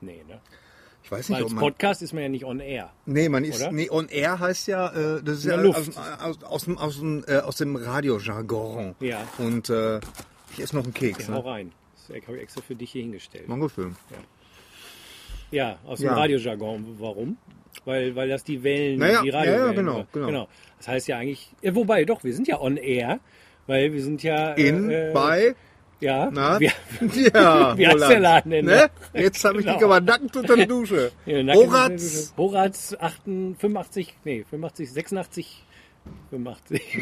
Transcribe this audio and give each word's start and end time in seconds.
Nee, 0.00 0.22
ne? 0.28 0.40
Ich 1.02 1.10
weiß 1.12 1.30
Weil 1.30 1.36
nicht, 1.36 1.44
als 1.44 1.52
ob 1.52 1.60
man. 1.60 1.64
Podcast 1.72 2.02
ist 2.02 2.12
man 2.12 2.22
ja 2.24 2.28
nicht 2.28 2.44
on 2.44 2.60
air. 2.60 2.90
Nee, 3.06 3.28
man 3.28 3.44
ist. 3.44 3.60
Oder? 3.62 3.72
Nee, 3.72 3.88
on 3.90 4.08
air 4.08 4.38
heißt 4.38 4.66
ja, 4.68 4.88
äh, 5.16 5.22
das 5.22 5.38
ist 5.38 5.44
ja 5.46 5.56
Luft. 5.56 5.78
aus, 5.78 5.96
aus, 5.96 6.42
aus, 6.44 6.64
dem, 6.64 6.78
aus, 6.78 6.98
dem, 6.98 7.24
äh, 7.26 7.38
aus 7.38 7.56
dem 7.56 7.76
Radiojargon. 7.76 8.94
Ja. 9.00 9.26
Und 9.38 9.70
äh, 9.70 10.00
hier 10.54 10.64
ist 10.64 10.74
noch 10.74 10.84
ein 10.84 10.92
Keks. 10.92 11.28
Ja, 11.28 11.34
hau 11.34 11.42
Ne? 11.42 11.44
rein. 11.46 11.72
Das 12.08 12.22
habe 12.26 12.36
ich 12.36 12.42
extra 12.42 12.60
für 12.62 12.74
dich 12.74 12.90
hier 12.92 13.02
hingestellt. 13.02 13.44
Dankeschön. 13.48 13.96
Ja, 15.50 15.78
aus 15.86 15.98
dem 16.00 16.06
Ja. 16.08 16.14
Radiojargon. 16.14 16.96
Warum? 16.98 17.36
Weil, 17.84 18.14
weil 18.16 18.28
das 18.28 18.44
die 18.44 18.62
Wellen, 18.62 18.98
Naja, 18.98 19.22
die 19.22 19.28
ja, 19.28 19.38
Radiowellen. 19.38 19.66
ja, 19.66 19.72
genau, 19.72 19.94
war. 20.12 20.26
genau. 20.26 20.48
Das 20.78 20.88
heißt 20.88 21.08
ja 21.08 21.18
eigentlich, 21.18 21.50
ja, 21.62 21.74
wobei 21.74 22.04
doch, 22.04 22.22
wir 22.24 22.34
sind 22.34 22.48
ja 22.48 22.60
on 22.60 22.76
air, 22.76 23.20
weil 23.66 23.92
wir 23.92 24.02
sind 24.02 24.22
ja 24.22 24.52
In, 24.54 24.90
äh, 24.90 25.10
bei, 25.14 25.54
ja, 26.00 26.30
na? 26.30 26.58
wir, 26.60 26.72
ja, 27.34 27.76
Wie 27.76 27.86
heißt 27.86 28.10
der 28.10 28.20
Laden 28.20 28.50
denn 28.50 28.64
Ne? 28.66 28.90
Jetzt 29.14 29.44
habe 29.44 29.58
ich 29.60 29.64
Genau. 29.66 29.76
dich 29.76 29.84
aber 29.84 30.00
nackt 30.00 30.36
unter 30.36 30.56
der 30.56 30.66
Dusche. 30.66 31.12
Ja, 31.26 31.54
Horaz, 31.54 32.34
Horaz 32.36 32.96
88, 32.98 33.58
85, 33.60 34.14
nee, 34.24 34.44
85, 34.48 34.92
86, 34.92 35.64
85. 36.30 36.98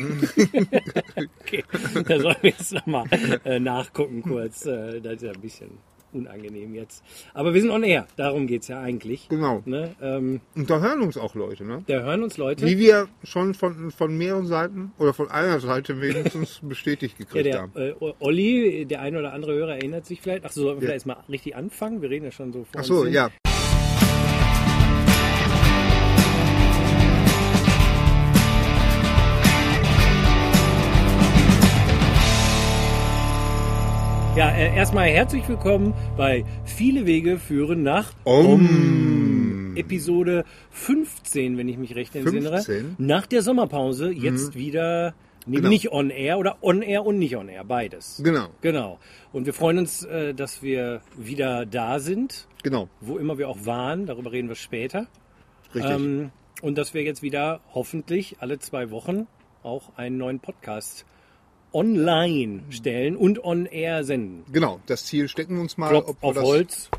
okay, 1.41 1.65
da 2.07 2.21
sollen 2.21 2.37
wir 2.41 2.51
jetzt 2.51 2.73
nochmal 2.73 3.05
äh, 3.45 3.59
nachgucken 3.61 4.23
kurz. 4.23 4.67
Äh, 4.67 5.01
das 5.01 5.15
ist 5.15 5.23
ja 5.23 5.33
ein 5.33 5.41
bisschen 5.41 5.71
unangenehm 6.17 6.75
jetzt. 6.75 7.05
Aber 7.35 7.55
wir 7.55 7.61
sind 7.61 7.71
on 7.71 7.83
air, 7.83 8.07
darum 8.17 8.47
geht's 8.47 8.69
ja 8.69 8.81
eigentlich. 8.81 9.29
Genau. 9.29 9.63
Ne? 9.65 9.95
Ähm, 10.01 10.41
Und 10.55 10.69
da 10.71 10.81
hören 10.81 11.03
uns 11.03 11.17
auch 11.17 11.35
Leute, 11.35 11.65
ne? 11.65 11.83
da 11.87 12.01
hören 12.01 12.23
uns 12.23 12.37
Leute. 12.39 12.67
Wie 12.67 12.79
wir 12.79 13.09
schon 13.25 13.55
von, 13.55 13.91
von 13.91 14.17
mehreren 14.17 14.47
Seiten 14.47 14.93
oder 14.99 15.13
von 15.15 15.31
einer 15.31 15.61
Seite 15.61 16.01
wenigstens 16.01 16.61
bestätigt 16.63 17.17
Ja, 17.19 17.25
gekriegt 17.25 17.47
der 17.47 17.61
haben. 17.63 17.73
äh, 17.77 17.95
Olli, 18.21 18.87
der 18.87 19.01
eine 19.01 19.19
oder 19.19 19.33
andere 19.33 19.55
Hörer 19.55 19.75
erinnert 19.77 20.07
sich 20.07 20.21
vielleicht. 20.21 20.45
Ach 20.45 20.51
so, 20.53 20.63
sollen 20.63 20.77
wir 20.81 20.89
Ja. 20.89 20.95
vielleicht 20.95 21.07
erstmal 21.07 21.17
richtig 21.29 21.57
anfangen? 21.57 22.03
Wir 22.03 22.11
reden 22.11 22.25
ja 22.25 22.31
schon 22.33 22.53
so 22.53 22.61
vor 22.65 22.69
Ach 22.75 22.79
uns 22.79 22.87
so, 22.89 23.05
hin. 23.05 23.13
ja. 23.15 23.31
Ja, 34.37 34.51
äh, 34.51 34.77
erstmal 34.77 35.09
herzlich 35.09 35.49
willkommen 35.49 35.95
bei 36.19 36.45
Viele 36.67 37.07
Wege 37.07 37.39
führen 37.39 37.83
nach 37.83 38.13
Om. 38.25 39.75
Episode 39.77 40.45
15, 40.73 41.57
wenn 41.57 41.71
ich 41.71 41.79
mich 41.79 41.95
recht 41.95 42.15
erinnere. 42.15 42.57
15? 42.57 42.97
Nach 42.99 43.25
der 43.25 43.41
Sommerpause 43.41 44.11
jetzt 44.11 44.55
wieder 44.55 45.15
nee, 45.47 45.57
Genau. 45.57 45.71
nicht 45.71 45.91
on 45.91 46.11
air 46.11 46.37
oder 46.37 46.59
on 46.61 46.83
air 46.83 47.07
und 47.07 47.19
nicht 47.19 47.35
on 47.35 47.49
air, 47.49 47.65
beides. 47.65 48.21
Genau, 48.23 48.49
Genau. 48.61 48.99
Und 49.33 49.47
wir 49.47 49.55
freuen 49.55 49.79
uns, 49.79 50.05
äh, 50.05 50.35
dass 50.35 50.63
wir 50.63 51.01
wieder 51.17 51.65
da 51.65 51.99
sind, 51.99 52.47
genau. 52.63 52.91
wo 53.01 53.17
immer 53.17 53.39
wir 53.39 53.49
auch 53.49 53.65
waren. 53.65 54.05
Darüber 54.05 54.33
reden 54.33 54.49
wir 54.49 54.55
später. 54.55 55.07
Richtig. 55.75 55.91
Ähm, 55.91 56.31
und 56.61 56.77
dass 56.77 56.93
wir 56.93 57.03
jetzt 57.03 57.23
wieder 57.23 57.61
hoffentlich 57.73 58.37
alle 58.41 58.59
zwei 58.59 58.91
Wochen 58.91 59.29
auch 59.63 59.97
einen 59.97 60.19
neuen 60.19 60.41
Podcast 60.41 61.07
online 61.77 62.63
stellen 62.71 63.17
und 63.17 63.45
on 63.45 63.67
air 63.67 64.03
senden. 64.03 64.45
genau, 64.51 64.81
das 64.87 65.05
Ziel 65.05 65.29
stecken 65.29 65.57
wir 65.57 65.63
uns 65.63 65.77
mal, 65.77 65.91
Klopf 65.91 66.09
ob, 66.09 66.25
auf 66.25 66.35
das, 66.35 66.45
Holz. 66.45 66.91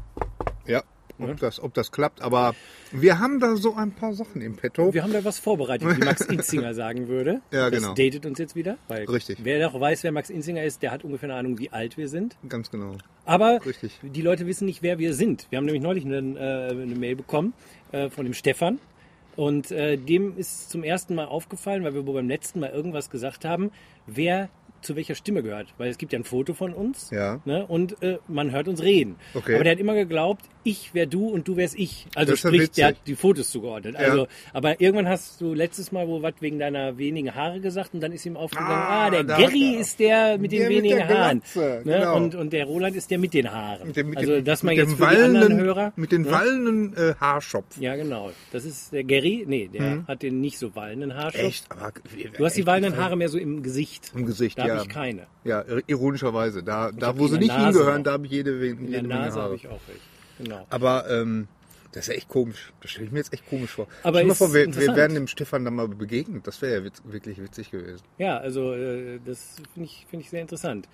Ja, 0.68 0.84
ob, 1.20 1.40
das, 1.40 1.60
ob 1.60 1.74
das 1.74 1.92
klappt. 1.92 2.22
Aber 2.22 2.54
wir 2.92 3.18
haben 3.18 3.40
da 3.40 3.56
so 3.56 3.74
ein 3.74 3.92
paar 3.92 4.14
Sachen 4.14 4.40
im 4.42 4.56
Petto. 4.56 4.94
Wir 4.94 5.02
haben 5.02 5.14
da 5.14 5.24
was 5.24 5.40
vorbereitet, 5.40 5.98
wie 5.98 6.06
Max 6.06 6.22
Inzinger 6.22 6.74
sagen 6.76 7.08
würde. 7.08 7.42
Ja, 7.52 7.72
das 7.72 7.82
genau. 7.82 7.96
datet 7.96 8.28
uns 8.28 8.38
jetzt 8.38 8.56
wieder. 8.56 8.78
Richtig. 8.90 9.40
Wer 9.42 9.68
noch 9.68 9.80
weiß, 9.80 10.04
wer 10.04 10.12
Max 10.12 10.30
Inzinger 10.30 10.64
ist, 10.64 10.84
der 10.84 10.92
hat 10.92 11.04
ungefähr 11.04 11.30
eine 11.30 11.40
Ahnung, 11.40 11.58
wie 11.58 11.72
alt 11.72 11.98
wir 11.98 12.08
sind. 12.08 12.38
Ganz 12.48 12.70
genau. 12.70 12.98
Aber 13.26 13.66
Richtig. 13.66 14.00
die 14.04 14.22
Leute 14.22 14.46
wissen 14.46 14.66
nicht, 14.66 14.84
wer 14.84 15.00
wir 15.00 15.16
sind. 15.16 15.48
Wir 15.50 15.58
haben 15.58 15.66
nämlich 15.66 15.84
neulich 15.84 16.06
eine, 16.06 16.18
äh, 16.18 16.70
eine 16.72 16.96
Mail 16.96 17.16
bekommen 17.16 17.54
äh, 17.92 18.10
von 18.10 18.26
dem 18.26 18.36
Stefan. 18.36 18.80
Und 19.36 19.72
äh, 19.72 19.98
dem 19.98 20.38
ist 20.38 20.72
zum 20.72 20.84
ersten 20.84 21.14
Mal 21.14 21.26
aufgefallen, 21.26 21.84
weil 21.84 21.94
wir 21.94 22.08
wohl 22.08 22.16
beim 22.16 22.28
letzten 22.28 22.60
Mal 22.60 22.72
irgendwas 22.72 23.10
gesagt 23.10 23.46
haben, 23.46 23.72
wer 24.08 24.50
zu 24.82 24.96
welcher 24.96 25.16
Stimme 25.16 25.44
gehört. 25.44 25.68
Weil 25.78 25.90
es 25.90 25.98
gibt 25.98 26.14
ja 26.14 26.20
ein 26.20 26.24
Foto 26.24 26.54
von 26.54 26.74
uns 26.74 27.10
Ja. 27.12 27.40
ne? 27.46 27.66
und 27.68 28.02
äh, 28.04 28.18
man 28.28 28.52
hört 28.52 28.68
uns 28.68 28.82
reden. 28.82 29.16
Okay. 29.34 29.56
Aber 29.56 29.64
der 29.64 29.74
hat 29.74 29.80
immer 29.80 29.94
geglaubt, 29.96 30.44
ich 30.64 30.94
wär 30.94 31.06
du 31.06 31.28
und 31.30 31.48
du 31.48 31.56
wärst 31.56 31.78
ich. 31.80 32.08
Also 32.16 32.32
Das 32.34 32.40
sprich, 32.40 32.72
der 32.72 32.88
hat 32.88 32.96
die 33.08 33.16
Fotos 33.16 33.50
zugeordnet. 33.52 33.96
Ja. 33.96 34.00
Also, 34.02 34.28
aber 34.54 34.82
irgendwann 34.82 35.08
hast 35.08 35.40
du 35.42 35.54
letztes 35.54 35.92
Mal 35.92 36.08
wo 36.08 36.22
was 36.22 36.34
wegen 36.42 36.60
deiner 36.60 36.98
wenigen 36.98 37.34
Haare 37.34 37.60
gesagt 37.62 37.94
und 37.94 38.02
dann 38.02 38.12
ist 38.12 38.26
ihm 38.26 38.36
aufgegangen, 38.38 38.72
ah, 38.72 39.06
Ah, 39.08 39.10
der 39.10 39.24
da- 39.24 39.38
Gary 39.38 39.76
ist 39.80 40.00
der 40.00 40.38
mit 40.38 40.52
den 40.52 40.60
Der 40.60 40.68
mit 40.70 40.78
wenigen 40.78 40.98
der 40.98 41.08
Haaren. 41.08 41.40
Glatze, 41.40 41.82
ne? 41.86 41.98
genau. 42.00 42.16
und, 42.18 42.36
und 42.36 42.52
der 42.54 42.66
Roland 42.66 42.96
ist 42.96 43.10
der 43.12 43.18
mit 43.20 43.34
den 43.34 43.52
Haaren. 43.52 43.88
Mit 43.88 43.96
dem, 43.96 44.10
mit 44.10 44.18
also, 44.20 44.42
dass 44.42 44.64
man 44.64 44.76
mit 44.76 44.86
jetzt 44.86 44.98
für 44.98 45.08
die 45.08 45.16
anderen 45.16 45.34
wallenden- 45.36 45.60
Hörer. 45.60 45.94
Mit 45.96 46.12
den 46.12 46.22
ne? 46.24 46.32
wallenden 46.32 46.94
äh, 46.98 47.14
Haarschopf. 47.20 47.78
Ja, 47.80 47.96
genau. 47.96 48.32
Das 48.52 48.66
ist 48.66 48.92
der 48.92 49.04
Gary. 49.04 49.46
Nee, 49.48 49.70
der 49.72 50.04
hat 50.08 50.22
den 50.22 50.42
nicht 50.42 50.58
so 50.60 50.76
wallenden 50.76 51.14
Haarschopf. 51.16 51.42
Echt? 51.44 51.72
Aber, 51.72 51.92
Du 52.38 52.46
hast 52.46 52.58
die 52.58 52.66
wallenden 52.66 52.98
Haare 52.98 53.16
mehr 53.16 53.30
so 53.30 53.38
im 53.38 53.64
Gesicht. 53.64 54.12
Im 54.16 54.26
Gesicht, 54.26 54.58
Da 54.60 54.67
ja. 54.68 54.76
habe 54.76 54.88
ich 54.88 54.94
keine. 54.94 55.28
Ja, 55.44 55.64
ironischerweise. 55.88 56.64
Da, 56.64 56.92
da 56.92 57.18
wo 57.18 57.28
sie 57.28 57.38
nicht 57.38 57.50
Nase 57.50 57.66
hingehören, 57.66 58.02
auch. 58.02 58.06
da 58.06 58.12
habe 58.14 58.26
ich 58.26 58.32
jede, 58.32 58.58
jede 58.58 58.76
In 58.84 58.92
der 58.92 59.04
Nase 59.04 59.42
habe 59.42 59.56
ich 59.56 59.68
auch 59.68 59.80
welche. 59.88 60.02
Genau. 60.40 60.68
Aber 60.70 61.10
ähm, 61.10 61.48
das 61.98 62.08
ist 62.08 62.14
ja 62.14 62.18
echt 62.18 62.30
komisch. 62.30 62.74
Das 62.82 62.92
stelle 62.92 63.08
ich 63.08 63.12
mir 63.12 63.18
jetzt 63.18 63.34
echt 63.34 63.50
komisch 63.50 63.72
vor. 63.72 63.88
Aber 64.04 64.20
Stell 64.20 64.28
mal 64.28 64.36
vor, 64.36 64.54
wir, 64.54 64.68
wir 64.76 64.96
wären 64.96 65.16
dem 65.16 65.26
Stefan 65.26 65.66
dann 65.66 65.74
mal 65.74 65.88
begegnet. 65.88 66.46
Das 66.46 66.62
wäre 66.62 66.76
ja 66.76 66.84
witz, 66.84 67.02
wirklich 67.06 67.42
witzig 67.42 67.72
gewesen. 67.72 68.04
Ja, 68.20 68.38
also 68.38 68.74
äh, 68.74 69.20
das 69.26 69.56
finde 69.74 69.90
ich, 69.90 70.06
finde 70.08 70.24
ich 70.24 70.30
sehr 70.30 70.42
interessant. 70.42 70.88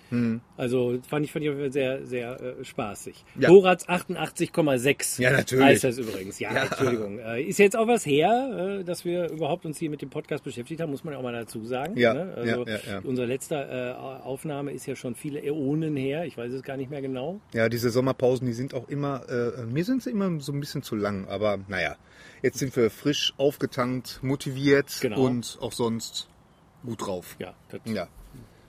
Also 0.56 0.98
fand 1.06 1.26
ich, 1.26 1.32
fand 1.32 1.44
ich 1.44 1.72
sehr, 1.72 2.06
sehr 2.06 2.40
äh, 2.40 2.64
spaßig. 2.64 3.22
Ja. 3.38 3.50
Horaz 3.50 3.86
88,6 3.86 5.20
Ja, 5.20 5.32
natürlich. 5.32 5.64
heißt 5.64 5.84
das 5.84 5.98
übrigens. 5.98 6.38
Ja, 6.38 6.50
Entschuldigung. 6.64 7.18
Äh, 7.18 7.42
ist 7.42 7.58
jetzt 7.58 7.76
auch 7.76 7.86
was 7.86 8.06
her, 8.06 8.78
äh, 8.80 8.84
dass 8.84 9.04
wir 9.04 9.30
überhaupt 9.30 9.66
uns 9.66 9.76
hier 9.76 9.90
mit 9.90 10.00
dem 10.00 10.08
Podcast 10.08 10.42
beschäftigt 10.42 10.80
haben, 10.80 10.90
muss 10.90 11.04
man 11.04 11.12
ja 11.12 11.18
auch 11.18 11.22
mal 11.22 11.34
dazu 11.34 11.64
sagen. 11.66 11.98
Ja, 11.98 12.14
ne? 12.14 12.32
Also 12.34 12.64
ja, 12.64 12.76
ja, 12.76 12.92
ja. 12.92 13.00
unsere 13.04 13.26
letzte 13.26 13.56
äh, 13.56 13.92
Aufnahme 14.22 14.72
ist 14.72 14.86
ja 14.86 14.96
schon 14.96 15.14
viele 15.14 15.42
Äonen 15.44 15.96
her. 15.96 16.24
Ich 16.24 16.38
weiß 16.38 16.50
es 16.50 16.62
gar 16.62 16.78
nicht 16.78 16.90
mehr 16.90 17.02
genau. 17.02 17.40
Ja, 17.52 17.68
diese 17.68 17.90
Sommerpausen, 17.90 18.46
die 18.46 18.54
sind 18.54 18.72
auch 18.72 18.88
immer, 18.88 19.28
äh, 19.28 19.64
mir 19.66 19.84
sind 19.84 20.02
sie 20.02 20.10
immer 20.10 20.40
so 20.40 20.52
ein 20.52 20.60
bisschen 20.60 20.82
zu 20.82 20.93
lang. 20.96 21.28
Aber 21.28 21.58
naja, 21.68 21.96
jetzt 22.42 22.58
sind 22.58 22.74
wir 22.76 22.90
frisch 22.90 23.34
aufgetankt, 23.36 24.20
motiviert 24.22 24.98
Genau. 25.00 25.20
und 25.22 25.58
auch 25.60 25.72
sonst 25.72 26.28
gut 26.84 27.00
drauf. 27.06 27.36
Ja, 27.38 27.54
das 27.70 27.80
Ja. 27.84 28.08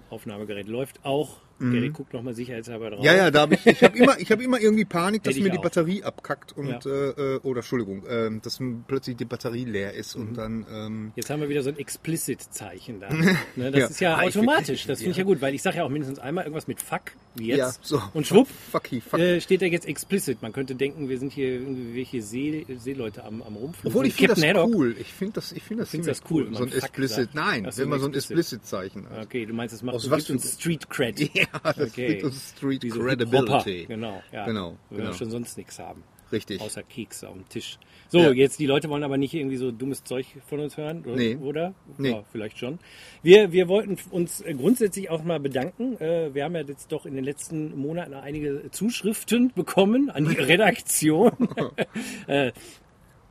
Aufnahmegerät 0.10 0.68
läuft 0.68 1.04
auch. 1.04 1.38
Gary 1.60 1.90
guckt 1.90 2.14
nochmal 2.14 2.34
sicherheitshalber 2.34 2.90
drauf. 2.90 3.00
Mhm. 3.00 3.06
Ja, 3.06 3.16
ja, 3.16 3.32
da 3.32 3.42
habe 3.42 3.56
ich, 3.56 3.66
ich 3.66 3.84
habe 3.84 3.98
immer, 3.98 4.20
ich 4.20 4.32
habe 4.32 4.44
immer 4.44 4.60
irgendwie 4.60 4.86
Panik, 4.86 5.24
dass 5.24 5.36
ich 5.36 5.44
mir 5.44 5.50
die 5.52 5.58
auch. 5.58 5.64
Batterie 5.64 6.04
abkackt 6.04 6.52
und, 6.58 6.68
Ja. 6.68 6.80
äh, 6.86 7.36
äh, 7.36 7.40
oder 7.44 7.60
Entschuldigung, 7.60 8.04
ähm, 8.10 8.42
dass 8.42 8.60
plötzlich 8.88 9.16
die 9.16 9.26
Batterie 9.26 9.64
leer 9.66 9.94
ist 9.94 10.16
Mhm. 10.18 10.22
und 10.28 10.34
dann, 10.38 10.66
ähm, 10.72 11.12
Jetzt 11.16 11.30
haben 11.30 11.40
wir 11.42 11.50
wieder 11.50 11.64
so 11.64 11.70
ein 11.70 11.78
Explicit-Zeichen 11.78 13.00
da. 13.00 13.10
Ne, 13.56 13.72
das 13.72 13.80
Ja. 13.80 13.86
ist 13.88 14.00
ja 14.02 14.22
ich 14.24 14.36
automatisch. 14.36 14.82
find- 14.82 14.90
Das 14.90 15.00
finde 15.00 15.12
ich 15.12 15.18
ja 15.18 15.24
gut, 15.24 15.42
weil 15.42 15.54
ich 15.56 15.62
sage 15.62 15.78
ja 15.78 15.84
auch 15.86 15.90
mindestens 15.90 16.20
einmal 16.20 16.44
irgendwas 16.44 16.68
mit 16.68 16.82
Fuck, 16.82 17.14
wie 17.36 17.48
jetzt. 17.48 17.58
ja, 17.58 17.72
so. 17.82 18.02
Und 18.14 18.28
schwupp, 18.28 18.48
Fucky, 18.72 19.00
fuck. 19.02 19.20
äh, 19.20 19.40
steht 19.42 19.62
da 19.62 19.66
jetzt 19.66 19.88
explicit. 19.88 20.42
Man 20.42 20.52
könnte 20.54 20.76
denken, 20.76 21.08
wir 21.10 21.18
sind 21.20 21.32
hier 21.32 21.48
irgendwie 21.54 21.96
welche 21.96 22.22
See, 22.22 22.66
Seeleute 22.78 23.24
am, 23.24 23.42
am 23.42 23.56
Rumfliegen. 23.56 23.88
Obwohl 23.90 24.06
ich 24.08 24.14
finde 24.16 24.36
das 24.36 24.44
Haddock. 24.44 24.74
cool. 24.76 24.96
Ich 25.00 25.14
finde 25.14 25.34
das, 25.36 25.52
ich 25.52 25.64
finde 25.64 25.84
das 25.84 25.90
Findest 25.92 25.92
ziemlich 25.92 26.22
das 26.22 26.32
cool, 26.32 26.56
So 26.56 26.64
ein 26.64 26.72
Explicit, 26.72 27.16
sagt? 27.32 27.36
nein, 27.36 27.68
so, 27.72 27.82
wenn 27.82 27.90
man 27.90 28.00
so 28.00 28.08
ein 28.08 28.14
explicit. 28.14 28.60
Explicit-Zeichen 28.60 29.10
hat. 29.10 29.26
Okay, 29.26 29.46
du 29.46 29.54
meinst, 29.54 29.74
es 29.74 29.82
macht 29.84 29.96
Aus 29.96 30.04
so 30.04 30.12
was 30.12 30.26
gibt 30.28 30.32
uns 30.44 30.54
Street 30.54 30.90
Cred. 30.90 31.20
Ja, 31.54 31.74
das 31.74 31.80
Okay. 31.92 32.24
Street 32.32 32.84
Wie 32.84 32.90
so 32.90 33.00
Credibility. 33.00 33.86
Genau, 33.88 34.22
ja. 34.32 34.46
Genau, 34.46 34.76
Wenn 34.90 34.98
wir 35.00 35.06
genau. 35.06 35.18
schon 35.18 35.30
sonst 35.32 35.58
nichts 35.58 35.80
haben. 35.80 36.04
Richtig. 36.32 36.60
Außer 36.60 36.82
Kekse 36.84 37.28
auf 37.30 37.36
dem 37.36 37.48
Tisch. 37.50 37.78
So, 38.10 38.18
Ja. 38.20 38.32
jetzt 38.32 38.60
die 38.60 38.66
Leute 38.66 38.90
wollen 38.90 39.04
aber 39.04 39.18
nicht 39.18 39.34
irgendwie 39.34 39.58
so 39.58 39.72
dummes 39.72 40.04
Zeug 40.04 40.26
von 40.48 40.60
uns 40.60 40.76
hören, 40.78 41.04
oder? 41.06 41.16
Nee. 41.16 41.36
oder? 41.36 41.74
Nee. 41.98 42.12
Ja, 42.12 42.24
vielleicht 42.32 42.58
schon. 42.58 42.80
Wir, 43.22 43.52
wir 43.52 43.68
wollten 43.68 43.98
uns 44.12 44.42
äh, 44.42 44.54
grundsätzlich 44.56 45.10
auch 45.10 45.24
mal 45.24 45.40
bedanken. 45.40 45.98
Äh, 46.00 46.34
Wir 46.34 46.44
haben 46.46 46.56
ja 46.56 46.62
jetzt 46.62 46.92
doch 46.92 47.06
in 47.06 47.16
den 47.16 47.24
letzten 47.24 47.78
Monaten 47.78 48.14
einige 48.16 48.70
Zuschriften 48.72 49.52
bekommen 49.54 50.10
an 50.10 50.26
die 50.28 50.36
Redaktion. 50.40 51.32
Äh, 52.28 52.52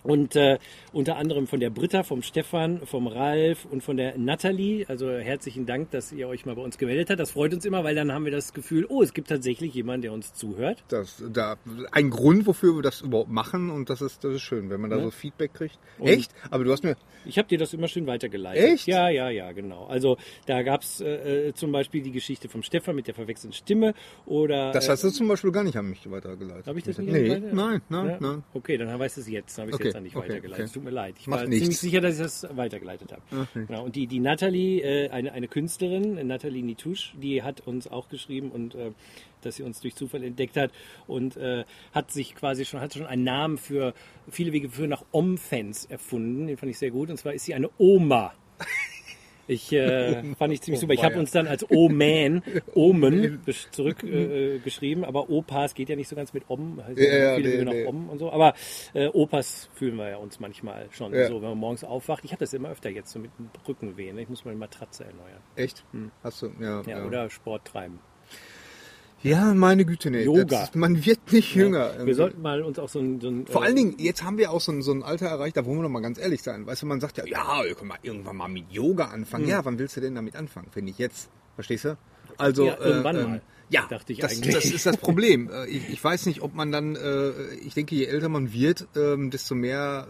Und 0.04 0.36
äh, 0.36 0.58
unter 0.94 1.16
anderem 1.16 1.46
von 1.46 1.60
der 1.60 1.70
Britta, 1.70 2.02
vom 2.04 2.22
Stefan, 2.22 2.80
vom 2.86 3.06
Ralf 3.06 3.66
und 3.70 3.82
von 3.82 3.96
der 3.96 4.16
Natalie. 4.16 4.84
Also 4.88 5.10
herzlichen 5.10 5.66
Dank, 5.66 5.90
dass 5.90 6.12
ihr 6.12 6.28
euch 6.28 6.46
mal 6.46 6.54
bei 6.54 6.62
uns 6.62 6.78
gemeldet 6.78 7.10
habt. 7.10 7.20
Das 7.20 7.32
freut 7.32 7.52
uns 7.52 7.64
immer, 7.64 7.84
weil 7.84 7.94
dann 7.94 8.12
haben 8.12 8.24
wir 8.24 8.32
das 8.32 8.52
Gefühl, 8.54 8.86
oh, 8.88 9.02
es 9.02 9.12
gibt 9.12 9.28
tatsächlich 9.28 9.74
jemanden, 9.74 10.02
der 10.02 10.12
uns 10.12 10.32
zuhört. 10.34 10.84
Das, 10.88 11.22
da, 11.32 11.56
ein 11.92 12.10
Grund, 12.10 12.46
wofür 12.46 12.76
wir 12.76 12.82
das 12.82 13.00
überhaupt 13.02 13.30
machen 13.30 13.70
und 13.70 13.90
das 13.90 14.00
ist, 14.00 14.22
das 14.24 14.34
ist 14.34 14.42
schön, 14.42 14.70
wenn 14.70 14.80
man 14.80 14.90
da 14.90 14.96
Ne? 14.96 15.02
so 15.02 15.10
Feedback 15.10 15.52
kriegt. 15.54 15.78
Und- 15.98 16.08
Echt? 16.08 16.32
Aber 16.50 16.64
du 16.64 16.70
hast 16.72 16.84
mir, 16.84 16.96
Ich 17.26 17.38
habe 17.38 17.48
dir 17.48 17.58
das 17.58 17.72
immer 17.74 17.88
schön 17.88 18.06
weitergeleitet. 18.06 18.62
Echt? 18.64 18.86
Ja, 18.86 19.08
ja, 19.08 19.30
ja, 19.30 19.50
genau. 19.52 19.86
Also 19.86 20.16
da 20.46 20.62
gab's 20.62 21.00
äh, 21.00 21.48
äh, 21.48 21.54
zum 21.54 21.72
Beispiel 21.72 22.02
die 22.02 22.12
Geschichte 22.12 22.48
vom 22.48 22.62
Stefan 22.62 22.94
mit 22.94 23.06
der 23.08 23.14
verwechselten 23.14 23.52
Stimme 23.54 23.94
oder... 24.26 24.70
das 24.72 24.86
äh, 24.88 24.92
hast 24.92 25.04
du 25.04 25.10
zum 25.10 25.26
Beispiel 25.28 25.50
gar 25.50 25.64
nicht 25.64 25.76
an 25.76 25.88
mich 25.90 26.08
weitergeleitet. 26.10 26.66
Hab 26.66 26.76
ich 26.76 26.84
das 26.84 26.98
nicht 26.98 27.12
Nee, 27.12 27.28
nein, 27.52 27.80
nein, 27.88 28.06
ja? 28.08 28.16
nein. 28.20 28.44
Okay, 28.52 28.76
dann 28.76 28.96
weißt 28.98 29.16
du 29.16 29.20
es 29.22 29.28
jetzt. 29.28 29.58
Dann 29.58 29.64
hab 29.64 29.70
ich's 29.70 29.80
Okay. 29.80 29.92
dann 29.92 30.02
nicht 30.04 30.14
okay, 30.16 30.28
weitergeleitet. 30.28 30.70
okay. 30.76 30.83
Tut 30.84 30.92
mir 30.92 30.96
leid. 30.96 31.16
Ich 31.18 31.26
Macht 31.26 31.40
war 31.40 31.48
nichts. 31.48 31.62
ziemlich 31.62 31.78
sicher, 31.78 32.00
dass 32.02 32.16
ich 32.16 32.20
das 32.20 32.46
weitergeleitet 32.56 33.10
habe. 33.12 33.22
Okay. 33.30 33.64
Genau. 33.66 33.84
Und 33.84 33.96
die, 33.96 34.06
die 34.06 34.20
Nathalie, 34.20 34.82
äh, 34.82 35.08
eine, 35.08 35.32
eine 35.32 35.48
Künstlerin, 35.48 36.26
Nathalie 36.26 36.62
Nitouche, 36.62 37.16
die 37.16 37.42
hat 37.42 37.62
uns 37.66 37.88
auch 37.88 38.10
geschrieben 38.10 38.50
und 38.50 38.74
äh, 38.74 38.90
dass 39.40 39.56
sie 39.56 39.62
uns 39.62 39.80
durch 39.80 39.94
Zufall 39.94 40.22
entdeckt 40.22 40.58
hat 40.58 40.72
und 41.06 41.38
äh, 41.38 41.64
hat 41.92 42.10
sich 42.10 42.34
quasi 42.34 42.66
schon, 42.66 42.80
hat 42.80 42.92
schon 42.92 43.06
einen 43.06 43.24
Namen 43.24 43.56
für 43.56 43.94
viele 44.28 44.52
Wege 44.52 44.68
für 44.68 44.86
nach 44.86 45.04
Om-Fans 45.10 45.86
erfunden. 45.86 46.48
Den 46.48 46.58
fand 46.58 46.70
ich 46.70 46.78
sehr 46.78 46.90
gut. 46.90 47.08
Und 47.08 47.16
zwar 47.16 47.32
ist 47.32 47.46
sie 47.46 47.54
eine 47.54 47.70
Oma. 47.78 48.34
Ich 49.46 49.72
äh, 49.72 50.22
fand 50.38 50.52
ich 50.52 50.62
ziemlich 50.62 50.80
super. 50.80 50.92
Ich 50.94 51.04
habe 51.04 51.18
uns 51.18 51.30
dann 51.30 51.46
als 51.46 51.68
O-Man, 51.70 52.42
Omen 52.74 53.40
zurückgeschrieben, 53.70 54.30
äh, 54.30 54.58
geschrieben, 54.60 55.04
aber 55.04 55.28
Opas 55.30 55.74
geht 55.74 55.88
ja 55.88 55.96
nicht 55.96 56.08
so 56.08 56.16
ganz 56.16 56.32
mit 56.32 56.44
Om. 56.48 56.80
Also 56.80 57.00
Ja, 57.02 57.36
viele 57.36 57.56
nee, 57.58 57.64
nach 57.64 57.72
nee. 57.72 57.86
Om 57.86 58.08
und 58.08 58.18
so. 58.18 58.30
Aber 58.32 58.54
äh, 58.94 59.08
Opas 59.08 59.68
fühlen 59.74 59.96
wir 59.96 60.08
ja 60.10 60.16
uns 60.16 60.40
manchmal 60.40 60.86
schon 60.90 61.12
Ja. 61.14 61.26
so, 61.28 61.42
wenn 61.42 61.50
man 61.50 61.58
morgens 61.58 61.84
aufwacht. 61.84 62.24
Ich 62.24 62.32
habe 62.32 62.40
das 62.40 62.52
immer 62.54 62.70
öfter 62.70 62.90
jetzt 62.90 63.10
so 63.12 63.18
mit 63.18 63.30
dem 63.38 63.50
Rückenwehen. 63.68 64.16
ne? 64.16 64.22
Ich 64.22 64.28
muss 64.28 64.44
meine 64.44 64.56
Matratze 64.56 65.04
erneuern. 65.04 65.40
Echt? 65.56 65.84
Hast 66.22 66.42
du, 66.42 66.50
ja. 66.60 66.82
Ja, 66.82 66.98
ja. 66.98 67.04
oder 67.04 67.28
Sport 67.30 67.64
treiben. 67.66 67.98
Ja, 69.24 69.52
meine 69.54 69.84
Güte, 69.84 70.10
nee. 70.10 70.22
Yoga. 70.22 70.44
Das, 70.44 70.74
man 70.76 71.04
wird 71.04 71.32
nicht 71.32 71.54
jünger. 71.54 71.88
irgendwie. 71.90 72.06
Wir 72.06 72.14
sollten 72.14 72.40
mal 72.42 72.62
uns 72.62 72.78
auch 72.78 72.88
so 72.88 73.00
ein. 73.00 73.20
So 73.20 73.28
ein 73.28 73.46
Vor 73.46 73.62
äh, 73.62 73.66
allen 73.66 73.76
Dingen, 73.76 73.94
jetzt 73.98 74.22
haben 74.22 74.38
wir 74.38 74.52
auch 74.52 74.60
so 74.60 74.70
ein, 74.70 74.82
so 74.82 74.92
ein 74.92 75.02
Alter 75.02 75.26
erreicht, 75.26 75.56
da 75.56 75.64
wollen 75.64 75.78
wir 75.78 75.82
doch 75.82 75.88
mal 75.88 76.00
ganz 76.02 76.18
ehrlich 76.18 76.42
sein. 76.42 76.66
Weißt 76.66 76.82
du, 76.82 76.86
man 76.86 77.00
sagt 77.00 77.16
ja, 77.18 77.26
ja, 77.26 77.62
wir 77.64 77.74
können 77.74 77.88
mal 77.88 77.98
irgendwann 78.02 78.36
mal 78.36 78.48
mit 78.48 78.70
Yoga 78.70 79.06
anfangen. 79.06 79.48
Ja, 79.48 79.64
wann 79.64 79.78
willst 79.78 79.96
du 79.96 80.00
denn 80.00 80.14
damit 80.14 80.36
anfangen? 80.36 80.68
Finde 80.70 80.90
ich 80.92 80.98
jetzt. 80.98 81.28
Verstehst 81.56 81.84
du? 81.86 81.96
Also, 82.38 82.66
Ja, 82.66 82.78
irgendwann 82.78 83.16
mal. 83.16 83.42
Ja, 83.70 83.86
Dachte 83.88 84.12
ich 84.12 84.18
das, 84.18 84.32
eigentlich. 84.36 84.54
das 84.54 84.64
ist 84.66 84.84
das 84.86 84.98
Problem. 84.98 85.50
Äh, 85.50 85.66
Ich, 85.68 85.88
ich 85.88 86.04
weiß 86.04 86.26
nicht, 86.26 86.42
ob 86.42 86.54
man 86.54 86.70
dann, 86.70 86.94
äh, 86.96 87.30
ich 87.64 87.72
denke, 87.74 87.94
je 87.94 88.04
älter 88.04 88.28
man 88.28 88.52
wird, 88.52 88.86
ähm, 88.94 89.30
desto 89.30 89.54
mehr 89.54 90.06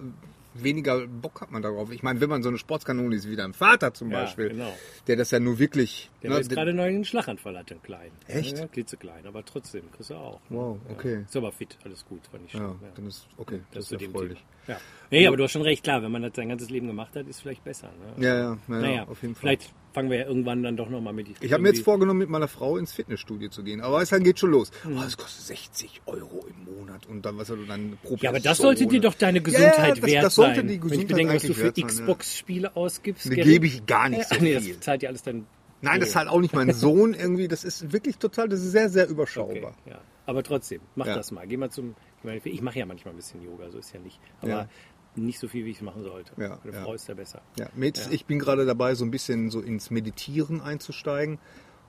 weniger 0.54 1.06
Bock 1.06 1.40
hat 1.40 1.50
man 1.50 1.62
darauf. 1.62 1.90
Ich 1.92 2.02
meine, 2.02 2.20
wenn 2.20 2.28
man 2.30 2.42
so 2.42 2.48
eine 2.48 2.58
Sportskanone 2.58 3.14
ist 3.14 3.28
wie 3.28 3.36
dein 3.36 3.52
Vater 3.54 3.94
zum 3.94 4.10
Ja, 4.10 4.22
Beispiel, 4.22 4.50
genau. 4.50 4.72
der 5.06 5.16
das 5.16 5.30
ja 5.30 5.38
nur 5.40 5.58
wirklich. 5.58 6.10
Der 6.24 6.30
ne, 6.32 6.38
jetzt 6.38 6.50
gerade 6.50 6.70
einen 6.70 7.04
Schlaganfall 7.04 7.58
hatte, 7.58 7.74
einen 7.74 7.82
kleinen. 7.82 8.12
Echt? 8.28 8.56
Ja, 8.58 8.66
klitzeklein, 8.66 9.26
aber 9.26 9.44
trotzdem, 9.44 9.92
kriegst 9.92 10.08
du 10.08 10.14
auch. 10.14 10.40
ne? 10.48 10.56
Wow, 10.56 10.78
okay. 10.90 11.14
Ja. 11.16 11.20
Ist 11.20 11.36
aber 11.36 11.52
fit, 11.52 11.76
alles 11.84 12.04
gut, 12.06 12.20
fand 12.30 12.46
ich 12.46 12.52
schon. 12.52 12.62
ja, 12.62 12.74
dann 12.94 13.06
ist 13.06 13.28
okay, 13.36 13.60
das, 13.72 13.74
Das 13.74 13.84
ist 13.84 13.90
ja 13.92 13.98
dem. 13.98 14.12
Thema. 14.14 14.34
Ja. 14.66 14.80
Nee, 15.10 15.26
aber 15.26 15.36
du 15.36 15.44
hast 15.44 15.52
schon 15.52 15.60
recht, 15.60 15.84
klar, 15.84 16.02
wenn 16.02 16.10
man 16.10 16.22
das 16.22 16.32
sein 16.34 16.48
ganzes 16.48 16.70
Leben 16.70 16.86
gemacht 16.86 17.14
hat, 17.14 17.28
ist 17.28 17.40
vielleicht 17.42 17.62
besser. 17.62 17.88
Ne? 18.16 18.24
Ja, 18.24 18.34
ja, 18.36 18.42
ja, 18.42 18.58
naja, 18.80 19.04
auf 19.06 19.20
jeden 19.20 19.34
Fall. 19.34 19.40
vielleicht 19.50 19.70
fangen 19.92 20.10
wir 20.10 20.16
ja 20.20 20.24
irgendwann 20.26 20.62
dann 20.62 20.78
doch 20.78 20.88
nochmal 20.88 21.12
mit. 21.12 21.26
Ich 21.40 21.52
habe 21.52 21.62
mir 21.62 21.68
jetzt 21.68 21.84
vorgenommen, 21.84 22.18
mit 22.20 22.30
meiner 22.30 22.48
Frau 22.48 22.78
ins 22.78 22.92
Fitnessstudio 22.94 23.50
zu 23.50 23.62
gehen. 23.62 23.82
Aber 23.82 24.00
es 24.00 24.08
geht 24.10 24.38
schon 24.38 24.50
los. 24.50 24.70
Hm. 24.82 24.96
Oh, 24.96 25.02
das 25.02 25.16
kostet 25.18 25.44
60 25.44 26.00
Euro 26.06 26.46
im 26.48 26.74
Monat 26.78 27.06
und 27.06 27.24
dann 27.26 27.36
was 27.36 27.48
soll 27.48 27.66
dann 27.66 27.98
pro 28.02 28.16
Ja, 28.16 28.30
aber 28.30 28.40
das 28.40 28.56
sollte 28.56 28.86
dir 28.86 29.00
doch 29.02 29.14
deine 29.14 29.42
Gesundheit 29.42 29.76
Ja, 29.76 29.94
das- 29.94 30.10
wert 30.10 30.24
das 30.24 30.34
sollte 30.36 30.56
sein. 30.56 30.68
die 30.68 30.82
Wenn 30.82 31.00
ich 31.00 31.06
Gesundheit 31.06 31.08
bedenke, 31.08 31.34
was 31.34 31.42
du 31.42 31.52
für. 31.54 31.72
Xbox-Spiele 31.72 32.74
ausgibst. 32.76 33.28
Gary. 33.30 33.42
gebe 33.42 33.66
ich 33.66 33.84
gar 33.84 34.08
nicht 34.08 34.26
so 34.26 34.36
nee, 34.40 34.58
viel. 34.58 34.72
das 34.74 34.80
zahlt 34.80 35.02
ja 35.02 35.10
alles 35.10 35.22
dann. 35.22 35.46
Nein, 35.80 36.00
das 36.00 36.10
ist 36.10 36.16
halt 36.16 36.28
auch 36.28 36.40
nicht 36.40 36.54
mein 36.54 36.72
Sohn 36.72 37.14
irgendwie. 37.14 37.48
Das 37.48 37.64
ist 37.64 37.92
wirklich 37.92 38.18
total, 38.18 38.48
das 38.48 38.60
ist 38.60 38.72
sehr, 38.72 38.88
sehr 38.88 39.08
überschaubar. 39.08 39.74
Okay, 39.82 39.90
ja. 39.90 40.00
Aber 40.26 40.42
trotzdem, 40.42 40.80
mach 40.94 41.06
Ja. 41.06 41.14
das 41.16 41.30
mal. 41.30 41.46
Geh 41.46 41.56
mal 41.56 41.70
zum. 41.70 41.94
Ich, 42.18 42.24
meine, 42.24 42.38
ich 42.42 42.62
mache 42.62 42.78
ja 42.78 42.86
manchmal 42.86 43.12
ein 43.14 43.16
bisschen 43.18 43.42
Yoga, 43.42 43.70
so 43.70 43.78
ist 43.78 43.92
ja 43.92 44.00
nicht. 44.00 44.18
Aber 44.40 44.48
Ja. 44.50 44.68
nicht 45.16 45.38
so 45.38 45.46
viel, 45.48 45.64
wie 45.66 45.70
ich 45.70 45.76
es 45.76 45.82
machen 45.82 46.02
sollte. 46.02 46.32
Ja, 46.40 46.58
Meine. 46.64 46.80
Frau 46.82 46.94
ist 46.94 47.06
ja 47.08 47.14
besser. 47.14 47.42
Ja, 47.58 47.68
Ja. 47.76 47.92
ich 48.10 48.24
bin 48.24 48.38
gerade 48.38 48.64
dabei, 48.64 48.94
so 48.94 49.04
ein 49.04 49.10
bisschen 49.10 49.50
so 49.50 49.60
ins 49.60 49.90
Meditieren 49.90 50.60
einzusteigen. 50.62 51.38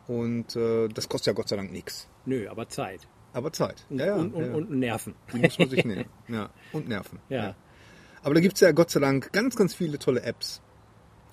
Und 0.08 0.56
äh, 0.56 0.88
das 0.90 1.08
kostet 1.10 1.28
ja 1.28 1.34
Gott 1.34 1.48
sei 1.50 1.56
Dank 1.56 1.72
nichts. 1.72 2.08
Nö, 2.26 2.48
aber 2.50 2.68
Zeit. 2.68 3.08
Aber 3.34 3.52
Zeit. 3.52 3.86
Und, 3.90 4.00
Ja, 4.00 4.06
ja, 4.08 4.16
und, 4.16 4.34
und, 4.34 4.46
ja. 4.46 4.54
und 4.54 4.70
Nerven. 4.72 5.16
Die 5.34 5.40
muss 5.40 5.58
man 5.58 5.70
sich 5.70 5.84
nehmen. 5.86 6.06
Ja, 6.28 6.50
und 6.74 6.88
Nerven. 6.88 7.20
Ja. 7.30 7.56
Aber 8.22 8.34
da 8.36 8.40
gibt 8.42 8.56
es 8.56 8.62
ja 8.62 8.72
Gott 8.72 8.92
sei 8.92 9.00
Dank 9.00 9.32
ganz, 9.34 9.56
ganz 9.56 9.74
viele 9.74 9.98
tolle 10.00 10.22
Apps 10.24 10.62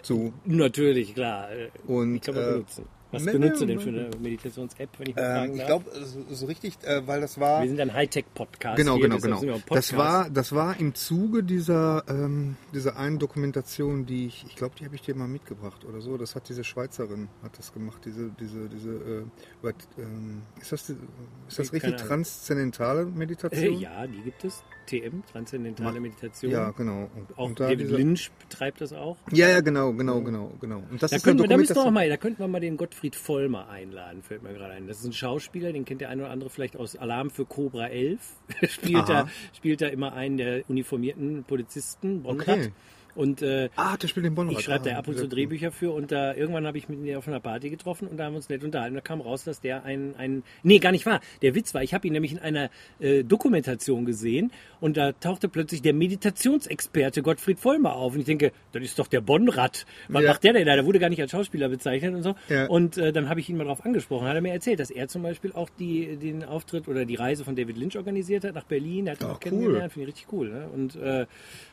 zu. 0.03 0.33
Natürlich, 0.45 1.15
klar. 1.15 1.51
Äh, 1.51 1.71
Und, 1.87 2.15
die 2.15 2.21
kann 2.21 2.35
man 2.35 2.45
äh, 2.45 2.53
benutzen. 2.53 2.85
Was 3.13 3.27
benutzt 3.27 3.61
du 3.61 3.67
denn 3.67 3.79
für 3.79 3.91
ne. 3.91 4.07
eine 4.07 4.17
Meditations-App, 4.17 4.89
wenn 4.99 5.11
ich 5.11 5.17
mal 5.17 5.45
Ähm, 5.45 5.57
ich 5.57 5.67
glaube, 5.67 5.85
so, 6.31 6.47
richtig, 6.47 6.79
äh, 6.83 7.07
weil 7.07 7.21
das 7.21 7.39
war. 7.39 7.61
wir 7.61 7.69
sind 7.69 7.79
ein 7.79 7.93
Hightech-Podcast. 7.93 8.77
Genau, 8.77 8.97
genau, 8.99 9.19
genau. 9.19 9.61
Das 9.69 9.95
war, 9.95 10.31
das 10.31 10.53
war 10.55 10.81
im 10.81 10.95
Zuge 10.95 11.43
dieser, 11.43 12.05
ähm, 12.09 12.57
dieser 12.73 12.97
einen 12.97 13.19
Dokumentation, 13.19 14.07
die 14.07 14.27
ich, 14.27 14.47
ich 14.49 14.57
glaube, 14.57 14.77
die 14.79 14.87
habe 14.87 14.95
ich 14.95 15.03
dir 15.03 15.15
mal 15.15 15.29
mitgebracht 15.29 15.85
oder 15.85 16.01
so. 16.01 16.17
Das 16.17 16.35
hat 16.35 16.49
diese 16.49 16.65
Schweizerin, 16.65 17.29
hat 17.43 17.59
das 17.59 17.75
gemacht, 17.75 18.01
diese, 18.07 18.31
diese, 18.41 18.69
diese, 18.71 18.91
äh, 18.91 19.23
über, 19.61 19.75
ähm, 19.99 20.43
ist 20.59 20.73
das, 20.73 20.89
ist 20.89 21.59
das 21.59 21.73
richtig 21.73 21.97
transzendentale 21.97 23.03
Äh, 23.03 23.05
Meditation? 23.05 23.79
ja, 23.79 24.07
die 24.07 24.23
gibt 24.23 24.43
es. 24.45 24.65
TM, 24.87 25.23
Transzendentale 25.33 26.01
Meditation. 26.01 26.51
Ja, 26.53 26.71
genau. 26.71 27.11
Und, 27.15 27.39
Auch 27.39 27.47
und 27.47 27.61
da 27.61 27.65
David 27.65 27.81
diese- 27.81 27.97
Lynch 27.97 28.31
betreibt 28.49 28.81
das 28.81 28.93
auch. 28.93 29.17
Ja, 29.33 29.49
ja, 29.49 29.61
genau, 29.61 29.93
genau, 29.93 30.21
genau, 30.23 30.53
genau. 30.61 30.83
Und 30.91 31.03
das 31.03 31.11
Da, 31.11 31.17
ist 31.17 31.25
könnten 31.25 31.43
wir, 31.43 31.49
da, 31.49 31.57
müssen 31.57 31.75
wir 31.75 31.83
auch 31.83 31.91
mal, 31.91 32.09
da 32.09 32.17
könnten 32.17 32.39
wir 32.41 32.49
mal 32.49 32.61
den 32.61 32.77
Gottfried 32.77 33.15
Vollmer 33.17 33.69
einladen, 33.69 34.23
fällt 34.23 34.43
mir 34.43 34.53
gerade 34.53 34.75
ein. 34.75 34.87
Das 34.87 34.99
ist 35.01 35.05
ein 35.07 35.13
Schauspieler, 35.13 35.73
den 35.73 35.85
kennt 35.85 36.01
der 36.01 36.09
eine 36.11 36.23
oder 36.23 36.31
andere 36.31 36.51
vielleicht 36.51 36.77
aus 36.77 36.97
Alarm 36.97 37.31
für 37.31 37.45
Cobra 37.47 37.87
11. 37.89 38.19
spielt, 38.69 38.97
Aha. 39.05 39.23
da, 39.25 39.29
spielt 39.57 39.81
da 39.81 39.87
immer 39.89 40.13
einen 40.13 40.37
der 40.37 40.69
uniformierten 40.69 41.45
Polizisten, 41.45 42.23
Bonrad. 42.23 42.49
Okay. 42.49 42.73
Und 43.15 43.43
äh, 43.43 43.69
Ah, 43.77 43.97
der 43.97 44.09
spielt 44.09 44.25
den 44.27 44.35
Bonrad. 44.35 44.59
ich 44.59 44.65
schreibe 44.65 44.89
da 44.89 44.97
ab 44.97 45.07
und 45.09 45.17
zu 45.19 45.25
cool. 45.25 45.29
Drehbücher 45.29 45.71
für 45.71 45.93
und 45.93 46.11
da 46.13 46.35
irgendwann 46.35 46.67
habe 46.67 46.79
ich 46.79 46.89
mit 46.89 47.05
ihm 47.05 47.17
auf 47.17 47.29
einer 47.29 47.41
Party 47.41 47.69
getroffen 47.71 48.09
und 48.09 48.17
da 48.17 48.25
haben 48.25 48.33
wir 48.33 48.37
uns 48.39 48.49
nett 48.49 48.65
unterhalten. 48.65 48.95
Da 48.95 49.01
kam 49.03 49.21
raus, 49.21 49.45
dass 49.45 49.61
der 49.61 49.85
ein, 49.85 50.15
ein 50.17 50.43
nee, 50.63 50.79
gar 50.79 50.93
nicht 50.93 51.05
wahr. 51.07 51.21
Der 51.43 51.55
Witz 51.55 51.75
war, 51.75 51.83
ich 51.83 51.93
habe 51.95 52.07
ihn 52.07 52.13
nämlich 52.15 52.33
in 52.33 52.39
einer 52.39 52.71
äh, 53.01 53.23
Dokumentation 53.23 54.05
gesehen 54.07 54.51
und 54.81 54.97
da 54.97 55.13
tauchte 55.13 55.49
plötzlich 55.49 55.83
der 55.83 55.93
Meditationsexperte 55.93 57.23
Gottfried 57.23 57.59
Vollmer 57.61 57.95
auf 57.95 58.15
und 58.15 58.21
ich 58.21 58.27
denke, 58.27 58.53
das 58.73 58.83
ist 58.83 58.99
doch 58.99 59.07
der 59.07 59.21
Bonrad. 59.21 59.87
Was 60.09 60.23
Ja. 60.23 60.31
macht 60.31 60.45
der 60.45 60.55
denn 60.55 60.67
da? 60.67 60.75
Der 60.75 60.87
wurde 60.87 60.99
gar 60.99 61.09
nicht 61.09 61.21
als 61.21 61.31
Schauspieler 61.31 61.69
bezeichnet 61.69 62.15
und 62.15 62.23
so. 62.23 62.35
Ja. 62.49 62.67
Und 62.67 62.97
äh, 62.99 63.13
dann 63.13 63.29
habe 63.29 63.41
ich 63.41 63.49
ihn 63.49 63.57
mal 63.57 63.65
darauf 63.65 63.85
angesprochen. 63.85 64.27
Hat 64.27 64.35
er 64.35 64.41
mir 64.41 64.53
erzählt, 64.53 64.81
dass 64.81 64.91
er 64.91 65.09
zum 65.09 65.23
Beispiel 65.23 65.53
auch 65.53 65.69
die, 65.79 66.17
den 66.17 66.45
Auftritt 66.45 66.89
oder 66.89 67.05
die 67.05 67.15
Reise 67.15 67.45
von 67.45 67.57
David 67.57 67.77
Lynch 67.77 67.97
organisiert 67.97 68.45
hat 68.45 68.55
nach 68.55 68.65
Berlin. 68.65 69.05
Der 69.05 69.15
hat 69.15 69.21
ihn 69.21 69.27
auch 69.27 69.35
cool. 69.35 69.39
kennengelernt, 69.41 69.93
finde 69.93 70.09
ich 70.09 70.15
richtig 70.15 70.33
cool. 70.33 70.49
Ne? 70.51 70.69
Und 70.73 70.97
äh, 70.97 71.27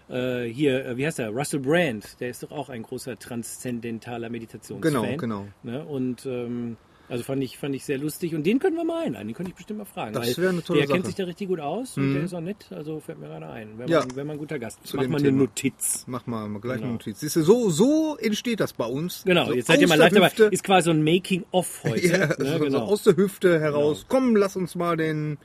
äh, 0.09 0.43
hier, 0.45 0.85
äh, 0.85 0.97
wie 0.97 1.05
heißt 1.05 1.19
der? 1.19 1.29
Russell 1.29 1.59
Brand, 1.59 2.19
der 2.19 2.29
ist 2.29 2.43
doch 2.43 2.51
auch 2.51 2.69
ein 2.69 2.83
großer 2.83 3.17
transzendentaler 3.19 4.29
Meditationsfan. 4.29 4.91
Genau, 5.17 5.17
genau. 5.17 5.47
Ne? 5.63 5.85
Und 5.85 6.25
ähm, 6.25 6.77
also 7.07 7.23
fand 7.23 7.43
ich, 7.43 7.57
fand 7.57 7.73
ich 7.73 7.85
sehr 7.85 7.97
lustig. 7.97 8.35
Und 8.35 8.43
den 8.45 8.59
können 8.59 8.75
wir 8.75 8.83
mal 8.83 9.03
einladen, 9.05 9.27
den 9.27 9.35
könnte 9.35 9.49
ich 9.49 9.55
bestimmt 9.55 9.79
mal 9.79 9.85
fragen. 9.85 10.13
Das 10.13 10.37
wäre 10.37 10.49
eine 10.49 10.63
tolle 10.63 10.79
Der 10.79 10.87
kennt 10.87 10.97
Sache. 10.97 10.99
Mhm. 10.99 11.05
sich 11.07 11.15
da 11.15 11.23
richtig 11.23 11.47
gut 11.47 11.59
aus 11.59 11.97
und 11.97 12.13
der 12.13 12.23
ist 12.23 12.33
auch 12.35 12.39
nett, 12.39 12.67
also 12.71 12.99
fällt 12.99 13.19
mir 13.19 13.27
gerade 13.27 13.47
ein. 13.49 13.79
Wäre 13.79 13.89
Ja. 13.89 13.99
mal, 14.01 14.15
wär 14.15 14.25
mal 14.25 14.33
ein 14.33 14.39
guter 14.39 14.59
Gast. 14.59 14.85
Zu 14.85 14.95
Mach 14.97 15.07
mal 15.07 15.17
eine 15.17 15.25
Thema. 15.29 15.39
Notiz. 15.39 16.03
Mach 16.07 16.27
mal, 16.27 16.47
mal 16.47 16.59
gleich 16.59 16.75
Genau. 16.77 16.85
eine 16.89 16.93
Notiz. 16.93 17.19
Siehst 17.21 17.35
du, 17.37 17.41
so, 17.41 17.71
so 17.71 18.15
entsteht 18.21 18.59
das 18.59 18.73
bei 18.73 18.85
uns. 18.85 19.23
Genau, 19.25 19.47
so 19.47 19.53
jetzt 19.53 19.65
seid 19.67 19.81
ihr 19.81 19.87
mal 19.87 19.97
live 19.97 20.13
dabei. 20.13 20.31
Ist 20.51 20.63
quasi 20.63 20.85
so 20.85 20.91
ein 20.91 21.03
Making-of 21.03 21.83
heute. 21.83 21.99
Ja, 22.07 22.17
ne? 22.27 22.35
so, 22.37 22.59
genau. 22.59 22.69
so 22.69 22.77
aus 22.93 23.03
der 23.03 23.15
Hüfte 23.17 23.59
heraus. 23.59 24.05
Komm, 24.07 24.35
lass 24.35 24.55
uns 24.55 24.75
mal 24.75 24.95
den 24.95 25.39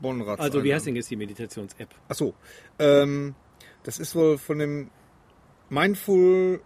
Bonrad 0.00 0.40
Also 0.40 0.54
wie 0.54 0.58
einladen. 0.58 0.74
heißt 0.74 0.86
denn 0.88 0.96
jetzt 0.96 1.10
die 1.12 1.16
Meditations-App? 1.16 1.88
Ach 2.08 2.14
so. 2.16 2.34
Ähm, 2.80 3.34
das 3.86 3.98
ist 3.98 4.14
wohl 4.14 4.36
von 4.36 4.58
dem 4.58 4.90
Mindful 5.70 6.60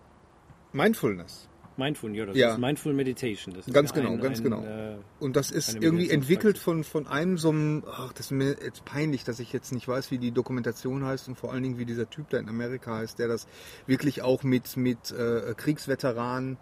Mindfulness. 0.73 1.49
Mindful, 1.77 2.15
ja, 2.15 2.27
das 2.27 2.37
Ja. 2.37 2.53
ist 2.53 2.59
Mindful 2.59 2.93
Meditation. 2.93 3.55
Das 3.55 3.67
Ganz 3.67 3.93
genau, 3.93 4.13
ein, 4.13 4.21
ganz 4.21 4.39
ein, 4.39 4.45
genau. 4.45 4.63
Äh, 4.63 4.99
Und 5.19 5.37
das 5.37 5.51
ist 5.51 5.75
irgendwie 5.75 6.11
entwickelt 6.11 6.59
von, 6.59 6.85
von 6.85 7.07
einem 7.07 7.39
so 7.39 7.51
einem, 7.51 7.85
ach, 7.91 8.13
das 8.13 8.27
ist 8.27 8.33
mir 8.33 8.57
jetzt 8.63 8.85
peinlich, 8.85 9.25
dass 9.25 9.41
ich 9.41 9.53
jetzt 9.53 9.73
nicht 9.73 9.89
weiß, 9.89 10.11
wie 10.11 10.19
die 10.19 10.31
Dokumentation 10.31 11.05
heißt 11.05 11.29
und 11.29 11.37
vor 11.37 11.53
allen 11.53 11.63
Dingen, 11.63 11.79
wie 11.79 11.87
dieser 11.87 12.09
Typ 12.09 12.29
da 12.31 12.39
in 12.39 12.49
Amerika 12.49 12.97
heißt, 12.97 13.19
der 13.19 13.29
das 13.29 13.47
wirklich 13.87 14.21
auch 14.23 14.43
mit, 14.43 14.77
mit 14.77 15.11
äh, 15.11 15.55
Kriegsveteranen 15.57 16.59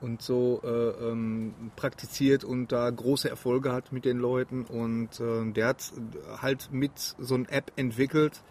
und 0.00 0.22
so 0.22 0.60
äh, 0.64 0.68
ähm, 0.68 1.70
praktiziert 1.76 2.42
und 2.42 2.72
da 2.72 2.90
große 2.90 3.28
Erfolge 3.28 3.72
hat 3.72 3.92
mit 3.92 4.04
den 4.04 4.18
Leuten 4.18 4.64
und 4.64 5.20
äh, 5.20 5.52
der 5.52 5.68
hat 5.68 5.92
halt 6.40 6.70
mit 6.72 6.92
so 7.18 7.34
einer 7.34 7.50
App 7.52 7.72
entwickelt 7.76 8.42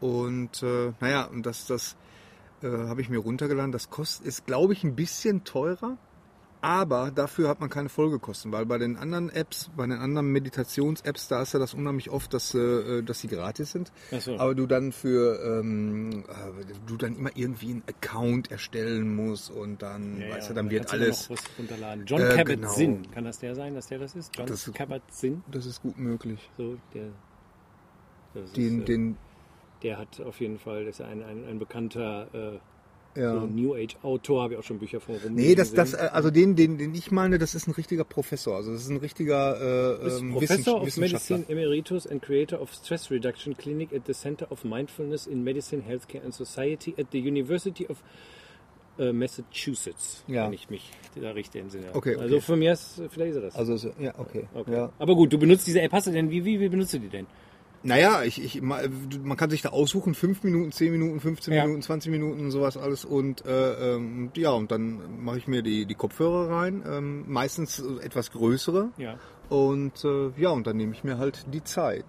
und 0.00 0.62
äh, 0.62 0.92
naja, 1.00 1.24
und 1.24 1.44
das, 1.46 1.66
das 1.66 1.96
äh, 2.62 2.68
habe 2.68 3.00
ich 3.00 3.08
mir 3.08 3.18
runtergeladen. 3.18 3.72
Das 3.72 3.90
kostet, 3.90 4.26
ist 4.26 4.46
glaube 4.46 4.72
ich 4.72 4.84
ein 4.84 4.94
bisschen 4.96 5.44
teurer, 5.44 5.96
aber 6.62 7.10
dafür 7.10 7.48
hat 7.48 7.60
man 7.60 7.70
keine 7.70 7.88
Folgekosten, 7.88 8.52
weil 8.52 8.66
bei 8.66 8.76
den 8.76 8.96
anderen 8.98 9.30
Apps, 9.30 9.70
bei 9.74 9.86
den 9.86 9.98
anderen 9.98 10.30
Meditations-Apps, 10.30 11.28
da 11.28 11.40
ist 11.40 11.54
ja 11.54 11.58
das 11.58 11.72
unheimlich 11.72 12.10
oft, 12.10 12.34
dass, 12.34 12.54
äh, 12.54 13.02
dass 13.02 13.20
sie 13.20 13.28
gratis 13.28 13.72
sind. 13.72 13.90
Ach 14.14 14.20
so. 14.20 14.38
Aber 14.38 14.54
du 14.54 14.66
dann 14.66 14.92
für, 14.92 15.40
ähm, 15.42 16.24
äh, 16.28 16.64
du 16.86 16.98
dann 16.98 17.16
immer 17.16 17.30
irgendwie 17.34 17.70
einen 17.70 17.82
Account 17.88 18.50
erstellen 18.50 19.14
musst 19.16 19.50
und 19.50 19.80
dann, 19.80 20.20
ja, 20.20 20.26
ja, 20.26 20.34
weißt 20.34 20.50
du, 20.50 20.54
dann 20.54 20.66
da 20.66 20.72
wird 20.72 20.88
du 20.88 20.92
alles, 20.92 21.30
Noch 21.30 21.38
was 21.38 21.44
runterladen. 21.58 22.04
John 22.04 22.20
Äh, 22.20 22.36
Kabat-Zinn. 22.36 23.02
genau. 23.04 23.14
Kann 23.14 23.24
das 23.24 23.38
der 23.38 23.54
sein, 23.54 23.74
dass 23.74 23.86
der 23.86 23.98
das 23.98 24.14
ist? 24.14 24.36
John 24.36 24.74
Kabat-Zinn. 24.74 25.42
das 25.50 25.64
ist 25.64 25.80
gut 25.80 25.98
möglich. 25.98 26.50
So, 26.58 26.76
der, 26.92 27.08
Den, 28.54 28.80
ist, 28.80 28.82
äh, 28.82 28.84
den, 28.84 29.16
der 29.82 29.98
hat 29.98 30.20
auf 30.20 30.40
jeden 30.40 30.58
Fall, 30.58 30.84
das 30.84 31.00
ist 31.00 31.06
ein, 31.06 31.22
ein, 31.22 31.44
ein 31.48 31.58
bekannter 31.58 32.28
äh, 32.34 33.20
Ja. 33.20 33.40
So 33.40 33.46
New 33.46 33.74
Age 33.74 33.96
Autor, 34.04 34.42
habe 34.44 34.54
ich 34.54 34.60
auch 34.60 34.62
schon 34.64 34.78
Bücher 34.78 35.00
von 35.00 35.16
rum. 35.16 35.34
Nee, 35.34 35.56
das, 35.56 35.72
das, 35.72 35.94
äh, 35.94 36.10
also 36.12 36.30
den, 36.30 36.54
den, 36.54 36.78
den 36.78 36.94
ich 36.94 37.10
meine, 37.10 37.38
das 37.38 37.56
ist 37.56 37.66
ein 37.66 37.72
richtiger 37.72 38.04
Professor. 38.04 38.54
Also 38.54 38.72
das 38.72 38.82
ist 38.82 38.88
ein 38.88 38.98
richtiger 38.98 39.98
äh, 40.00 40.06
ist 40.06 40.20
ähm, 40.20 40.32
Professor 40.32 40.80
of. 40.80 40.96
Medicine 40.96 41.44
Emeritus 41.48 42.06
and 42.06 42.22
Creator 42.22 42.60
of 42.60 42.72
Stress 42.72 43.10
Reduction 43.10 43.56
Clinic 43.56 43.92
at 43.92 44.02
the 44.06 44.12
Center 44.12 44.46
of 44.52 44.62
Mindfulness 44.64 45.26
in 45.26 45.42
Medicine, 45.42 45.82
Healthcare 45.82 46.22
and 46.24 46.32
Society 46.32 46.94
at 46.98 47.06
the 47.10 47.18
University 47.18 47.84
of 47.88 47.98
äh, 48.98 49.12
Massachusetts, 49.12 50.22
Ja. 50.28 50.46
wenn 50.46 50.52
ich 50.52 50.70
mich 50.70 50.90
da 51.20 51.30
richtig 51.32 51.62
entsinne. 51.62 51.86
Okay, 51.94 52.14
okay. 52.14 52.22
Also 52.22 52.40
von 52.40 52.58
mir 52.60 52.72
ist, 52.74 53.00
vielleicht 53.10 53.30
ist 53.30 53.36
er 53.36 53.42
das. 53.42 53.56
Also 53.56 53.76
so- 53.76 53.92
ja, 53.98 54.14
okay. 54.18 54.46
okay. 54.54 54.72
Ja. 54.72 54.92
Aber 55.00 55.14
gut, 55.16 55.32
du 55.32 55.38
benutzt 55.38 55.66
diese 55.66 55.80
App, 55.80 55.92
hast 55.92 56.06
du 56.06 56.12
denn, 56.12 56.30
wie, 56.30 56.44
wie, 56.44 56.60
wie 56.60 56.68
benutzt 56.68 56.92
du 56.94 56.98
die 56.98 57.08
denn? 57.08 57.26
Naja, 57.82 58.22
ich, 58.24 58.42
ich, 58.44 58.60
ma- 58.60 58.80
man 59.22 59.36
kann 59.38 59.48
sich 59.50 59.62
da 59.62 59.70
aussuchen, 59.70 60.14
5 60.14 60.42
Minuten, 60.42 60.70
10 60.70 60.92
Minuten, 60.92 61.18
15 61.20 61.54
Ja. 61.54 61.62
Minuten, 61.64 61.82
20 61.82 62.10
Minuten, 62.12 62.50
sowas 62.50 62.76
alles. 62.76 63.04
Und 63.06 63.44
äh, 63.46 63.94
ähm, 63.94 64.30
ja, 64.36 64.50
und 64.50 64.70
dann 64.70 65.22
mache 65.24 65.38
ich 65.38 65.48
mir 65.48 65.62
die, 65.62 65.86
die 65.86 65.94
Kopfhörer 65.94 66.50
rein, 66.50 66.82
ähm, 66.86 67.24
meistens 67.26 67.82
etwas 68.02 68.32
größere. 68.32 68.90
Ja. 68.98 69.18
Und 69.48 70.04
äh, 70.04 70.30
ja, 70.36 70.50
und 70.50 70.66
dann 70.66 70.76
nehme 70.76 70.92
ich 70.92 71.04
mir 71.04 71.16
halt 71.18 71.46
die 71.54 71.64
Zeit. 71.64 72.04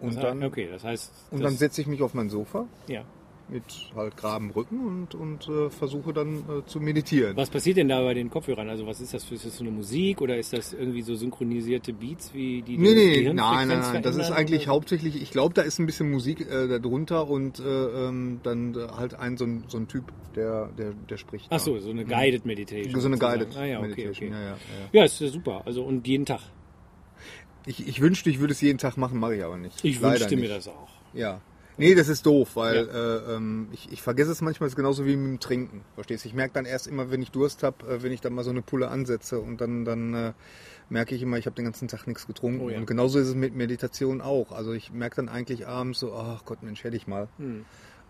Und 0.00 0.14
Das- 0.16 0.22
dann, 0.22 0.42
okay, 0.42 0.68
das 0.72 0.84
heißt, 0.84 1.12
und 1.30 1.42
das, 1.42 1.50
dann 1.50 1.58
setze 1.58 1.82
ich 1.82 1.86
mich 1.86 2.00
auf 2.02 2.14
mein 2.14 2.30
Sofa 2.30 2.66
ja. 2.88 3.02
Mit 3.50 3.64
halt 3.94 4.16
geradem 4.16 4.50
Rücken 4.50 4.86
und, 4.86 5.14
und 5.14 5.48
äh, 5.48 5.70
versuche 5.70 6.12
dann 6.12 6.38
äh, 6.38 6.66
zu 6.66 6.80
meditieren. 6.80 7.36
Was 7.36 7.50
passiert 7.50 7.76
denn 7.76 7.88
da 7.88 8.02
bei 8.02 8.14
den 8.14 8.30
Kopfhörern? 8.30 8.68
Also 8.68 8.86
was 8.86 9.00
ist 9.00 9.12
das 9.14 9.24
für 9.24 9.34
ist 9.34 9.46
das 9.46 9.56
so 9.56 9.64
eine 9.64 9.72
Musik 9.72 10.20
oder 10.20 10.36
ist 10.38 10.52
das 10.52 10.72
irgendwie 10.72 11.02
so 11.02 11.14
synchronisierte 11.14 11.92
Beats 11.92 12.32
wie 12.34 12.62
die 12.62 12.78
Nee, 12.78 12.88
die 12.88 12.94
nee, 12.94 13.14
Gehirnfrequenz 13.18 13.36
nein, 13.36 13.68
nein, 13.68 13.92
nein. 13.94 14.02
Das 14.02 14.16
ist 14.16 14.30
eigentlich 14.30 14.68
hauptsächlich, 14.68 15.20
ich 15.20 15.30
glaube, 15.30 15.54
da 15.54 15.62
ist 15.62 15.78
ein 15.78 15.86
bisschen 15.86 16.10
Musik 16.10 16.40
äh, 16.40 16.68
darunter 16.68 17.28
und 17.28 17.58
äh, 17.60 17.62
ähm, 17.62 18.40
dann 18.42 18.74
äh, 18.74 18.88
halt 18.96 19.14
ein 19.14 19.36
so 19.36 19.44
ein, 19.44 19.64
so 19.68 19.78
ein 19.78 19.88
Typ, 19.88 20.12
der, 20.36 20.68
der, 20.78 20.92
der 21.08 21.16
spricht. 21.16 21.46
Ach 21.50 21.60
so, 21.60 21.78
so 21.78 21.90
eine 21.90 22.04
Guided 22.04 22.46
Meditation. 22.46 23.00
So 23.00 23.06
eine 23.06 23.16
sozusagen. 23.16 23.40
Guided 23.40 23.56
ah, 23.56 23.64
ja, 23.64 23.78
okay, 23.78 23.88
Meditation. 23.88 24.28
okay. 24.28 24.38
Ja, 24.38 24.44
ja, 24.44 24.50
ja. 24.52 24.56
Ja, 24.92 25.04
ist 25.04 25.20
ja 25.20 25.28
super. 25.28 25.62
Also 25.64 25.82
und 25.82 26.06
jeden 26.06 26.26
Tag. 26.26 26.40
Ich, 27.66 27.86
ich 27.86 28.00
wünschte, 28.00 28.30
ich 28.30 28.40
würde 28.40 28.52
es 28.52 28.60
jeden 28.60 28.78
Tag 28.78 28.96
machen, 28.96 29.18
mache 29.18 29.36
ich 29.36 29.44
aber 29.44 29.58
nicht. 29.58 29.84
Ich 29.84 30.00
Leider 30.00 30.20
wünschte 30.20 30.36
mir 30.36 30.42
nicht. 30.42 30.52
das 30.52 30.68
auch. 30.68 30.88
Ja. 31.12 31.40
Nee, 31.80 31.94
das 31.94 32.08
ist 32.08 32.26
doof, 32.26 32.56
weil 32.56 32.88
äh, 32.88 33.34
ähm, 33.34 33.68
ich, 33.72 33.90
ich 33.90 34.02
vergesse 34.02 34.30
es 34.30 34.42
manchmal, 34.42 34.66
es 34.66 34.72
ist 34.72 34.76
genauso 34.76 35.06
wie 35.06 35.16
mit 35.16 35.26
dem 35.26 35.40
Trinken. 35.40 35.82
Verstehst 35.94 36.24
du? 36.24 36.28
Ich 36.28 36.34
merke 36.34 36.52
dann 36.52 36.66
erst 36.66 36.86
immer, 36.86 37.10
wenn 37.10 37.22
ich 37.22 37.30
Durst 37.30 37.62
habe, 37.62 37.86
äh, 37.86 38.02
wenn 38.02 38.12
ich 38.12 38.20
dann 38.20 38.34
mal 38.34 38.44
so 38.44 38.50
eine 38.50 38.60
Pulle 38.60 38.88
ansetze 38.88 39.40
und 39.40 39.60
dann, 39.60 39.86
dann 39.86 40.12
äh, 40.12 40.32
merke 40.90 41.14
ich 41.14 41.22
immer, 41.22 41.38
ich 41.38 41.46
habe 41.46 41.56
den 41.56 41.64
ganzen 41.64 41.88
Tag 41.88 42.06
nichts 42.06 42.26
getrunken. 42.26 42.60
Oh 42.60 42.68
ja. 42.68 42.76
Und 42.76 42.86
genauso 42.86 43.18
ist 43.18 43.28
es 43.28 43.34
mit 43.34 43.54
Meditation 43.54 44.20
auch. 44.20 44.52
Also 44.52 44.72
ich 44.74 44.92
merke 44.92 45.16
dann 45.16 45.30
eigentlich 45.30 45.66
abends 45.66 46.00
so, 46.00 46.12
ach 46.12 46.44
Gott, 46.44 46.62
Mensch, 46.62 46.84
hätte 46.84 46.96
ich 46.96 47.06
mal. 47.06 47.28
Hm. 47.38 47.64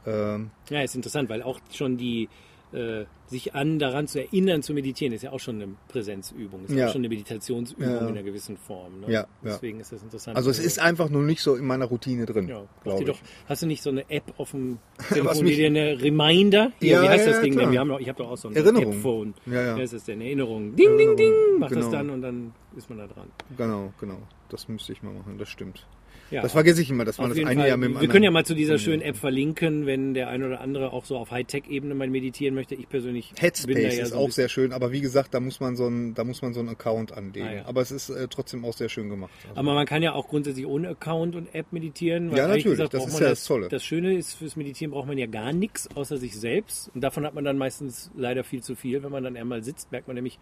Ähm, 0.05 0.50
Ja, 0.69 0.83
ist 0.83 0.97
interessant, 0.97 1.29
weil 1.29 1.43
auch 1.43 1.61
schon 1.73 1.97
die 1.97 2.29
äh, 2.73 3.05
sich 3.27 3.55
an 3.55 3.79
daran 3.79 4.07
zu 4.09 4.21
erinnern 4.21 4.62
zu 4.62 4.75
meditieren 4.75 5.12
ist 5.12 5.23
ja 5.23 5.31
auch 5.33 5.39
schon 5.41 5.62
eine 5.62 5.75
Präsenzübung, 5.89 6.65
ist 6.65 6.73
ja, 6.75 6.87
auch 6.87 6.93
schon 6.93 7.00
eine 7.03 7.09
Meditationsübung 7.09 7.85
Ja. 7.89 7.99
in 8.00 8.07
einer 8.09 8.23
gewissen 8.23 8.57
Form. 8.57 9.00
Ne? 9.00 9.07
Ja, 9.12 9.21
ja. 9.21 9.27
Deswegen 9.45 9.81
ist 9.81 9.93
das 9.93 10.03
interessant. 10.03 10.37
also 10.37 10.50
es 10.50 10.59
ist 10.59 10.79
einfach 10.81 11.09
nur 11.11 11.23
nicht 11.23 11.41
so 11.43 11.55
in 11.57 11.67
meiner 11.67 11.85
Routine 11.87 12.27
drin, 12.27 12.49
ja, 12.49 12.62
mach 12.62 12.83
glaube 12.83 13.00
ich. 13.03 13.07
doch, 13.09 13.19
hast 13.49 13.62
du 13.62 13.67
nicht 13.67 13.83
so 13.83 13.91
eine 13.91 14.09
App 14.11 14.35
auf 14.39 14.50
dem 14.53 14.79
Telefon, 15.09 15.45
die 15.47 15.55
dir 15.57 15.67
eine 15.67 16.00
Reminder? 16.03 16.73
Hier, 16.81 16.95
Ja, 16.97 17.03
wie 17.03 17.09
heißt 17.09 17.27
das 17.27 17.41
Ding 17.41 17.53
klar. 17.53 17.65
denn? 17.65 17.73
Wir 17.73 17.81
haben 17.81 17.89
doch, 17.89 18.00
ich 18.00 18.09
habe 18.09 18.19
doch 18.23 18.31
auch 18.31 18.37
so 18.37 18.49
ein 18.49 18.57
Erinnerung. 18.57 18.93
App-Phone. 18.95 19.35
Ja, 19.47 19.62
ja. 19.62 19.77
Wie 19.77 19.81
heißt 19.83 19.93
das 19.93 20.05
denn? 20.05 20.21
Erinnerung. 20.21 20.75
Ding, 20.77 20.97
ding, 20.97 21.17
ding. 21.17 21.33
Macht 21.59 21.73
das 21.73 21.79
Genau. 21.87 21.91
dann 21.91 22.11
und 22.11 22.23
dann 22.23 22.53
ist 22.77 22.89
man 22.89 22.99
da 22.99 23.07
dran. 23.07 23.29
Genau, 23.57 23.93
genau. 24.00 24.19
Das 24.49 24.69
müsste 24.69 24.93
ich 24.93 25.03
mal 25.03 25.12
machen, 25.12 25.39
das 25.39 25.49
stimmt. 25.49 25.87
Ja. 26.31 26.43
Das 26.43 26.53
vergesse 26.53 26.81
ich 26.83 26.91
immer, 26.91 27.05
dass 27.05 27.19
man 27.19 27.31
das 27.31 27.39
eine 27.39 27.61
Fall. 27.61 27.69
Jahr 27.69 27.77
mit 27.77 27.87
dem 27.89 27.93
Wir 27.93 27.97
anderen- 27.99 28.13
können 28.13 28.25
ja 28.25 28.31
mal 28.31 28.45
zu 28.45 28.55
dieser 28.55 28.79
schönen 28.79 29.03
App 29.03 29.17
verlinken, 29.17 29.87
wenn 29.87 30.15
der 30.15 30.29
ein 30.29 30.43
oder 30.45 30.61
andere 30.61 30.93
auch 30.93 31.05
so 31.05 31.17
auf 31.17 31.31
Hightech-Ebene 31.31 31.95
mal 31.95 32.09
meditieren 32.09 32.55
möchte. 32.55 32.75
Ich 32.75 32.89
persönlich 32.89 33.33
Headspace 33.39 33.67
bin 33.67 33.75
da 33.77 33.95
ja 33.95 34.03
ist 34.05 34.11
so 34.11 34.17
auch 34.17 34.31
sehr 34.31 34.49
schön, 34.49 34.73
aber 34.73 34.93
wie 34.93 35.01
gesagt, 35.01 35.35
da 35.35 35.41
muss 35.41 35.61
man 35.61 35.77
so 35.77 35.87
einen, 35.87 36.15
da 36.15 36.23
muss 36.25 36.41
man 36.43 36.53
so 36.55 36.61
einen 36.61 36.69
Account 36.69 37.13
anlegen. 37.13 37.47
Ah, 37.47 37.55
ja. 37.55 37.67
Aber 37.67 37.81
es 37.81 37.91
ist 37.91 38.11
äh, 38.11 38.29
trotzdem 38.29 38.65
auch 38.65 38.73
sehr 38.75 38.89
schön 38.89 39.09
gemacht. 39.09 39.31
Also, 39.49 39.59
Aber 39.61 39.75
man 39.75 39.87
kann 39.87 40.03
ja 40.03 40.13
auch 40.15 40.29
grundsätzlich 40.29 40.67
ohne 40.67 40.89
Account 40.91 41.35
und 41.37 41.55
App 41.55 41.73
meditieren. 41.73 42.31
weil 42.31 42.39
Ja, 42.39 42.49
natürlich, 42.49 42.79
das 42.79 42.91
braucht 42.91 43.09
ist 43.09 43.21
ja 43.21 43.29
das 43.31 43.45
Tolle. 43.45 43.69
Das 43.69 43.85
Schöne 43.85 44.15
ist, 44.17 44.35
fürs 44.35 44.57
Meditieren 44.57 44.93
braucht 44.93 45.09
man 45.09 45.19
ja 45.19 45.27
gar 45.27 45.53
nichts 45.53 45.89
außer 45.97 46.17
sich 46.19 46.37
selbst. 46.39 46.91
Und 46.95 47.01
davon 47.03 47.25
hat 47.27 47.35
man 47.35 47.45
dann 47.45 47.59
meistens 47.59 48.11
leider 48.17 48.45
viel 48.45 48.63
zu 48.63 48.77
viel. 48.77 49.03
Wenn 49.03 49.11
man 49.11 49.25
dann 49.25 49.37
einmal 49.37 49.65
sitzt, 49.65 49.91
merkt 49.91 50.07
man 50.07 50.15
nämlich, 50.15 50.39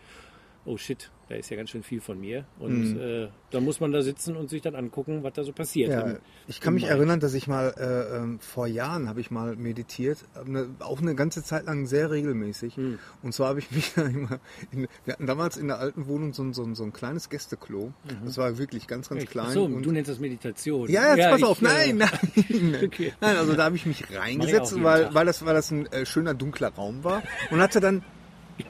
oh 0.69 0.77
shit, 0.77 1.11
da 1.29 1.35
ist 1.35 1.51
ja 1.51 1.57
ganz 1.57 1.71
schön 1.71 1.83
viel 1.83 2.01
von 2.01 2.21
mir. 2.21 2.45
Und 2.59 2.95
Mhm. 2.95 3.01
äh, 3.01 3.29
dann 3.51 3.65
muss 3.65 3.81
man 3.81 3.91
da 3.93 4.03
sitzen 4.03 4.37
und 4.37 4.49
sich 4.51 4.63
dann 4.63 4.75
angucken, 4.75 5.23
was 5.23 5.33
da 5.33 5.43
so 5.45 5.53
passiert. 5.53 5.91
ja, 5.91 6.01
Im- 6.03 6.19
ich 6.47 6.61
kann 6.61 6.75
mich 6.75 6.85
Mind. 6.85 6.95
erinnern, 6.95 7.21
dass 7.21 7.35
ich 7.35 7.47
mal 7.49 7.75
äh, 7.79 8.17
ähm, 8.17 8.39
vor 8.41 8.67
Jahren 8.67 9.09
habe 9.09 9.21
ich 9.21 9.31
mal 9.31 9.57
meditiert, 9.57 10.19
eine, 10.35 10.69
auch 10.81 11.01
eine 11.01 11.15
ganze 11.15 11.43
Zeit 11.43 11.65
lang 11.67 11.87
sehr 11.87 12.11
regelmäßig. 12.11 12.77
Hm. 12.77 12.99
Und 13.23 13.33
zwar 13.33 13.49
habe 13.49 13.59
ich 13.61 13.71
mich 13.73 13.93
da 13.95 14.03
immer, 14.03 14.41
in, 14.71 14.87
wir 15.05 15.15
hatten 15.15 15.27
damals 15.27 15.57
in 15.57 15.69
der 15.69 15.79
alten 15.79 16.07
Wohnung 16.07 16.33
so, 16.35 16.43
ein- 16.43 16.53
so, 16.55 16.73
so 16.75 16.85
ein 16.85 16.93
kleines 16.93 17.29
Gästeklo. 17.29 17.93
Das 18.25 18.37
war 18.39 18.57
wirklich 18.59 18.87
ganz, 18.87 19.09
ganz 19.09 19.25
Ach 19.27 19.31
klein. 19.31 19.49
Mhm. 19.49 19.53
so, 19.55 19.65
und 19.65 19.83
du 19.85 19.91
nennst 19.91 20.11
das 20.11 20.19
Meditation. 20.21 20.89
Ja, 20.91 21.15
jetzt 21.17 21.29
pass 21.31 21.39
ich, 21.41 21.45
auf, 21.45 21.61
äh, 21.63 21.65
nein, 21.65 21.97
nein. 21.99 22.81
Okay. 22.85 23.13
Nein, 23.21 23.37
also 23.37 23.55
da 23.55 23.65
habe 23.65 23.77
ich 23.77 23.87
mich 23.87 24.05
ich 24.09 24.19
reingesetzt, 24.19 24.73
jeden 24.73 24.85
weil, 24.85 25.13
weil, 25.15 25.27
das, 25.27 25.45
weil 25.45 25.55
das 25.55 25.71
ein 25.71 25.87
äh, 25.93 26.05
schöner 26.07 26.35
dunkler 26.35 26.69
Raum 26.69 27.05
war 27.05 27.23
und 27.51 27.61
hatte 27.61 27.81
dann 27.81 28.03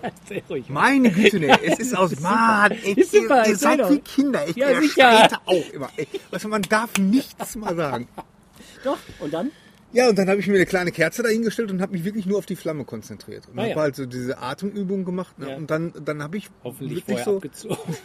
Ja, 0.02 0.11
sehr 0.28 0.42
ruhig. 0.49 0.68
Meine 0.68 1.11
Güte, 1.11 1.40
nee, 1.40 1.50
es 1.64 1.78
ist 1.78 1.97
aus 1.97 2.18
Mann, 2.21 2.73
ey, 2.73 2.92
Ist 2.92 3.12
super, 3.12 3.42
ihr, 3.42 3.47
ihr 3.47 3.52
erzähl 3.52 3.57
seid 3.57 3.90
wie 3.90 3.99
Kinder, 4.00 4.47
ich 4.49 4.57
Ja, 4.57 4.80
sicher. 4.80 5.40
Auch 5.47 5.71
immer. 5.73 5.90
Ey. 5.97 6.07
Du, 6.30 6.49
man 6.49 6.62
darf 6.62 6.97
nichts 6.99 7.57
mal 7.57 7.75
sagen. 7.75 8.09
Doch, 8.85 8.99
und 9.21 9.33
dann? 9.33 9.50
Ja, 9.92 10.11
und 10.11 10.18
dann 10.18 10.28
habe 10.28 10.38
ich 10.38 10.47
mir 10.47 10.57
eine 10.57 10.66
kleine 10.66 10.92
Kerze 10.92 11.23
dahingestellt 11.23 11.71
und 11.71 11.80
habe 11.80 11.92
mich 11.92 12.04
wirklich 12.04 12.26
nur 12.26 12.38
auf 12.38 12.47
die 12.47 12.57
Flamme 12.57 12.85
konzentriert. 12.85 13.49
Und 13.49 13.59
Ah, 13.59 13.62
habe 13.62 13.71
ja. 13.71 13.76
halt 13.76 13.97
so 13.97 14.04
diese 14.04 14.38
Atemübung 14.38 15.04
gemacht. 15.07 15.38
Ne? 15.38 15.50
Ja. 15.50 15.57
Und 15.57 15.71
dann, 15.71 15.92
dann 16.04 16.23
habe 16.23 16.37
ich 16.37 16.50
Hoffentlich 16.62 17.09
wirklich 17.09 17.25
vorher 17.25 17.25
so, 17.25 17.37
abgezogen. 17.37 17.97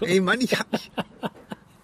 Ey 0.02 0.20
Mann, 0.20 0.40
ich 0.40 0.56
hab 0.58 0.66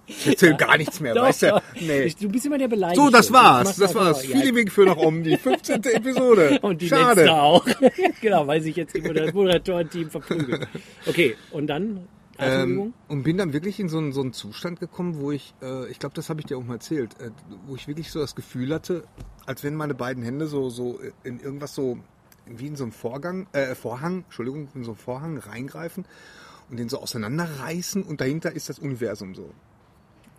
ich, 0.07 0.19
ich 0.19 0.27
erzähl 0.29 0.55
gar 0.57 0.77
nichts 0.77 1.01
mehr, 1.01 1.15
Doch, 1.15 1.23
weißt 1.23 1.43
du? 1.43 1.63
Nee. 1.81 2.15
Du 2.21 2.29
bist 2.29 2.47
immer 2.47 2.59
der 2.59 2.69
Beleidigte. 2.69 3.03
So, 3.05 3.11
das 3.11 3.33
war's, 3.33 3.77
das 3.77 3.95
war's. 3.95 4.29
mal- 4.29 4.45
ja, 4.45 4.55
Weg 4.55 4.71
für 4.73 4.85
nach 4.85 4.97
oben, 4.97 5.23
die 5.23 5.37
15. 5.37 5.83
Episode. 5.85 6.59
Und 6.63 6.81
die 6.83 6.89
Schade. 6.89 7.23
letzte 7.23 7.33
auch. 7.35 7.67
genau, 8.21 8.47
weil 8.47 8.61
sich 8.61 8.77
jetzt 8.77 8.95
immer 8.95 9.15
das 9.15 9.33
Moderatorenteam 9.33 10.11
verprügelt. 10.11 10.67
Okay, 11.07 11.37
und 11.51 11.67
dann? 11.67 12.07
Ähm, 12.39 12.93
und 13.09 13.23
bin 13.23 13.39
dann 13.39 13.53
wirklich 13.53 13.79
in 13.79 13.89
so 13.89 13.99
einen, 13.99 14.13
so 14.13 14.21
einen 14.21 14.33
Zustand 14.33 14.81
gekommen, 14.81 15.21
wo 15.21 15.31
ich, 15.31 15.55
äh, 15.63 15.89
ich 15.89 16.01
glaube, 16.01 16.17
das 16.17 16.29
habe 16.31 16.41
ich 16.41 16.47
dir 16.47 16.59
auch 16.59 16.65
mal 16.65 16.75
erzählt, 16.75 17.21
äh, 17.21 17.31
wo 17.67 17.77
ich 17.77 17.87
wirklich 17.87 18.11
so 18.11 18.19
das 18.19 18.35
Gefühl 18.35 18.75
hatte, 18.75 19.05
als 19.47 19.63
wenn 19.63 19.75
meine 19.77 19.95
beiden 19.95 20.23
Hände 20.25 20.49
so, 20.49 20.69
so 20.69 20.99
in 21.23 21.39
irgendwas 21.39 21.75
so, 21.77 21.99
wie 22.47 22.67
in 22.67 22.75
so 22.77 22.83
einen 22.85 22.93
Vorgang, 22.93 23.47
äh, 23.53 23.75
Vorhang, 23.77 24.25
Entschuldigung, 24.25 24.69
in 24.75 24.83
so 24.83 24.91
einen 24.93 24.99
Vorhang 24.99 25.39
reingreifen 25.39 26.07
und 26.71 26.79
den 26.79 26.89
so 26.89 26.99
auseinanderreißen 27.01 28.03
und 28.03 28.21
dahinter 28.21 28.51
ist 28.53 28.69
das 28.69 28.81
Universum 28.81 29.35
so. 29.37 29.51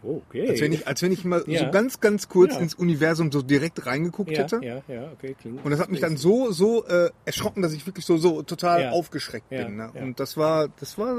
Okay. 0.05 0.49
Als 0.49 0.61
wenn 0.61 0.71
ich, 0.73 0.87
als 0.87 1.01
wenn 1.01 1.11
ich 1.11 1.25
mal 1.25 1.43
Ja. 1.47 1.65
so 1.65 1.71
ganz, 1.71 1.99
ganz 1.99 2.29
kurz 2.29 2.53
Ja. 2.53 2.59
ins 2.59 2.75
Universum 2.75 3.31
so 3.31 3.41
direkt 3.41 3.85
reingeguckt 3.85 4.31
ja, 4.31 4.43
hätte. 4.43 4.59
ja, 4.63 4.81
ja, 4.87 5.11
okay, 5.11 5.35
klingt. 5.39 5.63
Und 5.65 5.71
das 5.71 5.79
hat 5.79 5.89
mich 5.89 5.99
dann 6.01 6.15
so, 6.17 6.51
so 6.51 6.85
äh, 6.85 7.09
erschrocken, 7.25 7.61
dass 7.61 7.73
ich 7.73 7.85
wirklich 7.87 8.05
so, 8.05 8.17
so 8.17 8.43
total 8.43 8.81
Ja. 8.81 8.89
aufgeschreckt 8.91 9.51
Ja, 9.51 9.65
bin. 9.65 9.77
Ne? 9.77 9.91
ja. 9.93 10.01
Und 10.03 10.19
das 10.19 10.37
war, 10.37 10.67
das 10.79 10.97
war, 10.97 11.15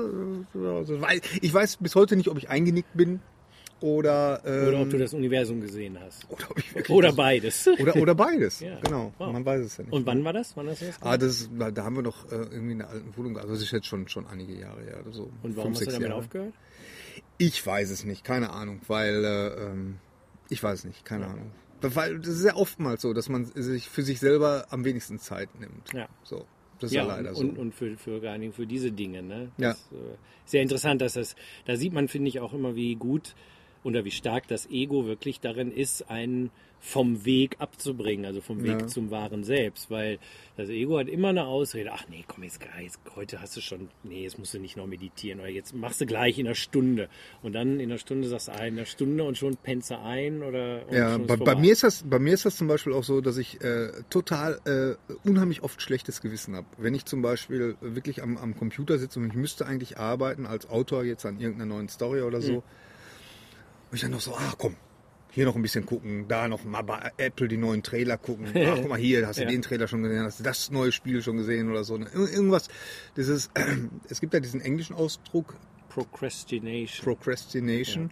also, 0.54 0.98
ich 1.40 1.52
weiß 1.52 1.78
bis 1.78 1.94
heute 1.94 2.16
nicht, 2.16 2.28
ob 2.28 2.38
ich 2.38 2.48
eingenickt 2.48 2.94
bin 2.94 3.20
oder, 3.80 4.40
ähm, 4.46 4.68
Oder 4.68 4.80
ob 4.82 4.90
du 4.90 4.96
das 4.98 5.12
Universum 5.12 5.60
gesehen 5.60 5.98
hast. 6.00 6.26
oder, 6.30 6.90
Oder 6.90 7.12
beides. 7.12 7.68
oder, 7.78 7.96
oder 7.96 8.14
beides. 8.14 8.60
Ja. 8.60 8.78
Genau, 8.82 9.12
Wow. 9.18 9.32
man 9.32 9.44
weiß 9.44 9.60
es 9.64 9.76
ja 9.76 9.84
nicht. 9.84 9.92
Und 9.92 10.06
wann 10.06 10.24
war 10.24 10.32
das? 10.32 10.56
Wann 10.56 10.68
hast 10.68 10.80
du 10.80 10.86
das 10.86 10.96
Ah, 11.02 11.18
das 11.18 11.50
da 11.74 11.84
haben 11.84 11.96
wir 11.96 12.02
noch 12.02 12.24
äh, 12.32 12.36
irgendwie 12.36 12.72
in 12.72 12.78
der 12.78 12.88
alten 12.88 13.14
Wohnung, 13.16 13.36
also 13.36 13.52
das 13.52 13.60
ist 13.62 13.72
jetzt 13.72 13.86
schon, 13.86 14.08
schon 14.08 14.26
einige 14.26 14.54
Jahre. 14.58 14.80
Oder 15.02 15.12
so. 15.12 15.30
Und 15.42 15.56
warum 15.56 15.74
Fünf, 15.74 15.76
hast 15.80 15.86
du 15.88 15.90
damit 15.92 16.08
Jahre. 16.08 16.20
aufgehört? 16.20 16.54
Ich 17.38 17.64
weiß 17.64 17.90
es 17.90 18.04
nicht, 18.04 18.24
keine 18.24 18.50
Ahnung, 18.50 18.80
weil 18.86 19.24
äh, 19.24 19.64
ähm, 19.64 19.98
ich 20.48 20.62
weiß 20.62 20.80
es 20.80 20.84
nicht, 20.84 21.04
keine 21.04 21.26
Ahnung. 21.26 21.50
Weil 21.80 22.18
das 22.18 22.28
ist 22.28 22.44
ja 22.44 22.56
oftmals 22.56 23.02
so, 23.02 23.12
dass 23.12 23.28
man 23.28 23.44
sich 23.44 23.88
für 23.88 24.02
sich 24.02 24.18
selber 24.18 24.66
am 24.70 24.84
wenigsten 24.84 25.18
Zeit 25.18 25.48
nimmt. 25.60 25.92
Ja. 25.92 26.08
So, 26.22 26.46
das 26.78 26.90
ist 26.90 26.96
ja, 26.96 27.04
leider 27.04 27.30
und, 27.30 27.36
so. 27.36 27.42
und, 27.42 27.58
und 27.58 27.74
für, 27.74 27.96
für 27.96 28.20
vor 28.20 28.30
allen 28.30 28.40
Dingen 28.40 28.52
für 28.52 28.66
diese 28.66 28.90
Dinge. 28.92 29.22
Ne? 29.22 29.52
Ja. 29.58 29.70
Das, 29.70 29.78
äh, 29.92 30.16
sehr 30.46 30.62
interessant, 30.62 31.00
dass 31.00 31.14
das, 31.14 31.36
da 31.66 31.76
sieht 31.76 31.92
man, 31.92 32.08
finde 32.08 32.28
ich, 32.28 32.40
auch 32.40 32.52
immer, 32.52 32.74
wie 32.74 32.94
gut 32.94 33.34
oder 33.86 34.04
wie 34.04 34.10
stark 34.10 34.48
das 34.48 34.68
Ego 34.68 35.06
wirklich 35.06 35.38
darin 35.38 35.70
ist, 35.70 36.10
einen 36.10 36.50
vom 36.80 37.24
Weg 37.24 37.56
abzubringen, 37.60 38.26
also 38.26 38.40
vom 38.40 38.62
Weg 38.64 38.80
Ja. 38.80 38.86
zum 38.88 39.10
wahren 39.10 39.44
Selbst, 39.44 39.90
weil 39.90 40.18
das 40.56 40.68
Ego 40.68 40.98
hat 40.98 41.08
immer 41.08 41.28
eine 41.28 41.44
Ausrede, 41.46 41.92
ach 41.92 42.04
nee, 42.08 42.24
komm 42.26 42.42
jetzt, 42.42 42.60
jetzt 42.80 42.98
heute 43.14 43.40
hast 43.40 43.56
du 43.56 43.60
schon, 43.60 43.88
nee, 44.02 44.24
jetzt 44.24 44.38
musst 44.38 44.54
du 44.54 44.58
nicht 44.58 44.76
noch 44.76 44.86
meditieren 44.86 45.38
oder 45.38 45.48
jetzt 45.48 45.72
machst 45.72 46.00
du 46.00 46.06
gleich 46.06 46.38
in 46.38 46.46
einer 46.46 46.56
Stunde 46.56 47.08
und 47.42 47.54
dann 47.54 47.78
in 47.78 47.90
einer 47.90 47.98
Stunde 47.98 48.28
sagst 48.28 48.48
du, 48.48 48.52
ah, 48.52 48.66
in 48.66 48.76
einer 48.76 48.86
Stunde 48.86 49.22
und 49.22 49.38
schon 49.38 49.56
pennst 49.56 49.90
du 49.90 50.00
ein 50.00 50.42
oder 50.42 50.82
Ja, 50.92 51.16
bei, 51.18 51.36
bei, 51.36 51.54
mir 51.54 51.72
ist 51.72 51.84
das, 51.84 52.02
bei 52.04 52.18
mir 52.18 52.34
ist 52.34 52.44
das 52.44 52.56
zum 52.56 52.66
Beispiel 52.66 52.92
auch 52.92 53.04
so, 53.04 53.20
dass 53.20 53.36
ich 53.36 53.60
äh, 53.62 53.92
total 54.10 54.60
äh, 54.64 55.28
unheimlich 55.28 55.62
oft 55.62 55.80
schlechtes 55.80 56.20
Gewissen 56.20 56.56
habe. 56.56 56.66
Wenn 56.76 56.94
ich 56.94 57.04
zum 57.04 57.22
Beispiel 57.22 57.76
wirklich 57.80 58.22
am, 58.22 58.36
am 58.36 58.56
Computer 58.56 58.98
sitze 58.98 59.20
und 59.20 59.28
ich 59.28 59.34
müsste 59.34 59.64
eigentlich 59.64 59.98
arbeiten 59.98 60.44
als 60.44 60.68
Autor 60.68 61.04
jetzt 61.04 61.24
an 61.24 61.38
irgendeiner 61.38 61.74
neuen 61.74 61.88
Story 61.88 62.22
oder 62.22 62.40
so, 62.40 62.52
Mhm. 62.52 62.62
Und 63.90 63.94
ich 63.96 64.00
dann 64.02 64.10
noch 64.10 64.20
so, 64.20 64.34
ah 64.34 64.54
komm, 64.58 64.76
hier 65.30 65.44
noch 65.44 65.54
ein 65.56 65.62
bisschen 65.62 65.84
gucken, 65.86 66.26
da 66.28 66.48
noch 66.48 66.64
mal 66.64 66.82
bei 66.82 67.10
Apple 67.18 67.46
die 67.48 67.56
neuen 67.58 67.82
Trailer 67.82 68.16
gucken. 68.16 68.46
Ach, 68.54 68.76
guck 68.76 68.88
mal 68.88 68.98
hier, 68.98 69.26
hast 69.26 69.38
du 69.38 69.42
Ja. 69.42 69.48
den 69.50 69.62
Trailer 69.62 69.86
schon 69.88 70.02
gesehen, 70.02 70.22
hast 70.24 70.40
du 70.40 70.44
das 70.44 70.70
neue 70.70 70.92
Spiel 70.92 71.22
schon 71.22 71.36
gesehen 71.36 71.70
oder 71.70 71.84
so. 71.84 71.96
ne? 71.98 72.06
Ir- 72.14 72.32
Irgendwas, 72.32 72.68
dieses, 73.16 73.50
es 74.08 74.20
gibt 74.20 74.32
ja 74.34 74.40
diesen 74.40 74.60
englischen 74.60 74.94
Ausdruck, 74.96 75.54
Procrastination. 75.90 77.04
Procrastination. 77.04 78.10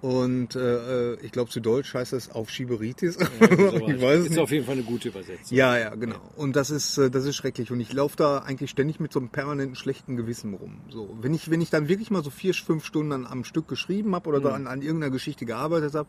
Und 0.00 0.54
äh, 0.54 1.14
ich 1.14 1.32
glaube, 1.32 1.50
zu 1.50 1.58
Deutsch 1.58 1.92
heißt 1.92 2.12
das 2.12 2.30
Aufschieberitis. 2.30 3.14
Sowas. 3.40 3.82
ich 3.88 4.00
weiß 4.00 4.20
ist 4.20 4.30
nicht. 4.30 4.38
auf 4.38 4.52
jeden 4.52 4.64
Fall 4.64 4.74
eine 4.74 4.84
gute 4.84 5.08
Übersetzung. 5.08 5.56
Ja, 5.56 5.76
ja, 5.76 5.94
genau. 5.96 6.20
Und 6.36 6.54
das 6.54 6.70
ist, 6.70 6.98
äh, 6.98 7.10
das 7.10 7.24
ist 7.24 7.34
schrecklich. 7.34 7.72
Und 7.72 7.80
ich 7.80 7.92
laufe 7.92 8.16
da 8.16 8.38
eigentlich 8.38 8.70
ständig 8.70 9.00
mit 9.00 9.12
so 9.12 9.18
einem 9.18 9.28
permanenten 9.30 9.74
schlechten 9.74 10.16
Gewissen 10.16 10.54
rum. 10.54 10.76
So, 10.88 11.16
wenn 11.20 11.34
ich, 11.34 11.50
wenn 11.50 11.60
ich 11.60 11.70
dann 11.70 11.88
wirklich 11.88 12.12
mal 12.12 12.22
so 12.22 12.30
vier, 12.30 12.54
fünf 12.54 12.84
Stunden 12.84 13.12
an, 13.12 13.26
am 13.26 13.42
Stück 13.42 13.66
geschrieben 13.66 14.14
habe 14.14 14.28
oder 14.28 14.40
da 14.40 14.50
an, 14.50 14.68
an 14.68 14.82
irgendeiner 14.82 15.10
Geschichte 15.10 15.46
gearbeitet 15.46 15.94
habe, 15.94 16.08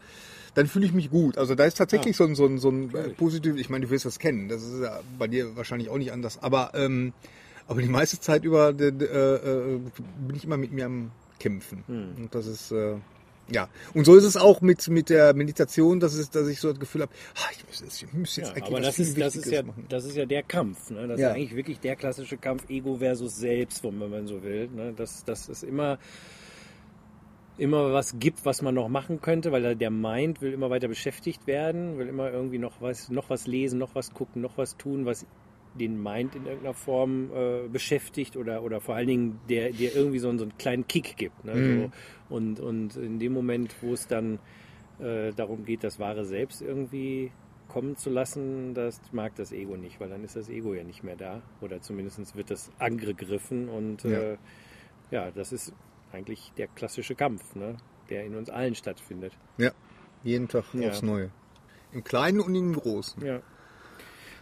dann 0.54 0.68
fühle 0.68 0.86
ich 0.86 0.94
mich 0.94 1.10
gut. 1.10 1.40
Also 1.40 1.56
da 1.56 1.64
ist 1.66 1.78
tatsächlich 1.78 2.16
so 2.16 2.26
ein, 2.26 2.36
so 2.36 2.46
ein, 2.46 2.60
so 2.60 2.70
ein 2.70 2.94
äh, 2.94 3.10
positiv, 3.10 3.56
ich 3.58 3.72
meine, 3.72 3.86
du 3.86 3.92
wirst 3.92 4.06
das 4.06 4.20
kennen. 4.20 4.50
Das 4.50 4.62
ist 4.62 4.84
ja 4.84 5.00
bei 5.18 5.28
dir 5.28 5.56
wahrscheinlich 5.56 5.90
auch 5.90 5.98
nicht 5.98 6.12
anders. 6.12 6.44
Aber, 6.44 6.72
ähm, 6.76 7.14
aber 7.68 7.82
die 7.82 7.88
meiste 7.88 8.20
Zeit 8.20 8.44
über 8.44 8.70
äh, 8.80 8.88
äh, 8.88 9.80
bin 10.28 10.36
ich 10.36 10.44
immer 10.44 10.58
mit 10.58 10.72
mir 10.72 10.86
am 10.86 11.10
Kämpfen. 11.40 11.84
Und 11.88 12.36
das 12.36 12.46
ist, 12.46 12.72
äh, 12.72 12.96
ja, 13.52 13.68
und 13.94 14.06
so 14.06 14.16
ist 14.16 14.24
es 14.24 14.38
auch 14.38 14.62
mit, 14.62 14.88
mit 14.90 15.10
der 15.10 15.34
Meditation, 15.34 16.00
dass, 16.00 16.14
es, 16.14 16.30
dass 16.30 16.48
ich 16.48 16.60
so 16.60 16.70
das 16.70 16.80
Gefühl 16.80 17.02
habe, 17.02 17.12
ah, 17.36 17.50
ich 17.52 17.66
muss 17.68 17.82
jetzt, 17.82 18.02
ich 18.04 18.14
muss 18.14 18.36
jetzt 18.36 18.48
Ja, 18.50 18.54
eigentlich 18.54 18.68
aber 18.68 18.82
das 18.82 19.00
ist, 19.00 19.20
das, 19.20 19.36
ist 19.36 19.52
ja, 19.52 19.64
machen. 19.64 19.86
das 19.90 20.06
ist 20.06 20.16
ja 20.16 20.26
der 20.26 20.44
Kampf. 20.44 20.90
Ne? 20.92 21.08
Das 21.08 21.20
Ja. 21.20 21.30
ist 21.30 21.36
eigentlich 21.36 21.56
wirklich 21.56 21.80
der 21.80 21.96
klassische 21.96 22.38
Kampf 22.38 22.70
Ego 22.70 22.96
versus 22.96 23.36
Selbst, 23.36 23.84
wenn 23.84 23.98
man 23.98 24.28
so 24.28 24.44
will. 24.44 24.68
Ne? 24.70 24.94
Dass, 24.94 25.24
dass 25.24 25.50
es 25.50 25.64
immer, 25.64 26.00
immer 27.58 27.92
was 27.94 28.20
gibt, 28.20 28.46
was 28.46 28.62
man 28.62 28.76
noch 28.76 28.88
machen 28.90 29.22
könnte, 29.22 29.52
weil 29.52 29.76
der 29.76 29.92
Mind 29.92 30.42
will 30.42 30.54
immer 30.54 30.70
weiter 30.70 30.88
beschäftigt 30.88 31.48
werden, 31.48 31.98
will 31.98 32.08
immer 32.08 32.32
irgendwie 32.32 32.58
noch 32.60 32.82
was, 32.82 33.10
noch 33.10 33.30
was 33.30 33.48
lesen, 33.48 33.80
noch 33.80 33.96
was 33.96 34.14
gucken, 34.14 34.42
noch 34.42 34.58
was 34.58 34.78
tun, 34.78 35.06
was 35.06 35.26
den 35.80 36.02
Mind 36.02 36.36
in 36.36 36.46
irgendeiner 36.46 36.76
Form 36.76 37.32
äh, 37.34 37.68
beschäftigt 37.68 38.38
oder, 38.38 38.62
oder 38.62 38.80
vor 38.82 38.96
allen 38.96 39.08
Dingen 39.08 39.40
der, 39.50 39.72
der 39.72 39.96
irgendwie 39.96 40.20
so 40.20 40.30
einen, 40.30 40.38
so 40.38 40.46
einen 40.46 40.58
kleinen 40.58 40.88
Kick 40.88 41.18
gibt. 41.18 41.44
Ne? 41.46 41.56
Mhm. 41.56 41.92
So, 42.30 42.36
und, 42.36 42.60
und 42.60 42.96
in 42.98 43.18
dem 43.18 43.34
Moment, 43.34 43.76
wo 43.82 43.94
es 43.94 44.06
dann 44.08 44.40
äh, 45.00 45.32
darum 45.34 45.66
geht, 45.66 45.84
das 45.84 45.98
wahre 46.00 46.26
Selbst 46.26 46.62
irgendwie 46.62 47.32
kommen 47.68 47.96
zu 47.96 48.10
lassen, 48.10 48.74
das 48.74 49.00
mag 49.12 49.36
das 49.36 49.52
Ego 49.52 49.78
nicht, 49.78 50.00
weil 50.00 50.10
dann 50.10 50.24
ist 50.24 50.36
das 50.36 50.50
Ego 50.50 50.74
ja 50.74 50.84
nicht 50.84 51.04
mehr 51.04 51.16
da 51.16 51.42
oder 51.62 51.82
zumindest 51.82 52.36
wird 52.36 52.52
das 52.52 52.72
angegriffen 52.80 53.70
und 53.70 54.04
Ja. 54.04 54.20
äh, 54.34 54.38
ja, 55.12 55.32
das 55.32 55.52
ist 55.52 55.74
eigentlich 56.12 56.52
der 56.58 56.68
klassische 56.68 57.16
Kampf, 57.16 57.56
ne? 57.56 57.78
der 58.10 58.26
in 58.26 58.36
uns 58.36 58.50
allen 58.50 58.74
stattfindet. 58.76 59.34
Ja, 59.58 59.72
jeden 60.24 60.48
Tag 60.48 60.66
Ja. 60.74 60.90
aufs 60.90 61.04
Neue. 61.04 61.30
Im 61.92 62.04
Kleinen 62.04 62.40
und 62.40 62.56
im 62.56 62.74
Großen. 62.74 63.24
Ja. 63.24 63.42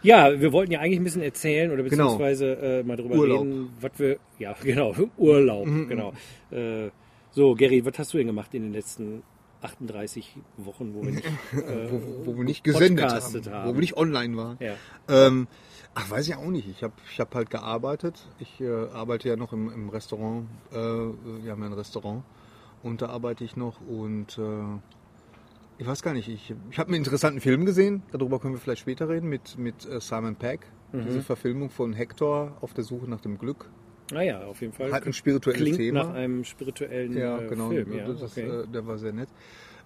Ja, 0.02 0.40
wir 0.40 0.52
wollten 0.52 0.72
ja 0.72 0.80
eigentlich 0.80 1.00
ein 1.00 1.04
bisschen 1.04 1.22
erzählen 1.22 1.70
oder 1.70 1.82
Genau. 1.82 2.04
beziehungsweise 2.04 2.52
äh, 2.54 2.82
mal 2.82 2.96
drüber 2.96 3.16
Urlaub. 3.16 3.40
reden, 3.42 3.70
was 3.80 3.92
wir, 3.96 4.18
ja 4.38 4.54
genau, 4.62 4.94
Urlaub, 5.16 5.66
genau. 5.88 6.12
Äh, 6.50 6.90
so, 7.32 7.54
Gary, 7.54 7.84
was 7.84 7.98
hast 7.98 8.14
du 8.14 8.18
denn 8.18 8.26
gemacht 8.26 8.54
in 8.54 8.62
den 8.62 8.72
letzten 8.72 9.22
38 9.60 10.36
Wochen, 10.58 10.94
wo 10.94 11.02
wir 11.02 11.12
nicht, 11.12 11.24
äh, 11.52 11.90
Wo, 11.90 12.26
wo 12.32 12.36
wir 12.36 12.44
nicht 12.44 12.62
gesendet 12.64 13.10
haben, 13.10 13.52
haben? 13.52 13.68
Wo 13.68 13.74
wir 13.74 13.80
nicht 13.80 13.96
online 13.96 14.36
waren. 14.36 14.56
Ja. 14.60 14.74
Ähm, 15.08 15.48
ach, 15.94 16.08
weiß 16.10 16.28
ich 16.28 16.36
auch 16.36 16.46
nicht. 16.48 16.68
Ich 16.68 16.82
habe 16.82 16.92
ich 17.10 17.18
hab 17.18 17.34
halt 17.34 17.50
gearbeitet. 17.50 18.28
Ich 18.38 18.60
äh, 18.60 18.68
arbeite 18.92 19.28
ja 19.28 19.36
noch 19.36 19.52
im, 19.52 19.70
im 19.72 19.88
Restaurant. 19.88 20.46
Äh, 20.70 20.76
wir 20.76 21.50
haben 21.52 21.60
ja 21.60 21.66
ein 21.66 21.72
Restaurant. 21.72 22.22
Und 22.84 23.02
da 23.02 23.06
arbeite 23.08 23.42
ich 23.42 23.56
noch. 23.56 23.80
Und 23.80 24.38
äh, 24.38 24.78
ich 25.78 25.86
weiß 25.86 26.02
gar 26.02 26.12
nicht. 26.12 26.28
Ich, 26.28 26.54
ich 26.70 26.78
habe 26.78 26.88
einen 26.88 26.96
interessanten 26.96 27.40
Film 27.40 27.64
gesehen. 27.64 28.02
Darüber 28.12 28.40
können 28.40 28.54
wir 28.54 28.60
vielleicht 28.60 28.80
später 28.80 29.08
reden. 29.08 29.28
Mit, 29.28 29.56
mit 29.58 29.86
äh, 29.86 30.00
Simon 30.00 30.36
Pegg. 30.36 30.66
Mhm. 30.92 31.06
Diese 31.06 31.22
Verfilmung 31.22 31.70
von 31.70 31.92
Hector 31.92 32.56
auf 32.60 32.74
der 32.74 32.84
Suche 32.84 33.08
nach 33.08 33.20
dem 33.20 33.38
Glück. 33.38 33.70
Naja, 34.12 34.40
auf 34.44 34.60
jeden 34.60 34.72
Fall. 34.72 34.90
Hat 34.92 35.06
ein 35.06 35.12
spirituelles 35.12 35.60
Klingt 35.60 35.76
Thema. 35.76 36.04
nach 36.04 36.14
einem 36.14 36.44
spirituellen 36.44 37.16
Ja, 37.16 37.40
äh, 37.40 37.46
genau. 37.46 37.68
Film. 37.68 37.92
Ja, 37.92 38.06
das, 38.08 38.22
okay. 38.22 38.48
äh, 38.48 38.66
der 38.66 38.86
war 38.86 38.98
sehr 38.98 39.12
nett. 39.12 39.28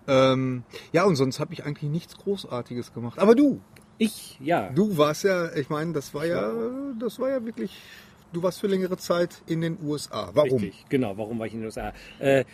Ähm, 0.06 0.64
ja, 0.92 1.04
und 1.04 1.16
sonst 1.16 1.40
habe 1.40 1.52
ich 1.52 1.64
eigentlich 1.64 1.90
nichts 1.90 2.16
Großartiges 2.16 2.92
gemacht. 2.92 3.18
Aber 3.18 3.34
du, 3.34 3.60
ich, 3.98 4.38
ja. 4.40 4.70
du 4.70 4.96
warst 4.96 5.24
ja, 5.24 5.54
ich 5.54 5.68
meine, 5.70 5.92
das 5.92 6.14
war 6.14 6.24
ja, 6.24 6.52
das 6.98 7.18
war 7.18 7.30
ja 7.30 7.44
wirklich, 7.44 7.76
du 8.32 8.42
warst 8.42 8.60
für 8.60 8.66
längere 8.66 8.96
Zeit 8.96 9.42
in 9.46 9.60
den 9.60 9.78
USA. 9.82 10.30
Warum? 10.34 10.60
Richtig, 10.60 10.86
genau. 10.88 11.16
Warum 11.18 11.38
war 11.38 11.46
ich 11.46 11.54
in 11.54 11.60
den 11.60 11.66
USA? 11.66 11.92
Äh, 12.18 12.44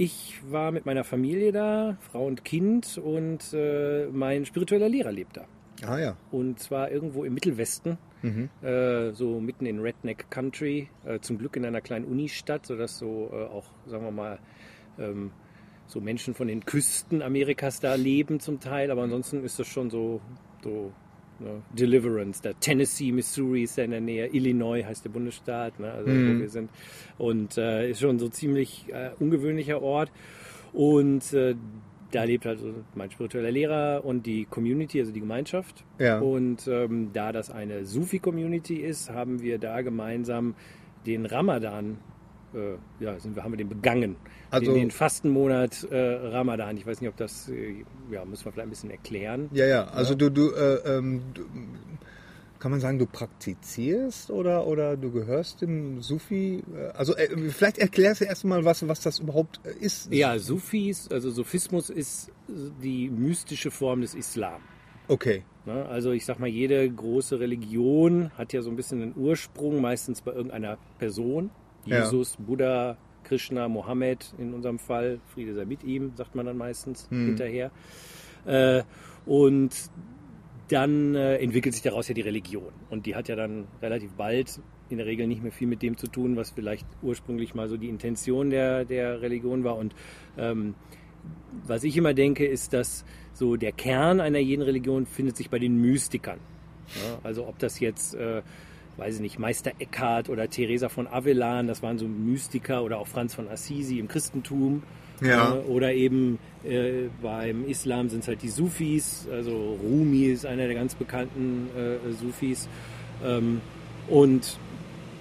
ich 0.00 0.40
war 0.48 0.72
mit 0.72 0.86
meiner 0.86 1.04
Familie 1.04 1.52
da, 1.52 1.98
Frau 2.00 2.26
und 2.26 2.42
Kind, 2.42 2.96
und 2.96 3.52
äh, 3.52 4.06
mein 4.06 4.46
spiritueller 4.46 4.88
Lehrer 4.88 5.12
lebt 5.12 5.36
da. 5.36 5.44
Ah 5.86 5.98
ja. 5.98 6.16
Und 6.30 6.58
zwar 6.58 6.90
irgendwo 6.90 7.24
im 7.24 7.34
Mittelwesten, 7.34 7.98
äh, 8.62 9.12
so 9.12 9.40
mitten 9.40 9.66
in 9.66 9.78
Redneck 9.80 10.30
Country, 10.30 10.88
äh, 11.04 11.20
zum 11.20 11.36
Glück 11.36 11.54
in 11.56 11.66
einer 11.66 11.82
kleinen 11.82 12.06
Unistadt, 12.06 12.64
sodass 12.64 12.98
so 12.98 13.30
äh, 13.30 13.44
auch, 13.44 13.66
sagen 13.86 14.04
wir 14.04 14.10
mal, 14.10 14.38
ähm, 14.98 15.32
so 15.86 16.00
Menschen 16.00 16.32
von 16.32 16.48
den 16.48 16.64
Küsten 16.64 17.20
Amerikas 17.20 17.80
da 17.80 17.94
leben 17.94 18.40
zum 18.40 18.58
Teil, 18.58 18.90
aber 18.90 19.02
ansonsten 19.02 19.44
ist 19.44 19.58
das 19.58 19.66
schon 19.66 19.90
so, 19.90 20.22
so 20.62 20.92
ne, 21.40 21.62
Deliverance. 21.72 22.40
Da 22.42 22.52
Tennessee, 22.52 23.12
Missouri 23.12 23.64
ist 23.64 23.78
da 23.78 23.82
in 23.82 23.90
der 23.90 24.00
Nähe, 24.00 24.26
Illinois 24.28 24.84
heißt 24.84 25.04
der 25.04 25.10
Bundesstaat, 25.10 25.78
ne, 25.80 25.92
also 25.92 26.10
wo 26.10 26.40
wir 26.40 26.48
sind. 26.48 26.70
Und 27.18 27.58
äh, 27.58 27.90
ist 27.90 28.00
schon 28.00 28.18
so 28.18 28.28
ziemlich 28.28 28.86
äh, 28.88 29.10
ungewöhnlicher 29.18 29.82
Ort. 29.82 30.12
Und 30.72 31.32
äh, 31.32 31.54
da 32.10 32.24
lebt 32.24 32.46
also 32.46 32.74
mein 32.94 33.10
spiritueller 33.10 33.50
Lehrer 33.50 34.04
und 34.04 34.26
die 34.26 34.44
Community, 34.44 35.00
also 35.00 35.12
die 35.12 35.20
Gemeinschaft. 35.20 35.84
Ja. 35.98 36.18
Und 36.18 36.66
ähm, 36.66 37.10
da 37.12 37.32
das 37.32 37.50
eine 37.50 37.84
Sufi-Community 37.84 38.76
ist, 38.76 39.10
haben 39.10 39.42
wir 39.42 39.58
da 39.58 39.80
gemeinsam 39.82 40.54
den 41.06 41.26
Ramadan, 41.26 41.98
äh, 42.54 43.04
ja, 43.04 43.18
sind 43.18 43.36
wir, 43.36 43.44
haben 43.44 43.52
wir 43.52 43.58
den 43.58 43.68
begangen. 43.68 44.16
Also- 44.50 44.72
den, 44.72 44.80
den 44.80 44.90
Fastenmonat 44.90 45.84
äh, 45.90 45.96
Ramadan. 45.96 46.76
Ich 46.76 46.86
weiß 46.86 47.00
nicht, 47.00 47.10
ob 47.10 47.16
das, 47.16 47.48
äh, 47.48 47.84
ja, 48.10 48.24
müssen 48.24 48.44
wir 48.44 48.52
vielleicht 48.52 48.66
ein 48.66 48.70
bisschen 48.70 48.90
erklären. 48.90 49.48
Ja, 49.52 49.66
ja. 49.66 49.84
Also 49.88 50.14
du, 50.14 50.30
du, 50.30 50.50
äh, 50.52 50.76
ähm, 50.98 51.22
du, 51.34 51.42
kann 52.58 52.70
man 52.70 52.80
sagen, 52.80 52.98
du 52.98 53.06
praktizierst 53.06 54.30
oder, 54.30 54.66
oder 54.66 54.96
du 54.96 55.10
gehörst 55.10 55.62
dem 55.62 56.02
Sufi? 56.02 56.62
Äh, 56.74 56.88
also 56.96 57.16
äh, 57.16 57.28
vielleicht 57.50 57.78
erklärst 57.78 58.20
du 58.20 58.26
erst 58.26 58.44
mal, 58.44 58.64
was, 58.64 58.86
was 58.86 59.00
das 59.00 59.18
überhaupt 59.18 59.60
ist. 59.80 60.12
Ja, 60.12 60.38
Sufis, 60.38 61.08
also 61.10 61.30
Sufismus 61.30 61.90
ist 61.90 62.30
die 62.48 63.08
mystische 63.08 63.70
Form 63.70 64.02
des 64.02 64.14
Islam. 64.14 64.60
Okay. 65.08 65.42
Ne? 65.66 65.86
Also 65.86 66.12
ich 66.12 66.24
sag 66.24 66.38
mal, 66.38 66.48
jede 66.48 66.88
große 66.88 67.40
Religion 67.40 68.30
hat 68.36 68.52
ja 68.52 68.62
so 68.62 68.70
ein 68.70 68.76
bisschen 68.76 69.02
einen 69.02 69.14
Ursprung, 69.16 69.80
meistens 69.80 70.20
bei 70.20 70.32
irgendeiner 70.32 70.78
Person. 70.98 71.50
Ja. 71.86 72.04
Jesus, 72.04 72.36
Buddha, 72.38 72.96
Krishna, 73.24 73.68
Mohammed 73.68 74.34
in 74.38 74.54
unserem 74.54 74.78
Fall, 74.78 75.20
Friede 75.32 75.54
sei 75.54 75.64
mit 75.64 75.84
ihm, 75.84 76.12
sagt 76.16 76.34
man 76.34 76.46
dann 76.46 76.56
meistens 76.56 77.08
hinterher. 77.10 77.70
Äh, 78.46 78.82
und 79.26 79.70
dann 80.68 81.14
äh, 81.14 81.36
entwickelt 81.36 81.74
sich 81.74 81.82
daraus 81.82 82.08
ja 82.08 82.14
die 82.14 82.20
Religion. 82.20 82.72
Und 82.90 83.06
die 83.06 83.14
hat 83.14 83.28
ja 83.28 83.36
dann 83.36 83.66
relativ 83.82 84.12
bald 84.12 84.60
in 84.88 84.98
der 84.98 85.06
Regel 85.06 85.26
nicht 85.26 85.42
mehr 85.42 85.52
viel 85.52 85.68
mit 85.68 85.82
dem 85.82 85.96
zu 85.96 86.06
tun, 86.06 86.36
was 86.36 86.50
vielleicht 86.50 86.86
ursprünglich 87.02 87.54
mal 87.54 87.68
so 87.68 87.76
die 87.76 87.88
Intention 87.88 88.50
der, 88.50 88.84
der 88.84 89.20
Religion 89.22 89.64
war. 89.64 89.76
Und 89.76 89.94
ähm, 90.36 90.74
was 91.66 91.84
ich 91.84 91.96
immer 91.96 92.14
denke, 92.14 92.46
ist, 92.46 92.72
dass 92.72 93.04
so 93.32 93.56
der 93.56 93.72
Kern 93.72 94.20
einer 94.20 94.38
jeden 94.38 94.62
Religion 94.62 95.06
findet 95.06 95.36
sich 95.36 95.50
bei 95.50 95.58
den 95.58 95.76
Mystikern. 95.80 96.38
Ja, 96.96 97.18
also 97.22 97.46
ob 97.46 97.58
das 97.58 97.78
jetzt, 97.78 98.14
äh, 98.14 98.42
weiß 99.00 99.16
ich 99.16 99.20
nicht, 99.20 99.38
Meister 99.38 99.72
Eckhart 99.78 100.28
oder 100.28 100.48
Teresa 100.48 100.88
von 100.88 101.08
Avilan, 101.08 101.66
das 101.66 101.82
waren 101.82 101.98
so 101.98 102.06
Mystiker 102.06 102.84
oder 102.84 102.98
auch 102.98 103.08
Franz 103.08 103.34
von 103.34 103.48
Assisi 103.48 103.98
im 103.98 104.06
Christentum. 104.08 104.82
Ja. 105.22 105.54
Äh, 105.54 105.58
oder 105.68 105.92
eben 105.92 106.38
äh, 106.64 107.08
beim 107.22 107.66
Islam 107.66 108.08
sind 108.10 108.20
es 108.20 108.28
halt 108.28 108.42
die 108.42 108.48
Sufis, 108.48 109.26
also 109.32 109.78
Rumi 109.82 110.26
ist 110.26 110.46
einer 110.46 110.66
der 110.66 110.74
ganz 110.74 110.94
bekannten 110.94 111.68
äh, 111.76 112.12
Sufis. 112.12 112.68
Ähm, 113.24 113.60
und 114.08 114.58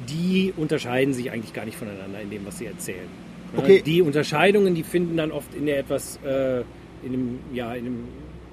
die 0.10 0.54
unterscheiden 0.56 1.14
sich 1.14 1.32
eigentlich 1.32 1.54
gar 1.54 1.66
nicht 1.66 1.78
voneinander 1.78 2.22
in 2.22 2.30
dem, 2.30 2.46
was 2.46 2.60
sie 2.60 2.66
erzählen. 2.66 3.08
Okay. 3.56 3.82
Die 3.86 4.02
Unterscheidungen, 4.02 4.76
die 4.76 4.84
finden 4.84 5.18
dann 5.18 5.32
oft 5.32 5.54
in 5.54 5.66
der 5.66 5.80
etwas, 5.80 6.20
äh, 6.24 6.62
in 7.04 7.12
dem, 7.12 7.40
ja, 7.54 7.74
in 7.74 7.86
dem 7.86 8.04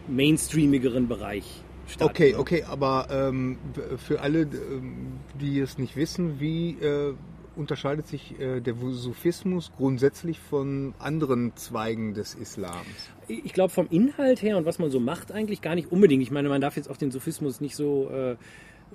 mainstreamigeren 0.09 1.09
Bereich 1.09 1.45
statt. 1.89 2.11
Okay, 2.11 2.33
ne? 2.33 2.39
okay, 2.39 2.65
aber 2.65 3.09
ähm, 3.11 3.59
für 3.97 4.21
alle, 4.21 4.43
ähm, 4.43 5.19
die 5.41 5.61
es 5.61 5.79
nicht 5.79 5.97
wissen, 5.97 6.41
wie 6.41 6.71
äh, 6.81 7.15
unterscheidet 7.57 8.07
sich 8.07 8.39
äh, 8.39 8.61
der 8.61 8.75
Sufismus 8.75 9.73
grundsätzlich 9.77 10.39
von 10.39 10.95
anderen 10.99 11.57
Zweigen 11.57 12.15
des 12.15 12.35
Islams? 12.35 13.11
Ich 13.29 13.53
glaube 13.53 13.73
vom 13.73 13.89
Inhalt 13.91 14.43
her 14.43 14.57
und 14.57 14.67
was 14.67 14.79
man 14.79 14.91
so 14.91 15.01
macht 15.01 15.33
eigentlich 15.33 15.63
gar 15.63 15.75
nicht 15.75 15.91
unbedingt. 15.91 16.23
Ich 16.23 16.31
meine, 16.31 16.49
man 16.49 16.61
darf 16.61 16.77
jetzt 16.77 16.91
auch 16.91 16.97
den 16.97 17.11
Sufismus 17.11 17.61
nicht 17.61 17.75
so 17.75 18.11
äh, 18.11 18.37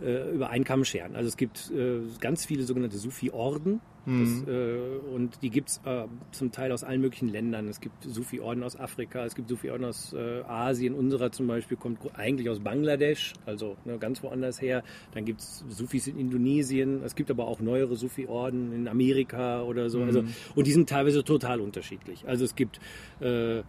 äh, 0.01 0.34
über 0.34 0.49
einen 0.49 0.63
Kamm 0.63 0.86
scheren. 0.86 1.15
Also 1.15 1.27
es 1.27 1.38
gibt 1.38 1.71
äh, 1.71 1.99
ganz 2.19 2.45
viele 2.45 2.63
sogenannte 2.63 2.97
Sufi-Orden 2.97 3.82
das, 4.05 4.47
äh, 4.47 4.79
und 5.13 5.43
die 5.43 5.51
gibt's 5.51 5.79
äh, 5.85 6.05
zum 6.31 6.51
Teil 6.51 6.71
aus 6.71 6.83
allen 6.83 7.01
möglichen 7.01 7.29
Ländern. 7.29 7.67
Es 7.67 7.79
gibt 7.81 8.03
Sufi-Orden 8.03 8.63
aus 8.63 8.79
Afrika, 8.79 9.25
es 9.25 9.35
gibt 9.35 9.47
Sufi-Orden 9.47 9.85
aus 9.85 10.13
äh, 10.13 10.41
Asien. 10.41 10.95
Unserer 10.95 11.31
zum 11.31 11.45
Beispiel 11.45 11.77
kommt 11.77 11.99
eigentlich 12.15 12.49
aus 12.49 12.59
Bangladesch, 12.59 13.33
also 13.45 13.77
ne, 13.85 13.99
ganz 13.99 14.23
woanders 14.23 14.59
her. 14.59 14.83
Dann 15.13 15.25
gibt's 15.25 15.63
Sufis 15.69 16.07
in 16.07 16.17
Indonesien. 16.17 17.03
Es 17.03 17.15
gibt 17.15 17.29
aber 17.29 17.47
auch 17.47 17.59
neuere 17.59 17.95
Sufi-Orden 17.95 18.73
in 18.73 18.87
Amerika 18.87 19.61
oder 19.61 19.89
so. 19.89 20.01
Also, 20.01 20.23
und 20.55 20.65
die 20.65 20.71
sind 20.71 20.89
teilweise 20.89 21.23
total 21.23 21.61
unterschiedlich. 21.61 22.27
Also 22.27 22.43
es 22.43 22.55
gibt 22.55 22.79
äh, 23.19 23.61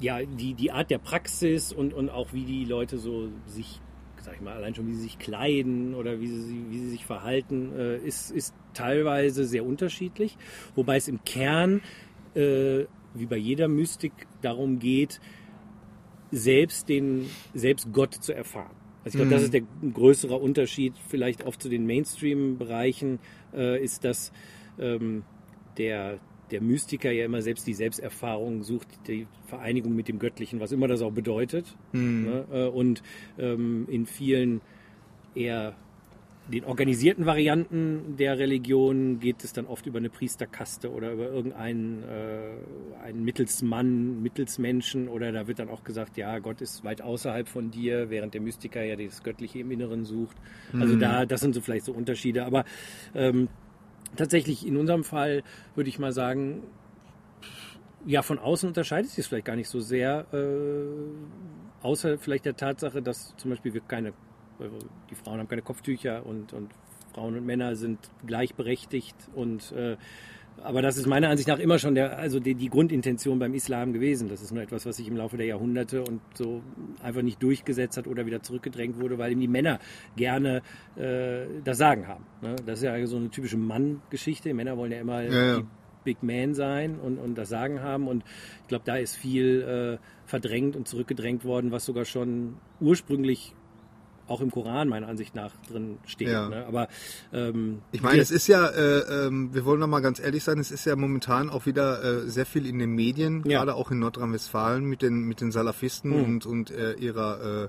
ja 0.00 0.24
die, 0.24 0.54
die 0.54 0.72
Art 0.72 0.90
der 0.90 0.98
Praxis 0.98 1.72
und, 1.72 1.94
und 1.94 2.10
auch 2.10 2.32
wie 2.32 2.44
die 2.44 2.64
Leute 2.64 2.98
so 2.98 3.28
sich 3.46 3.80
sag 4.22 4.34
ich 4.34 4.40
mal, 4.42 4.54
allein 4.54 4.74
schon 4.74 4.86
wie 4.86 4.94
sie 4.94 5.02
sich 5.02 5.18
kleiden 5.18 5.94
oder 5.94 6.20
wie 6.20 6.26
sie, 6.28 6.64
wie 6.68 6.78
sie 6.78 6.90
sich 6.90 7.06
verhalten, 7.06 7.72
äh, 7.74 7.96
ist, 7.96 8.30
ist 8.30 8.54
teilweise 8.74 9.44
sehr 9.44 9.64
unterschiedlich. 9.64 10.36
Wobei 10.74 10.96
es 10.96 11.08
im 11.08 11.24
Kern, 11.24 11.82
äh, 12.34 12.84
wie 13.14 13.26
bei 13.26 13.36
jeder 13.36 13.68
Mystik, 13.68 14.12
darum 14.42 14.78
geht, 14.78 15.20
selbst 16.30 16.88
den, 16.88 17.26
selbst 17.54 17.92
Gott 17.92 18.14
zu 18.14 18.32
erfahren. 18.32 18.76
Also 19.04 19.16
ich 19.16 19.22
glaube, 19.22 19.34
das 19.34 19.42
ist 19.44 19.54
der 19.54 19.62
größere 19.92 20.36
Unterschied 20.36 20.92
vielleicht 21.08 21.46
auch 21.46 21.56
zu 21.56 21.68
den 21.68 21.86
Mainstream-Bereichen, 21.86 23.18
äh, 23.54 23.82
ist, 23.82 24.04
dass 24.04 24.30
ähm, 24.78 25.24
der, 25.78 26.20
der 26.50 26.60
Mystiker 26.60 27.10
ja 27.10 27.24
immer 27.24 27.40
selbst 27.40 27.66
die 27.66 27.74
Selbsterfahrung 27.74 28.62
sucht, 28.62 28.88
die 29.08 29.26
Vereinigung 29.46 29.94
mit 29.96 30.08
dem 30.08 30.18
Göttlichen, 30.18 30.60
was 30.60 30.70
immer 30.70 30.86
das 30.86 31.00
auch 31.00 31.12
bedeutet. 31.12 31.76
Ne? 32.24 32.44
Äh, 32.52 32.68
Und 32.68 33.02
ähm, 33.38 33.86
in 33.90 34.04
vielen 34.04 34.60
eher 35.34 35.74
den 36.52 36.64
organisierten 36.64 37.26
Varianten 37.26 38.16
der 38.16 38.38
Religion 38.38 39.20
geht 39.20 39.44
es 39.44 39.52
dann 39.52 39.66
oft 39.66 39.86
über 39.86 39.98
eine 39.98 40.10
Priesterkaste 40.10 40.90
oder 40.90 41.12
über 41.12 41.28
irgendeinen 41.28 42.02
äh, 42.02 43.04
einen 43.04 43.24
Mittelsmann, 43.24 44.20
Mittelsmenschen 44.22 45.08
oder 45.08 45.32
da 45.32 45.46
wird 45.46 45.60
dann 45.60 45.68
auch 45.68 45.84
gesagt, 45.84 46.16
ja, 46.16 46.38
Gott 46.40 46.60
ist 46.60 46.84
weit 46.84 47.02
außerhalb 47.02 47.48
von 47.48 47.70
dir, 47.70 48.10
während 48.10 48.34
der 48.34 48.40
Mystiker 48.40 48.82
ja 48.82 48.96
das 48.96 49.22
Göttliche 49.22 49.60
im 49.60 49.70
Inneren 49.70 50.04
sucht. 50.04 50.36
Also 50.72 50.96
da, 50.96 51.24
das 51.26 51.40
sind 51.40 51.54
so 51.54 51.60
vielleicht 51.60 51.84
so 51.84 51.92
Unterschiede, 51.92 52.44
aber 52.44 52.64
ähm, 53.14 53.48
tatsächlich 54.16 54.66
in 54.66 54.76
unserem 54.76 55.04
Fall 55.04 55.42
würde 55.74 55.88
ich 55.88 55.98
mal 55.98 56.12
sagen, 56.12 56.62
ja, 58.06 58.22
von 58.22 58.38
außen 58.38 58.68
unterscheidet 58.68 59.10
sich 59.10 59.20
es 59.20 59.26
vielleicht 59.26 59.46
gar 59.46 59.56
nicht 59.56 59.68
so 59.68 59.80
sehr, 59.80 60.26
äh, 60.32 61.82
außer 61.82 62.18
vielleicht 62.18 62.44
der 62.44 62.56
Tatsache, 62.56 63.02
dass 63.02 63.34
zum 63.36 63.50
Beispiel 63.50 63.74
wir 63.74 63.82
keine, 63.82 64.12
die 65.10 65.14
Frauen 65.14 65.38
haben 65.38 65.48
keine 65.48 65.62
Kopftücher 65.62 66.24
und, 66.24 66.52
und 66.52 66.70
Frauen 67.12 67.36
und 67.36 67.46
Männer 67.46 67.76
sind 67.76 67.98
gleichberechtigt 68.26 69.16
und 69.34 69.72
äh, 69.72 69.96
aber 70.62 70.82
das 70.82 70.96
ist 70.96 71.06
meiner 71.06 71.30
Ansicht 71.30 71.48
nach 71.48 71.58
immer 71.58 71.78
schon 71.78 71.94
der, 71.94 72.18
also 72.18 72.38
die, 72.38 72.54
die 72.54 72.68
Grundintention 72.68 73.38
beim 73.38 73.54
Islam 73.54 73.92
gewesen. 73.92 74.28
Das 74.28 74.42
ist 74.42 74.52
nur 74.52 74.62
etwas, 74.62 74.84
was 74.84 74.96
sich 74.96 75.08
im 75.08 75.16
Laufe 75.16 75.36
der 75.36 75.46
Jahrhunderte 75.46 76.02
und 76.02 76.20
so 76.34 76.62
einfach 77.02 77.22
nicht 77.22 77.42
durchgesetzt 77.42 77.96
hat 77.96 78.06
oder 78.06 78.26
wieder 78.26 78.42
zurückgedrängt 78.42 79.00
wurde, 79.00 79.16
weil 79.16 79.32
eben 79.32 79.40
die 79.40 79.48
Männer 79.48 79.78
gerne 80.16 80.62
äh, 80.96 81.46
das 81.64 81.78
Sagen 81.78 82.08
haben. 82.08 82.26
Ne? 82.42 82.56
Das 82.66 82.80
ist 82.80 82.84
ja 82.84 83.06
so 83.06 83.16
eine 83.16 83.30
typische 83.30 83.56
Mann-Geschichte. 83.56 84.52
Männer 84.52 84.76
wollen 84.76 84.92
ja 84.92 85.00
immer 85.00 85.22
Ja, 85.22 85.56
ja. 85.58 85.62
Big 86.04 86.22
Man 86.22 86.54
sein 86.54 86.98
und, 86.98 87.18
und 87.18 87.36
das 87.36 87.48
Sagen 87.48 87.80
haben. 87.82 88.08
Und 88.08 88.24
ich 88.62 88.68
glaube, 88.68 88.84
da 88.84 88.96
ist 88.96 89.16
viel 89.16 89.98
äh, 89.98 90.04
verdrängt 90.26 90.76
und 90.76 90.88
zurückgedrängt 90.88 91.44
worden, 91.44 91.70
was 91.70 91.84
sogar 91.84 92.04
schon 92.04 92.56
ursprünglich 92.80 93.54
auch 94.30 94.40
im 94.40 94.50
Koran 94.50 94.88
meiner 94.88 95.08
Ansicht 95.08 95.34
nach 95.34 95.52
drin 95.70 95.98
steht. 96.06 96.28
Ja. 96.28 96.48
Ne? 96.48 96.64
Aber 96.66 96.88
ähm, 97.32 97.80
Ich 97.92 98.00
meine, 98.02 98.20
es 98.22 98.30
ist 98.30 98.46
ja, 98.46 98.66
äh, 98.68 99.26
ähm, 99.26 99.52
wir 99.52 99.64
wollen 99.64 99.80
noch 99.80 99.86
mal 99.88 100.00
ganz 100.00 100.20
ehrlich 100.20 100.44
sein, 100.44 100.58
es 100.58 100.70
ist 100.70 100.84
ja 100.86 100.96
momentan 100.96 101.50
auch 101.50 101.66
wieder 101.66 102.02
äh, 102.02 102.28
sehr 102.28 102.46
viel 102.46 102.66
in 102.66 102.78
den 102.78 102.90
Medien, 102.94 103.42
Ja. 103.46 103.58
gerade 103.58 103.74
auch 103.74 103.90
in 103.90 103.98
Nordrhein-Westfalen 103.98 104.84
mit 104.84 105.02
den 105.02 105.24
mit 105.24 105.40
den 105.40 105.50
Salafisten 105.52 106.12
und 106.12 106.46
und 106.46 106.70
äh, 106.70 106.92
ihrer 106.94 107.68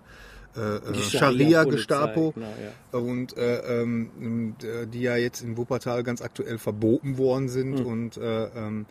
äh, 0.55 0.59
äh, 0.59 0.75
äh, 0.77 0.93
Scharia-Gestapo 1.01 2.33
Scharia-Polizei, 2.35 2.71
genau, 2.91 3.03
und 3.05 3.37
äh, 3.37 3.81
ähm, 3.81 4.55
äh, 4.61 4.85
die 4.85 5.01
ja 5.01 5.15
jetzt 5.15 5.41
in 5.41 5.57
Wuppertal 5.57 6.03
ganz 6.03 6.21
aktuell 6.21 6.57
verboten 6.57 7.17
worden 7.17 7.47
sind 7.49 7.79
Hm. 7.79 7.85
und 7.85 8.17
äh, 8.17 8.45
ähm, 8.55 8.85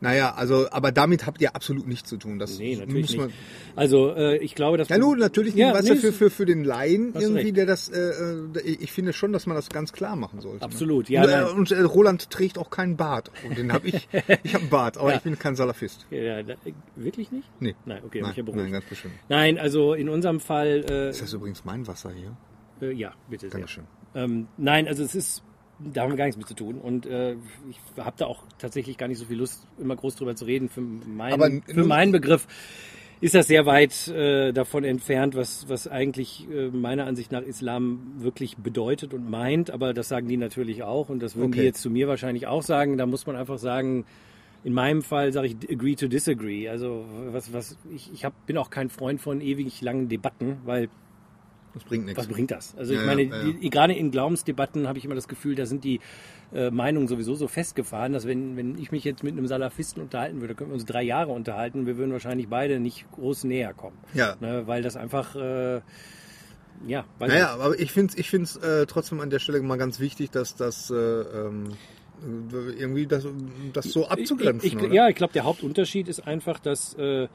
naja, 0.00 0.34
also 0.34 0.66
aber 0.70 0.92
damit 0.92 1.26
habt 1.26 1.40
ihr 1.40 1.56
absolut 1.56 1.86
nichts 1.86 2.08
zu 2.08 2.16
tun. 2.16 2.38
Das 2.38 2.58
Nee, 2.58 2.76
natürlich 2.76 3.02
muss 3.10 3.16
man, 3.16 3.26
nicht. 3.28 3.38
Also 3.76 4.14
äh, 4.14 4.36
ich 4.38 4.54
glaube, 4.54 4.76
dass 4.78 4.88
Ja, 4.88 4.98
nun, 4.98 5.18
natürlich 5.18 5.54
nicht. 5.54 5.62
Ja, 5.62 5.72
weißt 5.74 5.88
nee, 5.88 5.96
für, 5.96 6.12
für, 6.12 6.30
für 6.30 6.44
den 6.46 6.64
Laien 6.64 7.14
irgendwie, 7.14 7.44
recht. 7.44 7.56
der 7.56 7.66
das, 7.66 7.88
äh, 7.88 7.98
äh, 7.98 8.60
ich 8.80 8.92
finde 8.92 9.12
schon, 9.12 9.32
dass 9.32 9.46
man 9.46 9.56
das 9.56 9.68
ganz 9.70 9.92
klar 9.92 10.14
machen 10.16 10.40
sollte. 10.40 10.64
Absolut, 10.64 11.08
ne? 11.08 11.14
ja, 11.16 11.22
Und, 11.22 11.30
äh, 11.30 11.52
und 11.58 11.70
äh, 11.72 11.80
Roland 11.82 12.30
trägt 12.30 12.58
auch 12.58 12.70
keinen 12.70 12.96
Bart. 12.96 13.30
Und 13.48 13.56
den 13.58 13.72
habe 13.72 13.88
ich. 13.88 14.08
Ich 14.44 14.54
habe 14.54 14.62
einen 14.62 14.70
Bart, 14.70 14.98
aber 14.98 15.10
Ja. 15.10 15.16
ich 15.16 15.22
bin 15.22 15.38
kein 15.38 15.56
Salafist. 15.56 16.06
Ja, 16.10 16.42
da, 16.42 16.54
wirklich 16.94 17.32
nicht? 17.32 17.48
Nee. 17.60 17.74
Nein, 17.84 18.02
okay, 18.04 18.20
Nein, 18.20 18.34
mich 18.36 18.36
ja 18.46 18.54
nein, 18.54 18.72
ganz 18.72 18.84
bestimmt. 18.84 19.14
Nein, 19.28 19.58
also 19.58 19.94
in 19.94 20.08
unserem 20.08 20.40
Fall, 20.40 20.84
äh, 20.88 21.10
Ist 21.10 21.22
das 21.22 21.32
übrigens 21.32 21.64
mein 21.64 21.86
Wasser 21.86 22.10
hier? 22.12 22.36
äh, 22.80 22.92
ja, 22.92 23.12
bitte 23.30 23.42
sehr. 23.46 23.50
Dankeschön. 23.50 23.84
Ähm, 24.14 24.48
nein, 24.56 24.88
also 24.88 25.02
es 25.04 25.14
ist, 25.14 25.42
da 25.78 26.02
haben 26.02 26.10
wir 26.10 26.16
gar 26.16 26.24
nichts 26.24 26.38
mit 26.38 26.48
zu 26.48 26.54
tun. 26.54 26.76
Und 26.76 27.06
äh, 27.06 27.34
ich 27.68 27.78
habe 27.98 28.16
da 28.16 28.26
auch 28.26 28.42
tatsächlich 28.58 28.96
gar 28.96 29.08
nicht 29.08 29.18
so 29.18 29.26
viel 29.26 29.38
Lust, 29.38 29.66
immer 29.78 29.96
groß 29.96 30.16
drüber 30.16 30.34
zu 30.34 30.44
reden. 30.44 30.68
Für, 30.68 30.80
mein, 30.80 31.62
für 31.62 31.84
meinen 31.84 32.12
Begriff 32.12 32.46
ist 33.20 33.34
das 33.34 33.46
sehr 33.46 33.64
weit 33.66 34.08
äh, 34.08 34.52
davon 34.52 34.84
entfernt, 34.84 35.34
was, 35.34 35.68
was 35.68 35.88
eigentlich 35.88 36.46
äh, 36.50 36.68
meiner 36.68 37.06
Ansicht 37.06 37.32
nach 37.32 37.42
Islam 37.42 38.12
wirklich 38.18 38.56
bedeutet 38.56 39.14
und 39.14 39.30
meint. 39.30 39.70
Aber 39.70 39.94
das 39.94 40.08
sagen 40.08 40.28
die 40.28 40.36
natürlich 40.36 40.82
auch 40.82 41.08
und 41.08 41.20
das 41.22 41.36
würden 41.36 41.52
die 41.52 41.58
Okay. 41.58 41.66
jetzt 41.66 41.82
zu 41.82 41.90
mir 41.90 42.08
wahrscheinlich 42.08 42.46
auch 42.46 42.62
sagen. 42.62 42.98
Da 42.98 43.06
muss 43.06 43.26
man 43.26 43.36
einfach 43.36 43.58
sagen, 43.58 44.04
in 44.64 44.72
meinem 44.72 45.02
Fall 45.02 45.32
sage 45.32 45.46
ich 45.48 45.56
agree 45.70 45.94
to 45.94 46.08
disagree. 46.08 46.68
Also 46.68 47.04
was, 47.30 47.52
was 47.52 47.76
ich, 47.94 48.10
ich 48.12 48.24
hab, 48.24 48.46
bin 48.46 48.58
auch 48.58 48.68
kein 48.70 48.88
Freund 48.90 49.20
von 49.20 49.40
ewig 49.40 49.80
langen 49.80 50.08
Debatten, 50.08 50.58
weil 50.64 50.88
Das 51.76 51.84
bringt 51.84 52.06
nichts. 52.06 52.18
was 52.18 52.26
bringt 52.26 52.50
das? 52.50 52.74
Also 52.78 52.94
ich 52.94 53.00
Ja, 53.00 53.04
meine, 53.04 53.22
ja, 53.24 53.36
ja. 53.36 53.52
Die, 53.52 53.68
gerade 53.68 53.92
in 53.92 54.10
Glaubensdebatten 54.10 54.88
habe 54.88 54.98
ich 54.98 55.04
immer 55.04 55.14
das 55.14 55.28
Gefühl, 55.28 55.54
da 55.54 55.66
sind 55.66 55.84
die 55.84 56.00
äh, 56.54 56.70
Meinungen 56.70 57.06
sowieso 57.06 57.34
so 57.34 57.48
festgefahren, 57.48 58.14
dass 58.14 58.26
wenn, 58.26 58.56
wenn 58.56 58.78
ich 58.78 58.92
mich 58.92 59.04
jetzt 59.04 59.22
mit 59.22 59.34
einem 59.34 59.46
Salafisten 59.46 60.02
unterhalten 60.02 60.40
würde, 60.40 60.54
könnten 60.54 60.70
wir 60.70 60.76
uns 60.76 60.86
drei 60.86 61.02
Jahre 61.02 61.32
unterhalten, 61.32 61.84
wir 61.84 61.98
würden 61.98 62.12
wahrscheinlich 62.12 62.48
beide 62.48 62.80
nicht 62.80 63.04
groß 63.12 63.44
näher 63.44 63.74
kommen. 63.74 63.98
Ja. 64.14 64.36
Ne, 64.40 64.66
weil 64.66 64.82
das 64.82 64.96
einfach, 64.96 65.36
äh, 65.36 65.82
ja, 66.86 67.04
weiß 67.18 67.28
Naja, 67.30 67.50
aber 67.50 67.78
ich 67.78 67.92
finde 67.92 68.14
es 68.14 68.18
ich 68.18 68.30
find's, 68.30 68.56
äh, 68.56 68.86
trotzdem 68.86 69.20
an 69.20 69.28
der 69.28 69.38
Stelle 69.38 69.60
mal 69.60 69.76
ganz 69.76 70.00
wichtig, 70.00 70.30
dass 70.30 70.56
das 70.56 70.90
äh, 70.90 70.94
ähm, 70.94 71.74
äh, 72.22 72.70
irgendwie 72.72 73.06
das, 73.06 73.26
das 73.74 73.84
so 73.92 74.08
abzugrenzen. 74.08 74.66
Ich, 74.66 74.74
ich, 74.74 74.82
oder? 74.82 74.94
ja, 74.94 75.08
ich 75.08 75.14
glaube, 75.14 75.34
der 75.34 75.44
Hauptunterschied 75.44 76.08
ist 76.08 76.26
einfach, 76.26 76.58
dass 76.58 76.94
äh, 76.94 77.28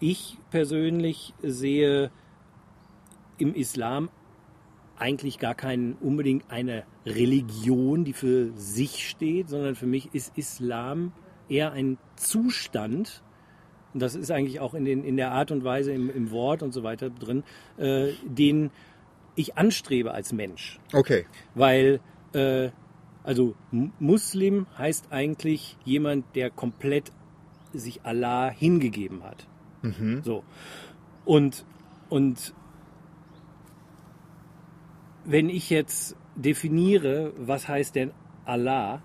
ich 0.00 0.38
persönlich 0.50 1.34
sehe 1.40 2.10
im 3.38 3.54
Islam 3.54 4.08
eigentlich 4.96 5.38
gar 5.38 5.54
kein 5.54 5.94
unbedingt 6.00 6.50
eine 6.50 6.84
Religion, 7.04 8.04
die 8.04 8.12
für 8.12 8.52
sich 8.54 9.08
steht, 9.08 9.48
sondern 9.48 9.74
für 9.74 9.86
mich 9.86 10.14
ist 10.14 10.36
Islam 10.38 11.12
eher 11.48 11.72
ein 11.72 11.98
Zustand, 12.16 13.22
und 13.92 14.00
das 14.00 14.14
ist 14.14 14.30
eigentlich 14.30 14.60
auch 14.60 14.74
in, 14.74 14.84
den, 14.84 15.04
in 15.04 15.16
der 15.16 15.32
Art 15.32 15.50
und 15.50 15.62
Weise 15.64 15.92
im, 15.92 16.10
im 16.10 16.30
Wort 16.30 16.62
und 16.62 16.72
so 16.72 16.82
weiter 16.82 17.10
drin, 17.10 17.44
äh, 17.76 18.12
den 18.24 18.70
ich 19.36 19.56
anstrebe 19.56 20.12
als 20.12 20.32
Mensch. 20.32 20.80
Okay. 20.92 21.26
Weil, 21.54 22.00
äh, 22.32 22.70
also 23.22 23.54
Muslim 23.70 24.66
heißt 24.78 25.12
eigentlich 25.12 25.76
jemand, 25.84 26.24
der 26.34 26.50
komplett 26.50 27.12
sich 27.72 28.04
Allah 28.04 28.50
hingegeben 28.50 29.22
hat. 29.24 29.46
So. 30.22 30.44
Und, 31.24 31.64
und 32.08 32.54
wenn 35.24 35.48
ich 35.48 35.70
jetzt 35.70 36.16
definiere, 36.36 37.32
was 37.36 37.68
heißt 37.68 37.94
denn 37.94 38.12
Allah, 38.44 39.02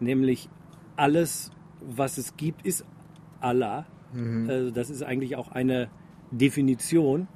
nämlich 0.00 0.48
alles, 0.96 1.50
was 1.80 2.18
es 2.18 2.36
gibt, 2.36 2.66
ist 2.66 2.84
Allah. 3.40 3.86
Also 4.48 4.70
das 4.70 4.90
ist 4.90 5.02
eigentlich 5.02 5.36
auch 5.36 5.52
eine 5.52 5.88
Definition. 6.30 7.28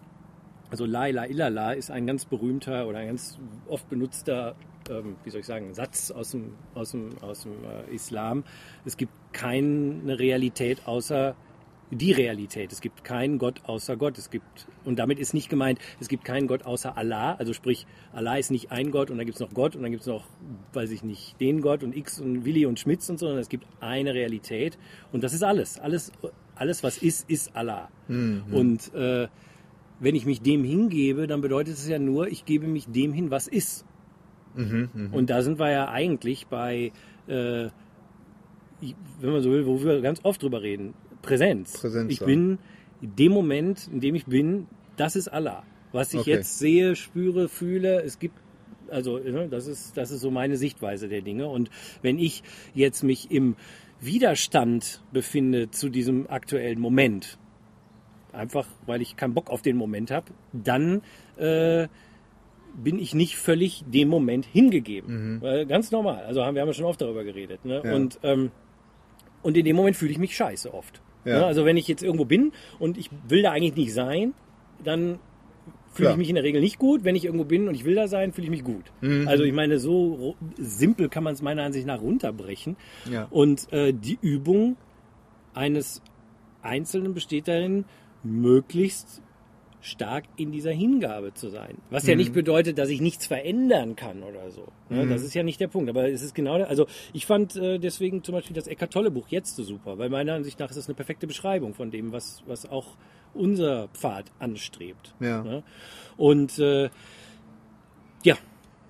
Also 0.70 0.86
La 0.86 1.08
ilaha 1.08 1.26
illallah 1.26 1.72
ist 1.72 1.90
ein 1.90 2.06
ganz 2.06 2.24
berühmter 2.24 2.88
oder 2.88 2.98
ein 2.98 3.08
ganz 3.08 3.38
oft 3.68 3.88
benutzter, 3.88 4.56
ähm, 4.90 5.16
wie 5.22 5.30
soll 5.30 5.40
ich 5.40 5.46
sagen, 5.46 5.72
Satz 5.72 6.10
aus 6.10 6.32
dem, 6.32 6.54
aus 6.74 6.90
dem, 6.90 7.10
aus 7.20 7.42
dem 7.42 7.52
äh, 7.64 7.94
Islam. 7.94 8.44
Es 8.84 8.96
gibt 8.96 9.12
keine 9.32 10.18
Realität 10.18 10.86
außer 10.86 11.36
die 11.94 12.12
Realität. 12.12 12.72
Es 12.72 12.80
gibt 12.80 13.04
keinen 13.04 13.38
Gott 13.38 13.62
außer 13.64 13.96
Gott. 13.96 14.18
Es 14.18 14.30
gibt, 14.30 14.66
und 14.84 14.98
damit 14.98 15.18
ist 15.18 15.34
nicht 15.34 15.48
gemeint, 15.48 15.78
es 16.00 16.08
gibt 16.08 16.24
keinen 16.24 16.46
Gott 16.46 16.64
außer 16.64 16.96
Allah. 16.96 17.34
Also 17.34 17.52
sprich, 17.52 17.86
Allah 18.12 18.36
ist 18.36 18.50
nicht 18.50 18.70
ein 18.70 18.90
Gott 18.90 19.10
und 19.10 19.18
dann 19.18 19.26
gibt 19.26 19.36
es 19.36 19.40
noch 19.40 19.54
Gott 19.54 19.76
und 19.76 19.82
dann 19.82 19.90
gibt 19.90 20.02
es 20.02 20.06
noch, 20.06 20.24
weiß 20.72 20.90
ich 20.90 21.02
nicht, 21.02 21.40
den 21.40 21.60
Gott 21.60 21.82
und 21.82 21.96
X 21.96 22.20
und 22.20 22.44
Willi 22.44 22.66
und 22.66 22.78
Schmitz 22.78 23.08
und 23.08 23.18
so, 23.18 23.26
sondern 23.26 23.42
es 23.42 23.48
gibt 23.48 23.66
eine 23.80 24.14
Realität. 24.14 24.78
Und 25.12 25.24
das 25.24 25.32
ist 25.32 25.42
alles. 25.42 25.78
Alles, 25.78 26.12
alles 26.54 26.82
was 26.82 26.98
ist, 26.98 27.28
ist 27.30 27.54
Allah. 27.56 27.88
Und 28.54 28.94
äh, 28.94 29.28
wenn 30.00 30.14
ich 30.14 30.26
mich 30.26 30.42
dem 30.42 30.64
hingebe, 30.64 31.26
dann 31.26 31.40
bedeutet 31.40 31.74
es 31.74 31.88
ja 31.88 31.98
nur, 31.98 32.26
ich 32.28 32.44
gebe 32.44 32.66
mich 32.66 32.86
dem 32.86 33.12
hin, 33.12 33.30
was 33.30 33.46
ist. 33.48 33.86
Und 35.12 35.30
da 35.30 35.42
sind 35.42 35.58
wir 35.58 35.70
ja 35.70 35.88
eigentlich 35.88 36.46
bei, 36.46 36.92
äh, 37.26 37.68
wenn 39.20 39.32
man 39.32 39.40
so 39.40 39.50
will, 39.50 39.66
wo 39.66 39.82
wir 39.82 40.00
ganz 40.00 40.20
oft 40.24 40.42
drüber 40.42 40.62
reden, 40.62 40.94
Präsenz. 41.26 41.72
Präsenz, 41.80 42.12
ich 42.12 42.20
bin 42.20 42.58
in 43.00 43.16
dem 43.16 43.32
Moment, 43.32 43.88
in 43.92 44.00
dem 44.00 44.14
ich 44.14 44.26
bin, 44.26 44.66
das 44.96 45.16
ist 45.16 45.28
Allah. 45.28 45.62
Was 45.92 46.12
ich 46.14 46.20
Okay. 46.20 46.30
jetzt 46.32 46.58
sehe, 46.58 46.96
spüre, 46.96 47.48
fühle, 47.48 48.02
es 48.02 48.18
gibt 48.18 48.36
also 48.90 49.18
ne, 49.18 49.48
das 49.48 49.66
ist 49.66 49.96
das 49.96 50.10
ist 50.10 50.20
so 50.20 50.30
meine 50.30 50.56
Sichtweise 50.56 51.08
der 51.08 51.22
Dinge 51.22 51.48
und 51.48 51.70
wenn 52.02 52.18
ich 52.18 52.42
jetzt 52.74 53.02
mich 53.02 53.30
im 53.30 53.56
Widerstand 54.00 55.02
befinde 55.12 55.70
zu 55.70 55.88
diesem 55.88 56.28
aktuellen 56.28 56.78
Moment, 56.80 57.38
einfach 58.32 58.66
weil 58.86 59.00
ich 59.00 59.16
keinen 59.16 59.32
Bock 59.34 59.48
auf 59.50 59.62
den 59.62 59.76
Moment 59.76 60.10
habe, 60.10 60.26
dann 60.52 61.00
äh, 61.36 61.88
bin 62.76 62.98
ich 62.98 63.14
nicht 63.14 63.36
völlig 63.36 63.84
dem 63.86 64.08
Moment 64.08 64.44
hingegeben. 64.46 65.40
Weil 65.40 65.64
ganz 65.64 65.90
normal. 65.92 66.24
Also 66.24 66.44
haben 66.44 66.54
wir 66.54 66.60
haben 66.62 66.68
ja 66.68 66.74
schon 66.74 66.84
oft 66.84 67.00
darüber 67.00 67.24
geredet. 67.24 67.64
Ne? 67.64 67.80
Ja. 67.84 67.94
Und 67.94 68.18
ähm, 68.22 68.50
und 69.42 69.56
in 69.56 69.64
dem 69.64 69.76
Moment 69.76 69.96
fühle 69.96 70.10
ich 70.10 70.18
mich 70.18 70.34
scheiße 70.36 70.74
oft. 70.74 71.00
Ja. 71.24 71.38
Ne? 71.38 71.46
Also 71.46 71.64
wenn 71.64 71.76
ich 71.76 71.88
jetzt 71.88 72.02
irgendwo 72.02 72.24
bin 72.24 72.52
und 72.78 72.98
ich 72.98 73.10
will 73.28 73.42
da 73.42 73.52
eigentlich 73.52 73.76
nicht 73.76 73.94
sein, 73.94 74.34
dann 74.82 75.18
fühle 75.92 76.10
ich 76.10 76.16
mich 76.16 76.28
in 76.28 76.34
der 76.34 76.44
Regel 76.44 76.60
nicht 76.60 76.78
gut. 76.78 77.04
Wenn 77.04 77.14
ich 77.14 77.24
irgendwo 77.24 77.44
bin 77.44 77.68
und 77.68 77.74
ich 77.74 77.84
will 77.84 77.94
da 77.94 78.08
sein, 78.08 78.32
fühle 78.32 78.46
ich 78.46 78.50
mich 78.50 78.64
gut. 78.64 78.84
Mhm. 79.00 79.28
Also 79.28 79.44
ich 79.44 79.52
meine, 79.52 79.78
so 79.78 80.34
simpel 80.58 81.08
kann 81.08 81.24
man 81.24 81.34
es 81.34 81.42
meiner 81.42 81.62
Ansicht 81.62 81.86
nach 81.86 82.00
runterbrechen. 82.00 82.76
Ja. 83.10 83.28
Und 83.30 83.72
äh, 83.72 83.92
die 83.92 84.18
Übung 84.20 84.76
eines 85.54 86.02
Einzelnen 86.62 87.14
besteht 87.14 87.48
darin, 87.48 87.84
möglichst 88.22 89.22
stark 89.84 90.24
in 90.36 90.50
dieser 90.50 90.70
Hingabe 90.70 91.34
zu 91.34 91.50
sein. 91.50 91.76
Was 91.90 92.06
ja 92.06 92.16
nicht 92.16 92.32
bedeutet, 92.32 92.78
dass 92.78 92.88
ich 92.88 93.02
nichts 93.02 93.26
verändern 93.26 93.96
kann 93.96 94.22
oder 94.22 94.50
so. 94.50 94.68
Ne? 94.88 95.06
Das 95.06 95.22
ist 95.22 95.34
ja 95.34 95.42
nicht 95.42 95.60
der 95.60 95.68
Punkt. 95.68 95.90
Aber 95.90 96.08
es 96.08 96.22
ist 96.22 96.34
genau, 96.34 96.56
der- 96.56 96.70
also 96.70 96.86
ich 97.12 97.26
fand 97.26 97.54
äh, 97.56 97.78
deswegen 97.78 98.24
zum 98.24 98.34
Beispiel 98.34 98.56
das 98.56 98.66
Eckart 98.66 98.94
Tolle 98.94 99.10
Buch 99.10 99.28
jetzt 99.28 99.56
so 99.56 99.62
super, 99.62 99.98
weil 99.98 100.08
meiner 100.08 100.32
Ansicht 100.32 100.58
nach 100.58 100.70
ist 100.70 100.76
das 100.76 100.88
eine 100.88 100.94
perfekte 100.94 101.26
Beschreibung 101.26 101.74
von 101.74 101.90
dem, 101.90 102.12
was, 102.12 102.42
was 102.46 102.64
auch 102.64 102.96
unser 103.34 103.88
Pfad 103.88 104.32
anstrebt. 104.38 105.14
Ja. 105.20 105.42
Ne? 105.42 105.62
Und 106.16 106.58
äh, 106.58 106.88
ja, 108.24 108.36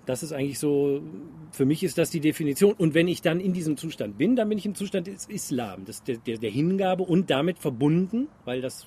das 0.06 0.22
ist 0.22 0.32
eigentlich 0.32 0.60
so, 0.60 1.02
für 1.50 1.64
mich 1.64 1.82
ist 1.82 1.98
das 1.98 2.10
die 2.10 2.20
Definition. 2.20 2.72
Und 2.74 2.94
wenn 2.94 3.08
ich 3.08 3.20
dann 3.20 3.40
in 3.40 3.52
diesem 3.52 3.76
Zustand 3.76 4.16
bin, 4.16 4.36
dann 4.36 4.48
bin 4.48 4.58
ich 4.58 4.66
im 4.66 4.76
Zustand 4.76 5.08
des 5.08 5.26
Islam, 5.26 5.86
des, 5.86 6.04
der, 6.04 6.18
der, 6.18 6.50
Hingabe 6.50 7.02
und 7.02 7.30
damit 7.30 7.58
verbunden, 7.58 8.28
weil 8.44 8.60
das 8.60 8.86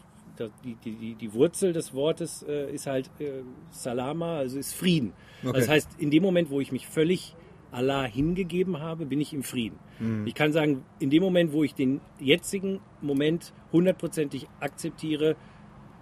die, 0.64 0.76
die, 0.84 1.16
die, 1.16 1.34
Wurzel 1.34 1.74
des 1.74 1.94
Wortes 1.94 2.44
äh, 2.48 2.74
ist 2.74 2.88
halt 2.88 3.10
äh, 3.20 3.44
Salama, 3.72 4.38
also 4.38 4.58
ist 4.58 4.74
Frieden. 4.74 5.14
Okay. 5.44 5.60
Das 5.60 5.70
heißt, 5.70 5.90
in 5.98 6.12
dem 6.12 6.24
Moment, 6.24 6.50
wo 6.50 6.60
ich 6.62 6.72
mich 6.72 6.88
völlig 6.88 7.36
Allah 7.72 8.04
hingegeben 8.04 8.80
habe, 8.80 9.06
bin 9.06 9.20
ich 9.20 9.34
im 9.34 9.44
Frieden. 9.44 9.78
Ich 10.26 10.36
kann 10.36 10.54
sagen, 10.54 10.86
in 11.00 11.10
dem 11.10 11.24
Moment, 11.24 11.52
wo 11.54 11.64
ich 11.64 11.74
den 11.74 12.02
jetzigen 12.20 12.80
Moment 13.02 13.52
hundertprozentig 13.72 14.48
akzeptiere, 14.60 15.36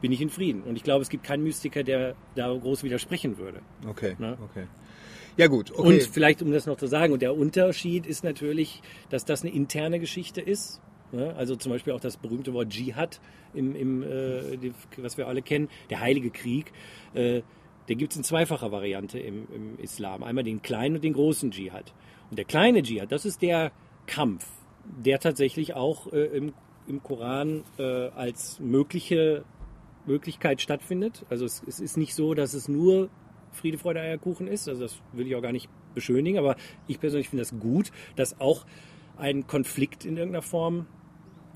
bin 0.02 0.12
ich 0.12 0.22
in 0.22 0.30
Frieden. 0.30 0.64
Und 0.64 0.76
ich 0.76 0.84
glaube, 0.84 1.02
es 1.02 1.10
gibt 1.10 1.24
keinen 1.24 1.44
Mystiker, 1.44 1.84
der 1.84 2.16
da 2.36 2.54
groß 2.54 2.84
widersprechen 2.84 3.38
würde. 3.38 3.62
Okay, 3.88 4.16
Ne? 4.20 4.38
okay. 4.44 4.68
Ja 5.38 5.48
gut, 5.48 5.72
okay. 5.72 5.82
Und 5.82 6.04
vielleicht, 6.04 6.42
um 6.42 6.52
das 6.52 6.66
noch 6.66 6.78
zu 6.78 6.88
sagen, 6.88 7.12
und 7.12 7.22
der 7.22 7.36
Unterschied 7.36 8.06
ist 8.06 8.24
natürlich, 8.24 8.82
dass 9.10 9.26
das 9.26 9.44
eine 9.44 9.54
interne 9.54 10.00
Geschichte 10.00 10.42
ist. 10.42 10.82
Ne? 11.12 11.34
Also 11.36 11.56
zum 11.56 11.72
Beispiel 11.72 11.94
auch 11.94 12.00
das 12.00 12.18
berühmte 12.18 12.54
Wort 12.54 12.70
Dschihad, 12.70 13.20
im, 13.54 13.76
im, 13.76 14.04
äh, 14.04 14.72
was 14.98 15.18
wir 15.18 15.28
alle 15.28 15.42
kennen, 15.42 15.70
der 15.90 16.00
heilige 16.00 16.30
Krieg. 16.30 16.72
Äh, 17.14 17.42
der 17.88 17.96
gibt 17.96 18.14
es 18.14 18.18
in 18.18 18.24
zweifacher 18.24 18.72
Variante 18.72 19.20
im, 19.20 19.48
im 19.54 19.80
Islam. 19.80 20.24
Einmal 20.24 20.44
den 20.44 20.62
kleinen 20.62 20.96
und 20.96 21.04
den 21.04 21.14
großen 21.14 21.52
Dschihad. 21.52 21.94
Und 22.30 22.38
der 22.38 22.46
kleine 22.46 22.82
Dschihad, 22.82 23.12
das 23.12 23.26
ist 23.26 23.42
der 23.42 23.72
Kampf, 24.08 24.48
der 24.84 25.20
tatsächlich 25.20 25.76
auch 25.76 26.12
äh, 26.12 26.26
im, 26.26 26.54
im 26.88 27.04
Koran 27.04 27.64
äh, 27.78 28.10
als 28.10 28.60
mögliche 28.60 29.46
Möglichkeit 30.06 30.62
stattfindet. 30.62 31.26
Also 31.30 31.46
es, 31.46 31.64
es 31.68 31.80
ist 31.80 31.98
nicht 31.98 32.16
so, 32.16 32.34
dass 32.34 32.54
es 32.54 32.68
nur 32.68 33.10
Friede, 33.52 33.78
Freude, 33.78 34.02
Eierkuchen 34.02 34.48
ist. 34.48 34.68
Also 34.68 34.82
das 34.82 35.02
will 35.14 35.28
ich 35.28 35.36
auch 35.36 35.42
gar 35.42 35.52
nicht 35.52 35.70
beschönigen, 35.94 36.38
aber 36.38 36.56
ich 36.88 37.00
persönlich 37.00 37.30
finde 37.30 37.44
das 37.44 37.58
gut, 37.60 37.92
dass 38.16 38.40
auch 38.40 38.66
ein 39.18 39.48
Konflikt 39.48 40.06
in 40.06 40.18
irgendeiner 40.18 40.42
Form 40.42 40.86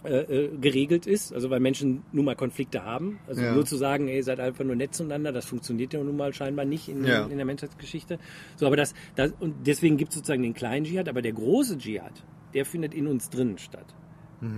äh, 0.06 0.14
äh, 0.22 0.58
geregelt 0.58 1.08
ist. 1.08 1.34
Also 1.34 1.50
weil 1.50 1.60
Menschen 1.60 2.04
nun 2.14 2.24
mal 2.26 2.36
Konflikte 2.36 2.86
haben. 2.86 3.20
Also 3.28 3.42
Ja. 3.42 3.54
nur 3.54 3.66
zu 3.66 3.76
sagen, 3.76 4.08
ey, 4.08 4.24
seid 4.24 4.40
einfach 4.40 4.64
nur 4.64 4.76
nett 4.76 4.94
zueinander, 4.96 5.34
das 5.34 5.46
funktioniert 5.46 5.94
ja 5.94 6.02
nun 6.02 6.16
mal 6.16 6.34
scheinbar 6.34 6.64
nicht 6.66 6.88
in, 6.88 7.04
Ja. 7.04 7.26
in 7.26 7.36
der 7.36 7.46
Menschheitsgeschichte. 7.46 8.18
So, 8.56 8.66
aber 8.68 8.78
das, 8.78 8.94
das 9.16 9.34
und 9.40 9.68
deswegen 9.68 9.98
gibt 9.98 10.12
es 10.12 10.16
sozusagen 10.20 10.42
den 10.44 10.54
kleinen 10.54 10.86
Dschihad, 10.86 11.10
aber 11.10 11.22
der 11.22 11.34
große 11.34 11.78
Dschihad, 11.78 12.24
der 12.54 12.66
findet 12.66 12.94
in 12.94 13.08
uns 13.08 13.30
drinnen 13.30 13.58
statt. 13.58 13.94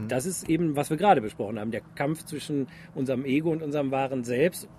Das 0.10 0.28
ist 0.28 0.48
eben, 0.48 0.76
was 0.76 0.92
wir 0.92 0.98
gerade 0.98 1.22
besprochen 1.22 1.58
haben, 1.60 1.72
der 1.72 1.82
Kampf 1.96 2.24
zwischen 2.26 2.68
unserem 2.94 3.26
Ego 3.26 3.50
und 3.52 3.64
unserem 3.64 3.90
wahren 3.90 4.24
Selbst, 4.24 4.70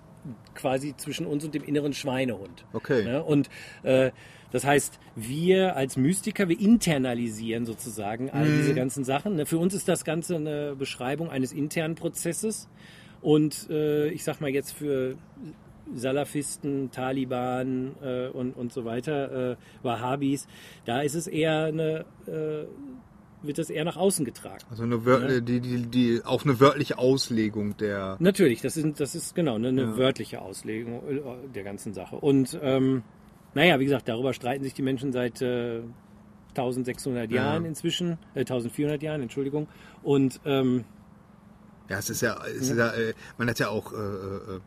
quasi 0.55 0.95
zwischen 0.97 1.25
uns 1.25 1.43
und 1.43 1.53
dem 1.53 1.63
inneren 1.63 1.93
Schweinehund. 1.93 2.65
Okay. 2.73 3.03
Ne? 3.03 3.23
Und 3.23 3.49
äh, 3.83 4.11
das 4.51 4.65
heißt, 4.65 4.99
wir 5.15 5.75
als 5.75 5.97
Mystiker, 5.97 6.47
wir 6.47 6.59
internalisieren 6.59 7.65
sozusagen 7.65 8.29
all 8.29 8.45
diese 8.45 8.75
ganzen 8.75 9.03
Sachen. 9.03 9.35
Ne? 9.35 9.47
Für 9.47 9.57
uns 9.57 9.73
ist 9.73 9.87
das 9.87 10.05
Ganze 10.05 10.35
eine 10.35 10.75
Beschreibung 10.75 11.31
eines 11.31 11.51
internen 11.51 11.95
Prozesses. 11.95 12.69
Und 13.21 13.67
äh, 13.71 14.09
ich 14.09 14.23
sag 14.23 14.41
mal 14.41 14.51
jetzt 14.51 14.73
für 14.73 15.15
Salafisten, 15.95 16.91
Taliban 16.91 17.95
äh, 18.03 18.27
und, 18.27 18.55
und 18.55 18.71
so 18.71 18.85
weiter, 18.85 19.51
äh, 19.51 19.55
Wahhabis, 19.81 20.47
da 20.85 21.01
ist 21.01 21.15
es 21.15 21.27
eher 21.27 21.65
eine, 21.65 22.05
äh, 22.27 22.65
wird 23.43 23.57
das 23.57 23.69
eher 23.69 23.83
nach 23.85 23.97
außen 23.97 24.25
getragen. 24.25 24.63
also 24.69 24.83
eine 24.83 25.05
wör 25.05 25.41
die, 25.41 25.59
die, 25.59 25.81
die, 25.87 26.21
auch 26.25 26.43
eine 26.45 26.59
wörtliche 26.59 26.97
Auslegung 26.97 27.75
der. 27.77 28.15
Natürlich, 28.19 28.61
das 28.61 28.77
ist, 28.77 28.99
das 28.99 29.15
ist 29.15 29.35
genau 29.35 29.55
eine, 29.55 29.69
eine 29.69 29.81
Ja. 29.83 29.97
wörtliche 29.97 30.41
Auslegung 30.41 31.01
äh, 31.09 31.21
der 31.53 31.63
ganzen 31.63 31.93
Sache. 31.93 32.15
Und 32.17 32.57
ähm, 32.61 33.03
naja, 33.53 33.79
wie 33.79 33.85
gesagt, 33.85 34.07
darüber 34.07 34.33
streiten 34.33 34.63
sich 34.63 34.73
die 34.73 34.81
Menschen 34.81 35.11
seit 35.11 35.41
äh, 35.41 35.81
1600 36.55 37.29
Ja. 37.31 37.43
Jahren 37.43 37.65
inzwischen, 37.65 38.17
äh, 38.35 38.39
1400 38.39 39.01
Jahren, 39.01 39.21
Entschuldigung. 39.21 39.67
Und 40.03 40.39
ähm, 40.45 40.85
Ja, 41.89 41.99
es 41.99 42.09
ist 42.09 42.21
ja, 42.21 42.37
es 42.45 42.69
ist 42.69 42.77
ja 42.77 42.89
äh, 42.93 43.13
man 43.37 43.49
hat 43.49 43.59
ja 43.59 43.69
auch, 43.69 43.91
äh, 43.93 43.95
äh, 43.95 44.59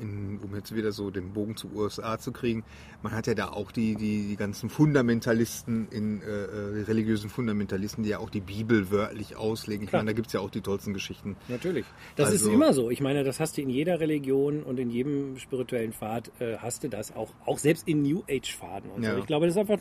in, 0.00 0.38
um 0.42 0.54
jetzt 0.54 0.74
wieder 0.74 0.92
so 0.92 1.10
den 1.10 1.32
Bogen 1.32 1.56
zu 1.56 1.70
USA 1.74 2.18
zu 2.18 2.32
kriegen, 2.32 2.64
man 3.02 3.12
hat 3.12 3.26
ja 3.26 3.34
da 3.34 3.48
auch 3.48 3.72
die, 3.72 3.94
die, 3.96 4.28
die 4.28 4.36
ganzen 4.36 4.68
Fundamentalisten, 4.70 5.88
in, 5.90 6.22
äh, 6.22 6.26
äh, 6.26 6.82
religiösen 6.84 7.30
Fundamentalisten, 7.30 8.04
die 8.04 8.10
ja 8.10 8.18
auch 8.18 8.30
die 8.30 8.40
Bibel 8.40 8.90
wörtlich 8.90 9.36
auslegen. 9.36 9.84
Ich 9.84 9.90
Klar. 9.90 10.00
meine, 10.02 10.10
da 10.12 10.16
gibt's 10.16 10.32
ja 10.32 10.40
auch 10.40 10.50
die 10.50 10.60
tollsten 10.60 10.92
Geschichten. 10.94 11.36
natürlich, 11.48 11.84
das 12.16 12.28
ist 12.32 12.42
Also- 12.42 12.52
immer 12.52 12.72
so. 12.72 12.90
Ich 12.90 13.00
meine, 13.00 13.24
das 13.24 13.40
hast 13.40 13.56
du 13.56 13.62
in 13.62 13.70
jeder 13.70 14.00
Religion 14.00 14.62
und 14.62 14.78
in 14.78 14.90
jedem 14.90 15.38
spirituellen 15.38 15.92
Pfad 15.92 16.30
äh, 16.40 16.56
hast 16.58 16.84
du 16.84 16.88
das 16.88 17.14
auch, 17.14 17.32
auch 17.46 17.58
selbst 17.58 17.86
in 17.88 18.02
New 18.02 18.22
Age 18.28 18.54
Pfaden 18.56 18.90
und 18.90 19.02
Ja. 19.02 19.14
so. 19.14 19.18
Ich 19.20 19.26
glaube, 19.26 19.46
das 19.46 19.54
ist 19.56 19.60
einfach, 19.60 19.78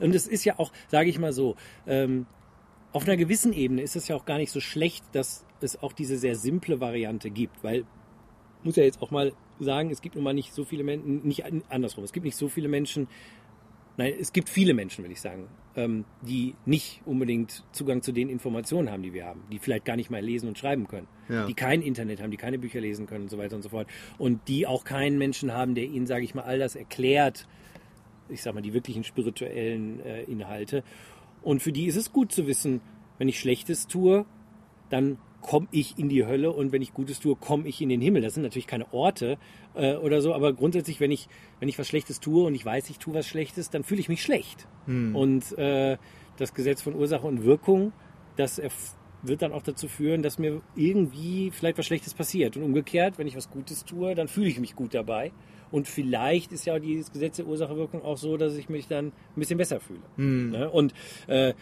und 0.00 0.14
es 0.14 0.26
ist 0.26 0.44
ja 0.44 0.58
auch, 0.58 0.72
sage 0.88 1.08
ich 1.10 1.18
mal 1.18 1.32
so, 1.32 1.56
ähm, 1.86 2.26
auf 2.92 3.04
einer 3.04 3.16
gewissen 3.16 3.52
Ebene 3.52 3.82
ist 3.82 3.96
es 3.96 4.08
ja 4.08 4.16
auch 4.16 4.24
gar 4.24 4.38
nicht 4.38 4.50
so 4.50 4.60
schlecht, 4.60 5.04
dass 5.12 5.44
es 5.60 5.82
auch 5.82 5.92
diese 5.92 6.16
sehr 6.16 6.36
simple 6.36 6.80
Variante 6.80 7.30
gibt, 7.30 7.62
weil 7.62 7.84
muss 8.64 8.76
ja 8.76 8.82
jetzt 8.84 9.00
auch 9.02 9.10
mal 9.10 9.32
sagen, 9.60 9.90
es 9.90 10.00
gibt 10.00 10.14
nun 10.14 10.24
mal 10.24 10.34
nicht 10.34 10.52
so 10.52 10.64
viele 10.64 10.84
Menschen, 10.84 11.26
nicht 11.26 11.44
an- 11.44 11.64
andersrum, 11.68 12.04
es 12.04 12.12
gibt 12.12 12.24
nicht 12.24 12.36
so 12.36 12.48
viele 12.48 12.68
Menschen, 12.68 13.08
nein, 13.96 14.14
es 14.20 14.32
gibt 14.32 14.48
viele 14.48 14.74
Menschen, 14.74 15.04
will 15.04 15.10
ich 15.12 15.20
sagen, 15.20 15.48
ähm, 15.76 16.04
die 16.22 16.54
nicht 16.64 17.02
unbedingt 17.04 17.64
Zugang 17.72 18.02
zu 18.02 18.12
den 18.12 18.28
Informationen 18.28 18.90
haben, 18.90 19.02
die 19.02 19.12
wir 19.12 19.24
haben, 19.26 19.42
die 19.50 19.58
vielleicht 19.58 19.84
gar 19.84 19.96
nicht 19.96 20.10
mal 20.10 20.20
lesen 20.22 20.48
und 20.48 20.58
schreiben 20.58 20.86
können, 20.88 21.08
Ja. 21.28 21.46
die 21.46 21.54
kein 21.54 21.82
Internet 21.82 22.20
haben, 22.22 22.30
die 22.30 22.36
keine 22.36 22.58
Bücher 22.58 22.80
lesen 22.80 23.06
können 23.06 23.24
und 23.24 23.30
so 23.30 23.38
weiter 23.38 23.56
und 23.56 23.62
so 23.62 23.68
fort 23.68 23.88
und 24.18 24.46
die 24.48 24.66
auch 24.66 24.84
keinen 24.84 25.18
Menschen 25.18 25.52
haben, 25.52 25.74
der 25.74 25.84
ihnen, 25.84 26.06
sage 26.06 26.24
ich 26.24 26.34
mal, 26.34 26.42
all 26.42 26.58
das 26.58 26.76
erklärt, 26.76 27.46
ich 28.28 28.42
sag 28.42 28.54
mal, 28.54 28.60
die 28.60 28.74
wirklichen 28.74 29.04
spirituellen 29.04 30.00
äh, 30.00 30.22
Inhalte. 30.24 30.84
Und 31.42 31.62
für 31.62 31.72
die 31.72 31.86
ist 31.86 31.96
es 31.96 32.12
gut 32.12 32.30
zu 32.32 32.46
wissen, 32.46 32.80
wenn 33.18 33.28
ich 33.28 33.38
Schlechtes 33.40 33.86
tue, 33.86 34.26
dann 34.90 35.18
komme 35.40 35.68
ich 35.70 35.98
in 35.98 36.08
die 36.08 36.26
Hölle 36.26 36.52
und 36.52 36.72
wenn 36.72 36.82
ich 36.82 36.92
Gutes 36.92 37.20
tue, 37.20 37.36
komme 37.36 37.68
ich 37.68 37.80
in 37.80 37.88
den 37.88 38.00
Himmel. 38.00 38.22
Das 38.22 38.34
sind 38.34 38.42
natürlich 38.42 38.66
keine 38.66 38.92
Orte 38.92 39.38
äh, 39.74 39.94
oder 39.94 40.20
so, 40.20 40.34
aber 40.34 40.52
grundsätzlich, 40.52 41.00
wenn 41.00 41.10
ich, 41.10 41.28
wenn 41.60 41.68
ich 41.68 41.78
was 41.78 41.88
Schlechtes 41.88 42.20
tue 42.20 42.44
und 42.44 42.54
ich 42.54 42.64
weiß, 42.64 42.90
ich 42.90 42.98
tue 42.98 43.14
was 43.14 43.26
Schlechtes, 43.26 43.70
dann 43.70 43.84
fühle 43.84 44.00
ich 44.00 44.08
mich 44.08 44.22
schlecht. 44.22 44.66
Und 45.14 45.56
äh, 45.58 45.96
das 46.36 46.54
Gesetz 46.54 46.82
von 46.82 46.94
Ursache 46.94 47.26
und 47.26 47.44
Wirkung, 47.44 47.92
das 48.36 48.60
wird 49.22 49.42
dann 49.42 49.52
auch 49.52 49.62
dazu 49.62 49.88
führen, 49.88 50.22
dass 50.22 50.38
mir 50.38 50.60
irgendwie 50.76 51.50
vielleicht 51.50 51.78
was 51.78 51.86
Schlechtes 51.86 52.14
passiert. 52.14 52.56
Und 52.56 52.62
umgekehrt, 52.62 53.18
wenn 53.18 53.26
ich 53.26 53.36
was 53.36 53.50
Gutes 53.50 53.84
tue, 53.84 54.14
dann 54.14 54.28
fühle 54.28 54.48
ich 54.48 54.60
mich 54.60 54.76
gut 54.76 54.94
dabei. 54.94 55.32
Und 55.70 55.86
vielleicht 55.86 56.52
ist 56.52 56.66
ja 56.66 56.74
auch 56.74 56.78
dieses 56.78 57.12
Gesetz 57.12 57.36
der 57.36 57.46
Ursache-Wirkung 57.46 58.02
auch 58.02 58.16
so, 58.16 58.36
dass 58.36 58.56
ich 58.56 58.68
mich 58.68 58.86
dann 58.86 59.06
ein 59.06 59.12
bisschen 59.36 59.58
besser 59.58 59.80
fühle. 59.80 60.00
Ne? 60.50 60.70
Und 60.70 60.94
äh, 61.26 61.54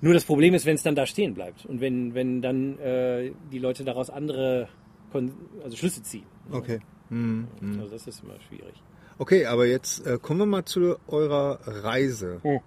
nur 0.00 0.14
das 0.14 0.24
Problem 0.24 0.54
ist, 0.54 0.66
wenn 0.66 0.74
es 0.74 0.82
dann 0.82 0.94
da 0.94 1.06
stehen 1.06 1.34
bleibt 1.34 1.64
und 1.66 1.80
wenn, 1.80 2.14
wenn 2.14 2.42
dann 2.42 2.78
äh, 2.78 3.32
die 3.50 3.58
Leute 3.58 3.84
daraus 3.84 4.10
andere 4.10 4.68
kon- 5.12 5.32
also 5.64 5.76
Schlüsse 5.76 6.02
ziehen. 6.02 6.26
Okay. 6.50 6.80
Mhm. 7.08 7.46
Also 7.80 7.92
das 7.92 8.06
ist 8.06 8.22
immer 8.22 8.34
schwierig. 8.48 8.74
Okay, 9.18 9.46
aber 9.46 9.66
jetzt 9.66 10.06
äh, 10.06 10.18
kommen 10.20 10.40
wir 10.40 10.46
mal 10.46 10.64
zu 10.64 10.96
eurer 11.08 11.58
Reise. 11.64 12.40
Hm. 12.42 12.60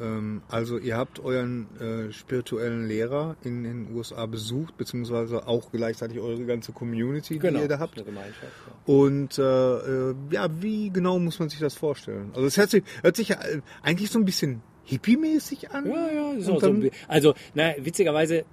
Ähm, 0.00 0.42
also 0.48 0.78
ihr 0.78 0.96
habt 0.96 1.20
euren 1.20 1.66
äh, 1.80 2.12
spirituellen 2.12 2.86
Lehrer 2.86 3.36
in 3.42 3.64
den 3.64 3.94
USA 3.94 4.26
besucht, 4.26 4.76
beziehungsweise 4.76 5.46
auch 5.46 5.70
gleichzeitig 5.72 6.18
eure 6.20 6.44
ganze 6.44 6.72
Community, 6.72 7.38
die 7.38 7.46
ihr 7.46 7.68
da 7.68 7.78
habt. 7.78 7.96
Eine 7.96 8.04
Gemeinschaft. 8.06 8.52
Ja. 8.86 8.94
Und 8.94 9.38
äh, 9.38 10.10
äh, 10.10 10.14
ja, 10.30 10.48
wie 10.62 10.90
genau 10.90 11.18
muss 11.18 11.38
man 11.38 11.48
sich 11.48 11.58
das 11.60 11.74
vorstellen? 11.74 12.30
Also 12.34 12.46
es 12.46 12.56
hört 12.56 12.70
sich, 12.70 12.82
hört 13.02 13.16
sich 13.16 13.28
ja 13.28 13.36
äh, 13.42 13.60
eigentlich 13.82 14.10
so 14.10 14.18
ein 14.18 14.24
bisschen 14.24 14.62
hippie-mäßig 14.86 15.70
an. 15.72 15.86
Ja, 15.86 16.08
ja, 16.12 16.32
ist 16.32 16.48
auch 16.48 16.60
so. 16.60 16.68
ein 16.68 16.90
Also, 17.08 17.34
na, 17.54 17.72
witzigerweise, 17.78 18.44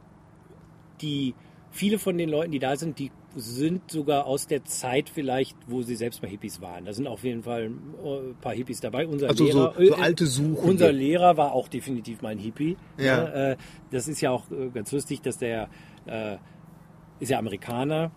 die, 1.02 1.34
viele 1.72 2.00
von 2.00 2.18
den 2.18 2.30
Leuten, 2.30 2.52
die 2.52 2.60
da 2.60 2.76
sind, 2.76 3.00
die 3.00 3.12
sind 3.36 3.90
sogar 3.90 4.28
aus 4.28 4.46
der 4.46 4.64
Zeit 4.64 5.10
vielleicht, 5.10 5.58
wo 5.68 5.82
sie 5.82 5.96
selbst 5.96 6.22
mal 6.22 6.28
Hippies 6.30 6.62
waren. 6.62 6.86
Da 6.86 6.94
sind 6.94 7.08
auf 7.08 7.24
jeden 7.24 7.42
Fall 7.42 7.72
ein 7.72 8.36
paar 8.40 8.54
Hippies 8.54 8.80
dabei. 8.80 9.08
Unser 9.08 9.30
Also 9.30 9.48
so- 9.48 9.60
Lehrer, 9.60 9.74
so 9.76 9.82
äh, 9.82 10.02
alte 10.02 10.28
Suchende. 10.28 10.62
Unser 10.62 10.92
Lehrer 10.92 11.36
war 11.36 11.52
auch 11.54 11.68
definitiv 11.68 12.22
mal 12.22 12.30
ein 12.30 12.38
Hippie. 12.38 12.78
Ja. 12.98 13.24
Ne, 13.24 13.34
äh, 13.34 13.56
das 13.90 14.08
ist 14.08 14.22
ja 14.22 14.30
auch 14.30 14.52
äh, 14.52 14.70
ganz 14.70 14.92
lustig, 14.92 15.22
dass 15.22 15.40
der 15.40 15.68
äh, 16.06 16.38
ist 17.20 17.30
ja 17.30 17.40
Amerikaner, 17.40 18.12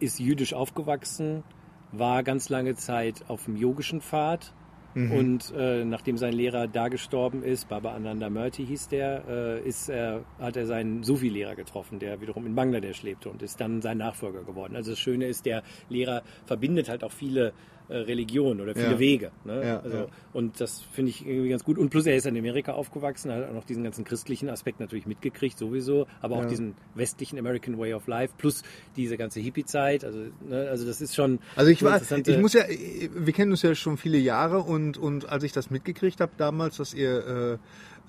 ist 0.00 0.18
jüdisch 0.18 0.54
aufgewachsen, 0.54 1.44
war 1.92 2.24
ganz 2.24 2.48
lange 2.48 2.74
Zeit 2.74 3.24
auf 3.28 3.44
dem 3.44 3.56
yogischen 3.56 4.00
Pfad. 4.00 4.52
Mhm. 4.96 5.12
Und 5.12 5.52
äh, 5.54 5.84
nachdem 5.84 6.16
sein 6.16 6.32
Lehrer 6.32 6.68
da 6.68 6.88
gestorben 6.88 7.42
ist, 7.42 7.68
Baba 7.68 7.92
Ananda 7.92 8.30
Murthy 8.30 8.64
hieß 8.64 8.88
der, 8.88 9.24
äh, 9.28 9.68
ist 9.68 9.90
er, 9.90 10.24
hat 10.38 10.56
er 10.56 10.64
seinen 10.64 11.02
Sufi-Lehrer 11.02 11.54
getroffen, 11.54 11.98
der 11.98 12.22
wiederum 12.22 12.46
in 12.46 12.54
Bangladesch 12.54 13.02
lebte 13.02 13.28
und 13.28 13.42
ist 13.42 13.60
dann 13.60 13.82
sein 13.82 13.98
Nachfolger 13.98 14.42
geworden. 14.42 14.74
Also 14.74 14.92
das 14.92 14.98
Schöne 14.98 15.26
ist, 15.26 15.44
der 15.44 15.62
Lehrer 15.90 16.22
verbindet 16.46 16.88
halt 16.88 17.04
auch 17.04 17.12
viele 17.12 17.52
äh, 17.88 17.96
Religionen 17.96 18.60
oder 18.60 18.74
viele 18.74 18.92
Ja. 18.92 18.98
Wege. 18.98 19.30
Ne? 19.44 19.64
Ja, 19.64 19.80
also, 19.80 19.96
ja. 19.96 20.06
Und 20.32 20.60
das 20.60 20.82
finde 20.92 21.10
ich 21.10 21.26
irgendwie 21.26 21.48
ganz 21.50 21.64
gut. 21.64 21.78
Und 21.78 21.90
plus 21.90 22.06
er 22.06 22.16
ist 22.16 22.26
in 22.26 22.36
Amerika 22.36 22.72
aufgewachsen, 22.72 23.32
hat 23.32 23.48
auch 23.48 23.54
noch 23.54 23.64
diesen 23.64 23.84
ganzen 23.84 24.04
christlichen 24.04 24.48
Aspekt 24.48 24.80
natürlich 24.80 25.06
mitgekriegt, 25.06 25.56
sowieso, 25.58 26.06
aber 26.20 26.36
auch 26.36 26.46
diesen 26.46 26.74
westlichen 26.94 27.38
American 27.38 27.78
Way 27.78 27.94
of 27.94 28.06
Life, 28.06 28.34
plus 28.36 28.62
diese 28.96 29.16
ganze 29.16 29.40
Hippie-Zeit. 29.40 30.04
Also, 30.04 30.18
ne? 30.48 30.68
also 30.68 30.86
das 30.86 31.00
ist 31.00 31.14
schon. 31.14 31.38
Also 31.54 31.70
ich 31.70 31.82
war, 31.82 32.00
ich 32.00 32.38
muss 32.38 32.52
ja, 32.52 32.64
wir 32.68 33.32
kennen 33.32 33.50
uns 33.52 33.62
ja 33.62 33.74
schon 33.74 33.96
viele 33.96 34.18
Jahre 34.18 34.58
und, 34.60 34.98
und 34.98 35.28
als 35.28 35.44
ich 35.44 35.52
das 35.52 35.70
mitgekriegt 35.70 36.20
habe 36.20 36.32
damals, 36.36 36.76
dass 36.78 36.94
ihr 36.94 37.26
äh, 37.54 37.58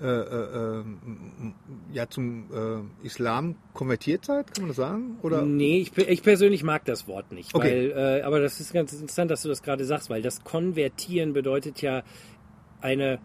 äh, 0.00 0.06
äh, 0.06 0.80
ähm, 0.80 1.54
ja 1.92 2.08
zum 2.08 2.92
äh, 3.02 3.06
Islam 3.06 3.56
konvertiert 3.74 4.24
seid, 4.24 4.54
kann 4.54 4.62
man 4.62 4.68
das 4.68 4.76
sagen? 4.76 5.18
Oder? 5.22 5.42
Nee, 5.42 5.78
ich, 5.78 5.96
ich 5.96 6.22
persönlich 6.22 6.62
mag 6.62 6.84
das 6.84 7.08
Wort 7.08 7.32
nicht. 7.32 7.54
Okay. 7.54 7.92
Weil, 7.94 8.20
äh, 8.20 8.22
aber 8.22 8.40
das 8.40 8.60
ist 8.60 8.72
ganz 8.72 8.92
interessant, 8.92 9.30
dass 9.30 9.42
du 9.42 9.48
das 9.48 9.62
gerade 9.62 9.84
sagst, 9.84 10.08
weil 10.08 10.22
das 10.22 10.44
Konvertieren 10.44 11.32
bedeutet 11.32 11.82
ja 11.82 12.02
eine 12.80 13.18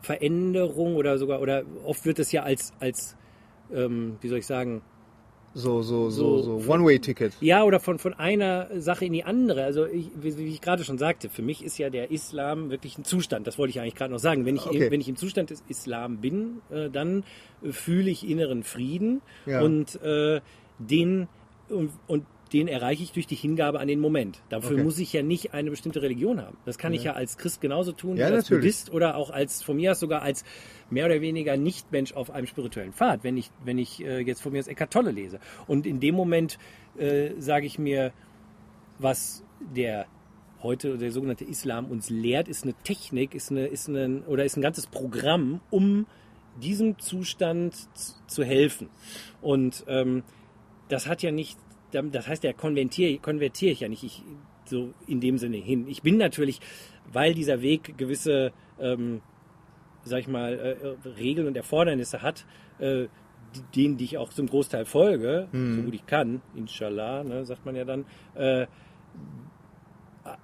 Veränderung 0.00 0.96
oder 0.96 1.18
sogar, 1.18 1.40
oder 1.40 1.64
oft 1.84 2.06
wird 2.06 2.20
es 2.20 2.32
ja 2.32 2.42
als, 2.42 2.72
als 2.80 3.16
ähm, 3.72 4.16
wie 4.20 4.28
soll 4.28 4.38
ich 4.38 4.46
sagen, 4.46 4.82
So, 5.58 5.80
so, 5.80 6.10
so, 6.10 6.42
So- 6.42 6.60
so 6.60 6.70
One-Way-Ticket. 6.70 7.32
ja, 7.40 7.64
oder 7.64 7.80
von, 7.80 7.98
von 7.98 8.12
einer 8.12 8.68
Sache 8.78 9.06
in 9.06 9.14
die 9.14 9.24
andere. 9.24 9.64
Also 9.64 9.86
ich, 9.86 10.10
wie, 10.20 10.36
wie 10.36 10.48
ich 10.48 10.60
gerade 10.60 10.84
schon 10.84 10.98
sagte, 10.98 11.30
für 11.30 11.40
mich 11.40 11.64
ist 11.64 11.78
ja 11.78 11.88
der 11.88 12.10
Islam 12.10 12.68
wirklich 12.68 12.98
ein 12.98 13.04
Zustand. 13.04 13.46
Das 13.46 13.56
wollte 13.56 13.70
ich 13.70 13.80
eigentlich 13.80 13.94
gerade 13.94 14.12
noch 14.12 14.18
sagen. 14.18 14.44
Wenn 14.44 14.56
ich, 14.56 14.66
Okay. 14.66 14.90
wenn 14.90 15.00
ich 15.00 15.08
im 15.08 15.16
Zustand 15.16 15.48
des 15.48 15.62
Islam 15.68 16.18
bin, 16.18 16.60
äh, 16.70 16.90
dann 16.90 17.24
äh, 17.64 17.72
fühle 17.72 18.10
ich 18.10 18.28
inneren 18.28 18.64
Frieden 18.64 19.22
Ja. 19.46 19.62
und 19.62 20.00
äh, 20.02 20.42
den 20.78 21.26
und, 21.70 21.90
und 22.06 22.26
den 22.52 22.68
erreiche 22.68 23.02
ich 23.02 23.12
durch 23.12 23.26
die 23.26 23.34
Hingabe 23.34 23.80
an 23.80 23.88
den 23.88 23.98
Moment. 24.00 24.40
Dafür 24.48 24.72
Okay. 24.72 24.82
muss 24.84 24.98
ich 24.98 25.12
ja 25.12 25.22
nicht 25.22 25.52
eine 25.54 25.70
bestimmte 25.70 26.00
Religion 26.02 26.40
haben. 26.40 26.56
Das 26.64 26.78
kann 26.78 26.92
ich 26.94 27.02
ja 27.04 27.12
als 27.14 27.36
Christ 27.38 27.60
genauso 27.60 27.92
tun, 27.92 28.16
Ja, 28.16 28.26
als 28.26 28.44
natürlich. 28.50 28.60
Buddhist 28.62 28.92
oder 28.92 29.16
auch 29.16 29.30
als 29.30 29.62
von 29.62 29.76
mir 29.76 29.92
aus 29.92 30.00
sogar 30.00 30.22
als 30.22 30.44
mehr 30.88 31.06
oder 31.06 31.20
weniger 31.20 31.56
Nicht-Mensch 31.56 32.12
auf 32.12 32.30
einem 32.30 32.46
spirituellen 32.46 32.92
Pfad, 32.92 33.24
wenn 33.24 33.36
ich, 33.36 33.50
wenn 33.64 33.78
ich 33.78 34.04
äh, 34.04 34.20
jetzt 34.20 34.42
von 34.42 34.52
mir 34.52 34.60
aus 34.60 34.68
Eckart 34.68 34.92
Tolle 34.92 35.10
lese. 35.10 35.40
Und 35.66 35.86
in 35.86 35.98
dem 36.00 36.14
Moment 36.14 36.58
äh, 36.96 37.30
sage 37.38 37.66
ich 37.66 37.78
mir, 37.78 38.12
was 38.98 39.42
der 39.60 40.06
heute 40.62 40.98
der 40.98 41.12
sogenannte 41.12 41.44
Islam 41.44 41.86
uns 41.86 42.10
lehrt, 42.10 42.48
ist 42.48 42.64
eine 42.64 42.74
Technik, 42.84 43.34
ist 43.34 43.50
eine, 43.50 43.66
ist 43.66 43.88
eine, 43.88 44.22
oder 44.26 44.44
ist 44.44 44.56
ein 44.56 44.62
ganzes 44.62 44.86
Programm, 44.86 45.60
um 45.70 46.06
diesem 46.62 46.98
Zustand 46.98 47.74
zu 48.26 48.44
helfen. 48.44 48.88
Und 49.42 49.84
ähm, 49.88 50.22
das 50.88 51.06
hat 51.06 51.22
ja 51.22 51.30
nicht, 51.30 51.58
das 51.92 52.28
heißt, 52.28 52.44
ja 52.44 52.52
konvertiere, 52.52 53.18
konvertiere 53.18 53.72
ich 53.72 53.80
ja 53.80 53.88
nicht 53.88 54.02
ich, 54.04 54.22
so 54.64 54.92
in 55.06 55.20
dem 55.20 55.38
Sinne 55.38 55.56
hin. 55.58 55.86
Ich 55.88 56.02
bin 56.02 56.16
natürlich, 56.16 56.60
weil 57.12 57.34
dieser 57.34 57.62
Weg 57.62 57.96
gewisse, 57.96 58.52
ähm, 58.80 59.20
sag 60.02 60.20
ich 60.20 60.28
mal, 60.28 60.52
äh, 60.54 60.72
äh, 60.72 60.96
Regeln 61.16 61.46
und 61.46 61.56
Erfordernisse 61.56 62.22
hat, 62.22 62.44
äh, 62.78 63.06
die- 63.54 63.62
denen, 63.82 63.96
die 63.96 64.04
ich 64.04 64.18
auch 64.18 64.30
zum 64.30 64.46
Großteil 64.48 64.84
folge, 64.84 65.48
so 65.52 65.82
gut 65.82 65.94
ich 65.94 66.06
kann, 66.06 66.42
inshallah, 66.56 67.22
ne, 67.24 67.44
sagt 67.46 67.64
man 67.64 67.76
ja 67.76 67.84
dann, 67.84 68.04
äh, 68.34 68.66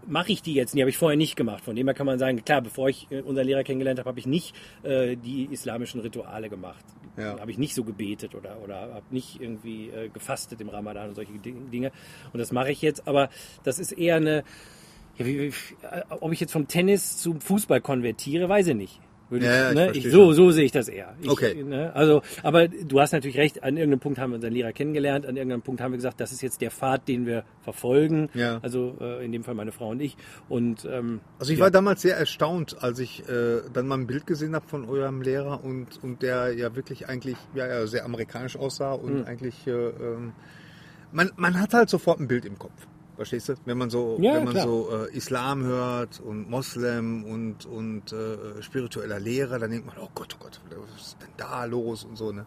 mache 0.07 0.31
ich 0.33 0.43
die 0.43 0.55
jetzt 0.55 0.75
nicht, 0.75 0.83
habe 0.83 0.91
ich 0.91 0.97
vorher 0.99 1.17
nicht 1.17 1.35
gemacht. 1.35 1.65
Von 1.65 1.75
dem 1.75 1.87
her 1.89 1.95
kann 1.95 2.07
man 2.07 2.19
sagen, 2.19 2.45
klar, 2.45 2.63
bevor 2.63 2.89
ich 2.89 3.09
äh, 3.11 3.21
unseren 3.23 3.47
Lehrer 3.47 3.65
kennengelernt 3.65 3.99
habe, 3.99 4.09
habe 4.09 4.21
ich 4.21 4.27
nicht 4.27 4.55
äh, 4.85 5.17
die 5.17 5.47
islamischen 5.51 6.01
Rituale 6.01 6.49
gemacht. 6.49 6.85
Ja. 7.16 7.38
Habe 7.38 7.51
ich 7.51 7.59
nicht 7.59 7.75
so 7.75 7.85
gebetet 7.85 8.35
oder, 8.35 8.59
oder 8.62 8.94
habe 8.94 9.05
nicht 9.11 9.40
irgendwie 9.40 9.90
äh, 9.90 10.09
gefastet 10.09 10.61
im 10.61 10.70
Ramadan 10.70 11.11
und 11.11 11.14
solche 11.14 11.33
Ding- 11.35 11.70
Dinge. 11.70 11.92
Und 12.33 12.38
das 12.38 12.53
mache 12.53 12.70
ich 12.72 12.81
jetzt, 12.81 13.07
aber 13.07 13.29
das 13.64 13.79
ist 13.79 13.92
eher 13.92 14.16
eine, 14.16 14.44
ja, 15.18 15.27
wie, 15.27 15.40
wie, 15.40 15.46
äh, 15.87 16.03
ob 16.09 16.33
ich 16.33 16.40
jetzt 16.40 16.53
vom 16.53 16.68
Tennis 16.68 17.18
zum 17.18 17.40
Fußball 17.40 17.81
konvertiere, 17.83 18.48
weiß 18.48 18.68
ich 18.68 18.77
nicht. 18.77 19.01
Würde 19.33 19.47
Ja, 19.47 19.64
ich, 19.64 19.68
ich 19.71 19.75
ne? 19.75 19.85
verstehe 19.87 20.07
ich, 20.07 20.12
so, 20.12 20.33
so 20.33 20.51
sehe 20.51 20.64
ich 20.64 20.73
das 20.73 20.88
eher. 20.88 21.14
Ich, 21.21 21.29
Okay. 21.31 21.64
Ne? 21.64 21.90
Also, 21.95 22.23
aber 22.42 22.68
du 22.68 23.01
hast 23.01 23.12
natürlich 23.12 23.38
recht, 23.38 23.62
an 23.64 23.77
irgendeinem 23.77 24.01
Punkt 24.01 24.18
haben 24.18 24.31
wir 24.31 24.37
unseren 24.37 24.53
Lehrer 24.53 24.73
kennengelernt, 24.73 25.27
an 25.27 25.37
irgendeinem 25.37 25.62
Punkt 25.62 25.81
haben 25.81 25.92
wir 25.92 25.97
gesagt, 25.97 26.21
das 26.21 26.31
ist 26.33 26.42
jetzt 26.42 26.61
der 26.61 26.71
Pfad, 26.71 27.09
den 27.09 27.27
wir 27.27 27.45
verfolgen. 27.62 28.29
Ja. 28.35 28.59
Also 28.62 28.97
äh, 29.01 29.25
in 29.25 29.33
dem 29.33 29.42
Fall 29.42 29.55
meine 29.55 29.73
Frau 29.73 29.88
und 29.88 30.01
ich. 30.01 30.16
Und 30.49 30.85
ähm, 30.85 31.21
Also 31.38 31.53
ich 31.53 31.59
ja. 31.59 31.64
war 31.64 31.71
damals 31.71 32.03
sehr 32.03 32.16
erstaunt, 32.16 32.77
als 32.81 32.99
ich 32.99 33.27
äh, 33.29 33.62
dann 33.73 33.87
mal 33.88 33.97
ein 33.99 34.07
Bild 34.07 34.27
gesehen 34.27 34.55
habe 34.55 34.68
von 34.68 34.88
eurem 34.88 35.23
Lehrer 35.23 35.64
und, 35.64 36.03
und 36.05 36.23
der 36.23 36.53
ja 36.55 36.77
wirklich 36.77 37.09
eigentlich 37.09 37.37
ja, 37.55 37.66
ja, 37.66 37.87
sehr 37.87 38.05
amerikanisch 38.05 38.57
aussah 38.57 38.92
und 38.92 39.21
Hm. 39.21 39.25
eigentlich 39.25 39.66
äh, 39.66 39.71
ähm, 39.71 40.33
man, 41.12 41.31
man 41.37 41.61
hat 41.61 41.75
halt 41.75 41.88
sofort 41.90 42.21
ein 42.21 42.29
Bild 42.29 42.45
im 42.45 42.59
Kopf. 42.59 42.87
Verstehst 43.16 43.48
du? 43.51 43.55
Wenn 43.66 43.77
man 43.79 43.90
so, 43.90 44.18
Ja, 44.20 44.35
wenn 44.35 44.44
man 44.44 44.55
klar. 44.55 44.64
so 44.64 44.88
äh, 44.90 45.14
Islam 45.16 45.62
hört 45.64 46.18
und 46.20 46.48
Moslem 46.48 47.25
und, 47.25 47.66
und 47.66 48.12
äh, 48.12 48.62
spiritueller 48.62 49.20
Lehrer, 49.20 49.59
dann 49.59 49.70
denkt 49.70 49.87
man, 49.87 49.96
oh 50.01 50.09
Gott, 50.14 50.35
oh 50.40 50.44
Gott, 50.44 50.61
was 50.70 51.03
ist 51.03 51.16
denn 51.20 51.29
da 51.37 51.64
los 51.66 52.05
und 52.05 52.16
so, 52.16 52.33
ne? 52.33 52.46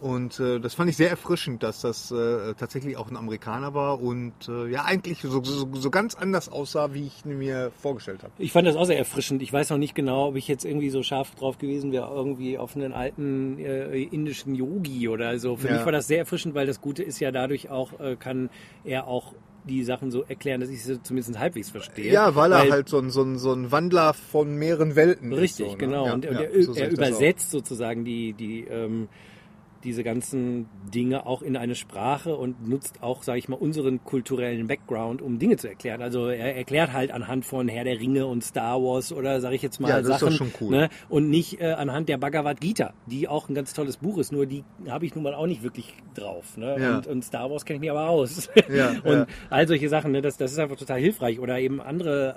Und 0.00 0.38
äh, 0.38 0.60
das 0.60 0.74
fand 0.74 0.88
ich 0.88 0.96
sehr 0.96 1.10
erfrischend, 1.10 1.64
dass 1.64 1.80
das 1.80 2.12
äh, 2.12 2.54
tatsächlich 2.54 2.96
auch 2.96 3.10
ein 3.10 3.16
Amerikaner 3.16 3.74
war 3.74 4.00
und 4.00 4.32
äh, 4.48 4.68
ja 4.68 4.84
eigentlich 4.84 5.18
so, 5.22 5.42
so, 5.42 5.68
so 5.74 5.90
ganz 5.90 6.14
anders 6.14 6.48
aussah, 6.48 6.94
wie 6.94 7.04
ich 7.08 7.24
mir 7.24 7.72
vorgestellt 7.82 8.22
habe. 8.22 8.32
Ich 8.38 8.52
fand 8.52 8.68
das 8.68 8.76
auch 8.76 8.84
sehr 8.84 8.96
erfrischend. 8.96 9.42
Ich 9.42 9.52
weiß 9.52 9.70
noch 9.70 9.76
nicht 9.78 9.96
genau, 9.96 10.28
ob 10.28 10.36
ich 10.36 10.46
jetzt 10.46 10.64
irgendwie 10.64 10.90
so 10.90 11.02
scharf 11.02 11.34
drauf 11.34 11.58
gewesen 11.58 11.90
wäre, 11.90 12.08
irgendwie 12.14 12.58
auf 12.58 12.76
einen 12.76 12.92
alten 12.92 13.58
äh, 13.58 14.00
indischen 14.04 14.54
Yogi 14.54 15.08
oder 15.08 15.36
so. 15.40 15.56
Für 15.56 15.66
Ja. 15.66 15.74
mich 15.74 15.84
war 15.84 15.90
das 15.92 16.06
sehr 16.06 16.18
erfrischend, 16.18 16.54
weil 16.54 16.68
das 16.68 16.80
Gute 16.80 17.02
ist 17.02 17.18
ja 17.18 17.32
dadurch 17.32 17.68
auch, 17.68 17.98
äh, 17.98 18.14
kann 18.14 18.50
er 18.84 19.08
auch 19.08 19.34
die 19.64 19.84
Sachen 19.84 20.10
so 20.10 20.22
erklären, 20.22 20.60
dass 20.60 20.70
ich 20.70 20.82
sie 20.82 21.02
zumindest 21.02 21.38
halbwegs 21.38 21.70
verstehe. 21.70 22.12
Ja, 22.12 22.34
weil 22.34 22.52
er 22.52 22.70
halt 22.70 22.88
so 22.88 22.98
ein, 22.98 23.10
so, 23.10 23.22
ein, 23.22 23.38
so 23.38 23.52
ein 23.52 23.70
Wandler 23.70 24.14
von 24.14 24.56
mehreren 24.56 24.96
Welten 24.96 25.32
Richtig, 25.32 25.66
ist. 25.66 25.72
So, 25.72 25.72
ne? 25.72 25.76
genau. 25.78 26.06
Ja, 26.06 26.14
und 26.14 26.26
und 26.26 26.34
ja, 26.34 26.40
er, 26.42 26.62
so 26.62 26.74
er 26.74 26.90
übersetzt 26.90 27.50
sozusagen 27.50 28.04
die, 28.04 28.32
die, 28.32 28.64
ähm, 28.64 29.08
diese 29.84 30.02
ganzen 30.04 30.66
Dinge 30.92 31.26
auch 31.26 31.42
in 31.42 31.56
eine 31.56 31.74
Sprache 31.74 32.36
und 32.36 32.68
nutzt 32.68 33.02
auch, 33.02 33.22
sage 33.22 33.38
ich 33.38 33.48
mal, 33.48 33.56
unseren 33.56 34.02
kulturellen 34.04 34.66
Background, 34.66 35.22
um 35.22 35.38
Dinge 35.38 35.56
zu 35.56 35.68
erklären. 35.68 36.02
Also 36.02 36.28
er 36.28 36.56
erklärt 36.56 36.92
halt 36.92 37.10
anhand 37.10 37.44
von 37.44 37.68
Herr 37.68 37.84
der 37.84 37.98
Ringe 38.00 38.26
und 38.26 38.42
Star 38.44 38.82
Wars 38.82 39.12
oder 39.12 39.40
sage 39.40 39.54
ich 39.54 39.62
jetzt 39.62 39.80
mal 39.80 39.88
Ja, 39.88 40.00
das 40.00 40.08
ist 40.08 40.20
Sachen. 40.20 40.28
doch 40.30 40.36
schon 40.36 40.52
cool. 40.60 40.70
Ne? 40.70 40.88
Und 41.08 41.30
nicht 41.30 41.60
äh, 41.60 41.72
anhand 41.72 42.08
der 42.08 42.18
Bhagavad 42.18 42.60
Gita, 42.60 42.92
die 43.06 43.28
auch 43.28 43.48
ein 43.48 43.54
ganz 43.54 43.72
tolles 43.72 43.98
Buch 43.98 44.18
ist, 44.18 44.32
nur 44.32 44.46
die 44.46 44.64
habe 44.88 45.06
ich 45.06 45.14
nun 45.14 45.24
mal 45.24 45.34
auch 45.34 45.46
nicht 45.46 45.62
wirklich 45.62 45.94
drauf. 46.14 46.56
Ne? 46.56 46.76
Ja. 46.80 46.96
Und, 46.96 47.06
und 47.06 47.24
Star 47.24 47.50
Wars 47.50 47.64
kenne 47.64 47.76
ich 47.76 47.80
mir 47.80 47.92
aber 47.92 48.08
aus. 48.08 48.48
Ja, 48.68 48.94
und 49.04 49.26
all 49.50 49.68
solche 49.68 49.88
Sachen, 49.88 50.12
ne? 50.12 50.22
das, 50.22 50.36
das 50.36 50.52
ist 50.52 50.58
einfach 50.58 50.76
total 50.76 51.00
hilfreich. 51.00 51.38
Oder 51.40 51.58
eben 51.58 51.80
andere 51.80 52.36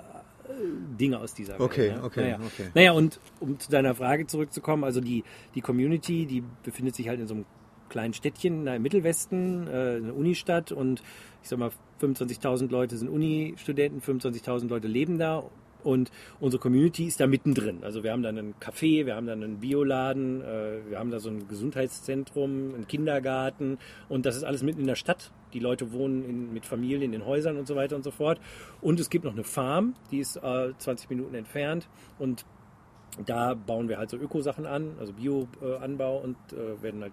Dinge 1.00 1.18
aus 1.18 1.34
dieser 1.34 1.60
Okay, 1.60 1.88
Welt. 1.90 1.96
ne? 1.96 2.04
okay, 2.04 2.20
naja. 2.20 2.38
okay. 2.44 2.70
Naja, 2.74 2.92
und 2.92 3.20
um 3.40 3.58
zu 3.58 3.70
deiner 3.70 3.94
Frage 3.94 4.26
zurückzukommen, 4.26 4.84
also 4.84 5.00
die, 5.00 5.24
die 5.54 5.60
Community, 5.60 6.26
die 6.26 6.42
befindet 6.62 6.94
sich 6.94 7.08
halt 7.08 7.20
in 7.20 7.26
so 7.26 7.34
einem 7.34 7.44
kleinen 7.88 8.14
Städtchen 8.14 8.66
im 8.66 8.82
Mittelwesten, 8.82 9.66
äh, 9.66 9.70
eine 9.96 10.14
Unistadt 10.14 10.72
und 10.72 11.02
ich 11.42 11.48
sag 11.48 11.58
mal 11.58 11.70
25.000 12.00 12.70
Leute 12.70 12.96
sind 12.96 13.08
Uni-Studenten, 13.08 14.00
25.000 14.00 14.68
Leute 14.68 14.88
leben 14.88 15.18
da 15.18 15.44
Und 15.82 16.10
unsere 16.40 16.60
Community 16.60 17.06
ist 17.06 17.20
da 17.20 17.26
mittendrin. 17.26 17.82
Also 17.82 18.02
wir 18.02 18.12
haben 18.12 18.22
dann 18.22 18.38
einen 18.38 18.54
Café, 18.60 19.06
wir 19.06 19.16
haben 19.16 19.26
dann 19.26 19.42
einen 19.42 19.58
Bioladen, 19.58 20.42
äh, 20.42 20.90
wir 20.90 20.98
haben 20.98 21.10
da 21.10 21.18
so 21.18 21.28
ein 21.28 21.48
Gesundheitszentrum, 21.48 22.74
einen 22.74 22.86
Kindergarten 22.86 23.78
und 24.08 24.26
das 24.26 24.36
ist 24.36 24.44
alles 24.44 24.62
mitten 24.62 24.80
in 24.80 24.86
der 24.86 24.96
Stadt. 24.96 25.32
Die 25.52 25.58
Leute 25.58 25.92
wohnen 25.92 26.24
in, 26.24 26.52
mit 26.52 26.64
Familien 26.64 27.12
in 27.12 27.26
Häusern 27.26 27.56
und 27.56 27.66
so 27.66 27.76
weiter 27.76 27.96
und 27.96 28.04
so 28.04 28.10
fort. 28.10 28.40
Und 28.80 29.00
es 29.00 29.10
gibt 29.10 29.24
noch 29.24 29.32
eine 29.32 29.44
Farm, 29.44 29.94
die 30.10 30.18
ist 30.18 30.36
äh, 30.36 30.72
20 30.76 31.10
Minuten 31.10 31.34
entfernt 31.34 31.88
und 32.18 32.44
da 33.26 33.54
bauen 33.54 33.88
wir 33.88 33.98
halt 33.98 34.10
so 34.10 34.16
Ökosachen 34.16 34.66
an, 34.66 34.96
also 34.98 35.12
Bioanbau 35.12 36.18
und 36.18 36.36
äh, 36.52 36.82
werden 36.82 37.02
halt, 37.02 37.12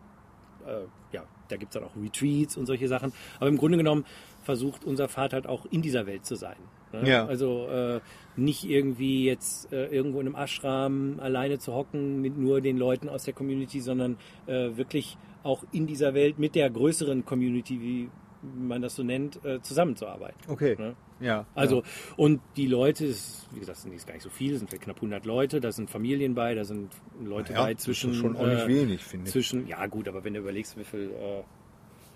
äh, 0.66 1.16
ja, 1.16 1.24
da 1.50 1.58
gibt 1.58 1.76
es 1.76 1.80
dann 1.80 1.89
auch 1.89 1.96
Retreats 1.96 2.56
und 2.56 2.66
solche 2.66 2.88
Sachen. 2.88 3.12
Aber 3.39 3.50
im 3.50 3.58
Grunde 3.58 3.78
genommen 3.78 4.06
versucht 4.41 4.86
unser 4.86 5.10
Pfad 5.10 5.34
halt 5.34 5.48
auch 5.48 5.66
in 5.66 5.82
dieser 5.82 6.06
Welt 6.06 6.26
zu 6.26 6.36
sein. 6.36 6.56
Ne? 6.94 7.10
Ja. 7.10 7.26
Also 7.26 7.68
äh, 7.68 8.00
nicht 8.36 8.64
irgendwie 8.64 9.26
jetzt 9.26 9.72
äh, 9.72 9.88
irgendwo 9.88 10.20
in 10.20 10.28
einem 10.28 10.36
Ashram 10.36 11.20
alleine 11.20 11.60
zu 11.60 11.74
hocken 11.74 12.22
mit 12.22 12.38
nur 12.38 12.62
den 12.62 12.78
Leuten 12.78 13.10
aus 13.10 13.24
der 13.24 13.34
Community, 13.34 13.82
sondern 13.82 14.18
äh, 14.48 14.78
wirklich 14.78 15.18
auch 15.44 15.64
in 15.72 15.88
dieser 15.88 16.14
Welt 16.14 16.40
mit 16.40 16.56
der 16.56 16.70
größeren 16.70 17.26
Community, 17.26 17.82
wie 17.82 18.10
man 18.42 18.82
das 18.82 18.96
so 18.96 19.04
nennt, 19.04 19.44
äh, 19.46 19.62
zusammenzuarbeiten. 19.62 20.40
Okay. 20.48 20.76
Ne? 20.78 20.96
Ja. 21.20 21.46
Also, 21.54 21.84
und 22.16 22.42
die 22.56 22.68
Leute, 22.68 23.14
wie 23.54 23.60
gesagt, 23.60 23.80
sind 23.80 23.92
jetzt 23.92 24.08
gar 24.08 24.14
nicht 24.14 24.24
so 24.24 24.30
viele, 24.30 24.58
sind 24.58 24.70
vielleicht 24.70 24.84
knapp 24.84 24.98
100 24.98 25.26
Leute, 25.26 25.60
da 25.60 25.72
sind 25.72 25.90
Familien 25.90 26.34
bei, 26.34 26.56
da 26.56 26.64
sind 26.64 26.92
Leute 27.22 27.54
ja, 27.54 27.64
bei 27.64 27.74
das 27.74 27.84
zwischen. 27.84 28.12
ist 28.12 28.18
schon 28.18 28.38
auch 28.38 28.46
nicht 28.46 28.64
äh, 28.64 28.68
wenig, 28.68 29.04
finde 29.04 29.26
ich. 29.26 29.32
zwischen, 29.32 29.68
ja 29.68 29.86
gut, 29.88 30.08
aber 30.08 30.24
wenn 30.24 30.34
du 30.34 30.40
überlegst, 30.40 30.78
wie 30.78 30.86
viele 30.86 31.12
äh, 31.12 31.44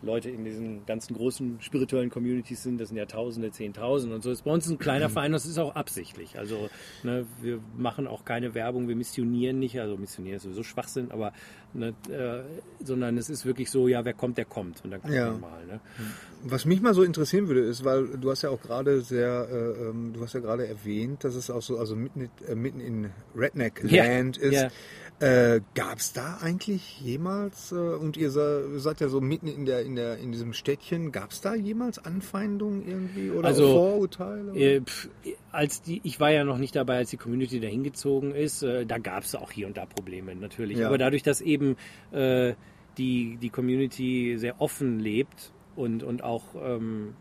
Leute 0.04 0.30
in 0.30 0.44
diesen 0.46 0.86
ganzen 0.86 1.16
großen 1.16 1.58
spirituellen 1.62 2.10
Communities 2.10 2.64
sind, 2.64 2.80
das 2.80 2.90
sind 2.90 2.98
ja 2.98 3.06
Tausende, 3.06 3.52
Zehntausende 3.52 4.16
und 4.16 4.22
so. 4.22 4.30
Das 4.30 4.40
ist 4.40 4.44
bei 4.46 4.52
uns 4.52 4.70
ein 4.70 4.78
kleiner 4.78 5.10
Verein, 5.10 5.32
das 5.32 5.46
ist 5.46 5.58
auch 5.58 5.76
absichtlich. 5.76 6.38
Also 6.38 6.70
ne, 7.04 7.26
wir 7.42 7.60
machen 7.78 8.08
auch 8.08 8.26
keine 8.26 8.54
Werbung, 8.54 8.88
wir 8.88 8.96
missionieren 8.96 9.60
nicht, 9.60 9.80
also 9.80 9.98
missionieren 9.98 10.38
ist 10.38 10.44
sowieso 10.44 10.64
Schwachsinn, 10.64 11.12
aber 11.12 11.34
ne, 11.74 11.94
äh, 12.10 12.44
sondern 12.84 13.18
es 13.18 13.30
ist 13.30 13.46
wirklich 13.46 13.72
so, 13.72 13.88
ja, 13.88 14.04
wer 14.06 14.14
kommt, 14.14 14.38
der 14.38 14.46
kommt 14.46 14.84
und 14.84 14.92
dann 14.92 15.02
gucken 15.02 15.16
Ja. 15.16 15.32
wir 15.32 15.40
mal. 15.40 15.66
Ne? 15.66 15.80
Was 16.44 16.66
mich 16.66 16.82
mal 16.82 16.94
so 16.94 17.04
interessieren 17.04 17.48
würde, 17.48 17.62
ist, 17.62 17.86
weil 17.86 18.06
du 18.18 18.30
hast 18.30 18.42
ja 18.42 18.50
auch 18.50 18.62
gerade 18.62 19.02
sehr, 19.02 19.48
äh, 19.50 19.90
ähm, 19.90 20.12
du 20.14 20.22
hast 20.22 20.34
ja 20.34 20.42
gerade 20.42 20.68
erwähnt, 20.68 21.24
dass 21.24 21.36
es 21.36 21.50
auch 21.50 21.62
so, 21.62 21.78
also 21.78 21.96
mitten, 21.96 22.30
äh, 22.48 22.56
mitten 22.56 22.80
in 22.82 23.10
Redneck 23.36 23.82
Land 23.84 24.38
ist. 24.38 24.54
ja. 24.54 24.68
Äh, 25.20 25.62
Gab 25.74 26.00
es 26.00 26.12
da 26.12 26.38
eigentlich 26.42 27.00
jemals, 27.00 27.72
äh, 27.72 27.76
und 27.76 28.18
ihr 28.18 28.30
se- 28.30 28.80
seid 28.80 29.00
ja 29.00 29.08
so 29.08 29.22
mitten 29.22 29.48
in 29.48 29.66
der, 29.66 29.84
in 29.84 29.96
der, 29.96 30.18
in 30.18 30.32
diesem 30.32 30.54
Städtchen, 30.54 31.12
gab 31.12 31.32
es 31.32 31.40
da 31.40 31.56
jemals 31.56 32.04
Anfeindungen 32.04 32.86
irgendwie 32.86 33.32
oder 33.32 33.48
Also, 33.48 33.68
Vorurteile? 33.74 34.54
Äh, 34.54 34.82
pf, 34.82 35.08
als 35.52 35.82
die, 35.82 36.02
ich 36.04 36.20
war 36.20 36.32
ja 36.32 36.44
noch 36.44 36.58
nicht 36.58 36.76
dabei, 36.76 36.98
als 36.98 37.10
die 37.12 37.18
Community 37.18 37.60
da 37.60 37.68
hingezogen 37.68 38.36
ist. 38.36 38.64
Äh, 38.64 38.86
da 38.86 38.98
gab 38.98 39.24
es 39.24 39.36
auch 39.36 39.52
hier 39.52 39.68
und 39.68 39.78
da 39.78 39.86
Probleme 39.86 40.36
natürlich. 40.36 40.80
Ja. 40.80 40.88
Aber 40.88 40.98
dadurch, 40.98 41.24
dass 41.24 41.40
eben 41.42 41.78
äh, 42.12 42.54
die, 42.98 43.38
die 43.42 43.50
Community 43.50 44.36
sehr 44.38 44.60
offen 44.62 45.00
lebt 45.00 45.54
und, 45.76 46.04
und 46.04 46.24
auch 46.24 46.44
ähm, 46.62 47.14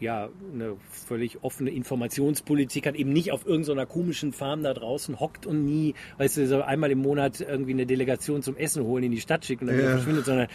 ja, 0.00 0.28
eine 0.52 0.76
völlig 0.90 1.42
offene 1.42 1.70
Informationspolitik 1.70 2.86
hat, 2.86 2.94
eben 2.96 3.12
nicht 3.12 3.32
auf 3.32 3.46
irgendeiner 3.46 3.86
komischen 3.86 4.32
Farm 4.32 4.62
da 4.62 4.74
draußen 4.74 5.18
hockt 5.20 5.46
und 5.46 5.64
nie, 5.64 5.94
weißt 6.18 6.36
du, 6.36 6.46
so 6.46 6.62
einmal 6.62 6.90
im 6.90 6.98
Monat 6.98 7.40
irgendwie 7.40 7.72
eine 7.72 7.86
Delegation 7.86 8.42
zum 8.42 8.56
Essen 8.56 8.84
holen 8.84 9.04
in 9.04 9.12
die 9.12 9.20
Stadt 9.20 9.44
schickt 9.44 9.62
und 9.62 9.68
dann 9.68 9.76
wieder 9.76 9.86
Ja. 9.88 9.92
verschwindet, 9.92 10.26
sondern 10.26 10.48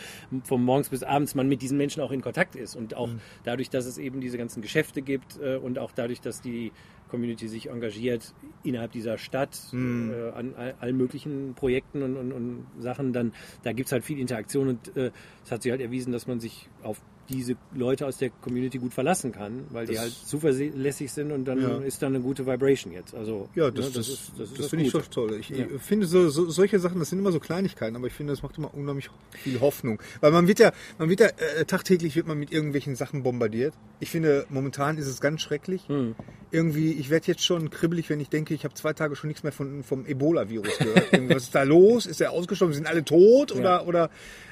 von 0.44 0.64
morgens 0.64 0.90
bis 0.90 1.04
abends 1.04 1.36
man 1.36 1.48
mit 1.48 1.62
diesen 1.62 1.78
Menschen 1.78 2.02
auch 2.02 2.12
in 2.12 2.22
Kontakt 2.22 2.56
ist 2.56 2.76
und 2.76 2.96
auch 2.96 3.08
Mhm. 3.08 3.20
dadurch, 3.44 3.70
dass 3.70 3.86
es 3.86 3.98
eben 3.98 4.22
diese 4.22 4.38
ganzen 4.38 4.62
Geschäfte 4.62 5.02
gibt 5.02 5.40
äh, 5.42 5.56
und 5.58 5.80
auch 5.80 5.92
dadurch, 5.92 6.22
dass 6.22 6.42
die 6.42 6.72
Community 7.10 7.48
sich 7.48 7.70
engagiert 7.70 8.34
innerhalb 8.64 8.92
dieser 8.92 9.18
Stadt 9.18 9.58
Mhm. 9.72 10.12
äh, 10.14 10.30
an 10.32 10.56
all, 10.56 10.76
allen 10.80 10.98
möglichen 10.98 11.56
Projekten 11.56 12.04
und, 12.04 12.16
und, 12.16 12.32
und 12.32 12.68
Sachen, 12.80 13.12
dann 13.12 13.34
da 13.64 13.74
gibt 13.74 13.88
es 13.88 13.92
halt 13.92 14.04
viel 14.04 14.20
Interaktion 14.20 14.68
und 14.70 14.96
äh, 14.96 15.12
es 15.44 15.52
hat 15.52 15.64
sich 15.64 15.72
halt 15.72 15.82
erwiesen, 15.82 16.12
dass 16.14 16.28
man 16.28 16.40
sich 16.40 16.70
auf 16.84 17.02
diese 17.32 17.56
Leute 17.74 18.06
aus 18.06 18.18
der 18.18 18.30
Community 18.30 18.78
gut 18.78 18.94
verlassen 18.94 19.32
kann, 19.32 19.66
weil 19.72 19.86
die 19.88 19.94
Das- 19.94 20.02
halt 20.04 20.14
zuverlässig 20.14 21.12
sind 21.12 21.32
und 21.32 21.46
dann 21.46 21.62
Ja. 21.62 21.78
ist 21.80 22.02
da 22.02 22.08
eine 22.08 22.20
gute 22.20 22.46
Vibration 22.46 22.94
jetzt. 22.94 23.16
Also 23.16 23.50
Ja, 23.56 23.72
das, 23.72 23.86
ne, 23.88 23.92
das, 23.96 24.08
ist 24.10 24.32
das, 24.38 24.50
ist 24.52 24.60
das 24.60 24.68
finde 24.68 24.86
ich 24.86 24.92
schon 24.92 25.02
toll. 25.10 25.38
Ich, 25.40 25.50
Ja. 25.50 25.66
finde 25.80 26.06
so, 26.06 26.30
so, 26.30 26.50
solche 26.50 26.80
Sachen, 26.80 27.00
das 27.00 27.10
sind 27.10 27.20
immer 27.20 27.32
so 27.32 27.40
Kleinigkeiten, 27.40 27.96
aber 27.96 28.08
ich 28.08 28.14
finde, 28.14 28.34
das 28.34 28.44
macht 28.44 28.58
immer 28.58 28.74
unheimlich 28.74 29.10
viel 29.32 29.60
Hoffnung. 29.60 30.00
Weil 30.20 30.32
man 30.32 30.48
wird 30.48 30.60
ja, 30.60 30.72
man 30.98 31.10
wird 31.10 31.20
ja 31.22 31.28
äh, 31.28 31.66
tagtäglich 31.66 32.16
wird 32.16 32.28
man 32.28 32.38
mit 32.38 32.52
irgendwelchen 32.52 32.96
Sachen 32.96 33.24
bombardiert. 33.24 33.74
Ich 34.00 34.10
finde, 34.10 34.46
momentan 34.50 34.98
ist 34.98 35.08
es 35.08 35.22
ganz 35.22 35.42
schrecklich. 35.42 35.88
Hm. 35.88 36.16
Irgendwie, 36.52 36.92
ich 36.94 37.10
werde 37.10 37.28
jetzt 37.28 37.46
schon 37.46 37.70
kribbelig, 37.70 38.10
wenn 38.10 38.20
ich 38.20 38.28
denke, 38.30 38.54
ich 38.54 38.66
habe 38.66 38.74
zwei 38.74 38.92
Tage 38.94 39.16
schon 39.16 39.30
nichts 39.30 39.44
mehr 39.44 39.54
von, 39.54 39.84
vom 39.84 40.06
Ebola-Virus 40.06 40.78
gehört. 40.80 41.30
Was 41.30 41.44
ist 41.44 41.56
da 41.56 41.64
los? 41.64 42.06
Ist 42.06 42.20
er 42.20 42.32
ausgestorben? 42.32 42.74
Sind 42.74 42.88
alle 42.88 43.06
tot? 43.06 43.54
Oder, 43.56 43.88
oder 43.88 44.10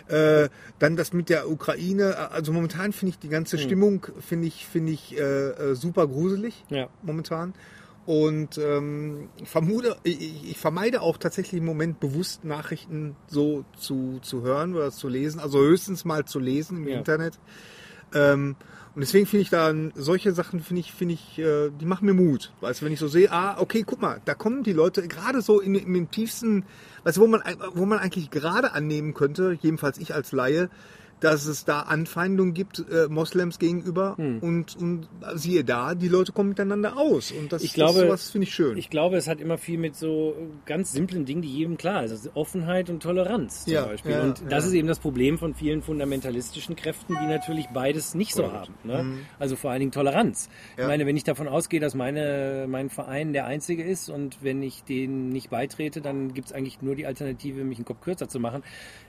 äh, 0.10 0.49
dann 0.80 0.95
das 0.95 1.14
mit 1.14 1.30
der 1.30 1.49
Ukraine. 1.49 2.32
Also 2.32 2.51
momentan 2.51 2.91
finde 2.93 3.12
ich 3.12 3.20
die 3.20 3.30
ganze 3.30 3.57
Hm. 3.57 3.64
Stimmung 3.64 4.07
finde 4.20 4.47
ich, 4.47 4.66
finde 4.66 4.91
ich 4.91 5.18
äh, 5.18 5.22
äh, 5.22 5.76
super 5.76 6.07
gruselig 6.07 6.64
Ja. 6.70 6.89
momentan. 7.01 7.53
Und 8.05 8.57
ähm, 8.57 9.30
vermute, 9.43 9.95
ich, 10.03 10.49
ich 10.51 10.57
vermeide 10.57 11.01
auch 11.01 11.18
tatsächlich 11.18 11.60
im 11.60 11.66
Moment 11.66 11.99
bewusst 11.99 12.43
Nachrichten 12.43 13.16
so 13.28 13.66
zu, 13.78 14.20
zu 14.24 14.41
hören 14.41 14.74
oder 14.74 14.89
zu 14.89 15.07
lesen, 15.07 15.39
also 15.39 15.60
höchstens 15.60 16.05
mal 16.05 16.26
zu 16.26 16.39
lesen 16.39 16.78
im 16.78 16.88
Ja. 16.88 16.97
Internet. 16.97 17.38
Ähm, 18.16 18.55
und 18.96 19.02
deswegen 19.02 19.26
finde 19.26 19.42
ich 19.44 19.50
dann 19.50 19.92
solche 19.96 20.34
Sachen 20.34 20.62
finde 20.62 20.82
ich 20.82 20.92
finde 20.92 21.14
ich 21.14 21.40
äh, 21.40 21.70
die 21.70 21.86
machen 21.86 22.06
mir 22.06 22.14
Mut, 22.14 22.52
weißt 22.62 22.82
du, 22.82 22.86
wenn 22.86 22.94
ich 22.94 23.00
so 23.00 23.08
sehe, 23.08 23.32
ah 23.32 23.58
okay, 23.60 23.84
guck 23.86 24.02
mal, 24.02 24.22
da 24.26 24.34
kommen 24.34 24.64
die 24.64 24.74
Leute 24.74 25.08
gerade 25.08 25.42
so 25.42 25.60
in, 25.60 25.76
in 25.76 25.94
dem 25.94 26.12
tiefsten, 26.12 26.66
weißt 27.04 27.18
du, 27.18 27.22
wo 27.22 27.28
man 27.28 27.42
wo 27.74 27.86
man 27.86 28.00
eigentlich 28.00 28.32
gerade 28.32 28.74
annehmen 28.74 29.14
könnte, 29.14 29.58
jedenfalls 29.62 29.98
ich 29.98 30.14
als 30.14 30.32
Laie, 30.32 30.70
dass 31.20 31.46
es 31.46 31.66
da 31.66 31.82
Anfeindungen 31.82 32.54
gibt 32.54 32.80
äh, 32.90 33.08
Moslems 33.10 33.60
gegenüber 33.60 34.16
Hm. 34.18 34.40
und 34.40 34.76
und 34.78 35.08
siehe 35.36 35.64
da, 35.64 35.96
die 35.96 36.08
Leute 36.08 36.32
kommen 36.32 36.50
miteinander 36.50 36.98
aus 36.98 37.32
und 37.32 37.52
das, 37.52 37.64
Ich 37.64 37.74
glaube, 37.74 38.00
das 38.00 38.08
sowas 38.08 38.30
finde 38.30 38.48
ich 38.48 38.54
schön. 38.54 38.78
Ich 38.78 38.90
glaube, 38.90 39.18
es 39.18 39.28
hat 39.28 39.42
immer 39.42 39.58
viel 39.58 39.78
mit 39.78 39.96
so 39.96 40.36
ganz 40.66 40.92
simplen 40.92 41.26
Dingen, 41.26 41.42
die 41.42 41.50
jedem 41.50 41.78
klar 41.78 42.04
ist. 42.04 42.12
Also 42.12 42.30
Offenheit 42.34 42.90
und 42.90 43.04
Toleranz 43.04 43.66
zum 43.66 43.74
Ja, 43.74 43.86
Beispiel. 43.86 44.12
ja, 44.12 44.22
und 44.24 44.42
das 44.50 44.64
ja. 44.64 44.70
ist 44.70 44.74
eben 44.74 44.88
das 44.88 45.00
Problem 45.00 45.38
von 45.38 45.54
vielen 45.54 45.82
fundamentalistischen 45.82 46.76
Kräften, 46.76 47.16
die 47.22 47.28
natürlich 47.28 47.68
beides 47.74 48.16
nicht 48.16 48.34
so 48.34 48.52
haben. 48.52 48.74
Ne? 48.84 49.18
Also 49.40 49.56
vor 49.56 49.72
allen 49.72 49.80
Dingen 49.82 49.92
Toleranz. 49.92 50.48
Mhm. 50.48 50.54
Ja. 50.78 50.84
Ich 50.84 50.88
meine, 50.88 51.06
wenn 51.06 51.18
ich 51.18 51.24
davon 51.24 51.48
ausgehe, 51.48 51.80
dass 51.80 51.96
meine, 51.96 52.66
mein 52.70 52.90
Verein 52.90 53.34
der 53.34 53.46
einzige 53.46 53.84
ist 53.84 54.10
und 54.10 54.38
wenn 54.42 54.64
ich 54.64 54.84
den 54.84 55.30
nicht 55.30 55.50
beitrete, 55.50 56.02
dann 56.02 56.34
gibt 56.34 56.48
es 56.48 56.54
eigentlich 56.54 56.82
nur 56.82 56.96
die 56.96 57.06
Alternative, 57.06 57.64
mich 57.64 57.78
einen 57.78 57.86
Kopf 57.86 58.02
kürzer 58.02 58.28
zu 58.28 58.40
machen. 58.40 58.64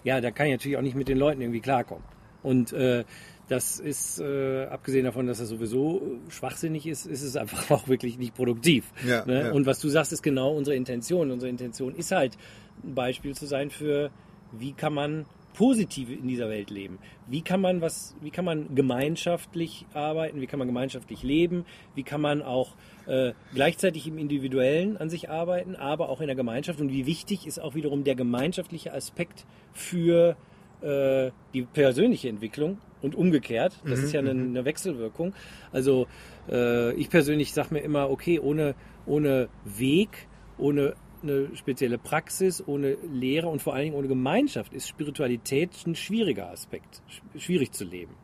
Ja, 0.05 0.21
da 0.21 0.31
kann 0.31 0.47
ich 0.47 0.53
natürlich 0.53 0.77
auch 0.77 0.83
nicht 0.83 0.97
mit 0.97 1.09
den 1.09 1.19
Leuten 1.19 1.41
irgendwie 1.41 1.61
klarkommen. 1.61 1.99
Und 2.43 2.72
äh, 2.72 3.05
das 3.49 3.80
ist, 3.80 4.20
äh, 4.20 4.66
abgesehen 4.66 5.05
davon, 5.05 5.26
dass 5.26 5.38
das 5.38 5.49
sowieso 5.49 6.03
schwachsinnig 6.28 6.86
ist, 6.86 7.07
ist 7.07 7.22
es 7.22 7.36
einfach 7.36 7.70
auch 7.72 7.88
wirklich 7.88 8.16
nicht 8.16 8.34
produktiv. 8.34 8.84
Ja, 9.07 9.24
ne? 9.26 9.47
ja. 9.47 9.53
Und 9.53 9.66
was 9.66 9.80
du 9.80 9.88
sagst, 9.88 10.12
ist 10.12 10.22
genau 10.22 10.53
unsere 10.57 10.76
Intention. 10.76 11.30
Unsere 11.30 11.51
Intention 11.51 11.95
ist 11.95 12.12
halt, 12.12 12.38
ein 12.84 12.95
Beispiel 12.95 13.34
zu 13.34 13.47
sein 13.47 13.70
für, 13.70 14.11
wie 14.53 14.72
kann 14.72 14.95
man 14.95 15.26
positiv 15.55 16.11
in 16.11 16.28
dieser 16.28 16.49
Welt 16.49 16.70
leben? 16.70 16.99
Wie 17.26 17.43
kann 17.43 17.61
man 17.61 17.80
was, 17.80 18.14
wie 18.20 18.30
kann 18.30 18.45
man 18.45 18.74
gemeinschaftlich 18.74 19.84
arbeiten? 19.95 20.41
Wie 20.41 20.47
kann 20.47 20.59
man 20.59 20.68
gemeinschaftlich 20.68 21.22
leben? 21.22 21.64
Wie 21.95 22.03
kann 22.03 22.20
man 22.20 22.43
auch 22.43 22.76
äh, 23.07 23.32
gleichzeitig 23.53 24.07
im 24.07 24.16
Individuellen 24.16 24.97
an 24.97 25.11
sich 25.11 25.28
arbeiten, 25.28 25.76
aber 25.76 26.09
auch 26.09 26.20
in 26.20 26.28
der 26.28 26.36
Gemeinschaft? 26.36 26.80
Und 26.80 26.91
wie 26.91 27.07
wichtig 27.07 27.47
ist 27.47 27.61
auch 27.61 27.74
wiederum 27.74 28.05
der 28.05 28.14
gemeinschaftliche 28.14 28.95
Aspekt 28.95 29.45
für 29.72 30.36
äh, 30.83 31.31
die 31.55 31.62
persönliche 31.62 32.28
Entwicklung 32.28 32.78
und 33.03 33.14
umgekehrt. 33.14 33.81
Das 33.85 33.99
ist 34.01 34.12
ja 34.12 34.20
eine, 34.20 34.31
eine 34.31 34.64
Wechselwirkung. 34.64 35.35
Also 35.72 36.07
äh, 36.51 36.93
ich 36.95 37.09
persönlich 37.11 37.53
sage 37.53 37.74
mir 37.74 37.81
immer, 37.81 38.11
okay, 38.11 38.39
ohne, 38.39 38.74
ohne 39.07 39.49
Weg, 39.64 40.28
ohne 40.59 40.95
eine 41.22 41.55
spezielle 41.55 41.99
Praxis, 41.99 42.66
ohne 42.66 42.97
Lehre 43.12 43.49
und 43.49 43.61
vor 43.61 43.74
allen 43.74 43.85
Dingen 43.85 43.97
ohne 43.97 44.09
Gemeinschaft 44.09 44.72
ist 44.72 44.89
Spiritualität 44.89 45.70
ein 45.87 45.95
schwieriger 45.95 46.51
Aspekt, 46.51 47.03
sch- 47.11 47.39
schwierig 47.41 47.72
zu 47.72 47.85
leben. 47.85 48.14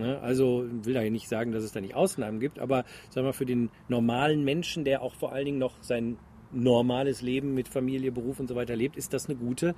Ne? 0.00 0.20
Also 0.20 0.66
ich 0.80 0.84
will 0.86 0.92
da 0.92 1.02
nicht 1.02 1.28
sagen, 1.30 1.52
dass 1.52 1.64
es 1.64 1.72
da 1.72 1.80
nicht 1.80 1.94
Ausnahmen 1.94 2.40
gibt, 2.40 2.58
aber 2.58 2.84
sag 3.08 3.24
mal 3.24 3.32
für 3.32 3.46
den 3.46 3.70
normalen 3.88 4.44
Menschen, 4.44 4.84
der 4.84 5.00
auch 5.00 5.14
vor 5.14 5.32
allen 5.32 5.46
Dingen 5.46 5.58
noch 5.58 5.76
sein 5.80 6.18
normales 6.52 7.22
Leben 7.22 7.54
mit 7.54 7.68
Familie, 7.68 8.12
Beruf 8.12 8.38
und 8.38 8.48
so 8.48 8.54
weiter 8.54 8.76
lebt, 8.76 8.98
ist 8.98 9.14
das 9.14 9.30
eine 9.30 9.36
gute 9.38 9.74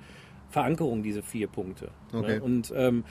Verankerung, 0.55 1.03
diese 1.03 1.21
vier 1.21 1.47
Punkte. 1.47 1.89
Okay. 2.13 2.35
Ne? 2.37 2.41
Und 2.41 2.73
ähm, 2.75 3.03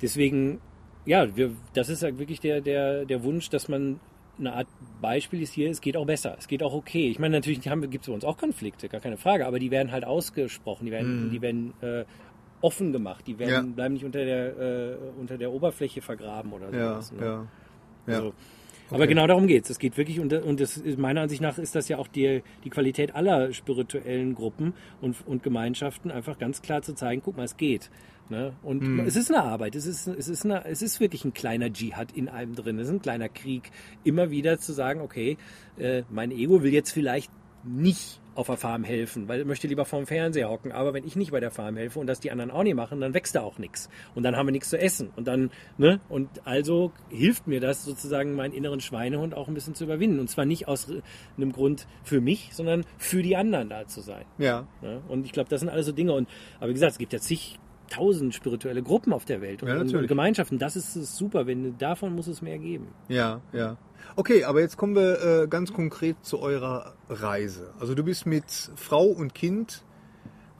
deswegen, 0.00 0.60
ja, 1.04 1.34
wir, 1.36 1.50
das 1.74 1.88
ist 1.88 2.02
ja 2.02 2.16
wirklich 2.16 2.38
der, 2.40 2.60
der, 2.60 3.04
der 3.04 3.24
Wunsch, 3.24 3.50
dass 3.50 3.68
man 3.68 3.98
eine 4.38 4.52
Art 4.52 4.68
Beispiel 5.00 5.42
ist 5.42 5.52
hier, 5.52 5.68
es 5.68 5.80
geht 5.80 5.96
auch 5.96 6.06
besser, 6.06 6.36
es 6.38 6.46
geht 6.46 6.62
auch 6.62 6.72
okay. 6.74 7.08
Ich 7.08 7.18
meine, 7.18 7.36
natürlich 7.36 7.60
gibt 7.60 8.02
es 8.04 8.06
bei 8.08 8.14
uns 8.14 8.24
auch 8.24 8.36
Konflikte, 8.36 8.88
gar 8.88 9.00
keine 9.00 9.16
Frage, 9.16 9.46
aber 9.46 9.58
die 9.58 9.70
werden 9.70 9.90
halt 9.92 10.04
ausgesprochen, 10.04 10.86
die 10.86 10.92
werden, 10.92 11.30
die 11.30 11.40
werden 11.42 11.74
äh, 11.82 12.04
offen 12.60 12.92
gemacht, 12.92 13.26
die 13.26 13.38
werden, 13.38 13.68
Ja. 13.68 13.74
bleiben 13.74 13.94
nicht 13.94 14.04
unter 14.04 14.24
der, 14.24 14.56
äh, 14.58 14.96
unter 15.20 15.38
der 15.38 15.52
Oberfläche 15.52 16.00
vergraben 16.02 16.52
oder 16.52 16.72
ja, 16.72 17.00
sowas. 17.00 17.12
ne? 17.12 17.20
ja, 17.26 17.46
ja. 18.06 18.14
Also, 18.16 18.32
Aber 18.94 19.06
genau 19.06 19.26
darum 19.26 19.46
geht's. 19.46 19.68
Es 19.70 19.78
geht 19.78 19.96
wirklich, 19.96 20.20
und, 20.20 20.32
und 20.32 20.60
das, 20.60 20.76
ist- 20.76 20.98
meiner 20.98 21.22
Ansicht 21.22 21.42
nach 21.42 21.58
ist 21.58 21.74
das 21.74 21.88
ja 21.88 21.98
auch 21.98 22.08
die, 22.08 22.42
die 22.64 22.70
Qualität 22.70 23.14
aller 23.14 23.52
spirituellen 23.52 24.34
Gruppen 24.34 24.72
und, 25.00 25.16
und 25.26 25.42
Gemeinschaften, 25.42 26.10
einfach 26.10 26.38
ganz 26.38 26.62
klar 26.62 26.82
zu 26.82 26.94
zeigen, 26.94 27.20
guck 27.24 27.36
mal, 27.36 27.44
es 27.44 27.56
geht. 27.56 27.90
Ne? 28.30 28.52
Und 28.62 28.82
Mhm. 28.82 29.00
es 29.00 29.16
ist 29.16 29.30
eine 29.30 29.42
Arbeit, 29.44 29.74
es 29.74 29.84
ist, 29.84 30.06
es, 30.06 30.28
ist 30.28 30.44
eine, 30.46 30.64
es 30.64 30.80
ist 30.80 30.98
wirklich 30.98 31.24
ein 31.26 31.34
kleiner 31.34 31.70
Dschihad 31.70 32.12
in 32.12 32.28
einem 32.30 32.54
drin, 32.54 32.78
es 32.78 32.86
ist 32.88 32.94
ein 32.94 33.02
kleiner 33.02 33.28
Krieg. 33.28 33.70
Immer 34.02 34.30
wieder 34.30 34.58
zu 34.58 34.72
sagen, 34.72 35.02
okay, 35.02 35.36
äh, 35.76 36.04
mein 36.10 36.30
Ego 36.30 36.62
will 36.62 36.72
jetzt 36.72 36.90
vielleicht 36.92 37.30
nicht 37.64 38.20
auf 38.34 38.46
der 38.46 38.56
Farm 38.56 38.84
helfen, 38.84 39.28
weil 39.28 39.40
er 39.40 39.44
möchte 39.44 39.66
lieber 39.66 39.84
vorm 39.84 40.06
Fernseher 40.06 40.48
hocken. 40.48 40.72
Aber 40.72 40.94
wenn 40.94 41.06
ich 41.06 41.16
nicht 41.16 41.30
bei 41.30 41.40
der 41.40 41.50
Farm 41.50 41.76
helfe 41.76 41.98
und 41.98 42.06
das 42.06 42.20
die 42.20 42.30
anderen 42.30 42.50
auch 42.50 42.62
nicht 42.62 42.74
machen, 42.74 43.00
dann 43.00 43.14
wächst 43.14 43.34
da 43.34 43.42
auch 43.42 43.58
nichts. 43.58 43.88
Und 44.14 44.22
dann 44.22 44.36
haben 44.36 44.46
wir 44.46 44.52
nichts 44.52 44.70
zu 44.70 44.78
essen. 44.78 45.10
Und 45.16 45.28
dann, 45.28 45.50
ne? 45.78 46.00
Und 46.08 46.28
also 46.44 46.92
hilft 47.10 47.46
mir 47.46 47.60
das 47.60 47.84
sozusagen, 47.84 48.34
meinen 48.34 48.52
inneren 48.52 48.80
Schweinehund 48.80 49.34
auch 49.34 49.48
ein 49.48 49.54
bisschen 49.54 49.74
zu 49.74 49.84
überwinden. 49.84 50.18
Und 50.18 50.28
zwar 50.28 50.44
nicht 50.44 50.68
aus 50.68 50.88
einem 51.36 51.52
Grund 51.52 51.86
für 52.02 52.20
mich, 52.20 52.50
sondern 52.52 52.84
für 52.98 53.22
die 53.22 53.36
anderen 53.36 53.68
da 53.68 53.86
zu 53.86 54.00
sein. 54.00 54.24
Ja. 54.38 54.66
Ne? 54.82 55.02
Und 55.08 55.26
ich 55.26 55.32
glaube, 55.32 55.48
das 55.48 55.60
sind 55.60 55.68
alles 55.68 55.86
so 55.86 55.92
Dinge. 55.92 56.12
Und 56.12 56.28
aber 56.58 56.70
wie 56.70 56.74
gesagt, 56.74 56.92
es 56.92 56.98
gibt 56.98 57.12
ja 57.12 57.18
zig 57.18 57.58
tausend 57.96 58.34
spirituelle 58.34 58.82
Gruppen 58.82 59.12
auf 59.12 59.24
der 59.24 59.40
Welt 59.40 59.62
und, 59.62 59.68
Ja, 59.68 59.80
und, 59.98 60.06
Gemeinschaften. 60.08 60.58
Das 60.58 60.76
ist, 60.76 60.96
ist 60.96 61.16
super. 61.16 61.46
Wenn 61.46 61.76
davon 61.78 62.14
muss 62.14 62.26
es 62.26 62.42
mehr 62.42 62.58
geben. 62.58 62.88
Ja, 63.08 63.40
ja. 63.52 63.76
Okay, 64.16 64.44
aber 64.44 64.60
jetzt 64.60 64.76
kommen 64.76 64.94
wir 64.94 65.42
äh, 65.42 65.46
ganz 65.48 65.72
konkret 65.72 66.16
zu 66.22 66.38
eurer 66.40 66.94
Reise. 67.08 67.72
Also 67.80 67.94
du 67.94 68.04
bist 68.04 68.26
mit 68.26 68.44
Frau 68.76 69.04
und 69.06 69.34
Kind 69.34 69.82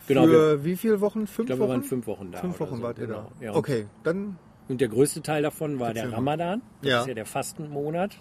Genau, 0.06 0.24
für 0.26 0.64
wie 0.64 0.76
viele 0.76 1.00
Wochen? 1.00 1.26
Fünf 1.26 1.38
Ich 1.50 1.56
glaube, 1.56 1.60
Wochen? 1.62 1.68
wir 1.68 1.74
waren 1.74 1.82
fünf 1.82 2.06
Wochen 2.06 2.30
da. 2.32 2.38
Fünf 2.40 2.60
Wochen 2.60 2.76
so. 2.76 2.82
wart 2.82 2.98
ihr 2.98 3.06
Genau. 3.06 3.30
da. 3.40 3.44
Ja, 3.44 3.54
okay, 3.54 3.86
dann 4.02 4.36
Und 4.68 4.80
der 4.80 4.88
größte 4.88 5.22
Teil 5.22 5.42
davon 5.42 5.78
war 5.78 5.94
der. 5.94 6.12
Ramadan. 6.12 6.60
Das 6.82 6.90
Ja. 6.90 7.00
ist 7.02 7.08
ja 7.08 7.14
der 7.14 7.26
Fastenmonat. 7.26 8.16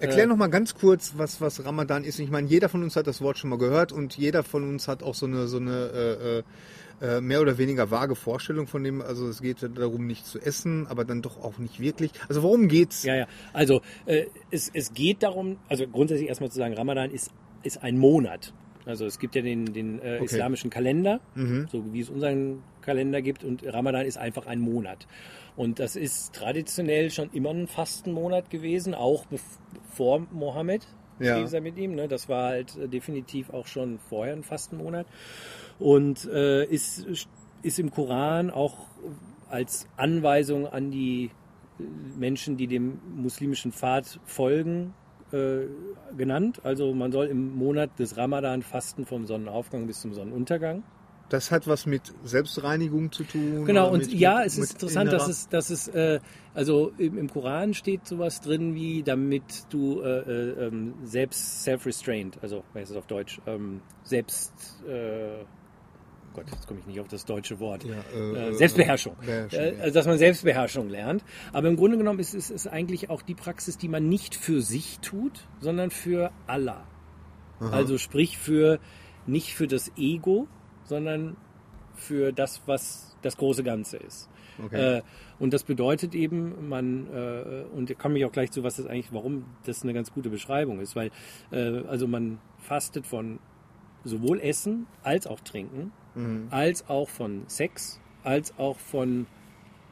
erklär 0.00 0.26
noch 0.26 0.36
mal 0.36 0.48
ganz 0.48 0.74
kurz, 0.74 1.14
was, 1.16 1.40
was 1.40 1.64
Ramadan 1.64 2.04
ist. 2.04 2.18
Ich 2.18 2.30
meine, 2.30 2.46
jeder 2.48 2.68
von 2.68 2.82
uns 2.82 2.94
hat 2.96 3.06
das 3.06 3.20
Wort 3.22 3.38
schon 3.38 3.50
mal 3.50 3.58
gehört 3.58 3.90
und 3.92 4.16
jeder 4.18 4.42
von 4.42 4.68
uns 4.68 4.86
hat 4.88 5.02
auch 5.02 5.14
so 5.14 5.26
eine, 5.26 5.46
so 5.48 5.56
eine 5.58 5.72
äh, 5.72 6.42
äh, 7.02 7.20
mehr 7.20 7.40
oder 7.42 7.58
weniger 7.58 7.90
vage 7.90 8.14
Vorstellung 8.14 8.66
von 8.66 8.84
dem. 8.84 9.02
Also 9.02 9.28
es 9.28 9.42
geht 9.42 9.58
darum, 9.76 10.06
nicht 10.06 10.24
zu 10.24 10.38
essen, 10.38 10.86
aber 10.86 11.04
dann 11.04 11.20
doch 11.20 11.42
auch 11.42 11.58
nicht 11.58 11.80
wirklich. 11.80 12.12
Also 12.28 12.42
worum 12.42 12.68
geht's? 12.68 13.02
Ja, 13.02 13.16
ja. 13.16 13.26
Also 13.52 13.80
äh, 14.06 14.26
es, 14.50 14.70
es 14.72 14.94
geht 14.94 15.22
darum, 15.22 15.58
also 15.68 15.86
grundsätzlich 15.86 16.28
erstmal 16.28 16.50
zu 16.50 16.58
sagen, 16.58 16.74
Ramadan 16.74 17.10
ist, 17.10 17.30
ist 17.62 17.82
ein 17.82 17.98
Monat. 17.98 18.54
Also 18.84 19.06
es 19.06 19.18
gibt 19.18 19.34
ja 19.34 19.42
den, 19.42 19.72
den 19.72 20.00
äh, 20.00 20.16
Okay. 20.16 20.24
islamischen 20.24 20.70
Kalender, 20.70 21.20
Mhm. 21.34 21.68
so 21.70 21.84
wie 21.92 22.00
es 22.00 22.08
unseren 22.08 22.62
Kalender 22.80 23.22
gibt 23.22 23.44
und 23.44 23.64
Ramadan 23.64 24.04
ist 24.06 24.18
einfach 24.18 24.46
ein 24.46 24.60
Monat. 24.60 25.06
Und 25.54 25.78
das 25.78 25.96
ist 25.96 26.32
traditionell 26.32 27.10
schon 27.10 27.30
immer 27.32 27.50
ein 27.50 27.66
Fastenmonat 27.68 28.50
gewesen, 28.50 28.94
auch 28.94 29.26
vor 29.92 30.26
Mohammed. 30.32 30.86
Ja. 31.20 31.38
Mit 31.60 31.76
ihm. 31.76 31.94
Ne? 31.94 32.08
Das 32.08 32.28
war 32.28 32.48
halt 32.48 32.76
äh, 32.76 32.88
definitiv 32.88 33.50
auch 33.50 33.66
schon 33.68 34.00
vorher 34.08 34.34
ein 34.34 34.42
Fastenmonat. 34.42 35.06
Und 35.82 36.26
äh, 36.26 36.64
ist, 36.64 37.06
ist 37.62 37.78
im 37.78 37.90
Koran 37.90 38.50
auch 38.50 38.86
als 39.50 39.88
Anweisung 39.96 40.66
an 40.68 40.90
die 40.92 41.30
Menschen, 42.16 42.56
die 42.56 42.68
dem 42.68 43.00
muslimischen 43.16 43.72
Pfad 43.72 44.20
folgen, 44.24 44.94
äh, 45.32 45.66
genannt. 46.16 46.60
Also 46.62 46.94
man 46.94 47.10
soll 47.10 47.26
im 47.26 47.56
Monat 47.56 47.98
des 47.98 48.16
Ramadan 48.16 48.62
fasten 48.62 49.06
vom 49.06 49.26
Sonnenaufgang 49.26 49.86
bis 49.86 50.00
zum 50.00 50.14
Sonnenuntergang. 50.14 50.84
Das 51.30 51.50
hat 51.50 51.66
was 51.66 51.86
mit 51.86 52.12
Selbstreinigung 52.24 53.10
zu 53.10 53.24
tun. 53.24 53.64
Genau, 53.64 53.90
und 53.90 54.00
mit, 54.00 54.12
ja, 54.12 54.42
es 54.44 54.58
ist 54.58 54.74
interessant, 54.74 55.12
dass 55.12 55.22
innerer- 55.24 55.30
es, 55.30 55.48
dass 55.48 55.70
es 55.70 55.88
äh, 55.88 56.20
also 56.54 56.92
im, 56.98 57.16
im 57.18 57.28
Koran 57.30 57.72
steht 57.74 58.06
sowas 58.06 58.40
drin 58.42 58.74
wie, 58.74 59.02
damit 59.02 59.64
du 59.70 60.02
äh, 60.02 60.18
äh, 60.20 60.66
ähm, 60.66 60.94
selbst 61.04 61.64
self-restrained, 61.64 62.38
also 62.42 62.62
wie 62.72 62.80
heißt 62.80 62.90
es 62.90 62.96
auf 62.96 63.06
Deutsch, 63.06 63.40
ähm, 63.46 63.80
selbst, 64.04 64.52
äh, 64.86 65.44
Gott, 66.34 66.44
jetzt 66.50 66.66
komme 66.66 66.80
ich 66.80 66.86
nicht 66.86 67.00
auf 67.00 67.08
das 67.08 67.24
deutsche 67.24 67.60
Wort. 67.60 67.84
Ja, 67.84 67.94
Äh, 68.14 68.50
äh, 68.50 68.54
Selbstbeherrschung. 68.54 69.16
Beherrschung, 69.20 69.60
Äh, 69.60 69.74
also, 69.80 69.94
dass 69.94 70.06
man 70.06 70.18
Selbstbeherrschung 70.18 70.88
lernt. 70.88 71.24
Aber 71.52 71.68
im 71.68 71.76
Grunde 71.76 71.96
genommen 71.98 72.18
ist 72.18 72.34
es 72.34 72.66
eigentlich 72.66 73.10
auch 73.10 73.22
die 73.22 73.34
Praxis, 73.34 73.78
die 73.78 73.88
man 73.88 74.08
nicht 74.08 74.34
für 74.34 74.60
sich 74.62 74.98
tut, 75.00 75.46
sondern 75.60 75.90
für 75.90 76.30
Allah. 76.46 76.86
Also 77.60 77.96
sprich 77.96 78.38
für 78.38 78.80
nicht 79.26 79.54
für 79.54 79.68
das 79.68 79.92
Ego, 79.96 80.48
sondern 80.82 81.36
für 81.94 82.32
das, 82.32 82.62
was 82.66 83.16
das 83.22 83.36
große 83.36 83.62
Ganze 83.62 83.98
ist. 83.98 84.28
Okay. 84.64 84.98
Äh, 84.98 85.02
und 85.38 85.52
das 85.54 85.62
bedeutet 85.62 86.14
eben, 86.14 86.68
man, 86.68 87.06
äh, 87.12 87.64
und 87.72 87.88
ich 87.90 87.98
komme 87.98 88.14
mich 88.14 88.24
auch 88.24 88.32
gleich 88.32 88.50
zu, 88.50 88.64
was 88.64 88.76
das 88.76 88.86
eigentlich, 88.86 89.12
warum 89.12 89.44
das 89.64 89.82
eine 89.84 89.94
ganz 89.94 90.12
gute 90.12 90.28
Beschreibung 90.28 90.80
ist, 90.80 90.96
weil 90.96 91.10
äh, 91.52 91.82
also 91.86 92.08
man 92.08 92.38
fastet 92.58 93.06
von 93.06 93.38
sowohl 94.04 94.40
Essen 94.40 94.86
als 95.04 95.28
auch 95.28 95.40
Trinken, 95.40 95.92
Mhm. 96.14 96.48
als 96.50 96.88
auch 96.88 97.08
von 97.08 97.42
Sex, 97.46 98.00
als 98.24 98.58
auch 98.58 98.78
von 98.78 99.26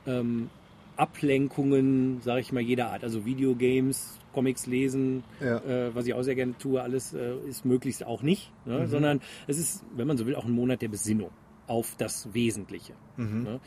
ähm, 0.06 0.50
Ablenkungen, 0.96 2.20
sage 2.20 2.40
ich 2.40 2.52
mal, 2.52 2.60
jeder 2.60 2.90
Art. 2.90 3.02
Also 3.04 3.24
Videogames, 3.24 4.18
Comics 4.32 4.66
lesen, 4.66 5.24
Ja. 5.40 5.56
äh, 5.58 5.94
was 5.94 6.06
ich 6.06 6.14
auch 6.14 6.22
sehr 6.22 6.34
gerne 6.34 6.56
tue, 6.58 6.80
alles 6.82 7.14
äh, 7.14 7.34
ist 7.48 7.64
möglichst 7.64 8.04
auch 8.04 8.22
nicht, 8.22 8.52
ne? 8.64 8.80
Mhm. 8.80 8.86
sondern 8.86 9.20
es 9.46 9.58
ist, 9.58 9.84
wenn 9.96 10.06
man 10.06 10.16
so 10.16 10.26
will, 10.26 10.34
auch 10.36 10.44
ein 10.44 10.52
Monat 10.52 10.82
der 10.82 10.88
Besinnung 10.88 11.30
auf 11.66 11.94
das 11.96 12.32
Wesentliche. 12.34 12.94
Mhm. 13.16 13.42
Ne? 13.44 13.60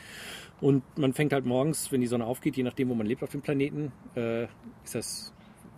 Und 0.62 0.84
man 0.98 1.14
fängt 1.14 1.34
halt 1.34 1.46
morgens, 1.46 1.92
wenn 1.92 2.02
die 2.02 2.08
Sonne 2.08 2.26
aufgeht, 2.26 2.56
je 2.58 2.64
nachdem, 2.64 2.90
wo 2.90 2.96
man 2.96 3.08
lebt 3.08 3.24
auf 3.24 3.30
dem 3.30 3.42
Planeten, 3.42 3.92
äh, 4.16 4.44
ist 4.84 4.94
das 4.96 5.33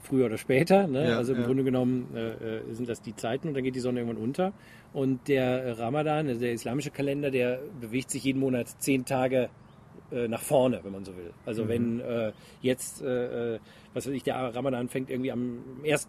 früher 0.05 0.27
oder 0.27 0.37
später. 0.37 0.87
Ne? 0.87 1.09
Ja, 1.09 1.17
also 1.17 1.33
im 1.33 1.41
ja. 1.41 1.45
Grunde 1.45 1.63
genommen 1.63 2.07
äh, 2.15 2.59
äh, 2.59 2.73
sind 2.73 2.87
das 2.87 3.01
die 3.01 3.15
Zeiten 3.15 3.49
und 3.49 3.53
dann 3.55 3.63
geht 3.63 3.75
die 3.75 3.79
Sonne 3.79 3.99
irgendwann 3.99 4.23
unter. 4.23 4.53
Und 4.93 5.27
der 5.27 5.77
Ramadan, 5.77 6.27
also 6.27 6.39
der 6.39 6.53
islamische 6.53 6.91
Kalender, 6.91 7.31
der 7.31 7.59
bewegt 7.81 8.09
sich 8.11 8.23
jeden 8.23 8.39
Monat 8.39 8.67
zehn 8.79 9.05
Tage 9.05 9.49
äh, 10.11 10.27
nach 10.27 10.41
vorne, 10.41 10.79
wenn 10.83 10.91
man 10.91 11.03
so 11.03 11.15
will. 11.17 11.31
Also 11.45 11.63
Mhm. 11.63 11.69
wenn 11.69 11.99
äh, 11.99 12.31
jetzt, 12.61 13.01
äh, 13.01 13.55
äh, 13.55 13.59
was 13.93 14.05
weiß 14.05 14.13
ich, 14.13 14.23
der 14.23 14.35
Ramadan 14.35 14.87
fängt 14.87 15.09
irgendwie 15.09 15.31
am 15.31 15.59
1. 15.83 16.07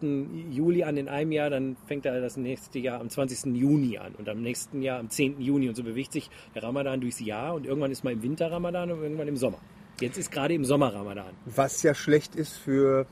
Juli 0.50 0.84
an 0.84 0.96
in 0.96 1.08
einem 1.08 1.32
Jahr, 1.32 1.50
dann 1.50 1.76
fängt 1.86 2.04
er 2.04 2.20
das 2.20 2.36
nächste 2.36 2.78
Jahr 2.78 3.00
am 3.00 3.08
20. 3.08 3.56
Juni 3.56 3.96
an 3.98 4.14
und 4.16 4.28
am 4.28 4.42
nächsten 4.42 4.82
Jahr 4.82 4.98
am 4.98 5.08
10. 5.08 5.40
Juni 5.40 5.68
und 5.68 5.76
so 5.76 5.82
bewegt 5.82 6.12
sich 6.12 6.30
der 6.54 6.62
Ramadan 6.62 7.00
durchs 7.00 7.20
Jahr 7.20 7.54
und 7.54 7.64
irgendwann 7.66 7.90
ist 7.90 8.04
mal 8.04 8.12
im 8.12 8.22
Winter 8.22 8.50
Ramadan 8.50 8.90
und 8.90 9.02
irgendwann 9.02 9.28
im 9.28 9.36
Sommer. 9.36 9.58
Jetzt 10.00 10.18
ist 10.18 10.30
gerade 10.30 10.52
im 10.52 10.64
Sommer 10.64 10.92
Ramadan. 10.92 11.32
Was 11.46 11.82
ja 11.82 11.94
schlecht 11.94 12.36
ist 12.36 12.52
für, 12.52 13.06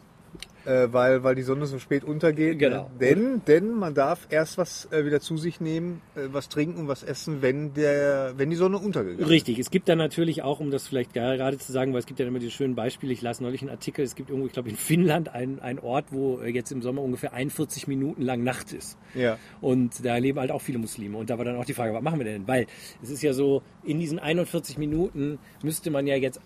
äh, 0.65 0.89
weil, 0.91 1.23
weil 1.23 1.35
die 1.35 1.43
Sonne 1.43 1.67
so 1.67 1.79
spät 1.79 2.05
untergeht. 2.05 2.59
Genau. 2.59 2.85
Ne? 2.85 2.91
Denn, 3.01 3.43
denn 3.47 3.71
man 3.71 3.95
darf 3.95 4.27
erst 4.31 4.59
was 4.59 4.91
äh, 4.93 5.05
wieder 5.05 5.21
zu 5.21 5.37
sich 5.37 5.61
nehmen, 5.61 6.01
äh, 6.15 6.29
was 6.33 6.49
trinken 6.49 6.81
und 6.81 6.89
was 6.89 7.03
essen, 7.03 7.43
wenn, 7.43 7.75
der, 7.75 8.35
wenn 8.37 8.51
die 8.51 8.57
Sonne 8.57 8.79
untergegangen 8.79 9.25
ist. 9.25 9.29
Richtig, 9.29 9.59
es 9.59 9.71
gibt 9.71 9.89
dann 9.89 9.99
natürlich 9.99 10.43
auch, 10.43 10.61
um 10.61 10.71
das 10.71 10.89
vielleicht 10.89 11.13
gerade 11.13 11.59
zu 11.59 11.73
sagen, 11.73 11.93
weil 11.93 12.01
es 12.01 12.07
gibt 12.07 12.21
ja 12.21 12.27
immer 12.27 12.39
diese 12.39 12.51
schönen 12.51 12.75
Beispiele, 12.75 13.13
ich 13.13 13.23
las 13.23 13.41
neulich 13.41 13.63
einen 13.63 13.71
Artikel, 13.71 14.05
es 14.05 14.15
gibt 14.15 14.31
irgendwo, 14.31 14.47
ich 14.47 14.53
glaube 14.53 14.71
in 14.71 14.77
Finnland 14.77 15.29
einen, 15.29 15.61
einen 15.61 15.79
Ort, 15.79 16.07
wo 16.11 16.41
äh, 16.41 16.51
jetzt 16.51 16.73
im 16.73 16.83
Sommer 16.83 17.03
ungefähr 17.03 17.33
41 17.33 17.87
Minuten 17.87 18.23
lang 18.23 18.43
Nacht 18.43 18.73
ist. 18.73 18.99
Ja. 19.15 19.39
Und 19.61 20.05
da 20.05 20.17
leben 20.17 20.39
halt 20.39 20.51
auch 20.51 20.63
viele 20.63 20.79
Muslime. 20.79 21.17
Und 21.19 21.31
da 21.31 21.39
war 21.39 21.45
dann 21.45 21.57
auch 21.57 21.65
die 21.65 21.75
Frage, 21.75 21.95
was 21.95 22.03
machen 22.03 22.19
wir 22.19 22.25
denn? 22.25 22.47
Weil 22.49 22.67
es 23.03 23.11
ist 23.11 23.23
ja 23.23 23.33
so, 23.33 23.63
in 23.83 23.99
diesen 23.99 24.19
41 24.19 24.79
Minuten 24.79 25.39
müsste 25.63 25.91
man 25.91 26.07
ja 26.07 26.17
jetzt 26.17 26.41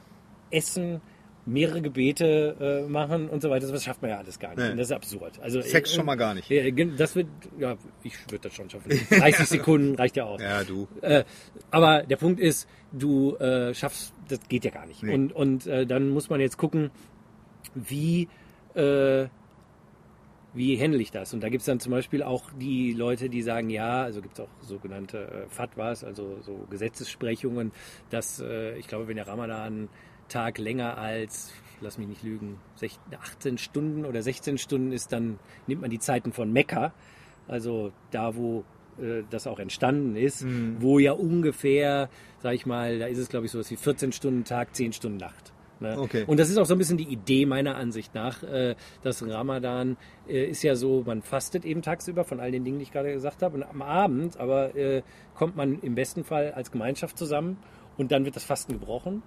essen, 0.50 1.00
mehrere 1.48 1.80
Gebete 1.80 2.84
äh, 2.86 2.88
machen 2.88 3.28
und 3.28 3.40
so 3.42 3.50
weiter. 3.50 3.66
Das 3.70 3.82
schafft 3.82 4.02
man 4.02 4.10
ja 4.10 4.18
alles 4.18 4.38
gar 4.38 4.50
nicht. 4.50 4.58
Nee. 4.58 4.76
Das 4.76 4.88
ist 4.88 4.92
absurd. 4.92 5.40
Also, 5.40 5.60
Sex 5.62 5.90
äh, 5.92 5.96
schon 5.96 6.06
mal 6.06 6.16
gar 6.16 6.34
nicht. 6.34 6.48
Gen- 6.48 6.96
das 6.96 7.16
wird, 7.16 7.26
ja, 7.58 7.76
ich 8.02 8.14
würde 8.30 8.48
das 8.48 8.54
schon 8.54 8.68
schaffen. 8.70 8.90
30 9.10 9.46
Sekunden 9.46 9.94
reicht 9.94 10.16
ja 10.16 10.24
aus. 10.24 10.40
Ja, 10.40 10.62
du. 10.64 10.86
Äh, 11.00 11.24
aber 11.70 12.02
der 12.02 12.16
Punkt 12.16 12.38
ist, 12.40 12.68
du 12.92 13.36
äh, 13.36 13.72
schaffst, 13.74 14.12
das 14.28 14.40
geht 14.48 14.64
ja 14.64 14.70
gar 14.70 14.86
nicht. 14.86 15.02
Nee. 15.02 15.14
Und, 15.14 15.32
und 15.32 15.66
äh, 15.66 15.86
dann 15.86 16.10
muss 16.10 16.28
man 16.28 16.40
jetzt 16.40 16.58
gucken, 16.58 16.90
wie, 17.74 18.28
äh, 18.74 19.26
wie 20.54 20.80
handle 20.80 21.00
ich 21.00 21.10
das? 21.10 21.32
Und 21.34 21.42
da 21.42 21.48
gibt 21.48 21.60
es 21.60 21.66
dann 21.66 21.80
zum 21.80 21.92
Beispiel 21.92 22.22
auch 22.22 22.50
die 22.58 22.92
Leute, 22.92 23.28
die 23.28 23.42
sagen, 23.42 23.70
ja, 23.70 24.02
also 24.02 24.20
gibt 24.20 24.34
es 24.34 24.40
auch 24.40 24.48
sogenannte 24.60 25.18
äh, 25.18 25.48
Fatwas, 25.48 26.04
also 26.04 26.38
so 26.42 26.66
Gesetzessprechungen, 26.70 27.72
dass 28.10 28.40
äh, 28.40 28.76
ich 28.78 28.88
glaube, 28.88 29.08
wenn 29.08 29.16
der 29.16 29.26
Ramadan-Tag 30.28 30.58
länger 30.58 30.98
als, 30.98 31.52
lass 31.80 31.98
mich 31.98 32.08
nicht 32.08 32.22
lügen, 32.22 32.58
16, 32.76 33.00
18 33.20 33.58
Stunden 33.58 34.04
oder 34.04 34.22
16 34.22 34.58
Stunden 34.58 34.92
ist, 34.92 35.12
dann 35.12 35.38
nimmt 35.66 35.82
man 35.82 35.90
die 35.90 35.98
Zeiten 35.98 36.32
von 36.32 36.52
Mekka, 36.52 36.92
also 37.46 37.92
da, 38.10 38.36
wo 38.36 38.64
äh, 39.00 39.22
das 39.30 39.46
auch 39.46 39.58
entstanden 39.58 40.16
ist, 40.16 40.44
wo 40.78 40.98
ja 40.98 41.12
ungefähr, 41.12 42.08
sag 42.40 42.54
ich 42.54 42.66
mal, 42.66 42.98
da 42.98 43.06
ist 43.06 43.18
es 43.18 43.28
glaube 43.28 43.46
ich 43.46 43.52
so 43.52 43.58
was 43.58 43.70
wie 43.70 43.76
14 43.76 44.12
Stunden 44.12 44.44
Tag, 44.44 44.74
10 44.74 44.92
Stunden 44.92 45.18
Nacht. 45.18 45.52
Ne? 45.80 45.96
Okay. 45.96 46.24
Und 46.26 46.40
das 46.40 46.50
ist 46.50 46.58
auch 46.58 46.66
so 46.66 46.74
ein 46.74 46.78
bisschen 46.78 46.98
die 46.98 47.06
Idee 47.06 47.46
meiner 47.46 47.76
Ansicht 47.76 48.12
nach. 48.12 48.42
Äh, 48.42 48.74
das 49.02 49.24
Ramadan 49.24 49.96
äh, 50.28 50.46
ist 50.46 50.64
ja 50.64 50.74
so, 50.74 51.04
man 51.06 51.22
fastet 51.22 51.64
eben 51.64 51.82
tagsüber 51.82 52.24
von 52.24 52.40
all 52.40 52.50
den 52.50 52.64
Dingen, 52.64 52.78
die 52.78 52.82
ich 52.82 52.90
gerade 52.90 53.12
gesagt 53.12 53.42
habe. 53.42 53.58
Und 53.58 53.62
am 53.62 53.80
Abend 53.82 54.36
aber 54.38 54.74
äh, 54.74 55.02
kommt 55.36 55.54
man 55.54 55.80
im 55.80 55.94
besten 55.94 56.24
Fall 56.24 56.50
als 56.50 56.72
Gemeinschaft 56.72 57.16
zusammen 57.16 57.58
und 57.96 58.10
dann 58.10 58.24
wird 58.24 58.34
das 58.34 58.42
Fasten 58.42 58.72
gebrochen 58.72 59.22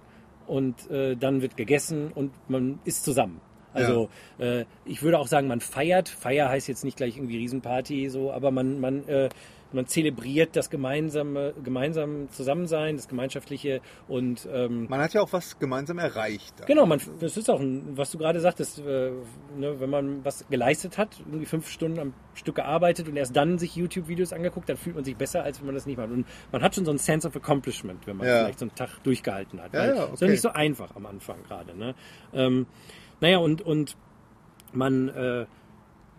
und 0.46 0.90
äh, 0.90 1.16
dann 1.16 1.42
wird 1.42 1.56
gegessen 1.56 2.12
und 2.12 2.32
man 2.48 2.78
ist 2.84 3.04
zusammen. 3.04 3.40
Also 3.74 4.10
äh, 4.38 4.64
ich 4.84 5.02
würde 5.02 5.18
auch 5.18 5.26
sagen, 5.26 5.48
man 5.48 5.60
feiert. 5.60 6.08
Feier 6.08 6.48
heißt 6.48 6.68
jetzt 6.68 6.84
nicht 6.84 6.96
gleich 6.96 7.16
irgendwie 7.16 7.38
Riesenparty, 7.38 8.10
so, 8.10 8.32
aber 8.32 8.50
man, 8.50 8.80
man, 8.80 9.08
äh, 9.08 9.28
man 9.74 9.86
zelebriert 9.86 10.56
das 10.56 10.70
gemeinsame, 10.70 11.54
gemeinsam 11.62 12.28
Zusammensein, 12.30 12.96
das 12.96 13.08
Gemeinschaftliche 13.08 13.80
und 14.08 14.48
ähm, 14.52 14.86
Man 14.88 15.00
hat 15.00 15.14
ja 15.14 15.20
auch 15.22 15.32
was 15.32 15.58
gemeinsam 15.58 15.98
erreicht. 15.98 16.54
dann. 16.58 16.66
Genau, 16.66 16.86
man, 16.86 17.00
das 17.20 17.36
ist 17.36 17.50
auch, 17.50 17.60
ein, 17.60 17.96
was 17.96 18.10
du 18.10 18.18
gerade 18.18 18.40
sagtest, 18.40 18.78
äh, 18.80 19.10
ne, 19.56 19.80
wenn 19.80 19.90
man 19.90 20.24
was 20.24 20.46
geleistet 20.48 20.98
hat, 20.98 21.18
irgendwie 21.26 21.46
fünf 21.46 21.68
Stunden 21.68 21.98
am 21.98 22.14
Stück 22.34 22.56
gearbeitet 22.56 23.08
und 23.08 23.16
erst 23.16 23.36
dann 23.36 23.58
sich 23.58 23.76
YouTube-Videos 23.76 24.32
angeguckt, 24.32 24.68
dann 24.68 24.76
fühlt 24.76 24.96
man 24.96 25.04
sich 25.04 25.16
besser, 25.16 25.42
als 25.42 25.58
wenn 25.60 25.66
man 25.66 25.74
das 25.74 25.86
nicht 25.86 25.96
macht. 25.98 26.10
Und 26.10 26.26
man 26.50 26.62
hat 26.62 26.74
schon 26.74 26.84
so 26.84 26.90
ein 26.90 26.98
Sense 26.98 27.26
of 27.26 27.36
Accomplishment, 27.36 28.06
wenn 28.06 28.16
man 28.16 28.26
Ja. 28.26 28.38
vielleicht 28.40 28.58
so 28.58 28.64
einen 28.66 28.74
Tag 28.74 29.02
durchgehalten 29.04 29.60
hat. 29.62 29.72
Ja, 29.74 29.86
ja, 29.86 29.92
Ist 29.92 29.98
ja 29.98 30.12
okay. 30.12 30.28
nicht 30.30 30.40
so 30.42 30.48
einfach 30.50 30.94
am 30.96 31.06
Anfang 31.06 31.42
gerade. 31.42 31.76
Ne? 31.76 31.94
Ähm, 32.32 32.66
naja, 33.20 33.38
und, 33.38 33.62
und 33.62 33.96
man 34.72 35.08
äh, 35.08 35.46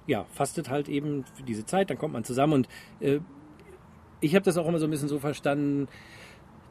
ja, 0.05 0.25
fastet 0.31 0.69
halt 0.69 0.89
eben 0.89 1.23
für 1.35 1.43
diese 1.43 1.65
Zeit, 1.65 1.89
dann 1.89 1.97
kommt 1.97 2.13
man 2.13 2.23
zusammen 2.23 2.53
und 2.53 2.67
äh, 2.99 3.19
ich 4.23 4.35
habe 4.35 4.45
das 4.45 4.57
auch 4.57 4.67
immer 4.67 4.79
so 4.79 4.85
ein 4.85 4.91
bisschen 4.91 5.09
so 5.09 5.19
verstanden, 5.19 5.87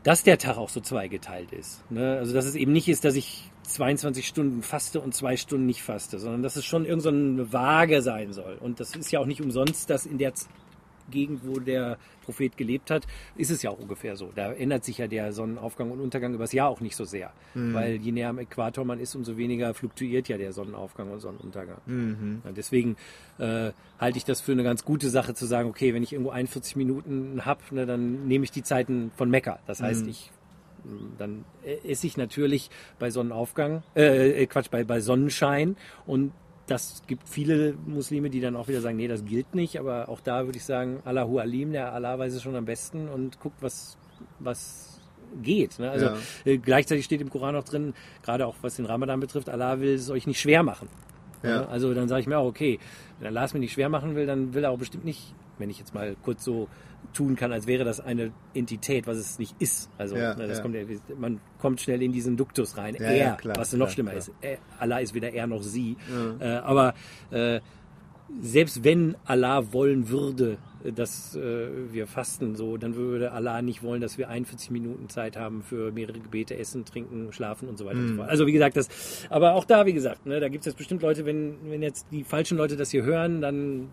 dass 0.03 0.25
der 0.25 0.39
Tag 0.39 0.57
auch 0.57 0.69
so 0.69 0.81
zweigeteilt 0.81 1.53
ist. 1.53 1.89
Ne? 1.91 2.19
Also 2.19 2.35
dass 2.35 2.45
es 2.45 2.55
eben 2.55 2.73
nicht 2.73 2.89
ist, 2.89 3.05
dass 3.05 3.15
ich 3.15 3.51
22 3.65 4.27
Stunden 4.27 4.63
faste 4.63 5.01
und 5.01 5.15
zwei 5.15 5.37
Stunden 5.37 5.67
nicht 5.67 5.83
faste, 5.83 6.19
sondern 6.19 6.43
dass 6.43 6.57
es 6.57 6.65
schon 6.65 6.85
irgend 6.85 7.03
so 7.03 7.13
Waage 7.53 8.03
sein 8.03 8.33
soll. 8.33 8.57
Und 8.61 8.81
das 8.81 8.97
ist 8.97 9.13
ja 9.13 9.21
auch 9.21 9.27
nicht 9.27 9.41
umsonst, 9.41 9.91
dass 9.91 10.07
in 10.07 10.19
der 10.19 10.33
Gegend, 11.11 11.41
wo 11.45 11.59
der 11.59 11.99
Prophet 12.25 12.57
gelebt 12.57 12.91
hat, 12.91 13.07
ist 13.37 13.51
es 13.51 13.63
ja 13.63 13.71
auch 13.71 13.79
ungefähr 13.79 14.17
so. 14.17 14.31
Da 14.35 14.53
ändert 14.53 14.85
sich 14.85 14.99
ja 14.99 15.07
der 15.07 15.33
Sonnenaufgang 15.33 15.91
und 15.91 16.01
Untergang 16.01 16.35
übers 16.35 16.53
Jahr 16.53 16.69
auch 16.69 16.81
nicht 16.81 16.97
so 16.97 17.05
sehr. 17.05 17.33
Weil 17.75 17.97
je 17.97 18.13
näher 18.13 18.29
am 18.29 18.39
Äquator 18.39 18.85
man 18.85 19.01
ist, 19.01 19.15
umso 19.15 19.37
weniger 19.37 19.75
fluktuiert 19.75 20.29
ja 20.29 20.39
der 20.39 20.53
Sonnenaufgang 20.53 21.11
und 21.11 21.21
Sonnenuntergang. 21.21 21.79
Ja, 22.45 22.53
deswegen 22.53 22.97
äh, 23.39 23.73
halte 23.99 24.19
ich 24.19 24.25
das 24.25 24.41
für 24.41 24.53
eine 24.53 24.63
ganz 24.63 24.85
gute 24.85 25.11
Sache 25.11 25.35
zu 25.35 25.47
sagen, 25.47 25.69
okay, 25.69 25.95
wenn 25.95 26.03
ich 26.03 26.13
irgendwo 26.13 26.31
41 26.31 26.77
Minuten 26.77 27.45
habe, 27.45 27.61
ne, 27.73 27.87
dann 27.87 28.27
nehme 28.27 28.45
ich 28.45 28.51
die 28.51 28.63
Zeiten 28.63 29.11
von 29.17 29.31
Mekka. 29.31 29.59
Das 29.67 29.83
heißt, 29.83 30.07
ich 30.07 30.31
dann 31.19 31.45
esse 31.85 32.07
ich 32.07 32.17
natürlich 32.17 32.71
bei 32.99 33.11
Sonnenaufgang, 33.11 33.83
äh, 33.95 34.43
äh, 34.43 34.47
Quatsch, 34.47 34.71
bei, 34.71 34.85
bei 34.85 35.01
Sonnenschein 35.01 35.77
und 36.07 36.33
das 36.67 37.03
gibt 37.07 37.29
viele 37.29 37.75
Muslime, 37.87 38.31
die 38.31 38.41
dann 38.41 38.57
auch 38.57 38.69
wieder 38.69 38.81
sagen, 38.81 38.97
nee, 38.97 39.09
das 39.09 39.25
gilt 39.25 39.55
nicht, 39.55 39.79
aber 39.79 40.09
auch 40.09 40.21
da 40.21 40.45
würde 40.47 40.57
ich 40.59 40.65
sagen, 40.65 41.01
Allahu 41.05 41.39
Alim, 41.39 41.73
der 41.73 41.93
Allah 41.93 42.19
weiß 42.19 42.33
es 42.35 42.43
schon 42.43 42.55
am 42.57 42.65
besten 42.65 43.09
und 43.09 43.41
guckt, 43.41 43.57
was, 43.61 43.97
was 44.39 45.01
geht. 45.43 45.79
Ne? 45.79 45.91
Also 45.91 46.07
Ja. 46.07 46.17
äh, 46.45 46.59
gleichzeitig 46.59 47.05
steht 47.05 47.21
im 47.21 47.31
Koran 47.31 47.57
auch 47.57 47.65
drin, 47.65 47.95
gerade 48.23 48.47
auch 48.47 48.57
was 48.63 48.77
den 48.77 48.87
Ramadan 48.87 49.19
betrifft, 49.21 49.49
Allah 49.49 49.81
will 49.81 49.95
es 49.95 50.09
euch 50.11 50.27
nicht 50.27 50.41
schwer 50.41 50.63
machen. 50.63 50.89
Ja. 51.43 51.61
Ne? 51.63 51.69
Also 51.69 51.95
dann 51.95 52.09
sage 52.09 52.21
ich 52.21 52.27
mir 52.27 52.39
auch, 52.39 52.47
okay, 52.47 52.79
wenn 53.19 53.29
Allah 53.29 53.45
es 53.45 53.55
mir 53.55 53.61
nicht 53.61 53.73
schwer 53.73 53.89
machen 53.89 54.15
will, 54.15 54.27
dann 54.27 54.55
will 54.55 54.63
er 54.65 54.71
auch 54.71 54.79
bestimmt 54.79 55.05
nicht, 55.05 55.35
wenn 55.63 55.71
ich 55.71 55.79
jetzt 55.79 55.95
mal 55.95 56.17
kurz 56.23 56.45
so 56.45 56.69
tun 57.15 57.37
kann, 57.37 57.53
als 57.53 57.67
wäre 57.67 57.85
das 57.85 58.01
eine 58.01 58.33
Entität, 58.55 59.07
was 59.07 59.17
es 59.17 59.39
nicht 59.39 59.55
ist. 59.59 59.91
Also 59.99 60.17
Ja, 60.17 60.35
ne, 60.35 60.49
das 60.49 60.59
ja. 60.59 60.63
kommt, 60.63 60.77
man 61.19 61.41
kommt 61.59 61.81
schnell 61.81 62.03
in 62.03 62.13
diesen 62.13 62.37
Duktus 62.37 62.77
rein. 62.77 62.97
Ja, 62.97 63.07
er, 63.07 63.33
klar, 63.37 63.57
was 63.57 63.73
noch 63.73 63.87
klar, 63.87 63.91
schlimmer 63.91 64.11
klar. 64.11 64.19
ist. 64.19 64.33
Er, 64.41 64.59
Allah 64.79 64.99
ist 64.99 65.15
weder 65.15 65.33
er 65.33 65.47
noch 65.47 65.63
sie. 65.63 65.97
Äh, 66.41 66.47
aber 66.47 66.95
äh, 67.31 67.61
selbst 68.41 68.85
wenn 68.85 69.17
Allah 69.25 69.73
wollen 69.73 70.09
würde, 70.09 70.59
dass 70.95 71.37
äh, 71.37 71.69
wir 71.93 72.07
fasten, 72.07 72.57
so, 72.57 72.77
dann 72.77 72.97
würde 72.97 73.33
Allah 73.33 73.63
nicht 73.63 73.83
wollen, 73.83 74.01
dass 74.01 74.19
wir 74.19 74.29
41 74.29 74.71
Minuten 74.71 75.09
Zeit 75.09 75.37
haben 75.37 75.63
für 75.63 75.93
mehrere 75.93 76.19
Gebete, 76.19 76.57
Essen, 76.57 76.85
Trinken, 76.85 77.33
Schlafen 77.33 77.69
und 77.69 77.79
so 77.79 77.85
weiter 77.85 77.99
und 77.99 78.09
so 78.09 78.15
fort. 78.17 78.29
Also 78.29 78.47
wie 78.47 78.53
gesagt, 78.53 78.77
das, 78.77 78.89
aber 79.31 79.55
auch 79.55 79.65
da, 79.65 79.87
wie 79.87 79.93
gesagt, 79.93 80.27
ne, 80.27 80.41
da 80.41 80.49
gibt 80.49 80.63
es 80.63 80.67
jetzt 80.67 80.79
bestimmt 80.79 81.03
Leute, 81.03 81.25
wenn, 81.25 81.57
wenn 81.65 81.83
jetzt 81.83 82.07
die 82.11 82.25
falschen 82.25 82.57
Leute 82.57 82.77
das 82.77 82.91
hier 82.91 83.05
hören, 83.05 83.41
dann 83.41 83.91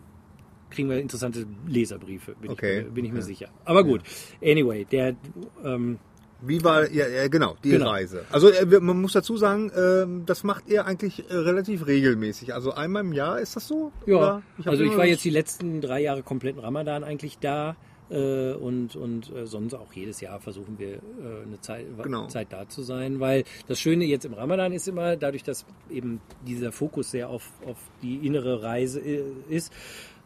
kriegen 0.69 0.89
wir 0.89 0.97
interessante 0.99 1.45
Leserbriefe, 1.67 2.35
bin, 2.39 2.51
Okay, 2.51 2.81
ich, 2.81 2.93
bin 2.93 3.05
ich 3.05 3.11
mir 3.11 3.21
sicher. 3.21 3.49
Aber 3.65 3.83
gut, 3.83 4.01
anyway, 4.41 4.85
der 4.85 5.15
ähm, 5.63 5.99
Wie 6.41 6.63
war, 6.63 6.89
ja, 6.91 7.07
ja 7.07 7.27
genau, 7.27 7.55
die 7.63 7.71
Genau. 7.71 7.89
Reise. 7.89 8.23
Also 8.31 8.49
äh, 8.49 8.65
man 8.79 9.01
muss 9.01 9.13
dazu 9.13 9.35
sagen, 9.35 9.71
ähm, 9.75 10.23
das 10.25 10.43
macht 10.43 10.67
ihr 10.69 10.85
eigentlich 10.85 11.29
äh, 11.29 11.35
relativ 11.35 11.85
regelmäßig. 11.85 12.53
Also 12.53 12.71
einmal 12.71 13.03
im 13.03 13.11
Jahr 13.13 13.39
ist 13.39 13.55
das 13.55 13.67
so? 13.67 13.91
Ja, 14.05 14.41
hab 14.59 14.67
also 14.67 14.83
ich 14.83 14.95
war 14.95 15.05
jetzt 15.05 15.25
die 15.25 15.31
letzten 15.31 15.81
drei 15.81 16.01
Jahre 16.01 16.23
kompletten 16.23 16.61
Ramadan 16.61 17.03
eigentlich 17.03 17.39
da 17.39 17.75
äh, 18.09 18.53
und, 18.53 18.95
und 18.95 19.31
sonst 19.43 19.73
auch 19.73 19.91
jedes 19.93 20.21
Jahr 20.21 20.39
versuchen 20.39 20.79
wir 20.79 20.99
eine 21.45 21.59
Zeit, 21.61 21.85
Genau. 22.01 22.27
Zeit 22.27 22.47
da 22.51 22.67
zu 22.69 22.83
sein, 22.83 23.19
weil 23.19 23.43
das 23.67 23.79
Schöne 23.79 24.05
jetzt 24.05 24.25
im 24.25 24.33
Ramadan 24.33 24.71
ist 24.71 24.87
immer, 24.87 25.17
dadurch, 25.17 25.43
dass 25.43 25.65
eben 25.91 26.21
dieser 26.47 26.71
Fokus 26.71 27.11
sehr 27.11 27.29
auf, 27.29 27.51
auf 27.65 27.77
die 28.01 28.25
innere 28.25 28.63
Reise 28.63 28.99
ist, 29.01 29.73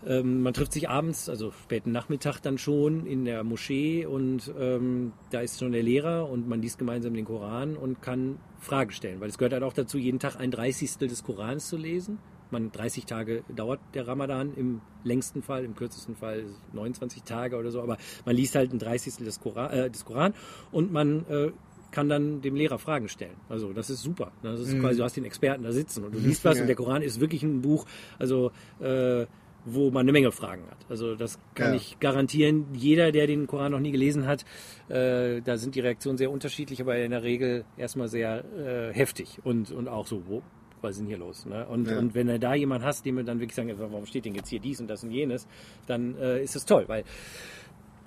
ähm, 0.08 0.42
man 0.42 0.54
trifft 0.54 0.74
sich 0.74 0.90
abends, 0.90 1.30
also 1.30 1.52
späten 1.52 1.92
Nachmittag 1.92 2.40
dann 2.42 2.58
schon 2.58 3.06
in 3.06 3.26
der 3.26 3.44
Moschee 3.44 4.06
und 4.06 4.52
ähm, 4.60 5.14
da 5.32 5.40
ist 5.42 5.60
schon 5.60 5.72
der 5.72 5.84
Lehrer 5.84 6.30
und 6.30 6.48
man 6.48 6.62
liest 6.62 6.78
gemeinsam 6.78 7.14
den 7.14 7.26
Koran 7.26 7.76
und 7.78 8.02
kann 8.02 8.38
Fragen 8.60 8.92
stellen, 8.92 9.20
weil 9.22 9.30
es 9.30 9.38
gehört 9.38 9.54
halt 9.54 9.64
auch 9.64 9.74
dazu, 9.74 9.98
jeden 9.98 10.20
Tag 10.20 10.36
ein 10.40 10.52
Dreißigstel 10.52 11.08
des 11.08 11.24
Korans 11.24 11.68
zu 11.70 11.78
lesen. 11.78 12.20
Man 12.52 12.72
30 12.72 13.06
Tage 13.06 13.44
dauert 13.56 13.80
der 13.96 14.08
Ramadan 14.08 14.54
im 14.54 14.82
längsten 15.04 15.42
Fall, 15.42 15.64
im 15.66 15.74
kürzesten 15.76 16.16
Fall 16.16 16.44
29 16.74 17.24
Tage 17.24 17.58
oder 17.58 17.72
so, 17.72 17.82
aber 17.82 17.98
man 18.26 18.36
liest 18.36 18.56
halt 18.56 18.72
ein 18.72 18.80
Dreißigstel 18.80 19.26
des 19.26 19.40
Koran, 19.40 19.72
äh, 19.72 19.90
des 19.90 20.06
Koran 20.06 20.34
und 20.72 20.92
man 20.92 21.26
äh, 21.30 21.52
kann 21.90 22.10
dann 22.10 22.42
dem 22.42 22.56
Lehrer 22.56 22.80
Fragen 22.80 23.08
stellen. 23.08 23.36
Also 23.50 23.72
das 23.74 23.90
ist 23.90 24.02
super. 24.02 24.32
Das 24.42 24.60
ist 24.60 24.80
quasi, 24.80 24.98
du 24.98 25.04
hast 25.04 25.16
den 25.16 25.26
Experten 25.26 25.64
da 25.64 25.72
sitzen 25.72 26.04
und 26.04 26.14
du 26.16 26.20
liest 26.20 26.44
was 26.44 26.56
Ja. 26.58 26.62
und 26.62 26.68
der 26.68 26.76
Koran 26.76 27.02
ist 27.04 27.20
wirklich 27.20 27.44
ein 27.44 27.62
Buch, 27.62 27.86
also 28.20 28.52
äh, 28.80 29.26
wo 29.66 29.92
man 29.92 30.02
eine 30.02 30.12
Menge 30.12 30.32
Fragen 30.32 30.64
hat. 30.70 30.78
Also 30.90 31.16
das 31.16 31.40
kann 31.56 31.70
Ja. 31.72 31.76
ich 31.78 32.00
garantieren. 32.00 32.66
Jeder, 32.74 33.12
der 33.12 33.28
den 33.28 33.48
Koran 33.48 33.72
noch 33.72 33.80
nie 33.80 33.92
gelesen 33.92 34.28
hat, 34.28 34.44
äh, 34.90 35.42
da 35.42 35.58
sind 35.58 35.76
die 35.76 35.80
Reaktionen 35.80 36.18
sehr 36.18 36.32
unterschiedlich, 36.32 36.82
aber 36.82 36.98
in 36.98 37.12
der 37.12 37.24
Regel 37.24 37.64
erstmal 37.78 38.08
sehr 38.10 38.44
äh, 38.56 38.94
heftig 38.94 39.40
und, 39.44 39.72
und 39.72 39.88
auch 39.88 40.06
so, 40.08 40.24
wo, 40.28 40.42
was 40.82 40.92
ist 40.92 41.00
denn 41.00 41.08
hier 41.08 41.18
los? 41.18 41.46
Ne? 41.46 41.66
Und, 41.68 41.88
Ja. 41.88 41.98
und 41.98 42.14
wenn 42.14 42.28
er 42.28 42.40
da 42.40 42.56
jemand 42.56 42.84
hast, 42.84 43.06
dem 43.06 43.18
er 43.20 43.24
dann 43.24 43.40
wirklich 43.40 43.56
sagen, 43.56 43.74
warum 43.78 44.06
steht 44.06 44.26
denn 44.26 44.36
jetzt 44.36 44.50
hier 44.50 44.60
dies 44.60 44.82
und 44.82 44.88
das 44.90 45.02
und 45.04 45.12
jenes, 45.12 45.48
dann 45.88 46.18
äh, 46.18 46.44
ist 46.44 46.56
das 46.56 46.66
toll, 46.66 46.84
weil 46.88 47.06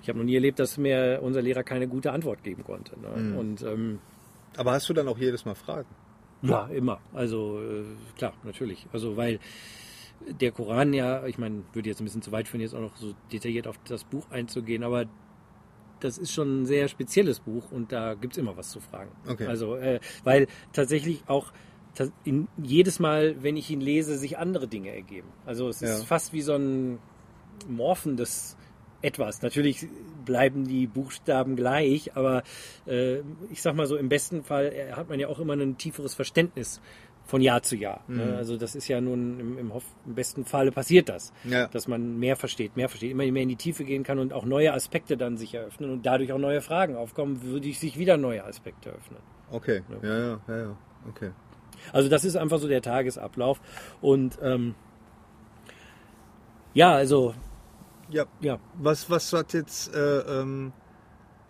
ich 0.03 0.09
habe 0.09 0.19
noch 0.19 0.25
nie 0.25 0.35
erlebt, 0.35 0.59
dass 0.59 0.77
mir 0.77 1.19
unser 1.23 1.41
Lehrer 1.41 1.63
keine 1.63 1.87
gute 1.87 2.11
Antwort 2.11 2.43
geben 2.43 2.63
konnte. 2.63 2.97
Ne? 2.99 3.35
Und 3.37 3.63
ähm, 3.63 3.99
Aber 4.55 4.71
hast 4.73 4.87
du 4.89 4.93
dann 4.93 5.07
auch 5.07 5.17
jedes 5.17 5.43
Mal 5.43 5.55
Fragen? 5.55 5.87
ja, 6.43 6.67
immer. 6.67 6.99
Also 7.13 7.59
äh, 7.59 7.83
klar, 8.15 8.33
natürlich. 8.43 8.85
Also 8.93 9.17
weil 9.17 9.39
der 10.25 10.51
Koran 10.51 10.93
ja, 10.93 11.25
ich 11.25 11.37
meine, 11.37 11.63
würde 11.73 11.89
jetzt 11.89 12.01
ein 12.01 12.05
bisschen 12.05 12.21
zu 12.21 12.31
weit 12.31 12.47
führen, 12.47 12.61
jetzt 12.61 12.73
auch 12.75 12.81
noch 12.81 12.95
so 12.97 13.13
detailliert 13.31 13.67
auf 13.67 13.79
das 13.87 14.03
Buch 14.03 14.29
einzugehen, 14.29 14.83
aber 14.83 15.05
das 15.99 16.17
ist 16.17 16.31
schon 16.31 16.61
ein 16.61 16.65
sehr 16.65 16.87
spezielles 16.87 17.39
Buch 17.39 17.71
und 17.71 17.91
da 17.91 18.13
gibt's 18.13 18.37
immer 18.37 18.55
was 18.55 18.69
zu 18.69 18.79
fragen. 18.79 19.11
Okay. 19.27 19.47
Also, 19.47 19.75
äh, 19.75 19.99
weil 20.23 20.47
tatsächlich 20.73 21.23
auch 21.27 21.51
in, 22.23 22.47
jedes 22.61 22.99
Mal, 22.99 23.41
wenn 23.41 23.57
ich 23.57 23.71
ihn 23.71 23.81
lese, 23.81 24.17
sich 24.17 24.37
andere 24.37 24.67
Dinge 24.67 24.93
ergeben. 24.93 25.27
Also 25.45 25.67
es 25.67 25.81
ist 25.81 25.99
Ja. 25.99 26.05
fast 26.05 26.33
wie 26.33 26.41
so 26.41 26.53
ein 26.53 26.99
morphendes 27.67 28.55
etwas. 29.01 29.41
Natürlich 29.41 29.87
bleiben 30.25 30.67
die 30.67 30.87
Buchstaben 30.87 31.55
gleich, 31.55 32.15
aber 32.15 32.43
äh, 32.85 33.19
ich 33.49 33.61
sag 33.61 33.75
mal 33.75 33.87
so, 33.87 33.95
im 33.95 34.09
besten 34.09 34.43
Fall 34.43 34.73
äh, 34.73 34.91
hat 34.93 35.09
man 35.09 35.19
ja 35.19 35.27
auch 35.27 35.39
immer 35.39 35.53
ein 35.53 35.77
tieferes 35.77 36.13
Verständnis 36.13 36.81
von 37.27 37.41
Jahr 37.41 37.61
zu 37.61 37.75
Jahr. 37.75 38.03
Mhm. 38.07 38.17
Ne? 38.17 38.35
Also 38.37 38.57
das 38.57 38.73
ist 38.73 38.87
ja 38.87 38.99
nun 39.01 39.39
im, 39.39 39.57
im, 39.59 39.71
im 40.05 40.15
besten 40.15 40.45
Falle 40.45 40.71
passiert 40.71 41.09
das, 41.09 41.31
Ja. 41.43 41.67
dass 41.67 41.87
man 41.87 42.17
mehr 42.17 42.35
versteht, 42.35 42.75
mehr 42.75 42.89
versteht, 42.89 43.11
immer 43.11 43.29
mehr 43.31 43.43
in 43.43 43.49
die 43.49 43.55
Tiefe 43.57 43.83
gehen 43.83 44.03
kann 44.03 44.17
und 44.17 44.33
auch 44.33 44.45
neue 44.45 44.73
Aspekte 44.73 45.17
dann 45.17 45.37
sich 45.37 45.53
eröffnen 45.53 45.91
und 45.91 46.05
dadurch 46.05 46.31
auch 46.33 46.39
neue 46.39 46.61
Fragen 46.61 46.95
aufkommen, 46.95 47.43
würde 47.43 47.67
ich 47.67 47.79
sich 47.79 47.99
wieder 47.99 48.17
neue 48.17 48.43
Aspekte 48.43 48.89
öffnen. 48.89 49.19
Okay, 49.51 49.83
ja, 50.01 50.17
ja, 50.17 50.39
ja, 50.47 50.57
ja. 50.57 50.77
okay. 51.09 51.31
Also 51.93 52.09
das 52.09 52.25
ist 52.25 52.35
einfach 52.35 52.57
so 52.59 52.67
der 52.67 52.81
Tagesablauf 52.81 53.61
und 54.01 54.39
ähm, 54.41 54.73
ja, 56.73 56.93
also 56.93 57.33
Ja, 58.09 58.25
ja, 58.39 58.57
was, 58.75 59.09
was 59.09 59.33
hat 59.33 59.53
jetzt 59.53 59.93
äh, 59.93 60.19
ähm, 60.41 60.71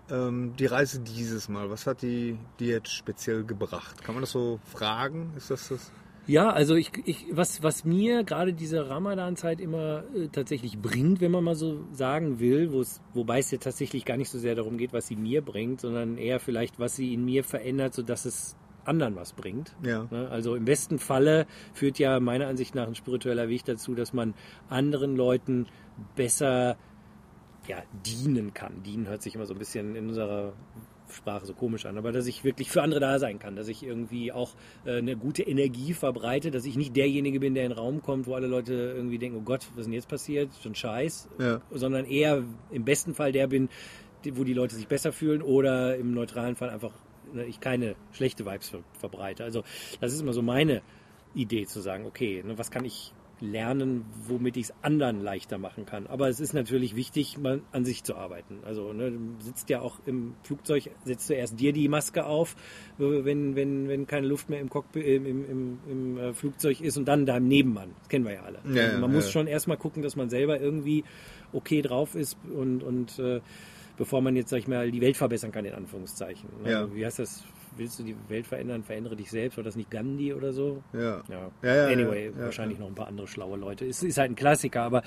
ähm, 0.09 0.53
die 0.57 0.65
Reise 0.65 0.99
dieses 0.99 1.49
Mal, 1.49 1.69
was 1.69 1.87
hat 1.87 2.01
die, 2.01 2.37
die 2.59 2.67
jetzt 2.67 2.91
speziell 2.91 3.43
gebracht? 3.43 4.03
Kann 4.03 4.15
man 4.15 4.21
das 4.21 4.31
so 4.31 4.59
fragen? 4.65 5.33
Ist 5.35 5.51
das 5.51 5.69
das? 5.69 5.91
Ja, 6.27 6.49
also 6.49 6.75
ich, 6.75 6.91
ich 7.05 7.25
was, 7.31 7.63
was 7.63 7.85
mir 7.85 8.25
gerade 8.25 8.51
diese 8.53 8.89
Ramadan-Zeit 8.89 9.61
immer 9.61 10.03
äh, 10.13 10.27
tatsächlich 10.27 10.77
bringt, 10.77 11.21
wenn 11.21 11.31
man 11.31 11.43
mal 11.43 11.55
so 11.55 11.85
sagen 11.93 12.39
will, 12.39 12.73
wobei 13.13 13.39
es 13.39 13.49
ja 13.51 13.57
tatsächlich 13.59 14.03
gar 14.03 14.17
nicht 14.17 14.29
so 14.29 14.37
sehr 14.37 14.53
darum 14.53 14.77
geht, 14.77 14.91
was 14.91 15.07
sie 15.07 15.15
mir 15.15 15.41
bringt, 15.41 15.79
sondern 15.79 16.17
eher 16.17 16.41
vielleicht, 16.41 16.79
was 16.79 16.97
sie 16.97 17.13
in 17.13 17.23
mir 17.23 17.45
verändert, 17.45 17.93
sodass 17.93 18.25
es 18.25 18.57
anderen 18.83 19.15
was 19.15 19.33
bringt. 19.33 19.73
Ja. 19.83 20.07
Ne? 20.11 20.27
Also 20.29 20.55
im 20.55 20.65
besten 20.65 20.99
Falle 20.99 21.45
führt 21.73 21.97
ja 21.97 22.19
meiner 22.19 22.47
Ansicht 22.47 22.75
nach 22.75 22.87
ein 22.87 22.95
spiritueller 22.95 23.47
Weg 23.47 23.63
dazu, 23.65 23.95
dass 23.95 24.11
man 24.13 24.33
anderen 24.69 25.15
Leuten 25.15 25.67
besser 26.15 26.77
ja, 27.67 27.83
dienen 28.05 28.53
kann. 28.53 28.83
Dienen 28.83 29.07
hört 29.07 29.21
sich 29.21 29.35
immer 29.35 29.45
so 29.45 29.53
ein 29.53 29.59
bisschen 29.59 29.95
in 29.95 30.07
unserer 30.07 30.53
Sprache 31.09 31.45
so 31.45 31.53
komisch 31.53 31.85
an, 31.85 31.97
aber 31.97 32.11
dass 32.11 32.27
ich 32.27 32.43
wirklich 32.43 32.69
für 32.69 32.81
andere 32.81 32.99
da 32.99 33.19
sein 33.19 33.39
kann, 33.39 33.55
dass 33.55 33.67
ich 33.67 33.83
irgendwie 33.83 34.31
auch 34.31 34.51
äh, 34.85 34.97
eine 34.97 35.15
gute 35.15 35.43
Energie 35.43 35.93
verbreite, 35.93 36.51
dass 36.51 36.65
ich 36.65 36.75
nicht 36.75 36.95
derjenige 36.95 37.39
bin, 37.39 37.53
der 37.53 37.63
in 37.63 37.71
den 37.71 37.77
Raum 37.77 38.01
kommt, 38.01 38.27
wo 38.27 38.35
alle 38.35 38.47
Leute 38.47 38.73
irgendwie 38.73 39.17
denken, 39.17 39.37
oh 39.37 39.43
Gott, 39.43 39.65
was 39.71 39.81
ist 39.81 39.85
denn 39.85 39.93
jetzt 39.93 40.09
passiert? 40.09 40.51
So 40.53 40.69
ein 40.69 40.75
Scheiß. 40.75 41.29
Ja. 41.39 41.61
Sondern 41.71 42.05
eher 42.05 42.43
im 42.71 42.83
besten 42.83 43.13
Fall 43.13 43.31
der 43.31 43.47
bin, 43.47 43.69
wo 44.33 44.43
die 44.43 44.53
Leute 44.53 44.75
sich 44.75 44.87
besser 44.87 45.13
fühlen 45.13 45.41
oder 45.41 45.95
im 45.95 46.13
neutralen 46.13 46.55
Fall 46.55 46.69
einfach 46.69 46.91
ne, 47.33 47.45
ich 47.45 47.59
keine 47.59 47.95
schlechte 48.11 48.45
Vibes 48.45 48.69
ver 48.69 48.79
verbreite. 48.99 49.43
Also 49.43 49.63
das 50.01 50.13
ist 50.13 50.21
immer 50.21 50.33
so 50.33 50.41
meine 50.41 50.81
Idee 51.33 51.65
zu 51.65 51.81
sagen, 51.81 52.05
okay, 52.05 52.43
ne, 52.45 52.57
was 52.57 52.71
kann 52.71 52.85
ich 52.85 53.13
lernen, 53.39 54.05
womit 54.27 54.57
ich 54.57 54.65
es 54.65 54.73
anderen 54.81 55.21
leichter 55.21 55.57
machen 55.57 55.85
kann. 55.85 56.07
Aber 56.07 56.29
es 56.29 56.39
ist 56.39 56.53
natürlich 56.53 56.95
wichtig, 56.95 57.37
mal 57.37 57.61
an 57.71 57.85
sich 57.85 58.03
zu 58.03 58.15
arbeiten. 58.15 58.59
Also 58.65 58.93
ne, 58.93 59.11
du 59.11 59.19
sitzt 59.39 59.69
ja 59.69 59.81
auch 59.81 59.99
im 60.05 60.33
Flugzeug, 60.43 60.89
setzt 61.05 61.29
du 61.29 61.33
erst 61.33 61.59
dir 61.59 61.73
die 61.73 61.87
Maske 61.87 62.25
auf, 62.25 62.55
wenn, 62.97 63.55
wenn, 63.55 63.87
wenn 63.87 64.07
keine 64.07 64.27
Luft 64.27 64.49
mehr 64.49 64.59
im, 64.59 64.69
Cockpit, 64.69 65.05
im, 65.05 65.25
im, 65.25 65.79
im, 65.89 66.17
äh, 66.17 66.33
Flugzeug 66.33 66.81
ist 66.81 66.97
und 66.97 67.05
dann 67.05 67.25
deinem 67.25 67.47
Nebenmann. 67.47 67.91
Das 67.99 68.09
kennen 68.09 68.25
wir 68.25 68.33
ja 68.33 68.43
alle. 68.43 68.59
Ja, 68.73 68.85
also 68.85 68.99
man 68.99 69.11
ja, 69.11 69.15
muss 69.15 69.31
schon 69.31 69.47
erstmal 69.47 69.77
gucken, 69.77 70.01
dass 70.01 70.15
man 70.15 70.29
selber 70.29 70.59
irgendwie 70.59 71.03
okay 71.53 71.81
drauf 71.81 72.15
ist 72.15 72.37
und, 72.53 72.83
und 72.83 73.19
äh, 73.19 73.41
bevor 73.97 74.21
man 74.21 74.35
jetzt, 74.35 74.49
sag 74.49 74.59
ich 74.59 74.67
mal, 74.67 74.91
die 74.91 75.01
Welt 75.01 75.17
verbessern 75.17 75.51
kann, 75.51 75.65
in 75.65 75.73
Anführungszeichen. 75.73 76.49
Ne? 76.63 76.71
Ja. 76.71 76.95
Wie 76.95 77.05
heißt 77.05 77.19
das? 77.19 77.43
Willst 77.77 77.99
du 77.99 78.03
die 78.03 78.15
Welt 78.27 78.47
verändern, 78.47 78.83
verändere 78.83 79.15
dich 79.15 79.29
selbst? 79.29 79.57
War 79.57 79.63
das 79.63 79.75
nicht 79.75 79.89
Gandhi 79.91 80.33
oder 80.33 80.53
so? 80.53 80.83
Ja. 80.93 81.21
Ja. 81.29 81.51
Ja, 81.61 81.75
ja, 81.75 81.85
anyway, 81.87 82.25
ja, 82.25 82.31
ja, 82.31 82.45
wahrscheinlich 82.45 82.77
ja. 82.77 82.83
noch 82.83 82.91
ein 82.91 82.95
paar 82.95 83.07
andere 83.07 83.27
schlaue 83.27 83.57
Leute. 83.57 83.85
Es 83.85 84.03
ist 84.03 84.17
halt 84.17 84.31
ein 84.31 84.35
Klassiker, 84.35 84.83
aber 84.83 85.03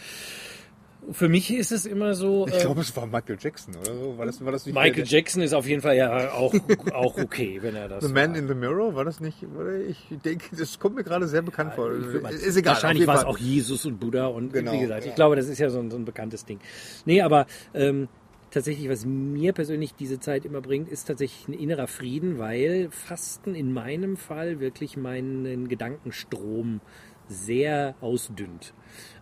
für 1.13 1.29
mich 1.29 1.53
ist 1.53 1.73
es 1.73 1.87
immer 1.87 2.15
so. 2.15 2.47
Ich 2.47 2.55
äh, 2.55 2.61
glaube, 2.61 2.83
es 2.83 2.95
war 2.97 3.07
Michael 3.07 3.39
Jackson, 3.41 3.75
oder 3.77 3.95
so. 3.95 4.19
War 4.19 4.27
das, 4.27 4.45
war 4.45 4.53
das 4.53 4.67
nicht 4.67 4.75
Michael 4.75 5.05
Jackson 5.07 5.43
ist 5.43 5.55
auf 5.55 5.67
jeden 5.67 5.81
Fall 5.81 5.97
ja 5.97 6.33
auch, 6.33 6.55
auch 6.93 7.17
okay, 7.19 7.59
wenn 7.63 7.75
er 7.75 7.89
das. 7.89 8.05
The 8.05 8.13
Man 8.13 8.31
war. 8.33 8.37
in 8.39 8.49
the 8.49 8.55
Mirror? 8.55 8.95
War 8.95 9.05
das 9.05 9.21
nicht? 9.21 9.45
Oder 9.59 9.77
ich 9.81 9.99
denke, 10.25 10.55
das 10.57 10.79
kommt 10.79 10.97
mir 10.97 11.05
gerade 11.05 11.27
sehr 11.27 11.43
bekannt 11.43 11.75
vor. 11.75 11.89
Würd 11.91 12.23
mal- 12.23 12.33
Ist 12.33 12.57
egal. 12.57 12.75
Wahrscheinlich 12.75 13.07
war 13.07 13.17
es 13.17 13.25
auch 13.25 13.39
Jesus 13.39 13.87
und 13.87 13.99
Buddha 13.99 14.27
und 14.27 14.53
Genau, 14.53 14.73
wie 14.73 14.81
gesagt, 14.81 15.05
ja. 15.05 15.11
ich 15.11 15.15
glaube, 15.15 15.37
das 15.37 15.49
ist 15.49 15.59
ja 15.59 15.71
so 15.71 15.79
ein, 15.81 15.91
so 15.91 15.97
ein 15.97 16.05
bekanntes 16.05 16.45
Ding. 16.45 16.61
Nee, 17.07 17.23
aber 17.23 17.47
ähm, 17.75 18.09
tatsächlich, 18.51 18.89
was 18.89 19.05
mir 19.07 19.53
persönlich 19.53 19.95
diese 19.95 20.19
Zeit 20.21 20.45
immer 20.45 20.61
bringt, 20.61 20.89
ist 20.89 21.05
tatsächlich 21.07 21.49
ein 21.49 21.53
innerer 21.59 21.87
Frieden, 21.87 22.39
weil 22.39 22.89
Fasten 22.91 23.55
in 23.55 23.73
meinem 23.73 24.17
Fall 24.17 24.61
wirklich 24.61 24.97
meinen 24.97 25.69
Gedankenstrom 25.69 26.81
sehr 27.29 27.95
ausdünnt. 28.01 28.75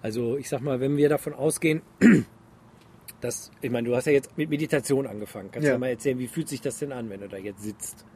Also 0.02 0.36
ich 0.36 0.48
sag 0.48 0.60
mal, 0.62 0.80
wenn 0.80 0.96
wir 0.96 1.08
davon 1.08 1.34
ausgehen, 1.34 1.82
dass, 3.20 3.50
ich 3.60 3.70
meine, 3.70 3.88
du 3.88 3.96
hast 3.96 4.06
ja 4.06 4.12
jetzt 4.12 4.36
mit 4.38 4.48
Meditation 4.48 5.06
angefangen. 5.06 5.50
Kannst 5.50 5.64
du 5.66 5.68
Ja. 5.70 5.74
ja 5.74 5.78
mal 5.78 5.88
erzählen, 5.88 6.18
wie 6.18 6.28
fühlt 6.28 6.48
sich 6.48 6.60
das 6.60 6.78
denn 6.78 6.92
an, 6.92 7.10
wenn 7.10 7.20
du 7.20 7.28
da 7.28 7.36
jetzt 7.36 7.62
sitzt? 7.62 8.06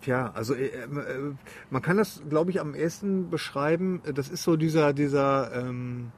Tja, 0.00 0.30
also 0.34 0.54
äh, 0.54 0.66
äh, 0.66 0.88
man 1.70 1.82
kann 1.82 1.96
das, 1.96 2.22
glaube 2.28 2.50
ich, 2.50 2.60
am 2.60 2.74
ehesten 2.74 3.30
beschreiben. 3.30 4.00
äh, 4.06 4.12
Das 4.12 4.28
ist 4.28 4.42
so 4.44 4.56
dieser, 4.56 4.92
dieser, 4.92 5.52
ähm, 5.54 6.12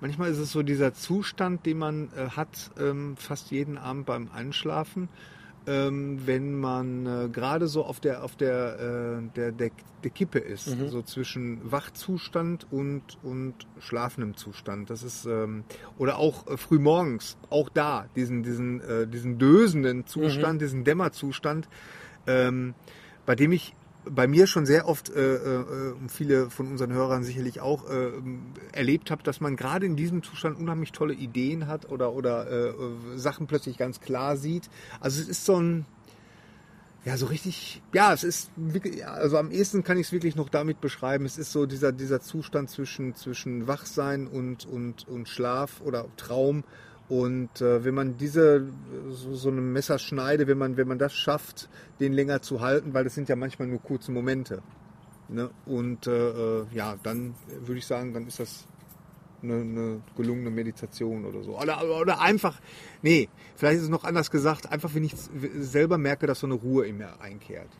manchmal 0.00 0.30
ist 0.30 0.38
es 0.38 0.52
so 0.52 0.62
dieser 0.62 0.94
Zustand, 0.94 1.66
den 1.66 1.78
man 1.78 2.08
äh, 2.16 2.30
hat, 2.30 2.70
ähm, 2.78 3.16
fast 3.16 3.50
jeden 3.50 3.78
Abend 3.78 4.06
beim 4.06 4.30
Einschlafen, 4.32 5.08
ähm, 5.66 6.20
wenn 6.24 6.58
man 6.58 7.06
äh, 7.06 7.28
gerade 7.28 7.68
so 7.68 7.84
auf 7.84 8.00
der, 8.00 8.24
auf 8.24 8.36
der, 8.36 9.20
äh, 9.20 9.36
der, 9.36 9.52
der, 9.52 9.70
der 10.02 10.10
Kippe 10.10 10.38
ist, 10.38 10.64
so 10.64 11.02
zwischen 11.02 11.70
Wachzustand 11.70 12.66
und, 12.70 13.02
und 13.22 13.54
schlafendem 13.78 14.36
Zustand. 14.36 14.88
Das 14.88 15.02
ist, 15.02 15.26
ähm, 15.26 15.64
oder 15.98 16.18
auch 16.18 16.46
äh, 16.46 16.56
frühmorgens, 16.56 17.36
auch 17.50 17.68
da, 17.68 18.06
diesen, 18.16 18.42
diesen, 18.42 18.80
äh, 18.80 19.06
diesen 19.06 19.38
dösenden 19.38 20.06
Zustand, 20.06 20.62
diesen 20.62 20.84
Dämmerzustand, 20.84 21.68
ähm, 22.26 22.74
bei 23.26 23.34
dem 23.34 23.52
ich 23.52 23.74
bei 24.04 24.26
mir 24.26 24.46
schon 24.46 24.66
sehr 24.66 24.88
oft 24.88 25.10
äh, 25.10 25.34
äh, 25.34 25.94
viele 26.08 26.50
von 26.50 26.68
unseren 26.68 26.92
Hörern 26.92 27.22
sicherlich 27.22 27.60
auch 27.60 27.88
äh, 27.90 28.10
erlebt 28.72 29.10
habe, 29.10 29.22
dass 29.22 29.40
man 29.40 29.56
gerade 29.56 29.86
in 29.86 29.96
diesem 29.96 30.22
Zustand 30.22 30.58
unheimlich 30.58 30.92
tolle 30.92 31.14
Ideen 31.14 31.66
hat 31.66 31.90
oder 31.90 32.12
oder 32.12 32.48
äh, 32.50 32.68
äh, 32.68 32.74
Sachen 33.16 33.46
plötzlich 33.46 33.76
ganz 33.76 34.00
klar 34.00 34.36
sieht. 34.36 34.70
Also 35.00 35.20
es 35.20 35.28
ist 35.28 35.44
so 35.44 35.56
ein 35.60 35.86
ja, 37.04 37.16
so 37.16 37.26
richtig, 37.26 37.80
ja, 37.94 38.12
es 38.12 38.24
ist 38.24 38.50
wirklich, 38.56 39.06
also 39.06 39.38
am 39.38 39.50
ehesten 39.50 39.82
kann 39.82 39.96
ich 39.96 40.08
es 40.08 40.12
wirklich 40.12 40.36
noch 40.36 40.50
damit 40.50 40.82
beschreiben. 40.82 41.24
Es 41.24 41.38
ist 41.38 41.50
so 41.50 41.64
dieser, 41.64 41.92
dieser 41.92 42.20
Zustand 42.20 42.68
zwischen, 42.68 43.14
zwischen 43.14 43.66
Wachsein 43.66 44.26
und, 44.26 44.66
und, 44.66 45.08
und 45.08 45.26
Schlaf 45.26 45.80
oder 45.80 46.04
Traum. 46.18 46.62
Und 47.10 47.60
äh, 47.60 47.84
wenn 47.84 47.94
man 47.94 48.16
diese, 48.18 48.68
so, 49.10 49.34
so 49.34 49.48
eine 49.50 49.60
Messerschneide, 49.60 50.46
wenn 50.46 50.58
man, 50.58 50.76
wenn 50.76 50.86
man 50.86 50.98
das 50.98 51.12
schafft, 51.12 51.68
den 51.98 52.12
länger 52.12 52.40
zu 52.40 52.60
halten, 52.60 52.94
weil 52.94 53.02
das 53.02 53.16
sind 53.16 53.28
ja 53.28 53.34
manchmal 53.34 53.66
nur 53.66 53.82
kurze 53.82 54.12
Momente. 54.12 54.62
Ne? 55.28 55.50
Und 55.66 56.06
äh, 56.06 56.60
äh, 56.60 56.66
ja, 56.72 56.94
dann 57.02 57.34
würde 57.64 57.78
ich 57.78 57.86
sagen, 57.86 58.14
dann 58.14 58.28
ist 58.28 58.38
das 58.38 58.64
eine, 59.42 59.54
eine 59.54 60.02
gelungene 60.16 60.50
Meditation 60.50 61.24
oder 61.24 61.42
so. 61.42 61.58
Oder, 61.58 61.82
oder 62.00 62.20
einfach, 62.20 62.60
nee, 63.02 63.28
vielleicht 63.56 63.78
ist 63.78 63.84
es 63.84 63.88
noch 63.88 64.04
anders 64.04 64.30
gesagt, 64.30 64.70
einfach 64.70 64.94
wenn 64.94 65.02
ich 65.02 65.14
selber 65.58 65.98
merke, 65.98 66.28
dass 66.28 66.38
so 66.38 66.46
eine 66.46 66.54
Ruhe 66.54 66.86
in 66.86 66.98
mir 66.98 67.20
einkehrt. 67.20 67.70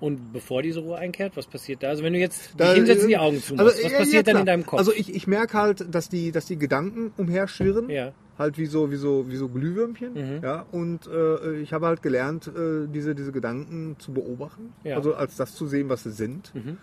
Und 0.00 0.32
bevor 0.32 0.62
diese 0.62 0.80
Ruhe 0.80 0.96
einkehrt, 0.96 1.36
was 1.36 1.46
passiert 1.46 1.82
da? 1.82 1.88
Also 1.88 2.02
wenn 2.02 2.14
du 2.14 2.18
jetzt 2.18 2.54
Da- 2.56 2.72
hinsetzt 2.72 3.06
die 3.06 3.18
Augen 3.18 3.40
zumachst, 3.42 3.66
Also, 3.76 3.84
was 3.84 3.92
ja, 3.92 3.98
passiert 3.98 4.26
ja, 4.26 4.32
dann 4.32 4.40
in 4.42 4.46
deinem 4.46 4.66
Kopf? 4.66 4.78
Also 4.78 4.92
ich, 4.92 5.14
ich 5.14 5.26
merke 5.26 5.58
halt, 5.58 5.94
dass 5.94 6.08
die, 6.08 6.32
dass 6.32 6.46
die 6.46 6.56
Gedanken 6.56 7.12
umherschwirren. 7.18 7.90
Ja. 7.90 8.12
Halt 8.38 8.56
wie 8.56 8.64
so, 8.64 8.90
wie 8.90 8.96
so, 8.96 9.28
wie 9.28 9.36
so 9.36 9.48
Glühwürmchen. 9.50 10.14
Mhm. 10.14 10.42
Ja. 10.42 10.64
Und 10.72 11.06
äh, 11.06 11.56
ich 11.60 11.74
habe 11.74 11.86
halt 11.86 12.00
gelernt, 12.00 12.46
äh, 12.48 12.86
diese, 12.88 13.14
diese 13.14 13.32
Gedanken 13.32 13.96
zu 13.98 14.12
beobachten. 14.14 14.72
Ja. 14.84 14.96
Also 14.96 15.14
als 15.14 15.36
das 15.36 15.54
zu 15.54 15.66
sehen, 15.66 15.90
was 15.90 16.04
sie 16.04 16.12
sind. 16.12 16.54
Mhm. 16.54 16.78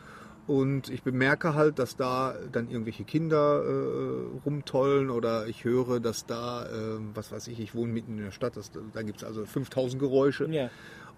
Und 0.46 0.90
ich 0.90 1.02
bemerke 1.04 1.56
halt, 1.56 1.80
dass 1.80 1.98
da 1.98 2.36
dann 2.52 2.70
irgendwelche 2.70 3.04
Kinder 3.04 3.64
äh, 3.66 4.40
rumtollen 4.46 5.10
oder 5.10 5.48
ich 5.48 5.66
höre, 5.66 6.00
dass 6.00 6.26
da, 6.26 6.66
äh, 6.68 7.00
was 7.16 7.32
weiß 7.32 7.48
ich, 7.48 7.60
ich 7.60 7.74
wohne 7.76 7.92
mitten 7.92 8.18
in 8.20 8.24
der 8.26 8.32
Stadt, 8.32 8.56
das, 8.56 8.72
da 8.94 9.02
gibt 9.02 9.18
es 9.18 9.24
also 9.24 9.44
5000 9.46 10.00
Geräusche. 10.00 10.48
ja. 10.52 10.70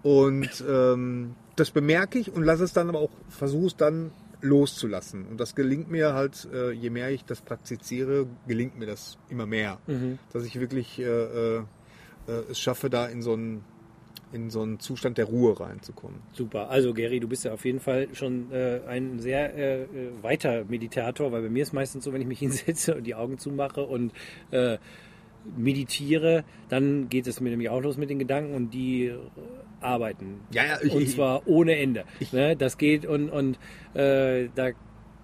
Und 0.02 0.64
ähm, 0.66 1.34
das 1.60 1.70
bemerke 1.70 2.18
ich 2.18 2.32
und 2.32 2.42
lasse 2.42 2.64
es 2.64 2.72
dann 2.72 2.88
aber 2.88 3.00
auch, 3.00 3.10
versuche 3.28 3.66
es 3.66 3.76
dann 3.76 4.10
loszulassen. 4.40 5.26
Und 5.26 5.38
das 5.38 5.54
gelingt 5.54 5.90
mir 5.90 6.14
halt, 6.14 6.48
äh, 6.52 6.72
je 6.72 6.90
mehr 6.90 7.10
ich 7.10 7.24
das 7.24 7.42
praktiziere, 7.42 8.26
gelingt 8.46 8.78
mir 8.78 8.86
das 8.86 9.18
immer 9.28 9.46
mehr. 9.46 9.78
Mhm. 9.86 10.18
Dass 10.32 10.44
ich 10.44 10.58
wirklich 10.58 10.98
äh, 10.98 11.02
äh, 11.04 11.58
äh, 11.58 12.32
es 12.50 12.58
schaffe, 12.58 12.88
da 12.90 13.06
in 13.06 13.22
so 13.22 13.34
einen 13.34 13.64
in 14.32 14.48
so 14.48 14.62
einen 14.62 14.78
Zustand 14.78 15.18
der 15.18 15.24
Ruhe 15.24 15.58
reinzukommen. 15.58 16.20
Super. 16.32 16.70
Also 16.70 16.94
Gary, 16.94 17.18
du 17.18 17.26
bist 17.26 17.44
ja 17.44 17.52
auf 17.52 17.64
jeden 17.64 17.80
Fall 17.80 18.06
schon 18.12 18.52
äh, 18.52 18.80
ein 18.86 19.18
sehr 19.18 19.56
äh, 19.56 19.82
äh, 19.82 19.86
weiter 20.22 20.64
Meditator, 20.68 21.32
weil 21.32 21.42
bei 21.42 21.48
mir 21.48 21.64
ist 21.64 21.72
meistens 21.72 22.04
so, 22.04 22.12
wenn 22.12 22.20
ich 22.20 22.28
mich 22.28 22.38
hinsetze 22.38 22.94
und 22.94 23.04
die 23.04 23.16
Augen 23.16 23.38
zumache 23.38 23.82
und 23.82 24.12
meditiere, 25.56 26.44
dann 26.68 27.08
geht 27.08 27.26
es 27.26 27.40
mir 27.40 27.48
nämlich 27.48 27.70
auch 27.70 27.80
los 27.80 27.96
mit 27.96 28.10
den 28.10 28.18
Gedanken 28.18 28.54
und 28.54 28.74
die 28.74 29.12
arbeiten. 29.80 30.40
Ja, 30.52 30.64
ja, 30.64 30.78
ich- 30.82 30.92
und 30.92 31.02
ich- 31.02 31.14
zwar 31.14 31.46
ohne 31.46 31.76
Ende. 31.76 32.04
ne? 32.32 32.56
Das 32.56 32.78
geht 32.78 33.06
und, 33.06 33.30
und 33.30 33.58
äh, 33.94 34.48
da 34.54 34.70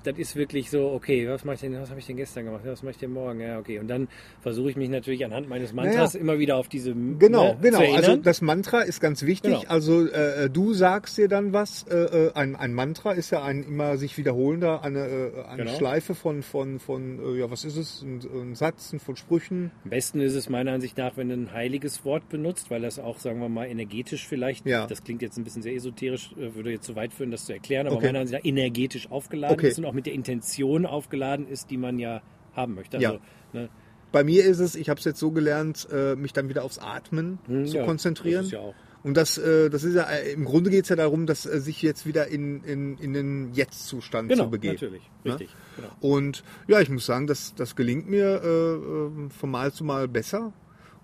das 0.07 0.18
ist 0.18 0.36
wirklich 0.36 0.70
so, 0.70 0.90
okay, 0.92 1.28
was 1.28 1.44
mache 1.44 1.54
ich 1.57 1.61
denn, 1.61 1.80
was 1.80 1.90
habe 1.90 2.00
ich 2.00 2.07
denn 2.07 2.16
gestern 2.16 2.44
gemacht, 2.46 2.62
was 2.64 2.82
mache 2.82 2.92
ich 2.92 2.98
denn 2.98 3.11
morgen? 3.12 3.40
Ja, 3.40 3.59
okay. 3.59 3.78
Und 3.78 3.88
dann 3.88 4.09
versuche 4.40 4.70
ich 4.70 4.76
mich 4.76 4.88
natürlich 4.88 5.24
anhand 5.24 5.48
meines 5.48 5.72
Mantras 5.72 6.14
Naja. 6.14 6.20
immer 6.22 6.38
wieder 6.38 6.57
auf 6.57 6.68
diese 6.68 6.92
Genau, 6.94 7.54
ne, 7.54 7.59
genau. 7.61 7.80
Also 7.94 8.16
das 8.16 8.40
Mantra 8.40 8.82
ist 8.82 9.00
ganz 9.00 9.22
wichtig. 9.24 9.61
Genau. 9.61 9.70
Also 9.70 10.07
äh, 10.07 10.48
du 10.50 10.72
sagst 10.72 11.18
dir 11.18 11.28
dann 11.28 11.52
was. 11.52 11.84
Äh, 11.88 11.96
äh, 11.96 12.32
ein, 12.34 12.57
ein 12.57 12.72
Mantra 12.74 13.12
ist 13.12 13.30
ja 13.30 13.42
ein 13.42 13.62
immer 13.62 13.96
sich 13.96 14.16
wiederholender, 14.18 14.82
eine, 14.82 15.00
äh, 15.07 15.44
eine 15.46 15.64
Genau. 15.64 15.76
Schleife 15.76 16.14
von, 16.14 16.42
von, 16.42 16.78
von 16.78 17.18
äh, 17.36 17.38
ja, 17.40 17.50
was 17.50 17.64
ist 17.64 17.76
es? 17.76 18.02
Ein, 18.02 18.20
ein 18.34 18.54
Satz 18.54 18.94
von 19.04 19.16
Sprüchen. 19.16 19.70
Am 19.84 19.90
besten 19.90 20.20
ist 20.20 20.34
es 20.34 20.48
meiner 20.48 20.72
Ansicht 20.72 20.96
nach, 20.98 21.16
wenn 21.16 21.28
du 21.28 21.34
ein 21.34 21.52
heiliges 21.52 22.04
Wort 22.04 22.28
benutzt, 22.28 22.70
weil 22.70 22.82
das 22.82 22.98
auch, 22.98 23.18
sagen 23.18 23.40
wir 23.40 23.48
mal, 23.48 23.66
energetisch 23.66 24.26
vielleicht, 24.26 24.66
Ja. 24.66 24.86
das 24.86 25.02
klingt 25.02 25.22
jetzt 25.22 25.36
ein 25.38 25.44
bisschen 25.44 25.62
sehr 25.62 25.74
esoterisch, 25.74 26.32
äh, 26.38 26.54
würde 26.54 26.70
jetzt 26.70 26.84
zu 26.86 26.94
weit 26.96 27.12
führen, 27.12 27.30
das 27.30 27.44
zu 27.46 27.52
erklären, 27.52 27.86
aber 27.86 27.96
Okay. 27.96 28.07
meiner 28.07 28.20
Ansicht 28.20 28.38
nach 28.42 28.48
energetisch 28.48 29.11
aufgeladen 29.11 29.54
Okay. 29.59 29.68
ist 29.68 29.78
und 29.78 29.84
auch 29.84 29.92
mit 29.97 30.07
der 30.07 30.12
Intention 30.12 30.86
aufgeladen 30.86 31.49
ist, 31.49 31.70
die 31.70 31.76
man 31.76 31.99
ja 31.99 32.22
haben 32.55 32.74
möchte. 32.74 32.99
Also, 32.99 33.14
Ja. 33.14 33.18
ne, 33.53 33.68
Bei 34.12 34.22
mir 34.22 34.44
ist 34.44 34.61
es, 34.61 34.76
ich 34.76 34.88
habe 34.88 34.99
es 34.99 35.05
jetzt 35.05 35.18
so 35.18 35.32
gelernt, 35.32 35.88
äh, 35.92 36.14
mich 36.14 36.32
dann 36.32 36.49
wieder 36.49 36.62
aufs 36.64 36.78
Atmen 36.78 37.38
hm, 37.47 37.66
zu 37.66 37.78
ja, 37.78 37.84
konzentrieren. 37.84 38.38
Das 38.38 38.47
ist 38.47 38.53
ja 38.53 38.61
auch. 38.61 38.74
Und 39.03 39.16
das, 39.16 39.36
äh, 39.38 39.68
das 39.68 39.84
ist 39.84 39.94
ja, 39.94 40.05
äh, 40.05 40.32
im 40.32 40.44
Grunde 40.44 40.70
geht 40.70 40.84
es 40.84 40.88
ja 40.88 40.97
darum, 40.97 41.26
dass 41.26 41.42
sich 41.42 41.82
jetzt 41.82 42.07
wieder 42.07 42.26
in, 42.28 42.62
in, 42.64 42.97
in 42.99 43.12
den 43.12 43.53
Jetzt-Zustand 43.53 44.28
Genau, 44.28 44.44
zu 44.44 44.51
begeben. 44.51 44.74
natürlich, 44.74 45.03
Ne? 45.24 45.32
richtig. 45.32 45.51
Genau. 45.76 45.88
Und 46.01 46.44
ja, 46.66 46.80
ich 46.80 46.88
muss 46.88 47.05
sagen, 47.07 47.26
das, 47.26 47.55
das 47.55 47.76
gelingt 47.76 48.09
mir 48.09 48.40
äh, 48.42 49.26
äh, 49.26 49.30
von 49.30 49.51
Mal 49.51 49.72
zu 49.72 49.84
Mal 49.84 50.09
besser. 50.09 50.53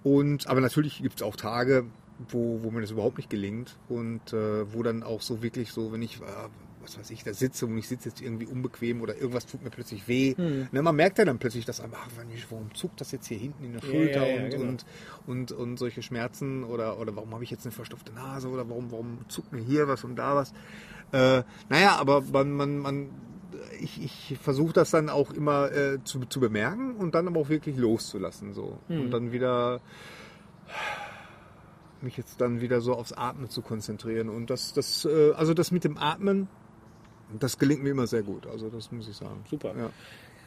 Und, 0.04 0.48
aber 0.48 0.60
natürlich 0.60 1.00
gibt 1.02 1.16
es 1.16 1.22
auch 1.22 1.36
Tage, 1.36 1.84
wo, 2.28 2.60
wo 2.62 2.70
mir 2.70 2.80
das 2.80 2.90
überhaupt 2.90 3.18
nicht 3.18 3.30
gelingt 3.30 3.76
und 3.88 4.32
äh, 4.32 4.72
wo 4.72 4.82
dann 4.82 5.02
auch 5.04 5.20
so 5.22 5.42
wirklich 5.42 5.70
so, 5.72 5.92
wenn 5.92 6.02
ich, 6.02 6.16
äh, 6.20 6.24
was 6.82 6.98
weiß 6.98 7.10
ich, 7.10 7.24
da 7.24 7.32
sitze 7.32 7.66
und 7.66 7.76
ich 7.78 7.88
sitze 7.88 8.08
jetzt 8.08 8.20
irgendwie 8.20 8.46
unbequem 8.46 9.00
oder 9.00 9.16
irgendwas 9.16 9.46
tut 9.46 9.62
mir 9.62 9.70
plötzlich 9.70 10.08
weh. 10.08 10.34
Hm. 10.34 10.68
Ne, 10.72 10.82
man 10.82 10.96
merkt 10.96 11.18
ja 11.18 11.24
dann 11.24 11.38
plötzlich, 11.38 11.64
dass 11.64 11.80
einfach, 11.80 12.06
ach, 12.06 12.10
warum 12.50 12.74
zuckt 12.74 13.00
das 13.00 13.12
jetzt 13.12 13.26
hier 13.26 13.38
hinten 13.38 13.64
in 13.64 13.72
der 13.72 13.80
Schulter 13.80 14.26
ja, 14.26 14.36
ja, 14.36 14.44
und, 14.44 14.50
genau. 14.50 14.68
und, 14.68 14.84
und, 15.26 15.52
und 15.52 15.76
solche 15.78 16.02
Schmerzen 16.02 16.64
oder, 16.64 16.98
oder 16.98 17.14
warum 17.16 17.32
habe 17.34 17.44
ich 17.44 17.50
jetzt 17.50 17.64
eine 17.64 17.72
verstopfte 17.72 18.12
Nase 18.12 18.48
oder 18.48 18.68
warum, 18.68 18.90
warum 18.90 19.18
zuckt 19.28 19.52
mir 19.52 19.60
hier 19.60 19.88
was 19.88 20.04
und 20.04 20.16
da 20.16 20.36
was. 20.36 20.52
Äh, 21.12 21.42
naja, 21.68 21.96
aber 21.96 22.22
man, 22.22 22.52
man, 22.52 22.78
man 22.78 23.08
ich, 23.80 24.02
ich 24.02 24.38
versuche 24.40 24.72
das 24.72 24.90
dann 24.90 25.08
auch 25.08 25.32
immer 25.32 25.70
äh, 25.72 26.02
zu, 26.04 26.20
zu 26.20 26.40
bemerken 26.40 26.96
und 26.96 27.14
dann 27.14 27.28
aber 27.28 27.40
auch 27.40 27.48
wirklich 27.48 27.76
loszulassen. 27.76 28.54
So. 28.54 28.78
Hm. 28.88 29.00
Und 29.02 29.10
dann 29.10 29.32
wieder 29.32 29.80
mich 32.02 32.16
jetzt 32.16 32.40
dann 32.40 32.60
wieder 32.60 32.80
so 32.80 32.94
aufs 32.94 33.12
Atmen 33.12 33.48
zu 33.48 33.62
konzentrieren. 33.62 34.28
Und 34.28 34.50
das, 34.50 34.72
das, 34.72 35.04
äh, 35.04 35.32
also 35.32 35.54
das 35.54 35.70
mit 35.70 35.84
dem 35.84 35.98
Atmen, 35.98 36.48
das 37.38 37.58
gelingt 37.58 37.82
mir 37.82 37.90
immer 37.90 38.06
sehr 38.06 38.22
gut. 38.22 38.46
Also 38.46 38.68
das 38.68 38.90
muss 38.92 39.08
ich 39.08 39.16
sagen. 39.16 39.44
Super. 39.48 39.74
Ja. 39.76 39.90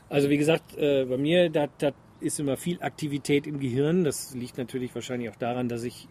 Also 0.09 0.29
wie 0.29 0.37
gesagt, 0.37 0.77
äh, 0.77 1.05
bei 1.05 1.17
mir, 1.17 1.49
da, 1.49 1.67
da 1.77 1.91
ist 2.19 2.39
immer 2.39 2.57
viel 2.57 2.81
Aktivität 2.81 3.47
im 3.47 3.59
Gehirn. 3.59 4.03
Das 4.03 4.33
liegt 4.33 4.57
natürlich 4.57 4.93
wahrscheinlich 4.95 5.29
auch 5.29 5.35
daran, 5.35 5.69
dass 5.69 5.83
ich 5.83 6.07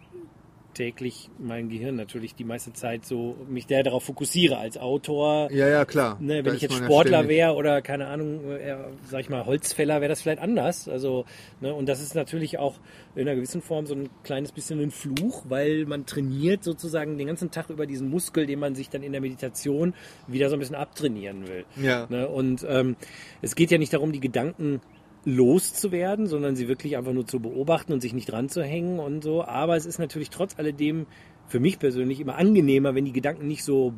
täglich 0.74 1.30
mein 1.38 1.68
Gehirn 1.68 1.96
natürlich 1.96 2.34
die 2.34 2.44
meiste 2.44 2.72
Zeit 2.72 3.06
so 3.06 3.36
mich 3.48 3.66
der 3.66 3.82
darauf 3.82 4.02
fokussiere 4.04 4.58
als 4.58 4.76
Autor. 4.76 5.50
Ja, 5.52 5.68
ja, 5.68 5.84
klar. 5.84 6.18
Ne, 6.20 6.38
Da 6.42 6.44
wenn 6.44 6.50
ist 6.52 6.56
ich 6.56 6.62
jetzt 6.62 6.78
ja 6.80 6.84
Sportler 6.84 7.18
ständig- 7.18 7.36
wäre 7.36 7.54
oder 7.54 7.80
keine 7.82 8.08
Ahnung, 8.08 8.50
äh, 8.50 8.76
sag 9.08 9.20
ich 9.20 9.30
mal 9.30 9.46
Holzfäller, 9.46 10.00
wäre 10.00 10.08
das 10.08 10.20
vielleicht 10.22 10.40
anders. 10.42 10.88
Also 10.88 11.24
ne, 11.60 11.72
und 11.74 11.88
das 11.88 12.02
ist 12.02 12.14
natürlich 12.14 12.58
auch 12.58 12.74
in 13.14 13.22
einer 13.22 13.34
gewissen 13.36 13.62
Form 13.62 13.86
so 13.86 13.94
ein 13.94 14.10
kleines 14.24 14.52
bisschen 14.52 14.80
ein 14.80 14.90
Fluch, 14.90 15.44
weil 15.48 15.86
man 15.86 16.04
trainiert 16.06 16.64
sozusagen 16.64 17.16
den 17.16 17.28
ganzen 17.28 17.50
Tag 17.50 17.70
über 17.70 17.86
diesen 17.86 18.10
Muskel, 18.10 18.46
den 18.46 18.58
man 18.58 18.74
sich 18.74 18.90
dann 18.90 19.02
in 19.02 19.12
der 19.12 19.20
Meditation 19.20 19.94
wieder 20.26 20.48
so 20.50 20.56
ein 20.56 20.58
bisschen 20.58 20.74
abtrainieren 20.74 21.46
will. 21.48 21.64
Ja. 21.80 22.06
Ne? 22.10 22.28
Und 22.28 22.66
ähm, 22.68 22.96
es 23.40 23.54
geht 23.54 23.70
ja 23.70 23.78
nicht 23.78 23.92
darum, 23.92 24.12
die 24.12 24.20
Gedanken 24.20 24.80
loszuwerden, 25.24 26.26
sondern 26.26 26.56
sie 26.56 26.68
wirklich 26.68 26.96
einfach 26.96 27.12
nur 27.12 27.26
zu 27.26 27.40
beobachten 27.40 27.92
und 27.92 28.00
sich 28.00 28.12
nicht 28.12 28.30
dran 28.30 28.48
zu 28.48 28.62
hängen 28.62 28.98
und 28.98 29.22
so. 29.22 29.44
Aber 29.44 29.76
es 29.76 29.86
ist 29.86 29.98
natürlich 29.98 30.30
trotz 30.30 30.58
alledem 30.58 31.06
für 31.46 31.60
mich 31.60 31.78
persönlich 31.78 32.20
immer 32.20 32.36
angenehmer, 32.36 32.94
wenn 32.94 33.04
die 33.04 33.12
Gedanken 33.12 33.46
nicht 33.46 33.64
so 33.64 33.94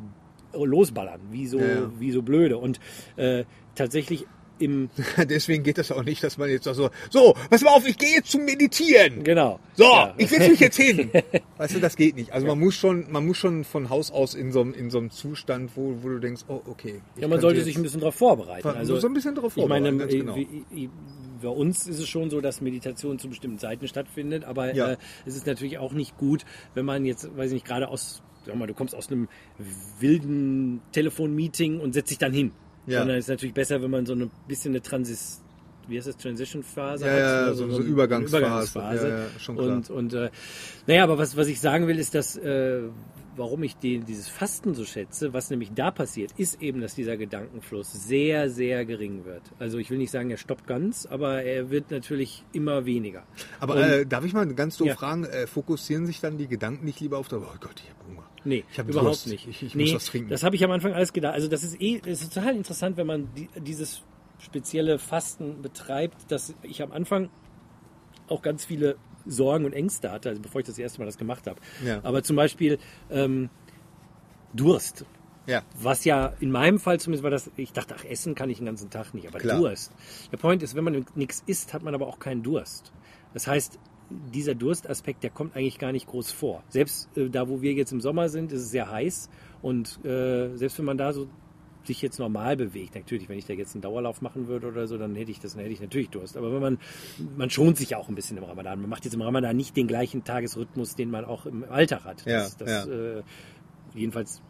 losballern, 0.53 1.21
wie 1.31 1.47
so, 1.47 1.59
Ja, 1.59 1.91
wie 1.99 2.11
so 2.11 2.21
blöde. 2.21 2.57
Und 2.57 2.79
äh, 3.15 3.45
tatsächlich 3.75 4.25
im, 4.59 4.89
Deswegen 5.29 5.63
geht 5.63 5.77
das 5.77 5.91
auch 5.91 6.03
nicht, 6.03 6.23
dass 6.23 6.37
man 6.37 6.49
jetzt 6.49 6.65
so, 6.65 6.89
so, 7.09 7.35
pass 7.49 7.61
mal 7.61 7.71
auf, 7.71 7.87
ich 7.87 7.97
gehe 7.97 8.15
jetzt 8.15 8.31
zum 8.31 8.45
Meditieren. 8.45 9.23
genau. 9.23 9.59
So, 9.75 9.83
Ja. 9.83 10.13
ich 10.17 10.29
setze 10.29 10.49
mich 10.49 10.59
jetzt 10.59 10.77
hin. 10.77 11.09
Weißt 11.57 11.75
du, 11.75 11.79
das 11.79 11.95
geht 11.95 12.15
nicht. 12.15 12.31
Also 12.33 12.47
man 12.47 12.59
muss 12.59 12.75
schon, 12.75 13.11
man 13.11 13.25
muss 13.25 13.37
schon 13.37 13.63
von 13.63 13.89
Haus 13.89 14.11
aus 14.11 14.33
in 14.35 14.51
so 14.51 14.61
einem, 14.61 14.73
in 14.73 14.89
so 14.89 14.97
einem 14.97 15.11
Zustand, 15.11 15.71
wo, 15.75 15.97
wo 16.01 16.09
du 16.09 16.19
denkst, 16.19 16.43
oh, 16.47 16.61
okay. 16.65 17.01
Ja, 17.17 17.27
man 17.27 17.39
sollte 17.41 17.61
sich 17.63 17.75
ein 17.77 17.83
bisschen 17.83 17.99
darauf 17.99 18.15
vorbereiten. 18.15 18.67
Also, 18.67 18.97
so 18.99 19.07
ein 19.07 19.13
bisschen 19.13 19.35
darauf 19.35 19.55
ich 19.57 19.65
meine, 19.67 19.89
vorbereiten, 19.89 20.29
äh, 20.29 20.35
genau. 20.75 20.91
bei 21.41 21.49
uns 21.49 21.87
ist 21.87 21.99
es 21.99 22.07
schon 22.09 22.29
so, 22.29 22.41
dass 22.41 22.61
Meditation 22.61 23.19
zu 23.19 23.29
bestimmten 23.29 23.59
Zeiten 23.59 23.87
stattfindet, 23.87 24.43
aber 24.43 24.73
Ja. 24.75 24.91
äh, 24.93 24.97
es 25.25 25.35
ist 25.35 25.45
natürlich 25.47 25.77
auch 25.77 25.93
nicht 25.93 26.17
gut, 26.17 26.45
wenn 26.73 26.85
man 26.85 27.05
jetzt, 27.05 27.29
weiß 27.37 27.47
ich 27.47 27.53
nicht, 27.55 27.65
gerade 27.65 27.87
aus, 27.89 28.21
sag 28.45 28.55
mal, 28.55 28.65
du 28.67 28.73
kommst 28.73 28.95
aus 28.95 29.09
einem 29.11 29.27
wilden 29.99 30.81
Telefonmeeting 30.91 31.79
und 31.79 31.93
setzt 31.93 32.11
dich 32.11 32.17
dann 32.17 32.33
hin. 32.33 32.51
Ja. 32.87 32.99
Sondern 32.99 33.17
es 33.17 33.25
ist 33.25 33.29
natürlich 33.29 33.53
besser, 33.53 33.81
wenn 33.81 33.91
man 33.91 34.05
so 34.05 34.13
ein 34.15 34.31
bisschen 34.47 34.71
eine 34.71 34.81
Transis 34.81 35.41
wie 35.89 35.95
heißt 35.95 36.07
das, 36.07 36.17
Transition-Phase 36.17 37.05
Ja, 37.05 37.11
hat. 37.13 37.19
ja, 37.19 37.53
so- 37.53 37.69
so 37.69 37.77
eine 37.77 37.85
Übergangsphase. 37.85 38.37
Übergangsphase. 38.45 39.07
Ja, 39.07 39.17
ja, 39.19 39.25
schon 39.39 39.55
klar. 39.55 39.69
Und, 39.69 39.89
und 39.89 40.13
äh, 40.13 40.29
naja, 40.85 41.03
aber 41.05 41.17
was, 41.17 41.37
was 41.37 41.47
ich 41.47 41.61
sagen 41.61 41.87
will, 41.87 41.97
ist, 41.97 42.13
dass 42.13 42.35
äh, 42.35 42.81
warum 43.37 43.63
ich 43.63 43.77
den, 43.77 44.03
dieses 44.03 44.27
Fasten 44.27 44.73
so 44.73 44.83
schätze, 44.83 45.31
was 45.31 45.49
nämlich 45.49 45.71
da 45.73 45.91
passiert, 45.91 46.31
ist 46.35 46.61
eben, 46.61 46.81
dass 46.81 46.93
dieser 46.95 47.15
Gedankenfluss 47.15 47.93
sehr, 47.93 48.49
sehr 48.49 48.83
gering 48.83 49.23
wird. 49.23 49.43
Also 49.59 49.77
ich 49.77 49.89
will 49.89 49.97
nicht 49.97 50.11
sagen, 50.11 50.29
er 50.29 50.35
stoppt 50.35 50.67
ganz, 50.67 51.05
aber 51.05 51.43
er 51.43 51.69
wird 51.69 51.89
natürlich 51.89 52.43
immer 52.51 52.85
weniger. 52.85 53.23
Aber 53.61 53.75
Und- 53.75 53.81
äh, 53.83 54.05
darf 54.05 54.25
ich 54.25 54.33
mal 54.33 54.45
ganz 54.55 54.75
doof 54.75 54.87
Ja. 54.89 54.95
fragen, 54.95 55.23
äh, 55.23 55.47
fokussieren 55.47 56.05
sich 56.05 56.19
dann 56.19 56.37
die 56.37 56.47
Gedanken 56.49 56.83
nicht 56.83 56.99
lieber 56.99 57.17
auf 57.17 57.29
der, 57.29 57.37
oh 57.39 57.45
Gott, 57.61 57.75
ich 57.81 57.89
habe. 57.89 58.06
Nee, 58.47 58.63
Ich 58.71 58.77
überhaupt 58.77 59.05
Durst. 59.07 59.27
nicht. 59.27 59.45
Ich- 59.47 59.61
ich 59.61 59.75
nee, 59.75 59.83
muss 59.85 59.95
was 59.95 60.05
trinken. 60.05 60.29
Das 60.29 60.43
habe 60.43 60.55
ich 60.55 60.63
am 60.63 60.71
Anfang 60.71 60.93
alles 60.93 61.11
gedacht. 61.11 61.33
Also 61.33 61.47
das 61.47 61.63
ist 61.63 61.81
eh, 61.81 61.99
es 62.05 62.21
ist 62.21 62.33
total 62.33 62.55
interessant, 62.55 62.95
wenn 62.97 63.07
man 63.07 63.27
die, 63.35 63.49
dieses 63.59 64.03
spezielle 64.39 64.99
Fasten 64.99 65.61
betreibt, 65.61 66.31
dass 66.31 66.53
ich 66.63 66.81
am 66.81 66.91
Anfang 66.91 67.29
auch 68.29 68.41
ganz 68.41 68.63
viele 68.65 68.95
Sorgen 69.25 69.65
und 69.65 69.73
Ängste 69.73 70.11
hatte, 70.11 70.29
also 70.29 70.41
bevor 70.41 70.61
ich 70.61 70.67
das 70.67 70.77
erste 70.77 70.99
Mal 70.99 71.05
das 71.05 71.17
gemacht 71.17 71.45
habe. 71.47 71.59
Ja. 71.85 71.99
Aber 72.03 72.23
zum 72.23 72.35
Beispiel 72.37 72.77
ähm, 73.09 73.49
Durst. 74.53 75.05
Ja. 75.45 75.63
Was 75.81 76.03
ja 76.05 76.33
in 76.39 76.51
meinem 76.51 76.79
Fall 76.79 76.99
zumindest 76.99 77.23
war 77.23 77.31
das, 77.31 77.49
ich 77.55 77.71
dachte, 77.71 77.95
ach, 77.97 78.03
essen 78.05 78.35
kann 78.35 78.49
ich 78.49 78.57
den 78.57 78.65
ganzen 78.65 78.89
Tag 78.89 79.13
nicht, 79.13 79.27
aber 79.27 79.39
Klar. 79.39 79.57
Durst. 79.59 79.91
Der 80.31 80.37
Point 80.37 80.61
ist, 80.61 80.75
wenn 80.75 80.83
man 80.83 81.05
nichts 81.15 81.41
isst, 81.45 81.73
hat 81.73 81.83
man 81.83 81.95
aber 81.95 82.07
auch 82.07 82.19
keinen 82.19 82.43
Durst. 82.43 82.91
Das 83.33 83.47
heißt, 83.47 83.79
dieser 84.09 84.55
Durstaspekt, 84.55 85.23
der 85.23 85.29
kommt 85.29 85.55
eigentlich 85.55 85.79
gar 85.79 85.91
nicht 85.91 86.07
groß 86.07 86.31
vor. 86.31 86.63
Selbst 86.69 87.09
äh, 87.17 87.29
da, 87.29 87.49
wo 87.49 87.61
wir 87.61 87.73
jetzt 87.73 87.91
im 87.91 88.01
Sommer 88.01 88.29
sind, 88.29 88.51
ist 88.51 88.61
es 88.61 88.71
sehr 88.71 88.89
heiß 88.89 89.29
und 89.61 90.03
äh, 90.05 90.55
selbst 90.55 90.77
wenn 90.77 90.85
man 90.85 90.97
da 90.97 91.13
so 91.13 91.27
sich 91.87 92.01
jetzt 92.01 92.19
normal 92.19 92.57
bewegt, 92.57 92.95
natürlich, 92.95 93.29
wenn 93.29 93.37
ich 93.37 93.45
da 93.45 93.53
jetzt 93.53 93.73
einen 93.73 93.81
Dauerlauf 93.81 94.21
machen 94.21 94.47
würde 94.47 94.67
oder 94.67 94.87
so, 94.87 94.97
dann 94.97 95.15
hätte 95.15 95.31
ich 95.31 95.39
das, 95.39 95.53
dann 95.53 95.61
hätte 95.61 95.73
ich 95.73 95.81
natürlich 95.81 96.09
Durst. 96.09 96.37
Aber 96.37 96.53
wenn 96.53 96.61
man, 96.61 96.77
man 97.37 97.49
schont 97.49 97.77
sich 97.77 97.91
ja 97.91 97.97
auch 97.97 98.09
ein 98.09 98.15
bisschen 98.15 98.37
im 98.37 98.43
Ramadan. 98.43 98.81
Man 98.81 98.89
macht 98.89 99.05
jetzt 99.05 99.13
im 99.13 99.21
Ramadan 99.21 99.55
nicht 99.55 99.75
den 99.75 99.87
gleichen 99.87 100.23
Tagesrhythmus, 100.23 100.95
den 100.95 101.09
man 101.09 101.25
auch 101.25 101.45
im 101.45 101.63
Alltag 101.63 102.03
hat. 102.03 102.25
Ja, 102.25 102.39
Das, 102.39 102.57
das, 102.57 102.87
Äh, 102.87 103.23
jedenfalls 103.95 104.41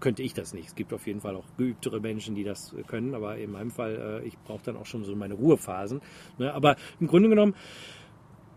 könnte 0.00 0.22
ich 0.22 0.34
das 0.34 0.52
nicht. 0.54 0.68
Es 0.68 0.74
gibt 0.74 0.92
auf 0.92 1.06
jeden 1.06 1.20
Fall 1.20 1.36
auch 1.36 1.44
geübtere 1.56 2.00
Menschen, 2.00 2.34
die 2.34 2.44
das 2.44 2.72
äh, 2.72 2.82
können, 2.82 3.14
aber 3.14 3.36
in 3.36 3.52
meinem 3.52 3.70
Fall, 3.70 4.22
äh, 4.22 4.26
ich 4.26 4.38
brauche 4.38 4.62
dann 4.64 4.76
auch 4.76 4.86
schon 4.86 5.04
so 5.04 5.14
meine 5.14 5.34
Ruhephasen. 5.34 6.00
Ne? 6.38 6.52
Aber 6.52 6.76
im 7.00 7.06
Grunde 7.06 7.28
genommen, 7.28 7.54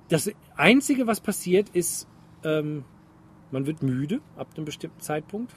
das 0.09 0.31
Einzige, 0.55 1.07
was 1.07 1.21
passiert, 1.21 1.69
ist, 1.69 2.07
ähm, 2.43 2.83
man 3.51 3.65
wird 3.65 3.81
müde 3.83 4.21
ab 4.35 4.49
einem 4.55 4.65
bestimmten 4.65 4.99
Zeitpunkt, 4.99 5.53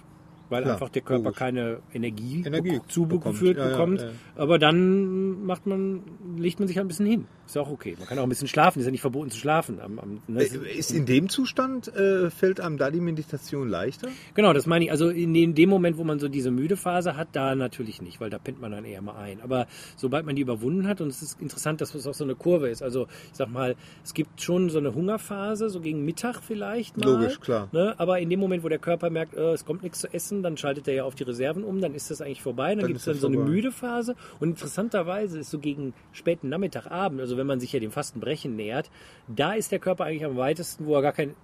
weil 0.53 0.63
Klar, 0.63 0.75
einfach 0.75 0.91
der 0.91 1.03
Körper 1.03 1.25
logisch. 1.25 1.39
keine 1.39 1.79
Energie, 1.93 2.45
Energie 2.47 2.81
zugeführt 2.87 3.57
bekommt. 3.57 3.59
Ja, 3.59 3.65
ja, 3.65 3.71
bekommt. 3.71 4.01
ja. 4.03 4.09
Aber 4.37 4.59
dann 4.61 5.45
macht 5.45 5.67
man, 5.67 6.03
legt 6.37 6.61
man 6.61 6.69
sich 6.69 6.77
halt 6.77 6.85
ein 6.85 6.89
bisschen 6.89 7.07
hin. 7.07 7.27
Ist 7.47 7.57
ja 7.57 7.63
auch 7.63 7.71
okay. 7.71 7.97
Man 7.99 8.07
kann 8.07 8.19
auch 8.19 8.23
ein 8.23 8.29
bisschen 8.29 8.49
schlafen. 8.49 8.79
Ist 8.79 8.85
ja 8.87 8.93
nicht 8.93 9.01
verboten 9.01 9.31
zu 9.31 9.39
schlafen. 9.39 9.81
Am, 9.81 9.99
am, 9.99 10.23
ne? 10.27 10.43
Äh, 10.43 10.79
Ist 10.79 10.93
in 10.93 11.07
dem 11.07 11.29
Zustand, 11.29 11.89
äh, 11.89 12.31
fällt 12.31 12.61
einem 12.61 12.79
da 12.79 12.91
die 12.91 13.01
Meditation 13.01 13.69
leichter? 13.69 14.09
Genau, 14.35 14.53
das 14.53 14.67
meine 14.67 14.85
ich. 14.85 14.91
Also 14.91 15.09
in 15.09 15.35
dem, 15.35 15.55
dem 15.55 15.69
Moment, 15.69 15.99
wo 15.99 16.05
man 16.05 16.19
so 16.19 16.29
diese 16.29 16.51
müde 16.51 16.77
Phase 16.77 17.17
hat, 17.17 17.29
da 17.33 17.55
natürlich 17.55 18.01
nicht, 18.01 18.21
weil 18.21 18.31
da 18.31 18.39
pennt 18.39 18.61
man 18.61 18.73
dann 18.73 18.85
eher 18.85 19.03
mal 19.03 19.17
ein. 19.17 19.41
Aber 19.41 19.67
sobald 19.97 20.25
man 20.25 20.37
die 20.37 20.43
überwunden 20.43 20.87
hat, 20.87 21.01
und 21.01 21.09
es 21.09 21.23
ist 21.23 21.41
interessant, 21.41 21.81
dass 21.81 21.95
es 21.95 22.07
auch 22.07 22.15
so 22.15 22.25
eine 22.25 22.35
Kurve 22.35 22.69
ist. 22.69 22.83
Also 22.83 23.07
ich 23.31 23.37
sag 23.37 23.51
mal, 23.51 23.77
es 24.05 24.15
gibt 24.15 24.41
schon 24.41 24.71
so 24.71 24.79
eine 24.79 24.95
Hungerphase, 24.95 25.69
so 25.69 25.81
gegen 25.81 26.05
Mittag 26.05 26.43
vielleicht 26.43 26.97
mal. 26.97 27.11
Logisch, 27.11 27.41
klar. 27.41 27.69
Ne? 27.73 27.95
Aber 27.99 28.19
in 28.21 28.31
dem 28.31 28.41
Moment, 28.41 28.63
wo 28.65 28.69
der 28.69 28.79
Körper 28.79 29.11
merkt, 29.11 29.35
äh, 29.35 29.53
es 29.53 29.65
kommt 29.65 29.83
nichts 29.83 30.01
zu 30.01 30.13
essen, 30.13 30.42
dann 30.43 30.57
schaltet 30.57 30.89
er 30.89 30.95
ja 30.95 31.05
auf 31.05 31.15
die 31.15 31.25
Reserven 31.25 31.65
um, 31.65 31.81
dann 31.81 31.95
ist 31.95 32.11
das 32.11 32.21
eigentlich 32.21 32.43
vorbei. 32.43 32.71
Dann, 32.71 32.81
Dann 32.81 32.87
gibt 32.89 32.99
es 33.01 33.05
dann 33.05 33.15
so 33.17 33.27
eine 33.27 33.37
vorbei. 33.37 33.51
müde 33.51 33.73
Phase. 33.73 34.17
Und 34.41 34.51
interessanterweise 34.51 35.39
ist 35.39 35.51
so 35.51 35.59
gegen 35.59 35.95
späten 36.13 36.49
Nachmittag, 36.49 36.87
Abend, 36.91 37.21
also 37.21 37.37
wenn 37.37 37.47
man 37.47 37.61
sich 37.61 37.73
ja 37.73 37.81
dem 37.81 37.91
Fastenbrechen 37.91 38.57
nähert, 38.57 38.91
da 39.29 39.53
ist 39.55 39.73
der 39.73 39.79
Körper 39.79 40.05
eigentlich 40.05 40.25
am 40.25 40.37
weitesten, 40.37 40.87
wo 40.87 40.95
er 40.95 41.03
gar 41.03 41.13
kein 41.13 41.35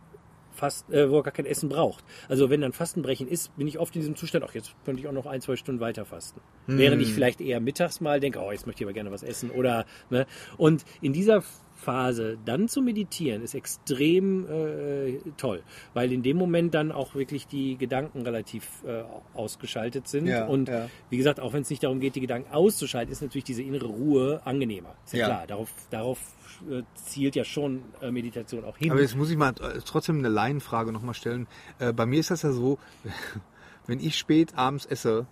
fast, 0.53 0.91
äh, 0.91 1.11
wo 1.11 1.19
er 1.19 1.23
gar 1.23 1.33
kein 1.33 1.47
Essen 1.47 1.69
braucht. 1.69 2.05
Also 2.29 2.51
wenn 2.51 2.61
dann 2.61 2.73
Fastenbrechen 2.73 3.29
ist, 3.29 3.57
bin 3.57 3.69
ich 3.69 3.79
oft 3.79 3.95
in 3.95 4.03
diesem 4.03 4.17
Zustand, 4.17 4.45
ach 4.47 4.55
jetzt 4.55 4.75
könnte 4.85 5.01
ich 5.01 5.09
auch 5.09 5.13
noch 5.13 5.27
ein, 5.27 5.41
zwei 5.41 5.57
Stunden 5.57 5.81
weiter 5.81 6.05
fasten. 6.05 6.41
Während 6.67 7.01
ich 7.01 7.15
vielleicht 7.15 7.41
eher 7.41 7.61
mittags 7.61 8.01
mal 8.01 8.21
denke, 8.21 8.41
oh 8.41 8.51
jetzt 8.51 8.67
möchte 8.67 8.83
ich 8.83 8.87
aber 8.87 8.93
gerne 8.93 9.13
was 9.13 9.23
essen 9.23 9.51
oder 9.51 9.87
ne. 10.11 10.27
Und 10.57 10.85
in 11.01 11.13
dieser 11.13 11.43
Phase 11.79 12.39
dann 12.45 12.69
zu 12.69 12.83
meditieren 12.83 13.43
ist 13.43 13.55
extrem 13.55 14.47
äh, 14.49 15.19
toll, 15.37 15.63
weil 15.95 16.13
in 16.13 16.23
dem 16.23 16.37
Moment 16.37 16.75
dann 16.75 16.91
auch 16.91 17.15
wirklich 17.15 17.47
die 17.47 17.77
Gedanken 17.77 18.23
relativ 18.23 18.83
äh, 18.85 19.05
ausgeschaltet 19.35 20.09
sind 20.09 20.27
Ja, 20.27 20.47
und 20.47 20.69
ja. 20.69 20.89
wie 21.09 21.17
gesagt, 21.17 21.39
auch 21.39 21.53
wenn 21.53 21.63
es 21.63 21.71
nicht 21.71 21.85
darum 21.85 22.01
geht, 22.01 22.17
die 22.17 22.21
Gedanken 22.21 22.53
auszuschalten, 22.53 23.13
ist 23.13 23.23
natürlich 23.23 23.45
diese 23.45 23.63
innere 23.63 23.87
Ruhe 23.87 24.43
angenehmer. 24.45 24.95
Ist 25.05 25.15
ja, 25.15 25.21
Ja. 25.21 25.27
klar, 25.27 25.47
darauf, 25.47 25.71
darauf 25.91 26.19
äh, 26.69 26.83
zielt 26.97 27.37
ja 27.37 27.45
schon 27.45 27.83
äh, 28.03 28.11
Meditation 28.11 28.65
auch 28.65 28.77
hin. 28.77 28.91
Aber 28.91 29.01
jetzt 29.01 29.17
muss 29.17 29.31
ich 29.31 29.37
mal 29.37 29.51
äh, 29.61 29.79
trotzdem 29.85 30.19
eine 30.19 30.29
Laienfrage 30.29 30.91
nochmal 30.93 31.15
stellen. 31.15 31.47
Äh, 31.79 31.93
bei 31.93 32.07
mir 32.07 32.19
ist 32.19 32.31
das 32.33 32.43
ja 32.43 32.51
so, 32.51 32.79
wenn 33.87 34.01
ich 34.01 34.19
spät 34.19 34.57
abends 34.57 34.85
esse, 34.85 35.27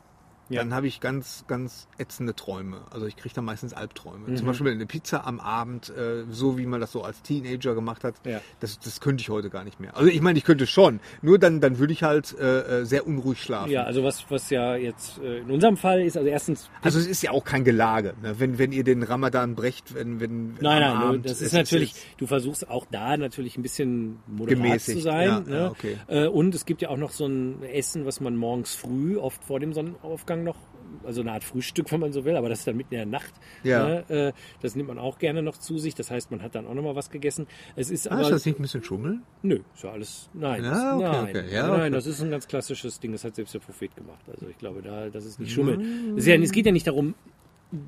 Ja. 0.48 0.62
dann 0.62 0.72
habe 0.74 0.86
ich 0.86 1.00
ganz, 1.00 1.44
ganz 1.48 1.88
ätzende 1.98 2.34
Träume. 2.34 2.82
Also 2.90 3.06
ich 3.06 3.16
kriege 3.16 3.34
da 3.34 3.42
meistens 3.42 3.72
Albträume. 3.72 4.28
Mhm. 4.28 4.36
Zum 4.36 4.46
Beispiel 4.46 4.70
eine 4.70 4.86
Pizza 4.86 5.26
am 5.26 5.40
Abend, 5.40 5.88
äh, 5.90 6.24
so 6.30 6.56
wie 6.56 6.66
man 6.66 6.80
das 6.80 6.92
so 6.92 7.02
als 7.02 7.20
Teenager 7.22 7.74
gemacht 7.74 8.04
hat, 8.04 8.14
Ja. 8.24 8.40
das, 8.60 8.78
das 8.78 9.00
könnte 9.00 9.22
ich 9.22 9.28
heute 9.30 9.50
gar 9.50 9.64
nicht 9.64 9.80
mehr. 9.80 9.96
Also 9.96 10.08
ich 10.08 10.20
meine, 10.20 10.38
ich 10.38 10.44
könnte 10.44 10.66
schon, 10.66 11.00
nur 11.22 11.38
dann, 11.38 11.60
dann 11.60 11.78
würde 11.78 11.92
ich 11.92 12.02
halt 12.04 12.36
äh, 12.38 12.80
äh, 12.82 12.84
sehr 12.84 13.06
unruhig 13.06 13.42
schlafen. 13.42 13.70
Ja, 13.72 13.82
also 13.84 14.04
was, 14.04 14.24
was 14.30 14.50
ja 14.50 14.76
jetzt 14.76 15.18
äh, 15.18 15.38
in 15.38 15.50
unserem 15.50 15.76
Fall 15.76 16.00
ist, 16.02 16.16
also 16.16 16.28
erstens, 16.28 16.70
Also 16.82 16.98
es 17.00 17.06
ist 17.06 17.22
ja 17.22 17.32
auch 17.32 17.44
kein 17.44 17.64
Gelage, 17.64 18.14
ne? 18.22 18.38
wenn, 18.38 18.58
wenn 18.58 18.70
ihr 18.72 18.84
den 18.84 19.02
Ramadan 19.02 19.54
brecht, 19.56 19.94
wenn, 19.94 20.20
wenn 20.20 20.54
nein, 20.60 20.80
nein, 20.80 20.96
Abend, 20.96 21.26
das 21.28 21.40
ist 21.42 21.52
natürlich, 21.54 21.94
jetzt- 21.94 22.06
du 22.20 22.26
versuchst 22.26 22.70
auch 22.70 22.86
da 22.90 23.16
natürlich 23.16 23.56
ein 23.58 23.62
bisschen 23.62 24.18
moderat 24.28 24.62
Gemäßigt, 24.62 24.98
zu 24.98 25.02
sein. 25.02 25.28
ja, 25.28 25.40
ne? 25.40 25.56
ja, 25.56 25.70
okay. 25.70 25.96
äh, 26.06 26.26
und 26.26 26.54
es 26.54 26.66
gibt 26.66 26.82
ja 26.82 26.88
auch 26.90 26.96
noch 26.98 27.10
so 27.10 27.26
ein 27.26 27.62
Essen, 27.64 28.06
was 28.06 28.20
man 28.20 28.36
morgens 28.36 28.74
früh, 28.74 29.16
oft 29.16 29.42
vor 29.44 29.58
dem 29.60 29.72
Sonnenaufgang 29.72 30.35
Hauptgang 30.36 30.44
noch 30.44 30.56
also 31.04 31.20
eine 31.20 31.32
Art 31.32 31.44
Frühstück, 31.44 31.90
wenn 31.92 32.00
man 32.00 32.12
so 32.12 32.24
will, 32.24 32.36
aber 32.36 32.48
das 32.48 32.60
ist 32.60 32.66
dann 32.68 32.76
mitten 32.76 32.94
in 32.94 32.98
der 32.98 33.06
Nacht. 33.06 33.32
Ja. 33.64 33.86
Ne? 33.86 34.04
Äh, 34.08 34.32
Das 34.62 34.74
nimmt 34.76 34.88
man 34.88 34.98
auch 34.98 35.18
gerne 35.18 35.42
noch 35.42 35.56
zu 35.58 35.78
sich. 35.78 35.94
Das 35.94 36.10
heißt, 36.10 36.30
man 36.30 36.42
hat 36.42 36.54
dann 36.54 36.66
auch 36.66 36.74
noch 36.74 36.82
mal 36.82 36.94
was 36.96 37.10
gegessen. 37.10 37.46
Es 37.76 37.90
ist 37.90 38.08
Ah, 38.10 38.14
aber 38.14 38.22
ist 38.22 38.30
das 38.30 38.46
nicht 38.46 38.58
ein 38.58 38.62
bisschen 38.62 38.82
Schummeln? 38.84 39.22
nö, 39.42 39.60
ist 39.74 39.82
ja 39.84 39.90
alles 39.90 40.30
nein, 40.32 40.64
Ja, 40.64 40.70
das, 40.70 40.80
okay, 40.94 41.02
nein, 41.02 41.24
okay. 41.24 41.54
Ja, 41.54 41.66
nein, 41.68 41.80
okay. 41.80 41.90
das 41.90 42.06
ist 42.06 42.22
ein 42.22 42.30
ganz 42.30 42.46
klassisches 42.48 42.98
Ding. 43.00 43.12
Das 43.12 43.24
hat 43.24 43.34
selbst 43.36 43.52
der 43.54 43.58
Prophet 43.60 43.94
gemacht. 43.96 44.24
Also 44.32 44.46
ich 44.48 44.58
glaube, 44.58 44.82
da 44.82 45.08
das 45.10 45.24
ist 45.24 45.38
nicht 45.40 45.50
Mm. 45.50 45.54
Schummeln. 45.54 46.18
Es, 46.18 46.26
es 46.26 46.52
geht 46.52 46.66
ja 46.66 46.72
nicht 46.72 46.86
darum. 46.86 47.14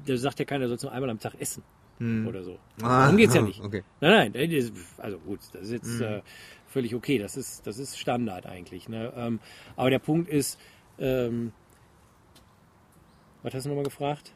Da 0.07 0.17
sagt 0.17 0.39
ja 0.41 0.45
keiner, 0.45 0.65
du 0.65 0.69
sollst 0.71 0.85
nur 0.85 0.93
einmal 0.93 1.11
am 1.11 1.19
Tag 1.21 1.35
essen 1.41 1.63
oder 2.01 2.43
so. 2.45 2.53
Mm. 2.53 2.85
Ah, 2.85 3.03
Darum 3.05 3.17
geht's 3.17 3.35
ja 3.35 3.43
nicht. 3.51 3.61
okay. 3.61 3.83
Nein, 4.01 4.33
nein, 4.35 4.51
ist- 4.51 4.73
also 4.99 5.19
gut, 5.19 5.41
das 5.53 5.63
ist 5.63 5.71
Mm. 5.71 5.75
jetzt 5.75 6.01
äh, 6.01 6.21
völlig 6.67 6.95
okay. 6.95 7.19
Das 7.19 7.37
ist, 7.37 7.67
das 7.67 7.79
ist 7.79 7.99
Standard 7.99 8.47
eigentlich. 8.47 8.89
Ne? 8.89 9.13
Ähm, 9.17 9.41
aber 9.77 9.91
der 9.91 9.99
Punkt 9.99 10.29
ist, 10.29 10.59
ähm, 10.99 11.53
was 13.43 13.55
hast 13.55 13.65
du 13.67 13.69
nochmal 13.71 13.85
gefragt? 13.85 14.33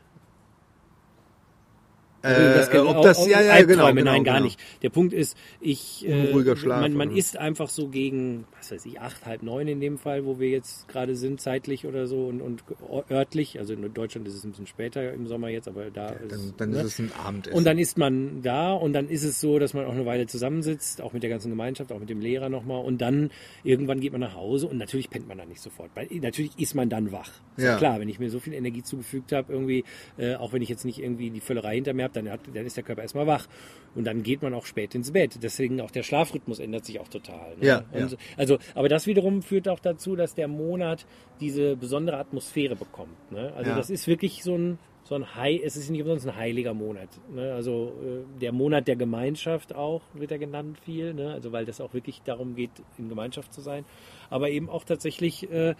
Äh, 2.22 2.66
kann- 2.70 2.86
ob 2.86 3.02
das, 3.02 3.26
ja, 3.26 3.40
ja, 3.40 3.60
genau, 3.62 3.88
genau, 3.92 4.10
nein, 4.12 4.24
gar 4.24 4.34
genau. 4.36 4.44
nicht. 4.46 4.60
Der 4.82 4.90
Punkt 4.90 5.12
ist, 5.12 5.36
ich, 5.60 6.06
äh, 6.08 6.32
man, 6.66 6.94
man 6.94 7.08
oder- 7.08 7.18
ist 7.18 7.36
einfach 7.36 7.68
so 7.68 7.88
gegen, 7.88 8.44
was 8.58 8.70
weiß 8.70 8.86
ich, 8.86 9.00
acht, 9.00 9.26
halb 9.26 9.42
neun 9.42 9.66
in 9.68 9.80
dem 9.80 9.98
Fall, 9.98 10.24
wo 10.24 10.38
wir 10.38 10.48
jetzt 10.48 10.88
gerade 10.88 11.16
sind, 11.16 11.40
zeitlich 11.40 11.86
oder 11.86 12.06
so 12.06 12.26
und, 12.26 12.40
und 12.40 12.62
örtlich. 13.10 13.58
Also 13.58 13.74
in 13.74 13.92
Deutschland 13.92 14.26
ist 14.28 14.34
es 14.34 14.44
ein 14.44 14.50
bisschen 14.50 14.66
später 14.66 15.12
im 15.12 15.26
Sommer 15.26 15.48
jetzt, 15.48 15.68
aber 15.68 15.90
da 15.90 16.10
ist, 16.10 16.30
Dann, 16.32 16.54
dann 16.56 16.70
ne? 16.70 16.78
ist 16.78 16.84
es 16.86 16.98
ein 17.00 17.12
Abendessen. 17.24 17.56
Und 17.56 17.64
dann 17.64 17.78
ist 17.78 17.98
man 17.98 18.42
da 18.42 18.72
und 18.72 18.92
dann 18.92 19.08
ist 19.08 19.24
es 19.24 19.40
so, 19.40 19.58
dass 19.58 19.74
man 19.74 19.84
auch 19.86 19.92
eine 19.92 20.06
Weile 20.06 20.26
zusammensitzt, 20.26 21.00
auch 21.02 21.12
mit 21.12 21.22
der 21.22 21.30
ganzen 21.30 21.50
Gemeinschaft, 21.50 21.92
auch 21.92 21.98
mit 21.98 22.08
dem 22.10 22.20
Lehrer 22.20 22.48
nochmal. 22.48 22.84
Und 22.84 23.00
dann 23.00 23.30
irgendwann 23.64 24.00
geht 24.00 24.12
man 24.12 24.20
nach 24.20 24.34
Hause 24.36 24.66
und 24.68 24.78
natürlich 24.78 25.10
pennt 25.10 25.26
man 25.28 25.38
dann 25.38 25.48
nicht 25.48 25.60
sofort. 25.60 25.90
Weil 25.94 26.08
natürlich 26.20 26.52
ist 26.58 26.74
man 26.74 26.88
dann 26.88 27.10
wach. 27.12 27.30
Ist 27.56 27.64
ja. 27.64 27.72
Ja. 27.72 27.76
klar, 27.78 28.00
wenn 28.00 28.08
ich 28.08 28.18
mir 28.18 28.30
so 28.30 28.38
viel 28.38 28.52
Energie 28.52 28.82
zugefügt 28.82 29.32
habe, 29.32 29.52
irgendwie, 29.52 29.84
äh, 30.18 30.34
auch 30.36 30.52
wenn 30.52 30.62
ich 30.62 30.68
jetzt 30.68 30.84
nicht 30.84 30.98
irgendwie 30.98 31.30
die 31.30 31.40
Völlerei 31.40 31.74
hinter 31.76 31.94
mir 31.94 32.04
habe, 32.04 32.11
dann, 32.12 32.30
hat, 32.30 32.40
dann 32.52 32.66
ist 32.66 32.76
der 32.76 32.84
Körper 32.84 33.02
erstmal 33.02 33.26
wach. 33.26 33.46
Und 33.94 34.04
dann 34.06 34.22
geht 34.22 34.42
man 34.42 34.54
auch 34.54 34.66
spät 34.66 34.94
ins 34.94 35.12
Bett. 35.12 35.38
Deswegen 35.42 35.80
auch 35.80 35.90
der 35.90 36.02
Schlafrhythmus 36.02 36.58
ändert 36.58 36.84
sich 36.84 37.00
auch 37.00 37.08
total. 37.08 37.56
Ne? 37.56 37.66
Ja, 37.66 37.84
ja. 37.94 38.08
Also, 38.36 38.58
aber 38.74 38.88
das 38.88 39.06
wiederum 39.06 39.42
führt 39.42 39.68
auch 39.68 39.80
dazu, 39.80 40.16
dass 40.16 40.34
der 40.34 40.48
Monat 40.48 41.06
diese 41.40 41.76
besondere 41.76 42.18
Atmosphäre 42.18 42.76
bekommt. 42.76 43.30
Ne? 43.30 43.52
Also 43.56 43.70
Ja. 43.70 43.76
das 43.76 43.90
ist 43.90 44.06
wirklich 44.06 44.42
so 44.42 44.56
ein, 44.56 44.78
so 45.04 45.14
ein 45.16 45.34
High, 45.34 45.60
es 45.64 45.76
ist 45.76 45.90
nicht 45.90 46.00
umsonst 46.00 46.26
ein 46.28 46.36
heiliger 46.36 46.74
Monat. 46.74 47.08
Ne? 47.34 47.52
Also 47.52 47.92
äh, 48.02 48.40
der 48.40 48.52
Monat 48.52 48.88
der 48.88 48.96
Gemeinschaft 48.96 49.74
auch, 49.74 50.02
wird 50.14 50.30
er 50.30 50.38
genannt 50.38 50.78
viel, 50.84 51.12
ne? 51.12 51.32
also 51.32 51.52
weil 51.52 51.64
das 51.64 51.80
auch 51.80 51.92
wirklich 51.92 52.22
darum 52.22 52.54
geht, 52.54 52.70
in 52.98 53.08
Gemeinschaft 53.08 53.52
zu 53.52 53.60
sein. 53.60 53.84
Aber 54.30 54.48
eben 54.50 54.70
auch 54.70 54.84
tatsächlich, 54.84 55.50
äh, 55.50 55.74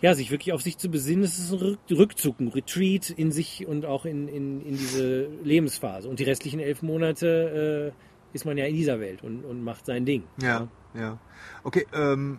ja, 0.00 0.14
sich 0.14 0.30
wirklich 0.30 0.52
auf 0.52 0.62
sich 0.62 0.78
zu 0.78 0.88
besinnen, 0.88 1.24
es 1.24 1.38
ist 1.38 1.52
ein 1.52 1.58
Rück- 1.58 1.98
Rückzug, 1.98 2.40
ein 2.40 2.48
Retreat 2.48 3.10
in 3.10 3.32
sich 3.32 3.66
und 3.66 3.84
auch 3.84 4.04
in, 4.04 4.28
in, 4.28 4.64
in 4.64 4.76
diese 4.76 5.28
Lebensphase. 5.44 6.08
Und 6.08 6.18
die 6.18 6.24
restlichen 6.24 6.60
elf 6.60 6.82
Monate 6.82 7.92
äh, 7.94 8.34
ist 8.34 8.44
man 8.44 8.56
ja 8.56 8.64
in 8.64 8.74
dieser 8.74 9.00
Welt 9.00 9.22
und, 9.22 9.44
und 9.44 9.62
macht 9.62 9.86
sein 9.86 10.06
Ding. 10.06 10.24
Ja, 10.40 10.68
ja. 10.94 11.18
Okay, 11.62 11.86
ähm, 11.92 12.38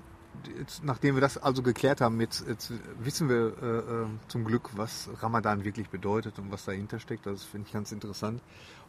jetzt, 0.57 0.83
nachdem 0.83 1.15
wir 1.15 1.21
das 1.21 1.37
also 1.37 1.61
geklärt 1.61 2.01
haben, 2.01 2.19
jetzt, 2.19 2.47
jetzt 2.47 2.73
wissen 2.99 3.29
wir 3.29 3.53
äh, 3.61 3.77
äh, 3.77 4.05
zum 4.27 4.45
Glück, 4.45 4.69
was 4.75 5.09
Ramadan 5.21 5.63
wirklich 5.63 5.89
bedeutet 5.89 6.39
und 6.39 6.51
was 6.51 6.65
dahinter 6.65 6.99
steckt. 6.99 7.25
Das 7.25 7.43
finde 7.43 7.67
ich 7.67 7.73
ganz 7.73 7.91
interessant. 7.91 8.41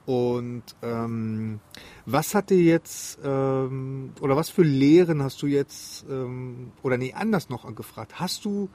Und 0.04 0.64
ähm, 0.82 1.60
was 2.06 2.34
hat 2.34 2.50
dir 2.50 2.60
jetzt, 2.60 3.20
ähm, 3.24 4.12
oder 4.20 4.36
was 4.36 4.50
für 4.50 4.62
Lehren 4.62 5.22
hast 5.22 5.40
du 5.42 5.46
jetzt, 5.46 6.04
ähm, 6.10 6.72
oder 6.82 6.96
nee, 6.96 7.12
anders 7.12 7.48
noch 7.48 7.72
gefragt, 7.74 8.18
hast 8.18 8.44
du 8.44 8.68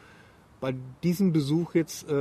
bei 0.60 0.74
diesem 1.04 1.34
Besuch 1.34 1.76
jetzt 1.76 2.10
äh, 2.10 2.14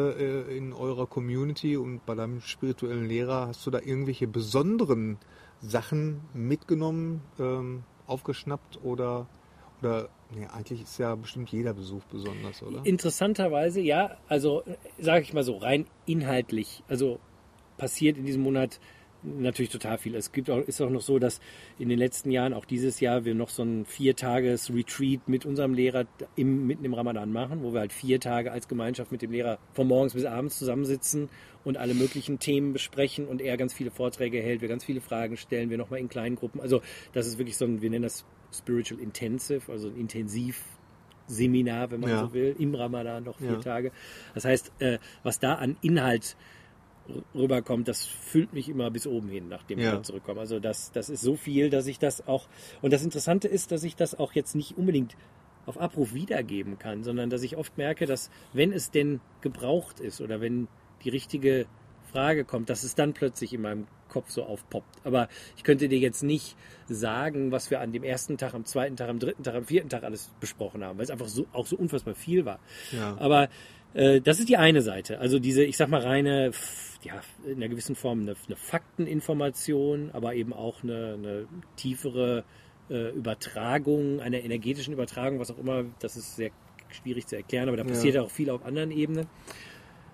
äh, 0.43 0.57
in 0.57 0.73
eurer 0.73 1.07
Community 1.07 1.77
und 1.77 2.05
bei 2.05 2.15
deinem 2.15 2.41
spirituellen 2.41 3.07
Lehrer, 3.07 3.47
hast 3.49 3.65
du 3.67 3.71
da 3.71 3.79
irgendwelche 3.79 4.27
besonderen 4.27 5.19
Sachen 5.61 6.21
mitgenommen, 6.35 7.23
ähm, 7.39 7.85
aufgeschnappt 8.07 8.81
oder, 8.85 9.27
oder 9.81 10.09
nee, 10.35 10.47
eigentlich 10.47 10.83
ist 10.83 10.99
ja 10.99 11.15
bestimmt 11.15 11.51
jeder 11.51 11.73
Besuch 11.75 12.03
besonders, 12.11 12.63
oder? 12.63 12.85
Interessanterweise, 12.85 13.81
ja, 13.81 14.17
also 14.29 14.65
sage 14.99 15.23
ich 15.23 15.33
mal 15.33 15.45
so, 15.45 15.57
rein 15.57 15.87
inhaltlich, 16.05 16.83
also 16.89 17.19
passiert 17.77 18.17
in 18.19 18.25
diesem 18.25 18.43
Monat 18.43 18.81
natürlich 19.23 19.71
total 19.71 19.99
viel. 19.99 20.15
Es 20.15 20.31
gibt 20.31 20.51
auch, 20.51 20.61
ist 20.61 20.81
auch 20.81 20.91
noch 20.91 21.01
so, 21.01 21.19
dass 21.19 21.41
in 21.79 21.89
den 21.89 21.99
letzten 21.99 22.31
Jahren, 22.31 22.53
auch 22.53 22.65
dieses 22.65 23.01
Jahr, 23.01 23.25
wir 23.25 23.35
noch 23.35 23.49
so 23.49 23.63
ein 23.65 23.85
Viertages-Retreat 23.85 25.29
mit 25.29 25.45
unserem 25.47 25.75
Lehrer 25.75 26.07
im, 26.37 26.67
mitten 26.67 26.85
im 26.85 26.95
Ramadan 26.95 27.33
machen, 27.33 27.63
wo 27.63 27.73
wir 27.73 27.81
halt 27.81 27.93
vier 27.93 28.21
Tage 28.21 28.53
als 28.53 28.69
Gemeinschaft 28.69 29.13
mit 29.13 29.23
dem 29.23 29.33
Lehrer 29.33 29.59
von 29.73 29.89
morgens 29.89 30.15
bis 30.15 30.25
abends 30.25 30.59
zusammensitzen 30.59 31.29
und 31.65 31.77
alle 31.77 31.95
möglichen 31.95 32.39
Themen 32.39 32.73
besprechen 32.73 33.27
und 33.27 33.41
er 33.41 33.57
ganz 33.57 33.75
viele 33.75 33.91
Vorträge 33.91 34.41
hält, 34.41 34.61
wir 34.61 34.69
ganz 34.69 34.85
viele 34.85 35.01
Fragen 35.01 35.37
stellen, 35.37 35.71
wir 35.71 35.79
nochmal 35.79 36.01
in 36.01 36.09
kleinen 36.09 36.37
Gruppen. 36.37 36.61
Also 36.61 36.83
das 37.13 37.27
ist 37.27 37.39
wirklich 37.39 37.57
so 37.57 37.65
ein, 37.65 37.83
wir 37.83 37.91
nennen 37.91 38.05
das 38.05 38.25
Spiritual 38.53 39.01
Intensive, 39.01 39.73
also 39.73 39.89
ein 39.89 39.97
Intensiv 39.97 40.63
Seminar, 41.29 41.91
wenn 41.91 42.01
man 42.01 42.11
Ja. 42.11 42.21
so 42.21 42.33
will, 42.33 42.55
im 42.57 42.75
Ramadan 42.77 43.25
noch 43.25 43.39
vier 43.39 43.55
Ja. 43.55 43.59
Tage. 43.59 43.91
Das 44.35 44.45
heißt, 44.45 44.71
äh, 44.79 44.99
was 45.25 45.41
da 45.41 45.55
an 45.55 45.77
Inhalt 45.83 46.37
rüberkommt, 47.35 47.89
das 47.89 48.07
füllt 48.07 48.53
mich 48.53 48.69
immer 48.69 48.91
bis 48.91 49.07
oben 49.07 49.29
hin, 49.29 49.49
nachdem 49.49 49.79
Ja. 49.79 49.93
wir 49.93 50.03
zurückkommen. 50.03 50.39
Also 50.41 50.59
das, 50.61 50.93
das 50.93 51.09
ist 51.09 51.21
so 51.23 51.37
viel, 51.37 51.71
dass 51.71 51.87
ich 51.87 51.99
das 51.99 52.27
auch, 52.27 52.49
und 52.83 52.93
das 52.93 53.03
Interessante 53.03 53.49
ist, 53.49 53.73
dass 53.73 53.85
ich 53.85 53.97
das 53.97 54.19
auch 54.19 54.33
jetzt 54.33 54.55
nicht 54.55 54.77
unbedingt 54.77 55.17
auf 55.67 55.79
Abruf 55.81 56.15
wiedergeben 56.15 56.79
kann, 56.79 57.03
sondern 57.03 57.29
dass 57.31 57.43
ich 57.43 57.57
oft 57.57 57.77
merke, 57.77 58.07
dass 58.07 58.31
wenn 58.53 58.73
es 58.73 58.91
denn 58.91 59.21
gebraucht 59.41 60.01
ist 60.01 60.21
oder 60.21 60.41
wenn 60.41 60.69
die 61.05 61.11
richtige 61.11 61.67
Frage 62.13 62.45
kommt, 62.45 62.71
dass 62.71 62.85
es 62.85 62.95
dann 62.95 63.13
plötzlich 63.13 63.53
in 63.53 63.63
meinem 63.63 63.87
Kopf 64.09 64.31
so 64.31 64.45
aufpoppt. 64.45 65.05
Aber 65.05 65.29
ich 65.57 65.65
könnte 65.65 65.89
dir 65.89 65.99
jetzt 65.99 66.23
nicht 66.23 66.57
sagen, 66.89 67.51
was 67.51 67.71
wir 67.71 67.81
an 67.81 67.93
dem 67.93 68.05
ersten 68.05 68.39
Tag, 68.39 68.55
am 68.55 68.65
zweiten 68.65 68.97
Tag, 68.97 69.09
am 69.09 69.19
dritten 69.19 69.43
Tag, 69.43 69.55
am 69.57 69.65
vierten 69.65 69.89
Tag 69.89 70.05
alles 70.05 70.31
besprochen 70.41 70.85
haben, 70.85 70.99
weil 70.99 71.05
es 71.05 71.11
einfach 71.11 71.27
so 71.29 71.47
auch 71.53 71.67
so 71.67 71.77
unfassbar 71.77 72.15
viel 72.15 72.45
war. 72.45 72.61
Ja. 72.93 73.17
Aber 73.19 73.49
äh, 73.95 74.21
das 74.21 74.39
ist 74.39 74.49
die 74.49 74.57
eine 74.57 74.83
Seite. 74.83 75.19
Also 75.19 75.39
diese, 75.41 75.65
ich 75.65 75.77
sag 75.77 75.89
mal, 75.89 76.01
reine, 76.01 76.53
ja, 77.07 77.21
in 77.45 77.57
einer 77.57 77.69
gewissen 77.69 77.95
Form 77.95 78.21
eine, 78.21 78.35
eine 78.47 78.57
Fakteninformation, 78.57 80.11
aber 80.13 80.35
eben 80.35 80.53
auch 80.53 80.83
eine, 80.83 81.15
eine 81.15 81.47
tiefere 81.77 82.45
äh, 82.91 83.11
Übertragung, 83.11 84.21
eine 84.21 84.43
energetischen 84.43 84.93
Übertragung, 84.93 85.39
was 85.39 85.51
auch 85.51 85.59
immer, 85.59 85.85
das 86.01 86.17
ist 86.17 86.37
sehr 86.37 86.51
schwierig 86.91 87.27
zu 87.27 87.37
erklären, 87.37 87.69
aber 87.69 87.77
da 87.77 87.85
passiert 87.85 88.15
ja 88.15 88.23
auch 88.23 88.31
viel 88.31 88.51
auf 88.51 88.65
anderen 88.65 88.91
Ebenen. 88.91 89.27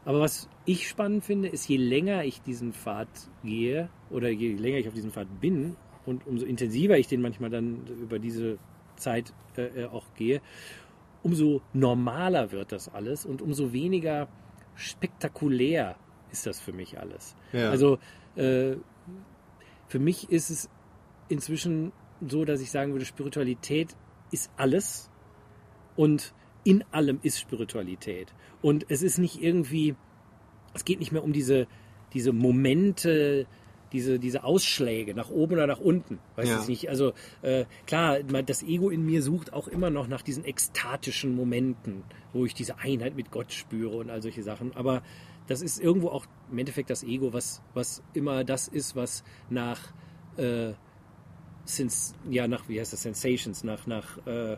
Aber 0.04 0.20
was 0.20 0.48
ich 0.64 0.88
spannend 0.88 1.24
finde, 1.24 1.48
ist, 1.48 1.68
je 1.68 1.76
länger 1.76 2.24
ich 2.24 2.42
diesen 2.42 2.72
Pfad 2.72 3.08
gehe 3.44 3.88
oder 4.10 4.28
je 4.28 4.54
länger 4.54 4.78
ich 4.78 4.88
auf 4.88 4.94
diesem 4.94 5.12
Pfad 5.12 5.40
bin 5.40 5.76
und 6.06 6.26
umso 6.26 6.44
intensiver 6.44 6.98
ich 6.98 7.06
den 7.06 7.22
manchmal 7.22 7.50
dann 7.50 7.86
über 7.86 8.18
diese 8.18 8.58
Zeit 8.96 9.32
äh, 9.56 9.82
äh, 9.82 9.86
auch 9.86 10.14
gehe, 10.14 10.40
umso 11.22 11.62
normaler 11.72 12.50
wird 12.50 12.72
das 12.72 12.88
alles 12.88 13.24
und 13.24 13.42
umso 13.42 13.72
weniger 13.72 14.28
spektakulär 14.74 15.96
ist 16.32 16.46
das 16.46 16.60
für 16.60 16.72
mich 16.72 16.98
alles. 16.98 17.36
Ja. 17.52 17.70
Also 17.70 17.98
äh, 18.36 18.76
für 19.88 19.98
mich 19.98 20.30
ist 20.30 20.50
es 20.50 20.70
inzwischen 21.28 21.92
so, 22.26 22.44
dass 22.44 22.60
ich 22.60 22.70
sagen 22.70 22.92
würde, 22.92 23.04
Spiritualität 23.04 23.94
ist 24.30 24.50
alles 24.56 25.10
und 25.96 26.34
in 26.64 26.84
allem 26.92 27.18
ist 27.22 27.38
Spiritualität. 27.40 28.32
Und 28.62 28.86
es 28.88 29.02
ist 29.02 29.18
nicht 29.18 29.42
irgendwie, 29.42 29.94
es 30.74 30.84
geht 30.84 31.00
nicht 31.00 31.12
mehr 31.12 31.24
um 31.24 31.32
diese, 31.32 31.66
diese 32.12 32.32
Momente, 32.32 33.46
diese, 33.92 34.18
diese 34.18 34.44
Ausschläge 34.44 35.14
nach 35.14 35.28
oben 35.30 35.54
oder 35.54 35.66
nach 35.66 35.80
unten. 35.80 36.18
Weiß 36.36 36.48
Ja. 36.48 36.60
ich 36.62 36.68
nicht. 36.68 36.88
Also 36.88 37.12
äh, 37.42 37.66
klar, 37.86 38.22
das 38.22 38.62
Ego 38.62 38.88
in 38.88 39.04
mir 39.04 39.22
sucht 39.22 39.52
auch 39.52 39.68
immer 39.68 39.90
noch 39.90 40.06
nach 40.08 40.22
diesen 40.22 40.44
ekstatischen 40.44 41.34
Momenten, 41.34 42.04
wo 42.32 42.46
ich 42.46 42.54
diese 42.54 42.78
Einheit 42.78 43.16
mit 43.16 43.30
Gott 43.30 43.52
spüre 43.52 43.96
und 43.96 44.08
all 44.08 44.22
solche 44.22 44.42
Sachen. 44.42 44.74
Aber 44.76 45.02
das 45.46 45.62
ist 45.62 45.80
irgendwo 45.80 46.08
auch 46.08 46.26
im 46.50 46.58
Endeffekt 46.58 46.90
das 46.90 47.02
Ego, 47.02 47.32
was, 47.32 47.62
was 47.74 48.02
immer 48.14 48.44
das 48.44 48.68
ist, 48.68 48.96
was 48.96 49.24
nach 49.50 49.80
äh, 50.36 50.72
Sens 51.64 52.14
ja, 52.28 52.48
nach, 52.48 52.68
wie 52.68 52.80
heißt 52.80 52.92
das, 52.92 53.02
Sensations, 53.02 53.64
nach, 53.64 53.86
nach, 53.86 54.18
äh, 54.26 54.56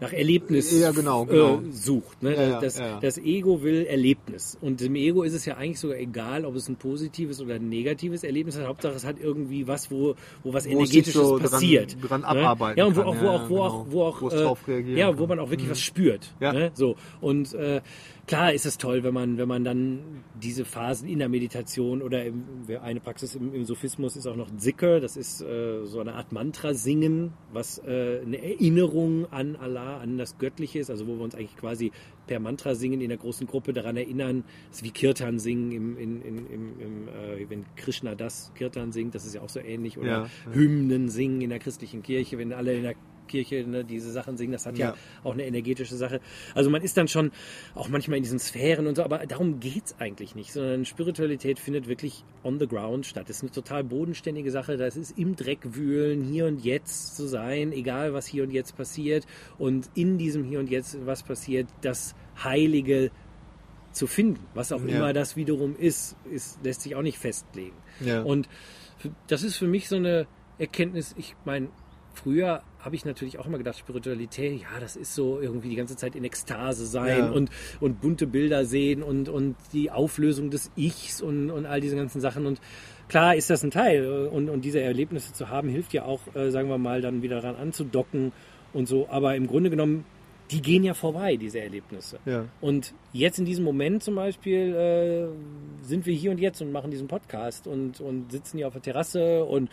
nach 0.00 0.12
Erlebnis 0.12 0.70
Ja, 0.78 0.90
genau, 0.90 1.24
genau. 1.24 1.56
Äh, 1.60 1.72
sucht. 1.72 2.22
Ne? 2.22 2.34
Ja, 2.34 2.60
das, 2.60 2.78
ja, 2.78 2.98
das 3.00 3.16
Ego 3.18 3.62
will 3.62 3.86
Erlebnis. 3.86 4.58
Und 4.60 4.80
dem 4.80 4.96
Ego 4.96 5.22
ist 5.22 5.34
es 5.34 5.44
ja 5.46 5.56
eigentlich 5.56 5.78
sogar 5.80 5.98
egal, 5.98 6.44
ob 6.44 6.56
es 6.56 6.68
ein 6.68 6.76
positives 6.76 7.40
oder 7.40 7.54
ein 7.54 7.68
negatives 7.68 8.24
Erlebnis 8.24 8.58
hat. 8.58 8.66
Hauptsache, 8.66 8.94
es 8.94 9.04
hat 9.04 9.16
irgendwie 9.20 9.66
was, 9.68 9.90
wo, 9.90 10.14
wo 10.42 10.52
was 10.52 10.66
Wo 10.66 10.70
Energetisches 10.70 11.14
so 11.14 11.38
dran- 11.38 11.50
passiert. 11.50 11.96
dran 12.02 12.20
ne? 12.22 12.26
abarbeiten 12.26 12.78
Ja, 12.78 12.86
und 12.86 12.96
wo 12.96 13.00
kann. 13.02 13.08
auch, 13.10 13.20
wo 13.22 13.28
auch, 13.28 13.48
wo 13.48 13.54
genau. 13.54 13.62
auch, 13.64 13.86
wo 13.90 14.02
auch, 14.02 14.22
Wo 14.66 14.72
äh, 14.72 14.96
ja, 14.98 15.06
kann. 15.06 15.14
Mhm. 15.14 15.18
wo 15.20 15.26
man 15.26 15.38
auch 15.38 15.50
wirklich 15.50 15.70
was 15.70 15.80
spürt. 15.80 16.34
Ne? 16.40 16.70
So. 16.74 16.96
Und 17.20 17.54
äh, 17.54 17.80
klar 18.26 18.52
ist 18.52 18.66
es 18.66 18.78
toll, 18.78 19.04
wenn 19.04 19.14
man, 19.14 19.38
wenn 19.38 19.48
man 19.48 19.64
dann 19.64 20.00
diese 20.42 20.64
Phasen 20.64 21.08
in 21.08 21.20
der 21.20 21.28
Meditation 21.28 22.02
oder 22.02 22.24
im, 22.24 22.42
eine 22.82 23.00
Praxis 23.00 23.34
im, 23.36 23.54
im 23.54 23.64
Sophismus 23.64 24.16
ist 24.16 24.26
auch 24.26 24.36
noch 24.36 24.48
Zikr, 24.56 25.00
das 25.00 25.16
ist 25.16 25.40
äh, 25.40 25.84
so 25.84 26.00
eine 26.00 26.14
Art 26.14 26.32
Mantra 26.32 26.74
singen, 26.74 27.32
was 27.52 27.78
äh, 27.78 28.20
eine 28.24 28.42
Erinnerung 28.42 29.26
an 29.30 29.56
Allah 29.56 29.83
nah 29.84 29.98
an 29.98 30.18
das 30.18 30.38
Göttliche 30.38 30.78
ist, 30.78 30.90
also 30.90 31.06
wo 31.06 31.16
wir 31.16 31.24
uns 31.24 31.34
eigentlich 31.34 31.56
quasi 31.56 31.92
per 32.26 32.40
Mantra 32.40 32.74
singen 32.74 33.00
in 33.00 33.08
der 33.08 33.18
großen 33.18 33.46
Gruppe 33.46 33.72
daran 33.72 33.96
erinnern, 33.96 34.44
das 34.68 34.78
ist 34.78 34.84
wie 34.84 34.90
Kirtan 34.90 35.38
singen, 35.38 35.72
im, 35.72 35.98
in, 35.98 36.22
in, 36.22 36.46
im, 36.46 36.80
im, 36.80 37.08
äh, 37.08 37.48
wenn 37.48 37.64
Krishna 37.76 38.14
das 38.14 38.52
Kirtan 38.54 38.92
singt, 38.92 39.14
das 39.14 39.26
ist 39.26 39.34
ja 39.34 39.42
auch 39.42 39.48
so 39.48 39.60
ähnlich, 39.60 39.98
oder 39.98 40.08
Ja, 40.08 40.22
ja. 40.22 40.52
Hymnen 40.52 41.08
singen 41.08 41.40
in 41.42 41.50
der 41.50 41.58
christlichen 41.58 42.02
Kirche, 42.02 42.38
wenn 42.38 42.52
alle 42.52 42.74
in 42.74 42.82
der 42.82 42.94
Kirche 43.26 43.64
ne, 43.66 43.84
diese 43.84 44.10
Sachen 44.12 44.36
singen, 44.36 44.52
das 44.52 44.66
hat 44.66 44.78
ja. 44.78 44.90
Ja. 44.90 44.94
auch 45.22 45.32
eine 45.32 45.46
energetische 45.46 45.96
Sache. 45.96 46.20
Also 46.54 46.70
man 46.70 46.82
ist 46.82 46.96
dann 46.96 47.08
schon 47.08 47.30
auch 47.74 47.88
manchmal 47.88 48.18
in 48.18 48.22
diesen 48.22 48.38
Sphären 48.38 48.86
und 48.86 48.96
so, 48.96 49.02
aber 49.04 49.26
darum 49.26 49.60
geht's 49.60 49.94
eigentlich 49.98 50.34
nicht, 50.34 50.52
sondern 50.52 50.84
Spiritualität 50.84 51.58
findet 51.58 51.88
wirklich 51.88 52.24
on 52.42 52.58
the 52.58 52.66
ground 52.66 53.06
statt. 53.06 53.28
Das 53.28 53.36
ist 53.36 53.42
eine 53.42 53.50
total 53.52 53.84
bodenständige 53.84 54.50
Sache, 54.50 54.76
das 54.76 54.96
ist 54.96 55.18
im 55.18 55.36
Dreck 55.36 55.60
wühlen, 55.74 56.22
hier 56.24 56.46
und 56.46 56.64
jetzt 56.64 57.16
zu 57.16 57.26
sein, 57.26 57.72
egal 57.72 58.12
was 58.12 58.26
hier 58.26 58.42
und 58.42 58.50
jetzt 58.50 58.76
passiert 58.76 59.26
und 59.58 59.90
in 59.94 60.18
diesem 60.18 60.44
hier 60.44 60.58
und 60.60 60.70
jetzt 60.70 60.96
was 61.06 61.22
passiert, 61.22 61.68
das 61.80 62.14
Heilige 62.42 63.10
zu 63.92 64.06
finden, 64.06 64.40
was 64.54 64.72
auch 64.72 64.82
Ja. 64.82 64.96
immer 64.96 65.12
das 65.12 65.36
wiederum 65.36 65.76
ist, 65.76 66.16
ist, 66.30 66.58
lässt 66.64 66.82
sich 66.82 66.96
auch 66.96 67.02
nicht 67.02 67.18
festlegen. 67.18 67.76
Ja. 68.00 68.22
Und 68.22 68.48
das 69.28 69.42
ist 69.44 69.56
für 69.56 69.68
mich 69.68 69.88
so 69.88 69.96
eine 69.96 70.26
Erkenntnis, 70.58 71.14
ich 71.16 71.36
meine, 71.44 71.68
früher 72.14 72.62
habe 72.78 72.96
ich 72.96 73.04
natürlich 73.04 73.38
auch 73.38 73.46
immer 73.46 73.58
gedacht, 73.58 73.78
Spiritualität, 73.78 74.60
ja, 74.60 74.80
das 74.80 74.96
ist 74.96 75.14
so 75.14 75.40
irgendwie 75.40 75.68
die 75.70 75.76
ganze 75.76 75.96
Zeit 75.96 76.14
in 76.16 76.24
Ekstase 76.24 76.86
sein 76.86 77.18
Ja. 77.18 77.30
und, 77.30 77.50
und 77.80 78.00
bunte 78.00 78.26
Bilder 78.26 78.64
sehen 78.64 79.02
und, 79.02 79.28
und 79.28 79.56
die 79.72 79.90
Auflösung 79.90 80.50
des 80.50 80.70
Ichs 80.76 81.22
und, 81.22 81.50
und 81.50 81.66
all 81.66 81.80
diese 81.80 81.96
ganzen 81.96 82.20
Sachen. 82.20 82.46
Und 82.46 82.60
klar 83.08 83.34
ist 83.36 83.50
das 83.50 83.62
ein 83.62 83.70
Teil 83.70 84.28
und, 84.30 84.48
und 84.50 84.64
diese 84.64 84.80
Erlebnisse 84.80 85.32
zu 85.32 85.48
haben, 85.48 85.68
hilft 85.68 85.92
ja 85.92 86.04
auch, 86.04 86.20
äh, 86.34 86.50
sagen 86.50 86.68
wir 86.68 86.78
mal, 86.78 87.00
dann 87.00 87.22
wieder 87.22 87.40
daran 87.40 87.56
anzudocken 87.56 88.32
und 88.72 88.86
so. 88.86 89.08
Aber 89.08 89.34
im 89.34 89.46
Grunde 89.46 89.70
genommen, 89.70 90.04
die 90.50 90.60
gehen 90.60 90.84
ja 90.84 90.92
vorbei, 90.92 91.36
diese 91.36 91.60
Erlebnisse. 91.60 92.18
Ja. 92.26 92.44
Und 92.60 92.92
jetzt 93.14 93.38
in 93.38 93.46
diesem 93.46 93.64
Moment 93.64 94.02
zum 94.02 94.14
Beispiel 94.14 94.74
äh, 94.74 95.86
sind 95.86 96.04
wir 96.04 96.12
hier 96.14 96.30
und 96.30 96.38
jetzt 96.38 96.60
und 96.60 96.70
machen 96.70 96.90
diesen 96.90 97.08
Podcast 97.08 97.66
und, 97.66 98.00
und 98.02 98.30
sitzen 98.30 98.58
hier 98.58 98.66
auf 98.66 98.74
der 98.74 98.82
Terrasse 98.82 99.42
und 99.44 99.70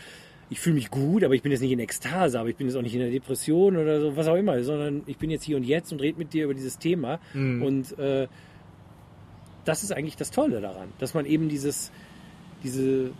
ich 0.51 0.59
fühle 0.59 0.75
mich 0.75 0.91
gut, 0.91 1.23
aber 1.23 1.33
ich 1.33 1.41
bin 1.41 1.51
jetzt 1.51 1.61
nicht 1.61 1.71
in 1.71 1.79
Ekstase, 1.79 2.37
aber 2.39 2.49
ich 2.49 2.57
bin 2.57 2.67
jetzt 2.67 2.75
auch 2.75 2.81
nicht 2.81 2.93
in 2.93 2.99
der 2.99 3.09
Depression 3.09 3.77
oder 3.77 3.99
so, 4.01 4.15
was 4.17 4.27
auch 4.27 4.35
immer, 4.35 4.61
sondern 4.63 5.01
ich 5.07 5.17
bin 5.17 5.29
jetzt 5.31 5.43
hier 5.45 5.55
und 5.57 5.63
jetzt 5.63 5.91
und 5.93 6.01
rede 6.01 6.17
mit 6.19 6.33
dir 6.33 6.43
über 6.43 6.53
dieses 6.53 6.77
Thema. 6.77 7.19
Und 7.63 7.97
äh, 7.97 8.27
das 9.65 9.83
ist 9.83 9.91
eigentlich 9.93 10.17
das 10.17 10.29
Tolle 10.29 10.59
daran, 10.61 10.89
dass 10.99 11.13
man 11.13 11.25
eben 11.25 11.47
dieses, 11.49 11.91
diese 12.63 13.11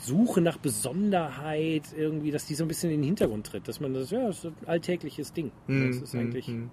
Suche 0.00 0.40
nach 0.40 0.56
Besonderheit 0.56 1.82
irgendwie, 1.96 2.30
dass 2.30 2.46
die 2.46 2.54
so 2.54 2.64
ein 2.64 2.68
bisschen 2.68 2.90
in 2.90 3.00
den 3.00 3.04
Hintergrund 3.06 3.46
tritt, 3.46 3.68
dass 3.68 3.78
man 3.78 3.92
das, 3.94 4.10
ja, 4.10 4.26
das 4.26 4.38
ist 4.38 4.46
ein 4.46 4.54
alltägliches 4.66 5.32
Ding. 5.32 5.52
Das 5.68 5.96
ist 5.96 6.14
eigentlich 6.14 6.48
Mhm. 6.48 6.70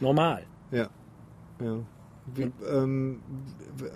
normal. 0.00 0.42
Ja. 0.72 0.88
ja. 1.62 1.78
Wie, 2.34 2.50
ähm, 2.68 3.20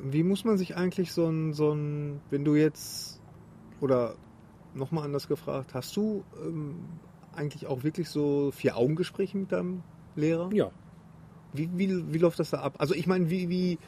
wie 0.04 0.22
muss 0.22 0.44
man 0.44 0.56
sich 0.56 0.76
eigentlich 0.76 1.12
so 1.12 1.26
ein, 1.26 1.52
so 1.54 1.72
ein, 1.72 2.20
wenn 2.30 2.44
du 2.44 2.54
jetzt, 2.54 3.20
oder 3.80 4.14
nochmal 4.74 5.04
anders 5.04 5.28
gefragt, 5.28 5.74
hast 5.74 5.96
du 5.96 6.24
ähm, 6.42 6.76
eigentlich 7.34 7.66
auch 7.66 7.82
wirklich 7.84 8.08
so 8.08 8.50
Vier-Augen-Gespräche 8.52 9.36
mit 9.38 9.52
deinem 9.52 9.82
Lehrer? 10.16 10.50
Ja. 10.52 10.70
Wie, 11.52 11.68
wie, 11.74 12.12
wie 12.12 12.18
läuft 12.18 12.38
das 12.38 12.50
da 12.50 12.60
ab? 12.60 12.74
Also 12.78 12.94
ich 12.94 13.06
meine, 13.06 13.30
wie, 13.30 13.48
wie, 13.48 13.78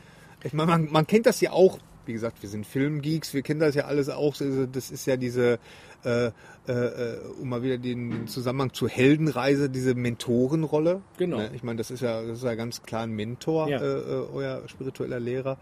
ich 0.42 0.52
meine, 0.52 0.70
man, 0.70 0.90
man 0.90 1.06
kennt 1.06 1.26
das 1.26 1.40
ja 1.40 1.52
auch, 1.52 1.78
wie 2.06 2.12
gesagt, 2.12 2.42
wir 2.42 2.48
sind 2.48 2.66
Filmgeeks, 2.66 3.32
wir 3.34 3.42
kennen 3.42 3.60
das 3.60 3.76
ja 3.76 3.84
alles 3.84 4.08
auch, 4.08 4.34
das 4.72 4.90
ist 4.90 5.06
ja 5.06 5.16
diese, 5.16 5.60
äh, 6.04 6.32
äh, 6.66 7.18
um 7.40 7.48
mal 7.48 7.62
wieder 7.62 7.78
den, 7.78 8.10
den 8.10 8.26
Zusammenhang 8.26 8.72
zur 8.72 8.88
Heldenreise, 8.88 9.70
diese 9.70 9.94
Mentorenrolle. 9.94 11.02
Genau. 11.18 11.36
Ne? 11.38 11.50
Ich 11.54 11.62
meine, 11.62 11.78
das 11.78 11.92
ist 11.92 12.00
ja, 12.00 12.22
das 12.22 12.38
ist 12.38 12.44
ja 12.44 12.56
ganz 12.56 12.82
klar 12.82 13.02
ein 13.02 13.12
Mentor, 13.12 13.68
Ja. 13.68 13.80
äh, 13.80 13.98
äh, 13.98 14.26
euer 14.32 14.68
spiritueller 14.68 15.20
Lehrer. 15.20 15.58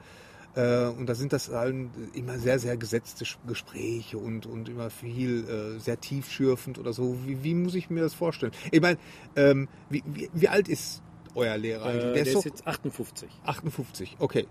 Äh, 0.55 0.87
und 0.87 1.07
da 1.07 1.15
sind 1.15 1.33
das 1.33 1.49
halt 1.49 1.75
immer 2.15 2.39
sehr, 2.39 2.59
sehr 2.59 2.77
gesetzte 2.77 3.25
Gespräche 3.47 4.19
und, 4.19 4.47
und 4.47 4.69
immer 4.69 4.91
viel 4.91 5.45
äh, 5.49 5.79
sehr 5.81 6.01
tiefschürfend 6.01 6.79
oder 6.79 6.93
so. 6.93 7.19
Wie, 7.25 7.43
wie 7.45 7.55
muss 7.55 7.75
ich 7.75 7.91
mir 7.91 8.01
das 8.01 8.15
vorstellen? 8.15 8.53
Ich 8.71 8.81
meine, 8.81 8.99
ähm, 9.37 9.69
wie, 9.89 10.03
wie, 10.07 10.31
wie 10.33 10.49
alt 10.49 10.69
ist 10.69 11.03
euer 11.35 11.57
Lehrer 11.57 11.87
eigentlich? 11.87 12.03
Äh, 12.03 12.07
der 12.07 12.13
der 12.15 12.23
ist 12.23 12.29
ist 12.29 12.35
doch 12.35 12.45
jetzt 12.45 12.67
58. 12.67 13.29
58, 13.45 14.17
okay. 14.19 14.47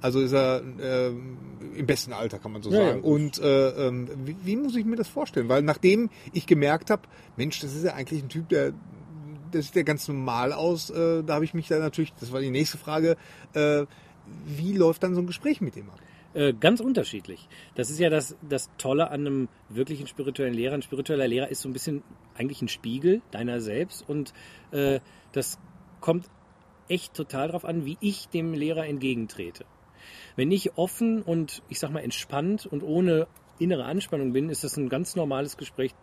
Also 0.00 0.20
ist 0.20 0.32
er 0.32 0.62
ähm, 0.80 1.38
im 1.74 1.86
besten 1.86 2.12
Alter, 2.12 2.38
kann 2.38 2.52
man 2.52 2.62
so 2.62 2.70
Ja, 2.70 2.78
ja, 2.80 2.88
sagen. 2.90 3.02
gut. 3.02 3.10
Und 3.10 3.38
äh, 3.40 3.88
ähm, 3.88 4.08
wie, 4.24 4.36
wie 4.44 4.56
muss 4.56 4.76
ich 4.76 4.84
mir 4.84 4.96
das 4.96 5.08
vorstellen? 5.08 5.48
Weil 5.48 5.62
nachdem 5.62 6.10
ich 6.32 6.46
gemerkt 6.46 6.90
habe, 6.90 7.02
Mensch, 7.36 7.60
das 7.60 7.74
ist 7.74 7.84
ja 7.84 7.94
eigentlich 7.94 8.22
ein 8.22 8.28
Typ, 8.28 8.48
der 8.48 8.72
das 9.52 9.66
sieht 9.66 9.74
ja 9.76 9.82
ganz 9.82 10.06
normal 10.06 10.52
aus, 10.52 10.90
äh, 10.90 11.24
da 11.24 11.34
habe 11.34 11.44
ich 11.44 11.54
mich 11.54 11.66
dann 11.66 11.80
natürlich, 11.80 12.12
das 12.20 12.30
war 12.30 12.40
die 12.40 12.50
nächste 12.50 12.78
Frage, 12.78 13.16
äh, 13.54 13.84
wie 14.46 14.76
läuft 14.76 15.02
dann 15.02 15.14
so 15.14 15.20
ein 15.20 15.26
Gespräch 15.26 15.60
mit 15.60 15.76
dem 15.76 15.88
ab? 15.90 15.98
Äh, 16.32 16.52
ganz 16.52 16.80
unterschiedlich. 16.80 17.48
Das 17.74 17.90
ist 17.90 17.98
ja 17.98 18.08
das, 18.08 18.36
das 18.48 18.70
Tolle 18.78 19.10
an 19.10 19.26
einem 19.26 19.48
wirklichen 19.68 20.06
spirituellen 20.06 20.54
Lehrer. 20.54 20.74
Ein 20.74 20.82
spiritueller 20.82 21.26
Lehrer 21.26 21.48
ist 21.48 21.60
so 21.62 21.68
ein 21.68 21.72
bisschen 21.72 22.02
eigentlich 22.36 22.62
ein 22.62 22.68
Spiegel 22.68 23.20
deiner 23.32 23.60
selbst 23.60 24.08
und 24.08 24.32
äh, 24.70 25.00
das 25.32 25.58
kommt 26.00 26.26
echt 26.88 27.14
total 27.14 27.48
drauf 27.48 27.64
an, 27.64 27.84
wie 27.84 27.98
ich 28.00 28.28
dem 28.28 28.54
Lehrer 28.54 28.86
entgegentrete. 28.86 29.64
Wenn 30.36 30.50
ich 30.52 30.76
offen 30.78 31.22
und 31.22 31.62
ich 31.68 31.78
sag 31.80 31.90
mal 31.90 32.00
entspannt 32.00 32.66
und 32.66 32.82
ohne 32.82 33.26
innere 33.58 33.84
Anspannung 33.84 34.32
bin, 34.32 34.48
ist 34.48 34.64
das 34.64 34.76
ein 34.76 34.88
ganz 34.88 35.16
normales 35.16 35.56
Gespräch 35.56 35.94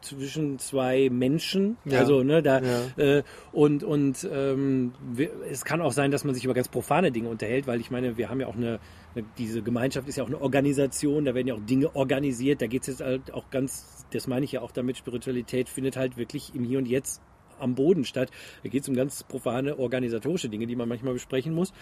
zwischen 0.00 0.58
zwei 0.58 1.08
Menschen. 1.10 1.76
Ja. 1.84 2.00
Also, 2.00 2.22
ne, 2.22 2.42
da, 2.42 2.60
Ja. 2.60 2.86
äh, 2.96 3.22
und, 3.52 3.82
und 3.82 4.28
ähm, 4.30 4.92
wir, 5.12 5.30
es 5.50 5.64
kann 5.64 5.80
auch 5.80 5.92
sein, 5.92 6.10
dass 6.10 6.24
man 6.24 6.34
sich 6.34 6.44
über 6.44 6.54
ganz 6.54 6.68
profane 6.68 7.12
Dinge 7.12 7.28
unterhält, 7.28 7.66
weil 7.66 7.80
ich 7.80 7.90
meine, 7.90 8.16
wir 8.16 8.28
haben 8.28 8.40
ja 8.40 8.46
auch 8.46 8.56
eine, 8.56 8.80
eine 9.14 9.24
diese 9.38 9.62
Gemeinschaft 9.62 10.08
ist 10.08 10.16
ja 10.16 10.24
auch 10.24 10.28
eine 10.28 10.40
Organisation, 10.40 11.24
da 11.24 11.34
werden 11.34 11.46
ja 11.46 11.54
auch 11.54 11.64
Dinge 11.64 11.94
organisiert, 11.94 12.60
da 12.62 12.66
geht 12.66 12.82
es 12.82 12.88
jetzt 12.88 13.00
halt 13.00 13.32
auch 13.32 13.50
ganz, 13.50 14.06
das 14.12 14.26
meine 14.26 14.44
ich 14.44 14.52
ja 14.52 14.60
auch 14.60 14.72
damit, 14.72 14.96
Spiritualität 14.96 15.68
findet 15.68 15.96
halt 15.96 16.16
wirklich 16.16 16.54
im 16.54 16.64
Hier 16.64 16.78
und 16.78 16.86
Jetzt 16.86 17.20
am 17.58 17.74
Boden 17.74 18.04
statt. 18.04 18.30
Da 18.62 18.68
geht 18.68 18.82
es 18.82 18.88
um 18.88 18.94
ganz 18.94 19.22
profane 19.22 19.78
organisatorische 19.78 20.48
Dinge, 20.48 20.66
die 20.66 20.76
man 20.76 20.88
manchmal 20.88 21.14
besprechen 21.14 21.54
muss. 21.54 21.72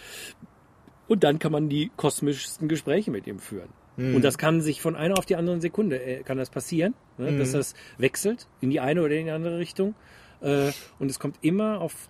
Und 1.08 1.24
dann 1.24 1.38
kann 1.38 1.52
man 1.52 1.68
die 1.68 1.90
kosmischsten 1.96 2.68
Gespräche 2.68 3.10
mit 3.10 3.26
ihm 3.26 3.38
führen. 3.38 3.68
Und 3.96 4.22
das 4.22 4.38
kann 4.38 4.62
sich 4.62 4.80
von 4.80 4.96
einer 4.96 5.18
auf 5.18 5.26
die 5.26 5.36
andere 5.36 5.60
Sekunde, 5.60 6.02
äh, 6.02 6.22
kann 6.22 6.38
das 6.38 6.48
passieren, 6.48 6.94
ne, 7.18 7.36
dass 7.38 7.52
das 7.52 7.74
wechselt 7.98 8.48
in 8.62 8.70
die 8.70 8.80
eine 8.80 9.02
oder 9.02 9.14
in 9.14 9.26
die 9.26 9.30
andere 9.30 9.58
Richtung. 9.58 9.94
Äh, 10.40 10.72
und 10.98 11.10
es 11.10 11.18
kommt 11.18 11.36
immer 11.42 11.80
auf 11.80 12.08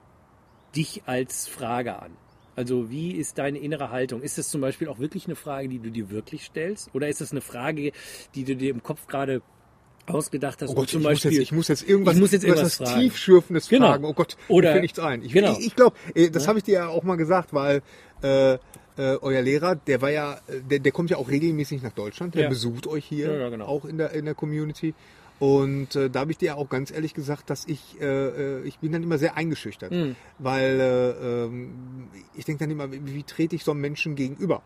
dich 0.77 1.03
als 1.07 1.49
Frage 1.49 2.01
an. 2.01 2.13
Also 2.55 2.91
wie 2.91 3.13
ist 3.13 3.39
deine 3.39 3.59
innere 3.59 3.91
Haltung? 3.91 4.23
Ist 4.23 4.39
es 4.39 4.49
zum 4.49 4.61
Beispiel 4.61 4.87
auch 4.89 4.99
wirklich 5.01 5.27
eine 5.27 5.35
Frage, 5.37 5.69
die 5.69 5.79
du 5.81 5.91
dir 5.91 6.11
wirklich 6.11 6.45
stellst? 6.45 6.95
Oder 6.95 7.09
ist 7.09 7.21
es 7.21 7.33
eine 7.33 7.41
Frage, 7.41 7.93
die 8.35 8.45
du 8.45 8.55
dir 8.55 8.71
im 8.71 8.83
Kopf 8.83 9.07
gerade 9.07 9.43
ausgedacht 10.07 10.63
hast? 10.63 10.71
Oh 10.71 10.75
Gott, 10.75 10.89
zum 10.91 11.01
ich, 11.01 11.05
muss 11.07 11.13
Beispiel, 11.15 11.33
jetzt, 11.33 11.43
ich 11.43 11.53
muss 11.53 11.69
jetzt 11.69 11.89
irgendwas, 11.89 12.15
Ich 12.15 12.21
muss 12.21 12.33
jetzt 12.33 12.45
irgendwas 12.45 12.77
fragen. 12.77 13.01
tiefschürfendes 13.01 13.69
Genau. 13.69 13.89
fragen. 13.89 14.05
Oh 14.05 14.13
Gott, 14.13 14.37
Oder- 14.49 14.69
mir 14.69 14.73
fällt 14.75 14.83
nichts 14.83 14.99
ein. 14.99 15.23
Ich, 15.23 15.33
genau. 15.33 15.53
ich, 15.59 15.67
ich 15.69 15.77
glaube, 15.77 15.97
das 16.31 16.47
habe 16.47 16.59
ich 16.59 16.65
dir 16.65 16.75
ja 16.75 16.89
auch 16.89 17.03
mal 17.03 17.17
gesagt, 17.17 17.53
weil 17.55 17.83
äh, 18.23 18.59
äh, 18.97 19.17
euer 19.21 19.43
Lehrer, 19.43 19.75
der 19.77 20.01
war 20.03 20.11
ja, 20.11 20.35
äh, 20.47 20.61
der, 20.61 20.79
der 20.81 20.93
kommt 20.93 21.11
ja 21.11 21.17
auch 21.17 21.29
regelmäßig 21.31 21.83
nach 21.83 21.93
Deutschland, 21.93 22.35
der 22.35 22.43
Ja. 22.43 22.49
besucht 22.49 22.87
euch 22.87 23.05
hier, 23.05 23.33
Ja, 23.39 23.49
genau. 23.49 23.67
auch 23.67 23.85
in 23.85 23.99
der, 23.99 24.11
in 24.13 24.25
der 24.25 24.35
Community. 24.35 24.95
Und 25.39 25.97
äh, 25.97 26.09
da 26.09 26.21
habe 26.21 26.31
ich 26.31 26.39
dir 26.39 26.47
ja 26.47 26.55
auch 26.55 26.69
ganz 26.69 26.91
ehrlich 26.93 27.15
gesagt, 27.15 27.51
dass 27.51 27.67
ich, 27.67 28.01
äh, 28.01 28.05
äh, 28.07 28.63
ich 28.65 28.79
bin 28.79 28.93
dann 28.93 29.03
immer 29.03 29.19
sehr 29.19 29.37
eingeschüchtert, 29.37 29.91
Mhm. 29.91 30.15
weil 30.39 30.79
äh, 30.81 31.45
ähm, 31.45 32.09
ich 32.35 32.45
denke 32.45 32.61
dann 32.65 32.71
immer, 32.71 32.93
wie, 32.93 33.05
wie 33.05 33.23
trete 33.25 33.57
ich 33.57 33.65
so 33.65 33.73
einem 33.73 33.81
Menschen 33.81 34.15
gegenüber? 34.15 34.63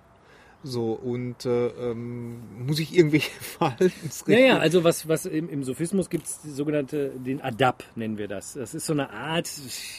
So, 0.68 0.94
und 0.94 1.46
äh, 1.46 1.68
ähm, 1.68 2.38
muss 2.66 2.80
ich 2.80 2.96
irgendwelche 2.96 3.30
Verhaltensregeln... 3.40 4.48
Naja, 4.48 4.58
also 4.58 4.82
was, 4.82 5.06
was 5.06 5.24
im, 5.24 5.48
im 5.48 5.62
Sophismus 5.62 6.10
gibt 6.10 6.26
es 6.26 6.42
sogenannte, 6.42 7.12
den 7.24 7.40
Adap 7.40 7.84
nennen 7.94 8.18
wir 8.18 8.26
das. 8.26 8.54
Das 8.54 8.74
ist 8.74 8.84
so 8.86 8.92
eine 8.92 9.10
Art, 9.10 9.48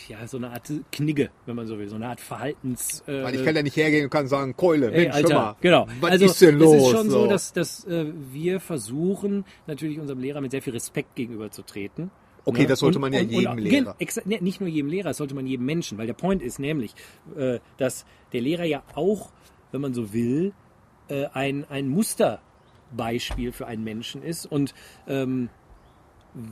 ja, 0.10 0.28
so 0.28 0.36
eine 0.36 0.50
Art 0.50 0.70
Knigge, 0.92 1.30
wenn 1.46 1.56
man 1.56 1.68
so 1.68 1.80
will, 1.80 1.88
so 1.88 1.96
eine 1.96 2.08
Art 2.10 2.20
Verhaltens... 2.20 3.02
Äh, 3.08 3.24
Weil 3.24 3.36
ich 3.36 3.46
kann 3.46 3.56
ja 3.56 3.64
nicht 3.64 3.78
hergehen 3.78 4.04
und 4.04 4.10
kann 4.10 4.28
sagen, 4.28 4.58
Keule, 4.58 4.92
Ey, 4.92 5.04
Mensch, 5.04 5.16
Alter, 5.16 5.34
mal, 5.36 5.56
genau. 5.62 5.88
was 6.02 6.12
also 6.12 6.26
ist 6.26 6.42
denn 6.42 6.60
los? 6.60 6.76
es 6.76 6.84
ist 6.84 6.92
schon 6.92 7.10
so, 7.12 7.28
dass, 7.28 7.54
dass 7.54 7.86
äh, 7.86 8.12
wir 8.34 8.60
versuchen, 8.60 9.46
natürlich 9.68 10.00
unserem 10.00 10.20
Lehrer 10.20 10.42
mit 10.42 10.52
sehr 10.52 10.62
viel 10.62 10.74
Respekt 10.74 11.16
gegenüberzutreten. 11.16 12.12
Okay, 12.44 12.66
das 12.66 12.80
sollte 12.80 13.00
man 13.00 13.14
ja 13.14 13.22
jedem 13.22 13.58
Lehrer. 13.58 13.96
gen- 13.96 14.08
exa- 14.08 14.28
ne, 14.28 14.40
nicht 14.42 14.60
nur 14.60 14.70
jedem 14.70 14.90
Lehrer, 14.90 15.10
das 15.10 15.18
sollte 15.18 15.34
man 15.36 15.48
jedem 15.48 15.66
Menschen, 15.66 15.98
weil 15.98 16.08
der 16.08 16.14
Point 16.14 16.42
ist 16.42 16.60
nämlich, 16.60 16.94
äh, 17.38 17.60
dass 17.78 18.06
der 18.34 18.42
Lehrer 18.42 18.66
ja 18.66 18.84
auch, 18.96 19.32
wenn 19.72 19.82
man 19.82 19.94
so 19.94 20.14
will, 20.14 20.54
äh, 21.10 21.26
ein, 21.34 21.66
ein 21.66 21.88
Musterbeispiel 21.88 23.52
für 23.52 23.68
einen 23.68 23.84
Menschen 23.84 24.22
ist 24.22 24.46
und 24.46 24.74
ähm, 25.08 25.50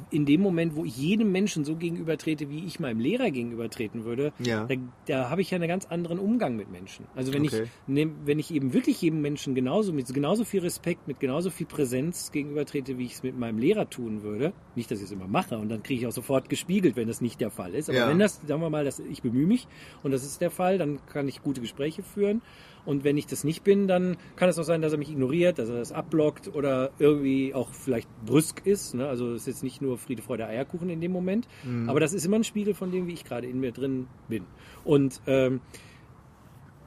in 0.10 0.26
dem 0.26 0.42
Moment, 0.42 0.76
wo 0.76 0.84
ich 0.84 0.98
jedem 0.98 1.32
Menschen 1.32 1.64
so 1.64 1.76
gegenübertrete, 1.76 2.50
wie 2.50 2.66
ich 2.66 2.80
meinem 2.80 3.00
Lehrer 3.00 3.30
gegenübertreten 3.30 4.04
würde, 4.04 4.34
Ja. 4.40 4.66
da, 4.68 4.76
da 5.06 5.30
habe 5.30 5.42
ich 5.42 5.52
ja 5.52 5.58
einen 5.58 5.68
ganz 5.68 5.86
anderen 5.86 6.18
Umgang 6.18 6.56
mit 6.56 6.72
Menschen. 6.72 7.06
Also 7.14 7.34
wenn 7.34 7.46
Okay. 7.46 7.64
ich 7.64 7.70
nehm, 7.86 8.16
wenn 8.26 8.40
ich 8.40 8.52
eben 8.52 8.74
wirklich 8.74 9.02
jedem 9.02 9.22
Menschen 9.22 9.54
genauso 9.54 9.94
mit 9.94 10.12
genauso 10.12 10.44
viel 10.44 10.62
Respekt, 10.62 11.08
mit 11.08 11.20
genauso 11.20 11.52
viel 11.52 11.68
Präsenz 11.68 12.32
gegenübertrete, 12.32 12.98
wie 12.98 13.06
ich 13.06 13.14
es 13.14 13.24
mit 13.24 13.38
meinem 13.38 13.60
Lehrer 13.60 13.88
tun 13.88 14.24
würde, 14.24 14.54
nicht, 14.76 14.90
dass 14.90 15.00
ich 15.00 15.06
es 15.06 15.12
immer 15.12 15.28
mache 15.28 15.58
und 15.58 15.70
dann 15.70 15.84
kriege 15.84 16.02
ich 16.02 16.08
auch 16.08 16.12
sofort 16.12 16.50
gespiegelt, 16.50 16.96
wenn 16.96 17.08
das 17.08 17.22
nicht 17.22 17.40
der 17.40 17.52
Fall 17.52 17.76
ist. 17.76 17.90
Aber 17.90 18.00
Ja. 18.00 18.08
wenn 18.08 18.18
das, 18.18 18.42
sagen 18.48 18.62
wir 18.62 18.70
mal, 18.72 18.86
dass 18.86 18.98
ich 19.00 19.22
bemühe 19.22 19.46
mich 19.46 19.68
und 20.02 20.12
das 20.12 20.24
ist 20.24 20.42
der 20.42 20.52
Fall, 20.52 20.80
dann 20.80 21.06
kann 21.06 21.28
ich 21.28 21.44
gute 21.44 21.62
Gespräche 21.62 22.02
führen. 22.02 22.42
Und 22.86 23.04
wenn 23.04 23.18
ich 23.18 23.26
das 23.26 23.44
nicht 23.44 23.64
bin, 23.64 23.88
dann 23.88 24.18
kann 24.36 24.50
es 24.50 24.60
auch 24.60 24.64
sein, 24.64 24.82
dass 24.82 24.92
er 24.92 25.00
mich 25.00 25.10
ignoriert, 25.10 25.58
dass 25.60 25.70
er 25.70 25.78
das 25.78 25.92
abblockt 25.92 26.54
oder 26.54 26.92
irgendwie 27.00 27.54
auch 27.54 27.74
vielleicht 27.74 28.10
brüsk 28.26 28.66
ist. 28.66 28.94
Ne? 28.94 29.08
Also 29.08 29.32
es 29.34 29.42
ist 29.42 29.48
jetzt 29.48 29.64
nicht 29.64 29.82
nur 29.82 29.98
Friede, 29.98 30.22
Freude, 30.22 30.46
Eierkuchen 30.46 30.90
in 30.90 31.02
dem 31.02 31.12
Moment. 31.12 31.48
Aber 31.90 32.00
das 32.00 32.14
ist 32.14 32.26
immer 32.26 32.38
ein 32.38 32.44
Spiegel 32.44 32.74
von 32.74 32.92
dem, 32.92 33.08
wie 33.08 33.14
ich 33.14 33.24
gerade 33.24 33.48
in 33.48 33.60
mir 33.60 33.72
drin 33.72 34.08
bin. 34.30 34.46
Und 34.84 35.22
ähm, 35.28 35.62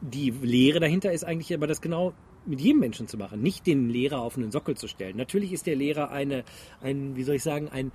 die 0.00 0.30
Lehre 0.30 0.80
dahinter 0.80 1.12
ist 1.12 1.24
eigentlich 1.24 1.52
aber 1.52 1.66
das 1.66 1.80
genau 1.80 2.14
mit 2.46 2.60
jedem 2.60 2.80
Menschen 2.80 3.08
zu 3.08 3.18
machen, 3.18 3.42
nicht 3.42 3.66
den 3.66 3.90
Lehrer 3.90 4.20
auf 4.20 4.36
einen 4.36 4.50
Sockel 4.50 4.76
zu 4.76 4.88
stellen. 4.88 5.16
Natürlich 5.16 5.52
ist 5.52 5.66
der 5.66 5.76
Lehrer 5.76 6.10
eine, 6.10 6.44
ein, 6.80 7.14
wie 7.16 7.24
soll 7.24 7.34
ich 7.34 7.42
sagen, 7.42 7.68
ein, 7.68 7.92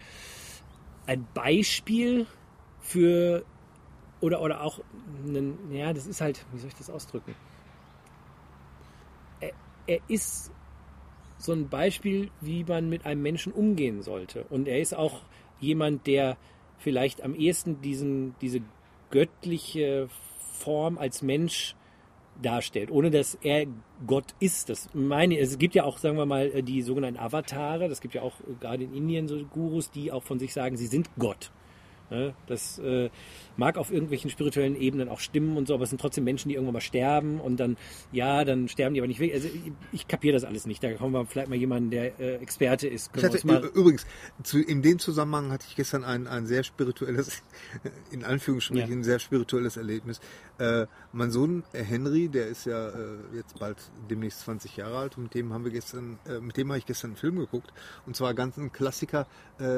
ein 1.08 1.26
Beispiel 1.34 2.28
für 2.80 3.44
oder, 4.22 4.42
oder 4.42 4.62
auch 4.62 4.80
ein, 5.26 5.58
ja, 5.72 5.92
das 5.94 6.08
ist 6.08 6.22
halt, 6.22 6.46
wie 6.54 6.60
soll 6.60 6.70
ich 6.70 6.76
das 6.76 6.90
ausdrücken? 6.90 7.36
Er, 9.88 10.00
ist 10.08 10.52
so 11.38 11.52
ein 11.52 11.70
Beispiel, 11.70 12.30
wie 12.42 12.64
man 12.64 12.90
mit 12.90 13.06
einem 13.06 13.22
Menschen 13.22 13.52
umgehen 13.52 14.02
sollte. 14.02 14.46
Und 14.50 14.68
er 14.68 14.80
ist 14.80 14.96
auch 14.96 15.22
jemand, 15.60 16.08
der 16.08 16.38
vielleicht 16.78 17.22
am 17.22 17.36
ehesten 17.36 17.82
diesen, 17.82 18.36
diese 18.42 18.62
göttliche 19.12 20.08
Form 20.60 20.98
als 20.98 21.22
Mensch 21.22 21.76
darstellt, 22.42 22.92
ohne 22.92 23.12
dass 23.12 23.38
er 23.42 23.68
Gott 24.08 24.34
ist. 24.40 24.70
Das 24.70 24.90
meine 24.94 25.38
es 25.38 25.58
gibt 25.58 25.76
ja 25.76 25.84
auch, 25.84 25.98
sagen 25.98 26.18
wir 26.18 26.26
mal, 26.26 26.64
die 26.64 26.82
sogenannten 26.82 27.20
Avatare, 27.20 27.90
das 27.90 28.02
gibt 28.02 28.14
ja 28.16 28.22
auch 28.22 28.34
gerade 28.60 28.84
in 28.84 28.94
Indien 28.94 29.28
so 29.28 29.38
Gurus, 29.46 29.92
die 29.92 30.12
auch 30.12 30.24
von 30.24 30.40
sich 30.40 30.54
sagen, 30.54 30.78
sie 30.78 30.88
sind 30.88 31.10
Gott. 31.20 31.52
Ne? 32.14 32.36
Das 32.46 32.78
äh, 32.78 33.10
mag 33.58 33.78
auf 33.78 33.92
irgendwelchen 33.92 34.30
spirituellen 34.30 34.76
Ebenen 34.76 35.10
auch 35.10 35.20
stimmen 35.20 35.58
und 35.58 35.68
so, 35.68 35.74
aber 35.74 35.84
es 35.84 35.90
sind 35.90 36.00
trotzdem 36.00 36.24
Menschen, 36.24 36.50
die 36.50 36.56
irgendwann 36.56 36.74
mal 36.74 36.82
sterben 36.82 37.40
und 37.42 37.60
dann, 37.60 37.76
ja, 38.12 38.46
dann 38.46 38.68
sterben 38.68 38.94
die 38.94 39.00
aber 39.02 39.08
nicht 39.08 39.20
weg. 39.20 39.34
Also 39.34 39.48
ich, 39.48 39.72
ich 39.92 40.08
kapiere 40.08 40.34
das 40.34 40.44
alles 40.44 40.68
nicht. 40.68 40.84
Da 40.84 40.94
kommen 40.94 41.14
wir 41.14 41.26
vielleicht 41.26 41.50
mal 41.50 41.56
jemanden, 41.56 41.90
der 41.90 42.20
äh, 42.20 42.36
Experte 42.36 42.88
ist. 42.88 43.12
Hatte, 43.16 43.68
übrigens, 43.68 44.06
zu, 44.44 44.60
in 44.60 44.84
dem 44.84 45.00
Zusammenhang 45.00 45.52
hatte 45.52 45.66
ich 45.68 45.76
gestern 45.76 46.04
ein, 46.04 46.28
ein 46.28 46.46
sehr 46.46 46.64
spirituelles, 46.64 47.42
in 48.12 48.24
Anführungsstrichen, 48.24 48.90
Ja. 48.90 48.96
ein 48.96 49.04
sehr 49.04 49.18
spirituelles 49.18 49.78
Erlebnis. 49.78 50.20
Äh, 50.60 50.86
mein 51.14 51.32
Sohn 51.32 51.64
äh, 51.74 51.84
Henry, 51.84 52.30
der 52.30 52.48
ist 52.48 52.66
ja 52.66 52.90
äh, 52.90 53.18
jetzt 53.36 53.58
bald 53.60 53.78
demnächst 54.08 54.42
20 54.42 54.78
Jahre 54.78 54.98
alt 55.00 55.18
und 55.18 55.24
mit 55.24 55.34
dem 55.34 55.52
haben 55.52 55.64
wir 55.64 55.72
gestern, 55.72 56.20
äh, 56.28 56.40
mit 56.40 56.58
dem 56.58 56.70
habe 56.70 56.78
ich 56.78 56.86
gestern 56.86 57.12
einen 57.12 57.18
Film 57.18 57.38
geguckt 57.38 57.74
und 58.06 58.16
zwar 58.16 58.36
ganz 58.36 58.58
ein 58.58 58.72
Klassiker 58.72 59.26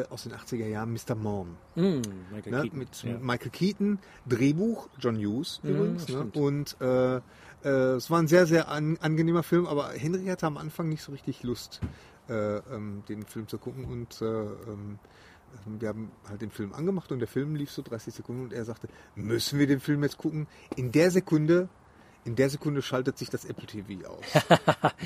aus 0.10 0.24
den 0.24 0.32
80er 0.32 0.66
Jahren, 0.68 0.94
Mr. 0.94 1.16
Mom. 1.16 1.58
Hm, 1.76 2.02
Michael 2.32 2.52
Ne? 2.52 2.62
Keaton, 2.62 2.80
Mit 2.80 3.04
ja. 3.04 3.18
Michael 3.20 3.52
Keaton, 3.52 4.00
Drehbuch, 4.28 4.90
John 5.00 5.16
Hughes 5.18 5.60
übrigens. 5.64 6.08
Ne? 6.08 6.16
stimmt. 6.16 6.38
Und 6.38 6.78
äh, 6.82 7.18
äh, 7.66 7.96
es 7.96 8.10
war 8.10 8.20
ein 8.20 8.28
sehr, 8.28 8.46
sehr 8.46 8.70
an, 8.70 8.98
angenehmer 9.02 9.44
Film, 9.44 9.66
aber 9.66 9.90
Henry 9.90 10.26
hatte 10.26 10.46
am 10.46 10.58
Anfang 10.58 10.88
nicht 10.90 11.02
so 11.02 11.12
richtig 11.12 11.44
Lust, 11.44 11.82
äh, 12.30 12.58
ähm, 12.58 13.04
den 13.10 13.26
Film 13.26 13.48
zu 13.48 13.58
gucken. 13.58 13.86
Und 13.86 14.22
äh, 14.22 14.26
ähm, 14.26 15.00
wir 15.80 15.90
haben 15.90 16.12
halt 16.30 16.42
den 16.42 16.52
Film 16.52 16.74
angemacht 16.74 17.12
und 17.12 17.20
der 17.20 17.28
Film 17.28 17.56
lief 17.56 17.72
so 17.72 17.82
30 17.82 18.14
Sekunden 18.14 18.44
und 18.44 18.54
er 18.54 18.66
sagte, 18.66 18.88
müssen 19.16 19.58
wir 19.58 19.68
den 19.68 19.80
Film 19.80 20.04
jetzt 20.04 20.18
gucken? 20.18 20.48
In 20.76 20.92
der 20.92 21.12
Sekunde. 21.12 21.70
In 22.24 22.36
der 22.36 22.50
Sekunde 22.50 22.82
schaltet 22.82 23.20
sich 23.20 23.30
das 23.30 23.46
Apple 23.46 23.68
TV 23.68 24.08
aus. 24.10 24.26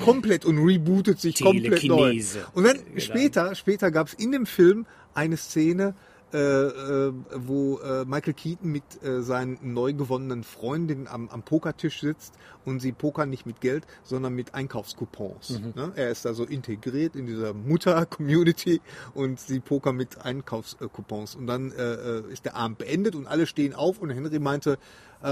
komplett 0.02 0.46
und 0.46 0.56
rebootet 0.56 1.20
sich 1.20 1.38
komplett 1.42 1.84
neu. 1.84 2.18
Und 2.54 2.64
dann 2.64 2.78
später, 2.96 3.54
später 3.54 3.90
gab 3.90 4.06
es 4.06 4.14
in 4.14 4.32
dem 4.32 4.46
Film 4.46 4.86
eine 5.12 5.36
Szene, 5.36 5.94
äh, 6.32 6.38
äh, 6.38 7.12
wo 7.34 7.78
äh, 7.78 8.04
Michael 8.04 8.34
Keaton 8.34 8.70
mit 8.70 9.02
äh, 9.02 9.22
seinen 9.22 9.58
neu 9.62 9.92
gewonnenen 9.92 10.44
Freundinnen 10.44 11.08
am, 11.08 11.28
am 11.28 11.42
Pokertisch 11.42 12.00
sitzt 12.00 12.34
und 12.64 12.80
sie 12.80 12.92
pokern 12.92 13.30
nicht 13.30 13.46
mit 13.46 13.60
Geld, 13.60 13.86
sondern 14.04 14.34
mit 14.34 14.54
Einkaufscoupons. 14.54 15.60
Ne? 15.74 15.92
Er 15.96 16.10
ist 16.10 16.24
da 16.24 16.34
so 16.34 16.44
integriert 16.44 17.16
in 17.16 17.26
dieser 17.26 17.52
Mutter-Community 17.52 18.80
und 19.14 19.40
sie 19.40 19.60
pokern 19.60 19.96
mit 19.96 20.24
Einkaufscoupons. 20.24 21.34
Und 21.34 21.46
dann 21.46 21.72
äh, 21.72 21.94
äh, 21.94 22.32
ist 22.32 22.44
der 22.44 22.54
Abend 22.54 22.78
beendet 22.78 23.14
und 23.14 23.26
alle 23.26 23.46
stehen 23.46 23.74
auf 23.74 24.00
und 24.00 24.10
Henry 24.10 24.38
meinte, 24.38 24.78
äh, 25.22 25.26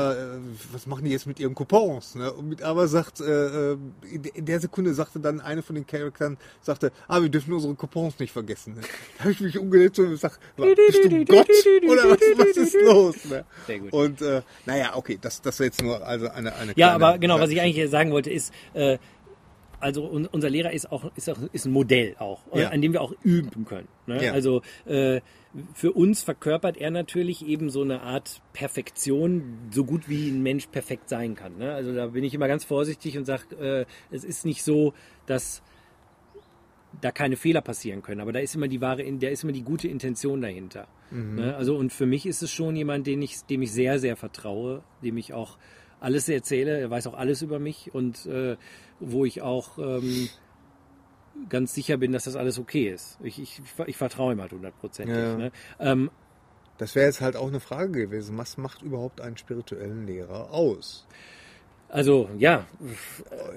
was 0.73 0.87
machen 0.87 1.05
die 1.05 1.11
jetzt 1.13 1.27
mit 1.27 1.41
ihren 1.41 1.55
Coupons? 1.55 2.15
Ne? 2.15 2.33
Und 2.33 2.49
mit, 2.49 2.63
aber 2.63 2.89
sagt, 2.89 3.21
äh, 3.21 3.73
äh, 3.73 3.77
in 4.13 4.23
de- 4.23 4.33
in 4.35 4.45
der 4.45 4.61
Sekunde 4.61 4.93
sagte 4.95 5.19
dann 5.21 5.41
eine 5.41 5.63
von 5.63 5.75
den 5.75 5.87
Charakteren, 5.87 6.37
sagte, 6.61 6.93
ah, 7.09 7.21
wir 7.23 7.29
dürfen 7.29 7.53
unsere 7.55 7.75
Coupons 7.75 8.19
nicht 8.19 8.33
vergessen. 8.33 8.75
Ne? 8.75 8.81
Da 9.19 9.25
habe 9.25 9.33
ich 9.33 9.41
mich 9.41 9.59
umgedreht 9.59 9.99
und 9.99 10.11
gesagt, 10.11 10.39
bist 10.57 11.05
du 11.05 11.25
Gott 11.25 11.49
oder 11.89 12.11
was, 12.11 12.21
was 12.37 12.57
ist 12.57 12.77
los? 12.85 13.25
Ne? 13.25 13.45
Sehr 13.67 13.79
gut. 13.81 13.93
Und 13.93 14.21
äh, 14.23 14.43
naja, 14.67 14.95
okay, 14.95 15.19
das, 15.21 15.41
das 15.43 15.59
war 15.59 15.67
jetzt 15.67 15.83
nur 15.83 16.07
also 16.07 16.29
eine, 16.29 16.55
eine 16.55 16.73
Ja, 16.77 16.89
kleine- 16.91 16.95
aber 17.05 17.19
genau, 17.19 17.41
was 17.41 17.51
ich 17.51 17.61
eigentlich 17.61 17.91
sagen 17.91 18.11
wollte, 18.13 18.31
ist, 18.31 18.53
äh, 18.75 18.99
also 19.81 20.05
un 20.11 20.27
unser 20.27 20.51
Lehrer 20.51 20.73
ist 20.73 20.91
auch, 20.91 21.11
ist 21.17 21.29
auch 21.31 21.39
ist 21.53 21.67
ein 21.67 21.73
Modell 21.73 22.17
auch, 22.19 22.41
äh, 22.53 22.63
Ja. 22.63 22.69
an 22.71 22.81
dem 22.83 22.93
wir 22.93 23.01
auch 23.01 23.13
üben 23.23 23.65
können. 23.65 23.89
Ne? 24.07 24.25
Ja. 24.25 24.33
Also 24.33 24.63
äh, 24.87 25.21
für 25.75 25.93
uns 25.93 26.23
verkörpert 26.23 26.77
er 26.77 26.91
natürlich 26.91 27.47
eben 27.47 27.71
so 27.71 27.83
eine 27.83 28.03
Art 28.03 28.43
Perfektion, 28.53 29.59
so 29.71 29.85
gut 29.85 30.09
wie 30.09 30.29
ein 30.31 30.43
Mensch 30.43 30.67
perfekt 30.67 31.09
sein 31.09 31.35
kann. 31.35 31.59
Ne? 31.59 31.73
Also 31.73 31.95
da 31.95 32.09
bin 32.09 32.25
ich 32.25 32.35
immer 32.35 32.49
ganz 32.49 32.65
vorsichtig 32.65 33.17
und 33.19 33.25
sage, 33.25 33.55
äh, 33.61 34.15
es 34.15 34.25
ist 34.25 34.45
nicht 34.45 34.63
so, 34.63 34.95
dass 35.27 35.63
da 37.01 37.13
keine 37.13 37.37
Fehler 37.37 37.61
passieren 37.61 38.03
können, 38.03 38.21
aber 38.21 38.33
da 38.33 38.41
ist 38.41 38.55
immer 38.55 38.67
die 38.67 38.81
wahre, 38.81 39.05
da 39.19 39.29
ist 39.29 39.45
immer 39.45 39.53
die 39.53 39.63
gute 39.63 39.89
Intention 39.89 40.41
dahinter. 40.41 40.89
Ne? 41.11 41.55
Also 41.57 41.77
und 41.77 41.93
für 41.93 42.07
mich 42.07 42.27
ist 42.27 42.43
es 42.43 42.51
schon 42.51 42.77
jemand, 42.77 43.07
den 43.07 43.23
ich, 43.23 43.43
dem 43.45 43.63
ich 43.63 43.73
sehr, 43.73 43.99
sehr 43.99 44.17
vertraue, 44.17 44.83
dem 45.03 45.17
ich 45.19 45.33
auch 45.33 45.59
alles 46.01 46.29
erzähle, 46.29 46.79
er 46.79 46.91
weiß 46.91 47.07
auch 47.07 47.15
alles 47.15 47.43
über 47.43 47.59
mich 47.59 47.93
und 47.95 48.25
äh, 48.27 48.57
wo 49.01 49.25
ich 49.25 49.43
auch 49.43 49.79
ähm, 49.79 50.29
ganz 51.49 51.75
sicher 51.75 51.97
bin, 51.97 52.13
dass 52.13 52.25
das 52.25 52.37
alles 52.37 52.59
okay 52.59 52.91
ist. 52.91 53.19
Ich, 53.23 53.41
ich, 53.41 53.61
ich 53.87 53.97
vertraue 53.97 54.33
ihm 54.33 54.41
halt 54.41 54.53
hundertprozentig. 54.53 55.17
Ja. 55.17 55.37
Ne? 55.37 55.53
Ähm, 55.79 56.11
Das 56.79 56.95
wäre 56.95 57.07
jetzt 57.07 57.21
halt 57.21 57.37
auch 57.37 57.49
eine 57.49 57.61
Frage 57.61 57.93
gewesen. 57.93 58.37
Was 58.39 58.57
macht 58.57 58.83
überhaupt 58.83 59.21
einen 59.21 59.37
spirituellen 59.37 60.07
Lehrer 60.07 60.51
aus? 60.53 61.07
also 61.91 62.29
ja, 62.39 62.67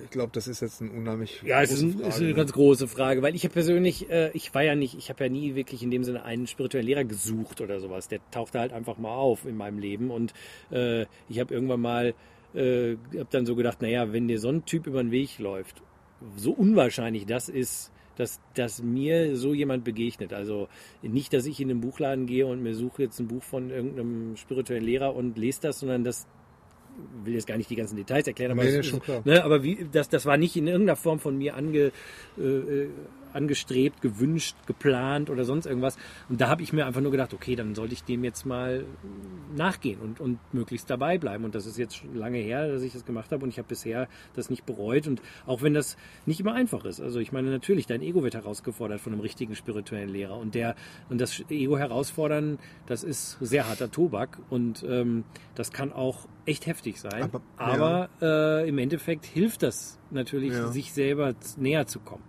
Ich 0.03 0.09
glaube, 0.11 0.31
das 0.33 0.47
ist 0.47 0.61
jetzt 0.61 0.81
ein 0.81 0.89
unheimlich 0.89 1.41
Ja, 1.43 1.61
es 1.61 1.71
ist, 1.71 1.81
ein, 1.81 1.89
ist 1.89 2.01
Frage, 2.01 2.15
eine 2.15 2.27
ne? 2.27 2.33
ganz 2.33 2.53
große 2.53 2.87
Frage, 2.87 3.21
weil 3.21 3.35
ich 3.35 3.43
habe 3.43 3.53
persönlich, 3.53 4.09
äh, 4.09 4.31
ich 4.33 4.53
war 4.55 4.63
ja 4.63 4.75
nicht, 4.75 4.97
ich 4.97 5.09
habe 5.09 5.25
ja 5.25 5.29
nie 5.29 5.55
wirklich 5.55 5.83
in 5.83 5.91
dem 5.91 6.03
Sinne 6.03 6.23
einen 6.23 6.47
spirituellen 6.47 6.87
Lehrer 6.87 7.03
gesucht 7.03 7.59
oder 7.59 7.79
sowas. 7.81 8.07
Der 8.07 8.19
tauchte 8.31 8.59
halt 8.59 8.71
einfach 8.71 8.97
mal 8.97 9.13
auf 9.13 9.45
in 9.45 9.57
meinem 9.57 9.79
Leben 9.79 10.11
und 10.11 10.33
äh, 10.71 11.05
ich 11.27 11.39
habe 11.39 11.53
irgendwann 11.53 11.81
mal, 11.81 12.13
äh, 12.53 12.97
habe 13.15 13.27
dann 13.29 13.45
so 13.45 13.55
gedacht, 13.55 13.81
naja, 13.81 14.11
wenn 14.11 14.27
dir 14.27 14.39
so 14.39 14.49
ein 14.49 14.65
Typ 14.65 14.87
über 14.87 15.01
den 15.01 15.11
Weg 15.11 15.39
läuft, 15.39 15.81
so 16.35 16.51
unwahrscheinlich 16.51 17.25
das 17.25 17.49
ist, 17.49 17.91
dass, 18.15 18.39
dass 18.53 18.83
mir 18.83 19.35
so 19.35 19.53
jemand 19.53 19.83
begegnet. 19.83 20.33
Also 20.33 20.67
nicht, 21.01 21.33
dass 21.33 21.45
ich 21.45 21.59
in 21.59 21.69
den 21.69 21.81
Buchladen 21.81 22.25
gehe 22.27 22.45
und 22.45 22.61
mir 22.61 22.75
suche 22.75 23.03
jetzt 23.03 23.19
ein 23.19 23.27
Buch 23.27 23.43
von 23.43 23.69
irgendeinem 23.69 24.35
spirituellen 24.35 24.83
Lehrer 24.83 25.15
und 25.15 25.37
lese 25.37 25.61
das, 25.61 25.79
sondern 25.79 26.03
das 26.03 26.27
will 27.23 27.33
jetzt 27.33 27.47
gar 27.47 27.57
nicht 27.57 27.69
die 27.69 27.75
ganzen 27.75 27.95
Details 27.95 28.27
erklären, 28.27 28.51
aber, 28.51 28.63
Nee, 28.63 28.71
nee, 28.71 28.79
ist-. 28.79 29.25
Ne, 29.25 29.43
aber 29.43 29.63
wie, 29.63 29.87
das, 29.91 30.09
das 30.09 30.25
war 30.25 30.37
nicht 30.37 30.55
in 30.55 30.67
irgendeiner 30.67 30.97
Form 30.97 31.19
von 31.19 31.37
mir 31.37 31.55
ange, 31.55 31.91
äh, 32.37 32.41
äh, 32.41 32.89
angestrebt, 33.33 34.01
gewünscht, 34.01 34.55
geplant 34.67 35.29
oder 35.29 35.43
sonst 35.45 35.65
irgendwas. 35.65 35.97
Und 36.29 36.41
da 36.41 36.47
habe 36.49 36.61
ich 36.63 36.73
mir 36.73 36.85
einfach 36.85 37.01
nur 37.01 37.11
gedacht, 37.11 37.33
okay, 37.33 37.55
dann 37.55 37.75
sollte 37.75 37.93
ich 37.93 38.03
dem 38.03 38.23
jetzt 38.23 38.45
mal 38.45 38.85
nachgehen 39.55 39.99
und, 39.99 40.19
und 40.19 40.39
möglichst 40.53 40.89
dabei 40.89 41.17
bleiben. 41.17 41.43
Und 41.45 41.55
das 41.55 41.65
ist 41.65 41.77
jetzt 41.77 41.97
schon 41.97 42.15
lange 42.15 42.37
her, 42.39 42.67
dass 42.71 42.83
ich 42.83 42.93
das 42.93 43.05
gemacht 43.05 43.31
habe 43.31 43.43
und 43.43 43.49
ich 43.49 43.57
habe 43.57 43.67
bisher 43.67 44.07
das 44.33 44.49
nicht 44.49 44.65
bereut. 44.65 45.07
Und 45.07 45.21
auch 45.45 45.61
wenn 45.61 45.73
das 45.73 45.97
nicht 46.25 46.39
immer 46.39 46.53
einfach 46.53 46.85
ist. 46.85 47.01
Also 47.01 47.19
ich 47.19 47.31
meine, 47.31 47.49
natürlich, 47.49 47.87
dein 47.87 48.01
Ego 48.01 48.23
wird 48.23 48.33
herausgefordert 48.35 48.99
von 49.01 49.13
einem 49.13 49.21
richtigen 49.21 49.55
spirituellen 49.55 50.09
Lehrer. 50.09 50.37
Und 50.37 50.55
der 50.55 50.75
und 51.09 51.19
das 51.19 51.43
Ego 51.49 51.77
herausfordern, 51.77 52.59
das 52.85 53.03
ist 53.03 53.37
sehr 53.41 53.67
harter 53.67 53.91
Tobak 53.91 54.39
und 54.49 54.83
ähm, 54.87 55.23
das 55.55 55.71
kann 55.71 55.91
auch 55.91 56.27
echt 56.45 56.65
heftig 56.65 56.99
sein. 56.99 57.23
Aber- 57.23 57.41
Aber, 57.57 58.09
äh, 58.21 58.67
im 58.67 58.77
Endeffekt 58.77 59.25
hilft 59.25 59.63
das 59.63 59.99
natürlich, 60.09 60.53
Ja. 60.53 60.67
sich 60.67 60.91
selber 60.93 61.33
näher 61.57 61.85
zu 61.87 61.99
kommen. 61.99 62.23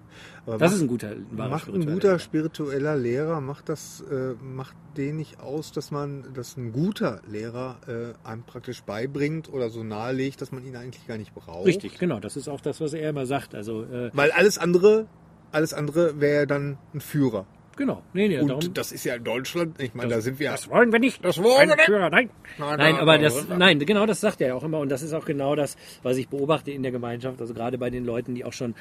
Aber 0.46 0.58
Das 0.58 0.70
macht- 0.70 0.76
ist 0.76 0.82
ein 0.82 0.88
guter, 0.88 1.08
ein 1.10 1.26
Macht 1.36 1.68
ein 1.68 1.86
guter 1.86 2.18
spiritueller 2.18 2.96
Lehrer, 2.96 3.40
macht 3.40 3.68
das, 3.68 4.02
äh, 4.10 4.34
macht 4.42 4.74
den 4.96 5.16
nicht 5.16 5.40
aus, 5.40 5.72
dass 5.72 5.90
man, 5.90 6.24
dass 6.34 6.56
ein 6.56 6.72
guter 6.72 7.20
Lehrer 7.30 7.76
äh, 7.86 8.28
einem 8.28 8.42
praktisch 8.42 8.82
beibringt 8.82 9.52
oder 9.52 9.70
so 9.70 9.82
nahelegt, 9.84 10.40
dass 10.40 10.52
man 10.52 10.64
ihn 10.64 10.76
eigentlich 10.76 11.06
gar 11.06 11.18
nicht 11.18 11.34
braucht. 11.34 11.66
Richtig, 11.66 11.98
genau. 11.98 12.18
Das 12.20 12.36
ist 12.36 12.48
auch 12.48 12.60
das, 12.60 12.80
was 12.80 12.92
er 12.92 13.08
immer 13.10 13.26
sagt. 13.26 13.54
Also 13.54 13.82
äh, 13.84 14.10
Weil 14.12 14.30
alles 14.32 14.58
andere, 14.58 15.06
alles 15.52 15.72
andere 15.74 16.20
wäre 16.20 16.46
dann 16.46 16.78
ein 16.94 17.00
Führer. 17.00 17.46
Genau. 17.74 18.02
Nee, 18.12 18.28
nee, 18.28 18.38
Und 18.38 18.48
darum, 18.48 18.74
das 18.74 18.92
ist 18.92 19.02
ja 19.04 19.14
in 19.14 19.24
Deutschland, 19.24 19.80
ich 19.80 19.94
meine, 19.94 20.10
da 20.10 20.20
sind 20.20 20.38
wir. 20.38 20.50
das 20.50 20.68
wollen 20.68 20.92
wir 20.92 20.98
nicht. 20.98 21.24
Das 21.24 21.38
wollen 21.42 21.70
wir 21.70 21.76
nicht. 21.76 21.86
Führer, 21.86 22.10
Nein. 22.10 22.28
Nein, 22.58 22.68
Nein, 22.68 22.78
nein, 22.78 22.96
aber 22.96 23.16
das, 23.16 23.48
nein, 23.48 23.78
genau 23.78 24.04
das 24.04 24.20
sagt 24.20 24.42
er 24.42 24.48
ja 24.48 24.54
auch 24.54 24.62
immer. 24.62 24.78
Und 24.80 24.90
das 24.90 25.00
ist 25.02 25.14
auch 25.14 25.24
genau 25.24 25.56
das, 25.56 25.76
was 26.02 26.18
ich 26.18 26.28
beobachte 26.28 26.70
in 26.70 26.82
der 26.82 26.92
Gemeinschaft. 26.92 27.40
Also 27.40 27.54
gerade 27.54 27.78
bei 27.78 27.88
den 27.88 28.04
Leuten, 28.04 28.34
die 28.34 28.44
auch 28.44 28.52
schon 28.52 28.74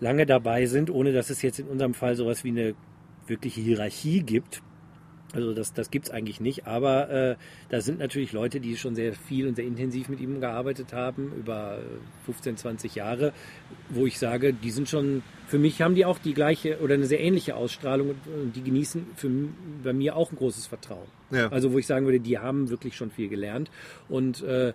lange 0.00 0.26
dabei 0.26 0.66
sind, 0.66 0.90
ohne 0.90 1.12
dass 1.12 1.30
es 1.30 1.42
jetzt 1.42 1.58
in 1.58 1.68
unserem 1.68 1.94
Fall 1.94 2.16
sowas 2.16 2.44
wie 2.44 2.50
eine 2.50 2.74
wirkliche 3.26 3.60
Hierarchie 3.60 4.22
gibt. 4.22 4.62
Also 5.34 5.52
das, 5.52 5.74
das 5.74 5.90
gibt's 5.90 6.08
eigentlich 6.08 6.40
nicht, 6.40 6.66
aber 6.66 7.10
äh, 7.10 7.36
da 7.68 7.82
sind 7.82 7.98
natürlich 7.98 8.32
Leute, 8.32 8.60
die 8.60 8.78
schon 8.78 8.94
sehr 8.94 9.12
viel 9.12 9.46
und 9.46 9.56
sehr 9.56 9.66
intensiv 9.66 10.08
mit 10.08 10.20
ihm 10.20 10.40
gearbeitet 10.40 10.94
haben, 10.94 11.32
über 11.36 11.78
äh, 11.78 12.24
15, 12.24 12.56
20 12.56 12.94
Jahre, 12.94 13.34
wo 13.90 14.06
ich 14.06 14.18
sage, 14.18 14.54
die 14.54 14.70
sind 14.70 14.88
schon, 14.88 15.22
für 15.46 15.58
mich 15.58 15.82
haben 15.82 15.94
die 15.94 16.06
auch 16.06 16.18
die 16.18 16.32
gleiche 16.32 16.80
oder 16.80 16.94
eine 16.94 17.04
sehr 17.04 17.20
ähnliche 17.20 17.56
Ausstrahlung 17.56 18.14
und, 18.24 18.56
die 18.56 18.62
genießen 18.62 19.04
für, 19.16 19.30
bei 19.84 19.92
mir 19.92 20.16
auch 20.16 20.32
ein 20.32 20.36
großes 20.36 20.66
Vertrauen. 20.66 21.08
Ja. 21.30 21.48
Also 21.48 21.74
wo 21.74 21.78
ich 21.78 21.86
sagen 21.86 22.06
würde, 22.06 22.20
die 22.20 22.38
haben 22.38 22.70
wirklich 22.70 22.96
schon 22.96 23.10
viel 23.10 23.28
gelernt 23.28 23.70
und, 24.08 24.42
äh, 24.42 24.72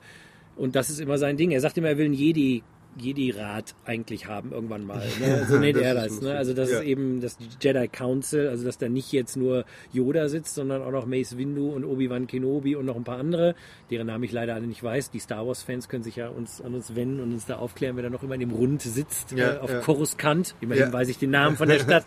und 0.55 0.75
das 0.75 0.91
ist 0.91 0.99
immer 0.99 1.17
sein 1.17 1.35
Ding. 1.35 1.49
Er 1.49 1.61
sagt 1.61 1.79
immer, 1.79 1.87
er 1.87 1.97
will 1.97 2.05
einen 2.05 2.13
Jedi 2.13 2.61
Jedi-Rat 2.97 3.75
eigentlich 3.85 4.27
haben 4.27 4.51
irgendwann 4.51 4.85
mal. 4.85 5.01
Ne? 5.19 5.45
So 5.49 5.57
nennt 5.57 5.77
er 5.77 5.93
das. 5.95 6.21
Ne? 6.21 6.35
Also 6.35 6.53
das 6.53 6.69
Ja. 6.71 6.79
ist 6.79 6.85
eben 6.85 7.21
das 7.21 7.37
Jedi 7.61 7.87
Council, 7.87 8.47
also 8.47 8.65
dass 8.65 8.77
da 8.77 8.89
nicht 8.89 9.11
jetzt 9.11 9.35
nur 9.37 9.65
Yoda 9.91 10.29
sitzt, 10.29 10.55
sondern 10.55 10.81
auch 10.81 10.91
noch 10.91 11.05
Mace 11.05 11.37
Windu 11.37 11.69
und 11.71 11.85
Obi-Wan 11.85 12.27
Kenobi 12.27 12.75
und 12.75 12.85
noch 12.85 12.95
ein 12.95 13.03
paar 13.03 13.17
andere, 13.19 13.55
deren 13.89 14.07
Namen 14.07 14.23
ich 14.23 14.31
leider 14.31 14.55
alle 14.55 14.67
nicht 14.67 14.83
weiß. 14.83 15.11
Die 15.11 15.19
Star 15.19 15.45
Wars-Fans 15.47 15.89
können 15.89 16.03
sich 16.03 16.15
ja 16.15 16.27
uns 16.29 16.61
an 16.61 16.73
uns 16.73 16.95
wenden 16.95 17.19
und 17.19 17.31
uns 17.33 17.45
da 17.45 17.57
aufklären, 17.57 17.95
wer 17.95 18.03
da 18.03 18.09
noch 18.09 18.23
immer 18.23 18.33
in 18.35 18.39
dem 18.41 18.51
Rund 18.51 18.81
sitzt, 18.81 19.31
Ja, 19.31 19.55
äh, 19.55 19.57
auf 19.59 19.71
ja. 19.71 19.79
Coruscant. 19.79 20.55
Immerhin 20.61 20.85
Ja. 20.85 20.93
weiß 20.93 21.09
ich 21.09 21.17
den 21.17 21.31
Namen 21.31 21.55
von 21.57 21.67
der 21.69 21.79
Stadt. 21.79 22.05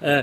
äh, 0.00 0.22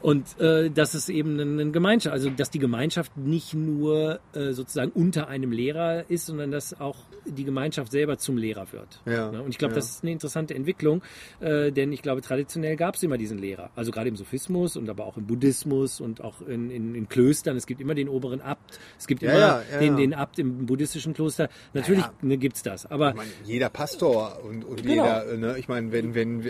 und 0.00 0.38
äh, 0.40 0.70
dass 0.70 0.94
es 0.94 1.08
eben 1.08 1.40
eine, 1.40 1.70
Gemeinschaft, 1.70 2.12
also 2.12 2.30
dass 2.30 2.50
die 2.50 2.58
Gemeinschaft 2.58 3.16
nicht 3.16 3.54
nur 3.54 4.20
äh, 4.32 4.52
sozusagen 4.52 4.92
unter 4.92 5.28
einem 5.28 5.50
Lehrer 5.50 6.08
ist, 6.08 6.26
sondern 6.26 6.50
dass 6.50 6.78
auch 6.80 6.96
die 7.26 7.44
Gemeinschaft 7.44 7.90
selber 7.90 8.16
zum 8.18 8.36
Lehrer 8.36 8.72
wird. 8.72 9.00
Ja? 9.06 9.28
Und 9.28 9.50
ich 9.50 9.58
glaube, 9.58 9.72
ja. 9.72 9.76
das 9.76 9.90
ist 9.90 10.02
eine 10.04 10.12
interessante 10.12 10.54
Entwicklung, 10.54 11.02
äh, 11.40 11.72
denn 11.72 11.92
ich 11.92 12.02
glaube, 12.02 12.22
traditionell 12.22 12.76
gab 12.76 12.94
es 12.94 13.02
immer 13.02 13.18
diesen 13.18 13.38
Lehrer. 13.38 13.70
Also 13.74 13.90
gerade 13.90 14.08
im 14.08 14.16
Sophismus 14.16 14.76
und 14.76 14.88
aber 14.88 15.04
auch 15.04 15.16
im 15.16 15.26
Buddhismus 15.26 16.00
und 16.00 16.22
auch 16.22 16.40
in, 16.42 16.70
in, 16.70 16.94
in 16.94 17.08
Klöstern. 17.08 17.56
Es 17.56 17.66
gibt 17.66 17.80
immer 17.80 17.94
den 17.94 18.08
oberen 18.08 18.40
Abt, 18.40 18.78
es 18.98 19.06
gibt 19.06 19.22
Ja, 19.22 19.60
immer 19.60 19.80
den, 19.80 19.96
den 19.96 20.14
Abt 20.14 20.38
im 20.38 20.66
buddhistischen 20.66 21.12
Kloster. 21.12 21.48
Natürlich 21.74 22.04
ne, 22.22 22.38
gibt's 22.38 22.62
das, 22.62 22.86
aber 22.86 23.10
Ich 23.10 23.16
meine, 23.16 23.30
jeder 23.44 23.68
Pastor 23.68 24.44
und, 24.44 24.64
und 24.64 24.82
Genau. 24.82 25.04
jeder, 25.04 25.32
äh, 25.32 25.36
ne, 25.36 25.58
ich 25.58 25.68
meine, 25.68 25.92
wenn, 25.92 26.14
wenn, 26.14 26.44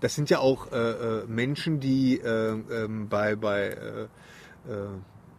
das 0.00 0.14
sind 0.14 0.30
ja 0.30 0.38
auch 0.38 0.72
äh, 0.72 0.76
äh, 0.76 1.26
Menschen, 1.26 1.80
die 1.80 2.18
äh, 2.18 2.83
ähm, 2.84 3.08
bei, 3.08 3.36
bei 3.36 3.68
äh, 3.68 4.02
äh, 4.70 4.88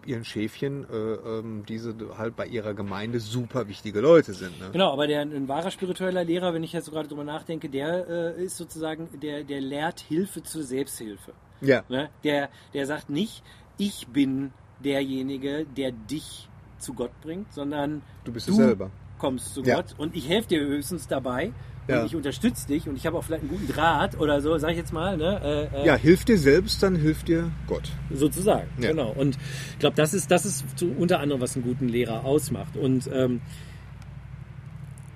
ihren 0.06 0.24
Schäfchen, 0.24 0.86
äh, 0.90 0.96
ähm, 0.96 1.64
diese 1.68 1.96
halt 2.18 2.36
bei 2.36 2.46
ihrer 2.46 2.74
Gemeinde 2.74 3.20
super 3.20 3.68
wichtige 3.68 4.02
Leute 4.02 4.34
sind. 4.34 4.60
Ne? 4.60 4.70
Genau, 4.72 4.92
aber 4.92 5.08
der 5.08 5.22
ein 5.22 5.48
wahrer 5.48 5.72
spiritueller 5.72 6.24
Lehrer, 6.24 6.54
wenn 6.54 6.64
ich 6.64 6.74
jetzt 6.74 6.86
so 6.86 6.92
gerade 6.92 7.08
drüber 7.08 7.24
nachdenke, 7.24 7.70
der 7.70 8.08
äh, 8.38 8.44
ist 8.44 8.58
sozusagen, 8.58 9.10
der, 9.22 9.44
der 9.44 9.62
lehrt 9.62 10.00
Hilfe 10.00 10.44
zur 10.44 10.64
Selbsthilfe. 10.64 11.34
Ja, 11.62 11.84
Ne? 11.90 12.10
Der, 12.24 12.50
der 12.74 12.86
sagt 12.86 13.10
nicht, 13.10 13.44
ich 13.78 14.08
bin 14.08 14.52
derjenige, 14.84 15.66
der 15.66 15.92
dich 15.92 16.50
zu 16.78 16.94
Gott 16.94 17.12
bringt, 17.22 17.52
sondern 17.54 18.02
du 18.26 18.32
bist 18.32 18.50
es 18.50 18.56
selber. 18.56 18.92
kommst 19.18 19.54
zu 19.54 19.64
Ja. 19.64 19.76
Gott 19.78 19.96
und 19.98 20.16
ich 20.16 20.28
helfe 20.30 20.50
dir 20.50 20.60
höchstens 20.60 21.08
dabei 21.08 21.54
Ja. 21.88 22.00
und 22.02 22.08
ich 22.08 22.16
unterstütze 22.16 22.68
dich 22.68 22.88
und 22.90 22.96
ich 22.96 23.06
habe 23.06 23.18
auch 23.18 23.24
vielleicht 23.24 23.44
einen 23.44 23.52
guten 23.52 23.68
Draht 23.68 24.20
oder 24.20 24.42
so, 24.42 24.58
sag 24.58 24.72
ich 24.72 24.78
jetzt 24.78 24.92
mal. 24.94 25.18
Ne? 25.18 25.70
Äh, 25.74 25.84
äh, 25.84 25.86
Ja, 25.86 25.96
hilf 25.96 26.26
dir 26.26 26.38
selbst, 26.38 26.82
dann 26.82 26.96
hilft 26.96 27.28
dir 27.28 27.52
Gott. 27.68 27.92
sozusagen. 28.12 28.68
Ja. 28.80 28.90
Genau. 28.90 29.12
Und 29.12 29.38
ich 29.74 29.80
glaube, 29.80 29.96
das 29.96 30.14
ist, 30.14 30.32
das 30.32 30.46
ist 30.46 30.66
unter 30.98 31.20
anderem, 31.20 31.42
was 31.42 31.56
einen 31.56 31.64
guten 31.66 31.88
Lehrer 31.88 32.26
ausmacht. 32.26 32.76
Und 32.76 33.10
ähm, 33.14 33.42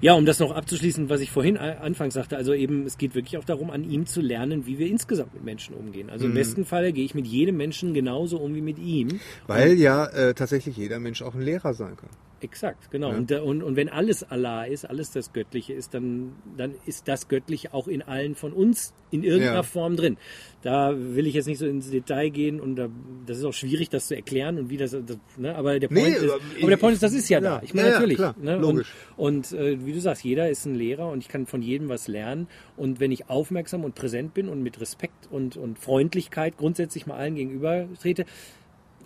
ja, 0.02 0.14
um 0.14 0.26
das 0.26 0.40
noch 0.40 0.52
abzuschließen, 0.52 1.10
was 1.10 1.20
ich 1.20 1.30
vorhin 1.30 1.58
anfangs 1.58 2.14
sagte, 2.14 2.38
also 2.38 2.54
eben, 2.54 2.86
es 2.86 2.98
geht 2.98 3.16
wirklich 3.16 3.38
auch 3.38 3.44
darum, 3.44 3.70
an 3.70 3.84
ihm 3.84 4.06
zu 4.06 4.22
lernen, 4.22 4.66
wie 4.66 4.80
wir 4.80 4.88
insgesamt 4.88 5.34
mit 5.34 5.44
Menschen 5.44 5.76
umgehen. 5.76 6.10
Also 6.10 6.26
im 6.28 6.34
besten 6.34 6.64
Falle 6.64 6.94
gehe 6.94 7.04
ich 7.04 7.16
mit 7.16 7.28
jedem 7.28 7.58
Menschen 7.58 7.94
genauso 7.94 8.38
um 8.38 8.56
wie 8.56 8.62
mit 8.62 8.80
ihm. 8.80 9.20
Weil 9.48 9.74
ja 9.74 10.06
äh, 10.06 10.34
tatsächlich 10.34 10.78
jeder 10.78 11.00
Mensch 11.00 11.22
auch 11.22 11.34
ein 11.34 11.42
Lehrer 11.42 11.74
sein 11.74 11.98
kann. 11.98 12.10
Exakt, 12.42 12.90
genau. 12.92 13.12
Ja. 13.12 13.18
Und, 13.18 13.30
der- 13.30 13.44
und, 13.44 13.64
und 13.64 13.76
wenn 13.76 13.90
alles 13.90 14.24
Allah 14.24 14.64
ist, 14.66 14.86
alles 14.86 15.12
das 15.12 15.34
Göttliche 15.34 15.74
ist, 15.74 15.94
dann, 15.94 16.34
dann 16.58 16.74
ist 16.86 17.08
das 17.08 17.28
Göttliche 17.28 17.74
auch 17.74 17.88
in 17.88 18.02
allen 18.02 18.36
von 18.36 18.54
uns 18.54 18.94
in 19.12 19.24
irgendeiner 19.24 19.56
Ja. 19.56 19.64
Form 19.64 19.96
drin. 19.96 20.18
Da 20.62 20.94
will 20.96 21.26
ich 21.26 21.34
jetzt 21.34 21.48
nicht 21.48 21.58
so 21.58 21.66
ins 21.66 21.90
Detail 21.90 22.30
gehen 22.30 22.60
und 22.60 22.76
da, 22.76 22.90
das 23.26 23.38
ist 23.40 23.44
auch 23.44 23.54
schwierig, 23.54 23.90
das 23.90 24.08
zu 24.08 24.16
erklären 24.16 24.58
und 24.60 24.70
wie 24.70 24.78
das, 24.78 24.92
das 24.92 25.18
ne? 25.38 25.56
aber 25.56 25.80
der 25.80 25.92
Nee, 25.92 26.02
Point 26.02 26.16
ist, 26.18 26.32
aber 26.62 26.70
der 26.70 26.78
Point 26.78 26.94
ist, 26.94 27.04
das 27.04 27.14
ist 27.14 27.28
ja, 27.30 27.40
ja, 27.40 27.58
da. 27.58 27.62
Ich 27.64 27.74
meine 27.74 27.90
natürlich. 27.92 28.18
klar, 28.18 28.36
ne? 28.40 28.58
logisch. 28.58 28.94
Und, 29.18 29.52
und 29.52 29.60
äh, 29.60 29.84
wie 29.86 29.94
du 29.94 30.00
sagst, 30.00 30.24
jeder 30.24 30.50
ist 30.50 30.66
ein 30.66 30.76
Lehrer 30.76 31.10
und 31.10 31.20
ich 31.20 31.28
kann 31.28 31.46
von 31.48 31.62
jedem 31.62 31.90
was 31.90 32.08
lernen. 32.08 32.48
Und 32.78 33.00
wenn 33.00 33.12
ich 33.12 33.30
aufmerksam 33.30 33.84
und 33.84 33.96
präsent 33.96 34.34
bin 34.34 34.48
und 34.48 34.62
mit 34.62 34.80
Respekt 34.80 35.28
und, 35.32 35.58
und 35.58 35.80
Freundlichkeit 35.80 36.58
grundsätzlich 36.58 37.08
mal 37.08 37.16
allen 37.18 37.36
gegenüber 37.36 37.88
trete, 38.00 38.26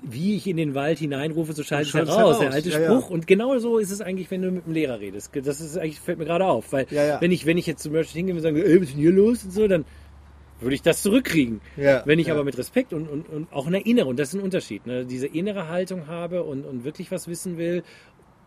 wie 0.03 0.35
ich 0.35 0.47
in 0.47 0.57
den 0.57 0.75
Wald 0.75 0.99
hineinrufe, 0.99 1.53
so 1.53 1.63
schaltet 1.63 1.87
es 1.87 1.91
Schalt's 1.91 2.11
heraus. 2.11 2.39
Der 2.39 2.49
heraus, 2.49 2.55
alte 2.55 2.69
ja, 2.69 2.79
ja. 2.79 2.85
Spruch. 2.85 3.09
Und 3.09 3.25
genau 3.25 3.57
so 3.59 3.77
ist 3.77 3.91
es 3.91 4.01
eigentlich, 4.01 4.29
wenn 4.31 4.41
du 4.41 4.51
mit 4.51 4.65
dem 4.65 4.73
Lehrer 4.73 4.99
redest. 4.99 5.31
Das 5.33 5.61
ist 5.61 5.77
eigentlich, 5.77 5.99
fällt 5.99 6.19
mir 6.19 6.25
gerade 6.25 6.45
auf. 6.45 6.71
Weil 6.73 6.87
Ja, 6.89 7.05
ja. 7.05 7.21
wenn 7.21 7.31
ich, 7.31 7.45
wenn 7.45 7.57
ich 7.57 7.65
jetzt 7.65 7.81
zum 7.83 7.93
Beispiel 7.93 8.19
hingehe 8.19 8.35
und 8.35 8.41
sage, 8.41 8.63
ey, 8.65 8.75
was 8.75 8.87
ist 8.89 8.93
denn 8.93 9.01
hier 9.01 9.11
los 9.11 9.43
und 9.45 9.51
so, 9.51 9.67
dann 9.67 9.85
würde 10.59 10.75
ich 10.75 10.81
das 10.81 11.01
zurückkriegen. 11.01 11.61
Ja, 11.77 12.03
wenn 12.05 12.19
ich 12.19 12.27
ja. 12.27 12.33
aber 12.33 12.43
mit 12.43 12.57
Respekt 12.57 12.93
und, 12.93 13.07
und, 13.07 13.27
und 13.29 13.51
auch 13.51 13.67
einer 13.67 13.85
inneren, 13.85 14.09
und 14.09 14.19
das 14.19 14.29
ist 14.29 14.35
ein 14.35 14.41
Unterschied, 14.41 14.85
ne? 14.87 15.05
diese 15.05 15.27
innere 15.27 15.67
Haltung 15.67 16.07
habe 16.07 16.43
und, 16.43 16.63
und 16.65 16.83
wirklich 16.85 17.11
was 17.11 17.27
wissen 17.27 17.57
will, 17.57 17.83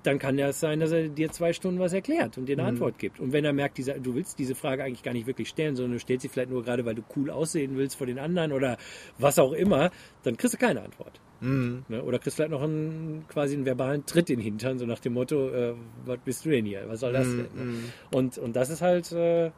dann 0.02 0.18
kann 0.18 0.38
ja 0.38 0.48
es 0.48 0.60
sein, 0.60 0.78
dass 0.80 0.92
er 0.92 1.08
dir 1.08 1.30
zwei 1.32 1.52
Stunden 1.52 1.80
was 1.80 1.92
erklärt 1.92 2.38
und 2.38 2.46
dir 2.46 2.52
eine 2.54 2.62
Mhm. 2.62 2.68
Antwort 2.68 2.98
gibt. 2.98 3.18
Und 3.18 3.32
wenn 3.32 3.44
er 3.44 3.52
merkt, 3.52 3.76
dieser, 3.78 3.94
du 3.98 4.14
willst 4.14 4.38
diese 4.38 4.54
Frage 4.54 4.84
eigentlich 4.84 5.02
gar 5.02 5.12
nicht 5.12 5.26
wirklich 5.26 5.48
stellen, 5.48 5.74
sondern 5.74 5.94
du 5.94 5.98
stellst 5.98 6.22
sie 6.22 6.28
vielleicht 6.28 6.50
nur 6.50 6.62
gerade, 6.62 6.84
weil 6.84 6.94
du 6.94 7.02
cool 7.16 7.28
aussehen 7.30 7.76
willst 7.76 7.96
vor 7.96 8.06
den 8.06 8.18
anderen 8.18 8.52
oder 8.52 8.76
was 9.18 9.38
auch 9.38 9.52
immer, 9.52 9.90
dann 10.22 10.36
kriegst 10.36 10.54
du 10.54 10.58
keine 10.58 10.82
Antwort. 10.82 11.20
Mhm. 11.40 11.84
Ne? 11.88 12.02
Oder 12.02 12.18
kriegst 12.18 12.36
vielleicht 12.36 12.50
noch 12.50 12.62
einen, 12.62 13.26
quasi 13.28 13.54
einen 13.54 13.66
verbalen 13.66 14.06
Tritt 14.06 14.30
in 14.30 14.38
den 14.38 14.44
Hintern, 14.44 14.78
so 14.78 14.86
nach 14.86 15.00
dem 15.00 15.12
Motto, 15.12 15.50
äh, 15.50 15.74
was 16.04 16.18
bist 16.24 16.44
du 16.44 16.50
denn 16.50 16.64
hier? 16.64 16.88
Was 16.88 17.00
soll 17.00 17.12
das 17.12 17.26
Mhm, 17.28 17.36
denn? 17.36 17.82
Ne? 17.84 17.92
Und, 18.12 18.38
und 18.38 18.56
das 18.56 18.70
ist 18.70 18.80
halt, 18.82 19.12
äh, 19.12 19.50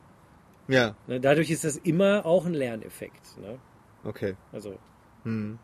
Ja, 0.68 0.94
ne? 1.06 1.20
dadurch 1.20 1.50
ist 1.50 1.64
das 1.64 1.76
immer 1.76 2.26
auch 2.26 2.46
ein 2.46 2.54
Lerneffekt. 2.54 3.38
Ne? 3.40 3.58
okay. 4.04 4.34
Also, 4.52 4.74
Mhm. 5.24 5.58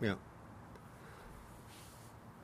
Ja. 0.00 0.16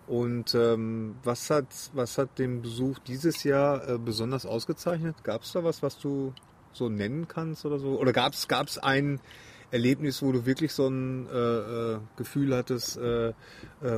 Und 0.06 0.54
ähm, 0.54 1.14
was 1.24 1.48
hat 1.48 1.66
was 1.94 2.18
hat 2.18 2.38
den 2.38 2.60
Besuch 2.60 2.98
dieses 2.98 3.42
Jahr 3.42 3.88
äh, 3.88 3.98
besonders 3.98 4.44
ausgezeichnet? 4.44 5.16
Gab 5.24 5.42
es 5.42 5.52
da 5.52 5.64
was, 5.64 5.82
was 5.82 5.98
du 5.98 6.34
so 6.72 6.88
nennen 6.90 7.26
kannst 7.26 7.64
oder 7.64 7.78
so? 7.78 7.98
Oder 7.98 8.12
gab 8.12 8.34
es 8.34 8.46
gab's 8.48 8.76
ein 8.76 9.20
Erlebnis, 9.74 10.22
wo 10.22 10.30
du 10.30 10.46
wirklich 10.46 10.72
so 10.72 10.86
ein 10.86 11.26
äh, 11.26 11.36
äh, 11.36 11.98
Gefühl 12.16 12.54
hattest, 12.56 12.96
äh, 12.96 13.28
äh, 13.28 13.32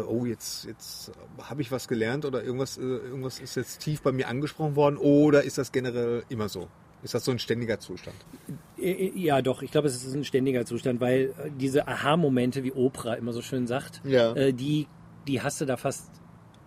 oh 0.09 0.25
jetzt 0.25 0.65
jetzt 0.65 1.13
habe 1.43 1.61
ich 1.61 1.71
was 1.71 1.87
gelernt 1.87 2.25
oder 2.25 2.43
irgendwas 2.43 2.79
äh, 2.79 2.81
irgendwas 2.81 3.39
ist 3.41 3.57
jetzt 3.57 3.81
tief 3.81 4.01
bei 4.01 4.11
mir 4.11 4.27
angesprochen 4.29 4.75
worden? 4.75 4.97
Oder 4.97 5.43
ist 5.43 5.59
das 5.59 5.73
generell 5.73 6.25
immer 6.31 6.49
so? 6.49 6.69
Ist 7.03 7.13
das 7.13 7.27
so 7.27 7.31
ein 7.31 7.39
ständiger 7.39 7.79
Zustand? 7.79 8.17
Äh, 8.79 9.13
Ja, 9.15 9.43
doch, 9.43 9.61
ich 9.61 9.71
glaube, 9.71 9.87
es 9.89 10.03
ist 10.03 10.15
ein 10.15 10.25
ständiger 10.25 10.65
Zustand, 10.65 10.99
weil 11.03 11.35
diese 11.61 11.87
Aha-Momente, 11.87 12.65
wie 12.65 12.73
Oprah 12.73 13.13
immer 13.15 13.35
so 13.35 13.43
schön 13.43 13.67
sagt, 13.67 14.01
Ja. 14.03 14.33
die, 14.53 14.89
die 15.29 15.43
hast 15.43 15.61
du 15.61 15.67
da 15.67 15.77
fast 15.77 16.11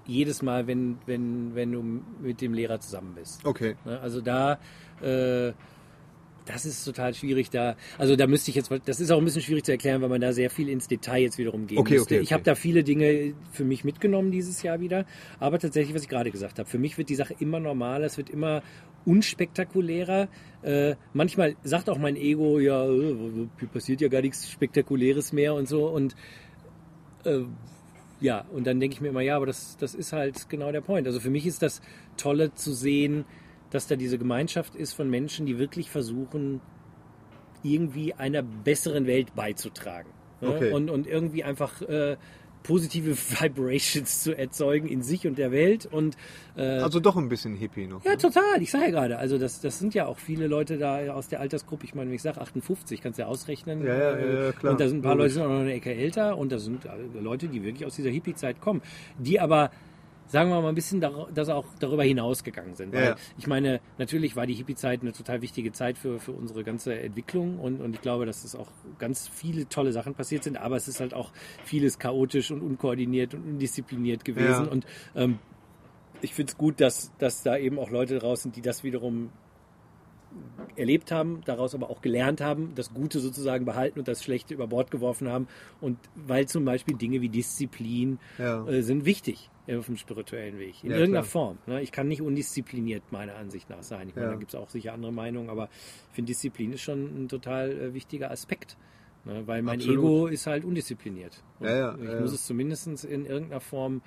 jedes 0.06 0.44
Mal, 0.44 0.68
wenn, 0.68 0.98
wenn, 1.07 1.56
wenn 1.56 1.72
du 1.72 1.81
mit 2.22 2.41
dem 2.41 2.53
Lehrer 2.53 2.80
zusammen 2.80 3.15
bist. 3.15 3.44
Okay. 3.44 3.76
Ne? 3.86 3.99
Also 3.99 4.22
da, 4.22 4.60
das 6.52 6.66
ist 6.66 6.84
total 6.84 7.14
schwierig 7.14 7.52
da. 7.52 7.76
Also 8.00 8.16
da 8.16 8.26
müsste 8.26 8.50
ich 8.50 8.56
jetzt, 8.56 8.72
das 8.86 9.00
ist 9.00 9.12
auch 9.12 9.20
ein 9.20 9.26
bisschen 9.26 9.44
schwierig 9.44 9.66
zu 9.66 9.72
erklären, 9.72 10.02
weil 10.02 10.10
man 10.10 10.20
da 10.20 10.34
sehr 10.34 10.50
viel 10.50 10.68
ins 10.68 10.88
Detail 10.88 11.22
jetzt 11.22 11.38
wiederum 11.38 11.68
gehen 11.68 11.78
Okay, 11.78 11.96
müsste. 11.96 12.16
okay, 12.16 12.22
Ich 12.24 12.30
okay. 12.30 12.34
habe 12.34 12.44
da 12.44 12.56
viele 12.56 12.84
Dinge 12.84 13.36
für 13.52 13.64
mich 13.64 13.84
mitgenommen 13.84 14.32
dieses 14.32 14.64
Jahr 14.64 14.80
wieder. 14.80 15.06
Aber 15.40 15.60
tatsächlich, 15.60 15.96
was 15.96 16.02
ich 16.02 16.10
gerade 16.10 16.32
gesagt 16.32 16.58
habe, 16.58 16.68
für 16.68 16.80
mich 16.80 16.98
wird 16.98 17.10
die 17.10 17.16
Sache 17.16 17.36
immer 17.40 17.60
normaler, 17.60 18.06
es 18.06 18.18
wird 18.18 18.32
immer 18.32 18.64
unspektakulärer. 19.06 20.28
Äh, 20.64 20.96
manchmal 21.14 21.56
sagt 21.64 21.88
auch 21.90 22.00
mein 22.00 22.16
Ego, 22.16 22.60
ja, 22.60 22.84
äh, 22.86 23.48
hier 23.60 23.68
passiert 23.72 24.02
ja 24.02 24.08
gar 24.08 24.22
nichts 24.22 24.50
Spektakuläres 24.50 25.32
mehr 25.32 25.54
und 25.54 25.68
so. 25.68 25.88
Und 25.88 26.16
äh, 27.26 27.42
ja, 28.22 28.46
und 28.52 28.66
dann 28.66 28.80
denke 28.80 28.96
ich 28.96 29.02
mir 29.02 29.10
immer, 29.10 29.22
ja, 29.22 29.36
aber 29.36 29.46
das, 29.46 29.78
das 29.78 29.94
ist 29.94 30.14
halt 30.14 30.50
genau 30.50 30.72
der 30.72 30.82
Point. 30.82 31.06
Also 31.08 31.20
für 31.20 31.30
mich 31.30 31.46
ist 31.46 31.62
das 31.62 31.82
Tolle 32.18 32.54
zu 32.54 32.74
sehen, 32.74 33.26
dass 33.70 33.88
da 33.88 33.96
diese 33.96 34.18
Gemeinschaft 34.18 34.76
ist 34.76 34.94
von 34.94 35.10
Menschen, 35.10 35.46
die 35.46 35.60
wirklich 35.60 35.90
versuchen, 35.90 36.62
irgendwie 37.64 38.14
einer 38.14 38.41
besseren 38.41 39.06
Welt 39.06 39.36
beizutragen. 39.36 40.10
Ne? 40.41 40.50
Okay. 40.50 40.72
Und, 40.72 40.90
und 40.90 41.08
irgendwie 41.08 41.44
einfach 41.44 41.82
äh, 41.82 42.18
positive 42.64 43.16
Vibrations 43.41 44.24
zu 44.24 44.38
erzeugen 44.38 44.88
in 44.88 45.02
sich 45.02 45.28
und 45.28 45.38
der 45.38 45.52
Welt. 45.52 45.86
Und 45.86 46.16
äh, 46.56 46.62
Also 46.62 47.00
doch 47.00 47.18
ein 47.18 47.30
bisschen 47.30 47.56
Hippie 47.56 47.88
noch. 47.88 48.04
ja, 48.06 48.12
ne? 48.12 48.18
total. 48.18 48.62
Ich 48.62 48.72
sage 48.72 48.86
ja 48.86 48.91
gerade, 48.91 49.18
also 49.18 49.38
das, 49.38 49.62
das 49.62 49.80
sind 49.80 49.94
ja 49.94 50.06
auch 50.06 50.20
viele 50.20 50.48
Leute 50.48 50.78
da 50.78 51.14
aus 51.14 51.28
der 51.28 51.40
Altersgruppe. 51.41 51.86
Ich 51.86 51.96
meine, 51.96 52.10
wenn 52.10 52.16
ich 52.16 52.22
sage 52.22 52.40
58, 52.40 53.02
kannst 53.02 53.20
du 53.20 53.24
ja 53.24 53.28
ausrechnen. 53.28 53.86
Ja, 53.86 53.98
ja, 53.98 54.12
Äh, 54.16 54.46
ja, 54.46 54.52
klar. 54.54 54.74
Und 54.74 54.80
da 54.82 54.88
sind 54.88 55.00
ein 55.00 55.02
paar 55.02 55.16
Logisch. 55.16 55.24
Leute 55.24 55.30
die 55.30 55.34
sind 55.34 55.44
auch 55.44 55.50
noch 55.50 55.60
eine 55.62 55.74
Ecke 55.74 55.94
älter 55.94 56.38
und 56.38 56.52
da 56.52 56.60
sind 56.60 56.86
äh, 56.86 57.20
Leute, 57.20 57.48
die 57.48 57.64
wirklich 57.64 57.86
aus 57.86 57.96
dieser 57.96 58.10
Hippie-Zeit 58.10 58.62
kommen, 58.62 58.82
die 59.18 59.40
aber 59.40 59.72
sagen 60.30 60.50
wir 60.50 60.62
mal 60.62 60.70
ein 60.70 60.76
bisschen 60.76 61.02
dar 61.02 61.28
das 61.34 61.50
auch 61.50 61.66
darüber 61.80 62.04
hinausgegangen 62.04 62.76
sind. 62.76 62.94
Weil 62.94 63.04
Ja. 63.04 63.16
ich 63.38 63.48
meine, 63.48 63.82
natürlich 63.98 64.36
war 64.36 64.46
die 64.48 64.54
Hippie-Zeit 64.54 65.02
eine 65.02 65.12
total 65.12 65.42
wichtige 65.42 65.72
Zeit 65.72 65.98
für, 65.98 66.20
für 66.20 66.32
unsere 66.32 66.64
ganze 66.64 66.98
Entwicklung 66.98 67.60
und, 67.60 67.82
und 67.82 67.96
ich 67.96 68.02
glaube, 68.02 68.26
dass 68.26 68.44
es 68.44 68.56
auch 68.56 68.72
ganz 69.00 69.28
viele 69.28 69.68
tolle 69.68 69.92
Sachen 69.92 70.14
passiert 70.14 70.44
sind, 70.44 70.58
aber 70.58 70.76
es 70.78 70.88
ist 70.88 71.00
halt 71.02 71.14
auch 71.14 71.32
vieles 71.66 72.00
chaotisch 72.00 72.52
und 72.52 72.62
unkoordiniert 72.62 73.34
und 73.34 73.44
undiszipliniert 73.46 74.24
gewesen. 74.24 74.66
Ja. 74.66 74.72
Und 74.72 74.86
ähm, 75.16 75.40
ich 76.22 76.34
finde 76.34 76.52
es 76.52 76.58
gut, 76.58 76.80
dass, 76.80 77.12
dass 77.18 77.44
da 77.44 77.58
eben 77.58 77.80
auch 77.80 77.90
Leute 77.90 78.20
draus 78.20 78.44
sind, 78.44 78.56
die 78.56 78.62
das 78.62 78.84
wiederum 78.84 79.30
erlebt 80.76 81.12
haben, 81.12 81.42
daraus 81.46 81.74
aber 81.76 81.90
auch 81.90 82.02
gelernt 82.02 82.42
haben, 82.42 82.74
das 82.76 82.94
Gute 82.94 83.20
sozusagen 83.20 83.66
behalten 83.66 84.00
und 84.00 84.08
das 84.08 84.24
Schlechte 84.24 84.54
über 84.54 84.68
Bord 84.68 84.92
geworfen 84.92 85.28
haben. 85.30 85.48
Und 85.82 85.98
weil 86.16 86.48
zum 86.48 86.64
Beispiel 86.66 86.96
Dinge 86.96 87.22
wie 87.22 87.30
Disziplin 87.30 88.20
Ja. 88.38 88.66
äh, 88.68 88.82
sind 88.82 89.06
wichtig 89.06 89.50
auf 89.68 89.86
dem 89.86 89.98
spirituellen 89.98 90.58
Weg, 90.58 90.84
in 90.84 90.92
Ja, 90.92 90.98
irgendeiner 90.98 91.24
klar. 91.28 91.32
Form. 91.32 91.58
Ne? 91.68 91.82
Ich 91.82 91.92
kann 91.92 92.08
nicht 92.08 92.22
undiszipliniert 92.22 93.04
meiner 93.12 93.36
Ansicht 93.36 93.70
nach 93.70 93.84
sein. 93.84 94.10
Ich 94.10 94.16
meine, 94.16 94.28
Ja. 94.28 94.34
da 94.34 94.40
gibt 94.40 94.52
es 94.54 94.56
auch 94.60 94.70
sicher 94.70 94.94
andere 94.94 95.12
Meinungen, 95.14 95.50
aber 95.50 95.70
ich 96.10 96.16
finde, 96.16 96.30
Disziplin 96.32 96.74
ist 96.74 96.82
schon 96.82 97.26
ein 97.26 97.28
total 97.28 97.72
äh, 97.72 97.94
wichtiger 97.94 98.32
Aspekt. 98.32 98.78
Ne? 99.26 99.44
Weil 99.46 99.62
mein 99.62 99.80
Absolut. 99.80 99.98
Ego 100.00 100.28
ist 100.28 100.48
halt 100.48 100.64
undiszipliniert. 100.64 101.44
Und 101.60 101.68
Ja, 101.68 101.96
ich 101.96 102.20
muss 102.20 102.32
es 102.34 102.46
zumindest 102.46 102.88
in 103.06 103.26
irgendeiner 103.26 103.60
Form 103.62 104.02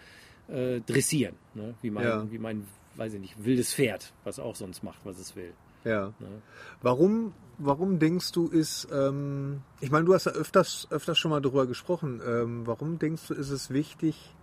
äh, 0.49 0.81
dressieren. 0.81 1.35
Ne? 1.55 1.75
Wie, 1.83 1.91
mein, 1.91 2.33
wie 2.33 2.39
mein, 2.39 2.67
weiß 2.97 3.15
ich 3.15 3.21
nicht, 3.21 3.45
wildes 3.45 3.75
Pferd, 3.75 4.13
was 4.25 4.39
auch 4.41 4.57
sonst 4.57 4.83
macht, 4.83 5.05
was 5.05 5.19
es 5.19 5.37
will. 5.37 5.53
Ja. 5.85 6.07
Ne? 6.19 6.43
Warum, 6.81 7.33
warum 7.59 7.99
denkst 7.99 8.33
du, 8.33 8.49
ist, 8.49 8.89
ähm, 8.93 9.63
ich 9.81 9.91
meine, 9.91 10.05
du 10.05 10.15
hast 10.15 10.27
ja 10.27 10.33
öfters, 10.33 10.87
öfters 10.91 11.19
schon 11.19 11.31
mal 11.31 11.41
darüber 11.41 11.67
gesprochen, 11.67 12.21
ähm, 12.27 12.67
warum 12.67 12.99
denkst 12.99 13.29
du, 13.29 13.35
ist 13.35 13.51
es 13.51 13.71
wichtig, 13.71 14.35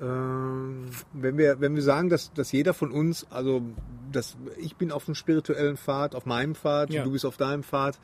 ähm, 0.00 0.86
wenn 1.12 1.38
wir, 1.38 1.60
wenn 1.60 1.74
wir 1.74 1.82
sagen, 1.82 2.08
dass, 2.08 2.32
dass 2.32 2.50
jeder 2.52 2.74
von 2.74 2.90
uns, 2.90 3.26
also 3.30 3.62
dass 4.10 4.36
ich 4.58 4.76
bin 4.76 4.90
auf 4.90 5.04
dem 5.04 5.14
spirituellen 5.14 5.76
Pfad, 5.76 6.14
auf 6.14 6.26
meinem 6.26 6.54
Pfad, 6.54 6.90
Ja. 6.90 7.04
du 7.04 7.12
bist 7.12 7.24
auf 7.24 7.36
deinem 7.36 7.62
Pfad, 7.62 7.98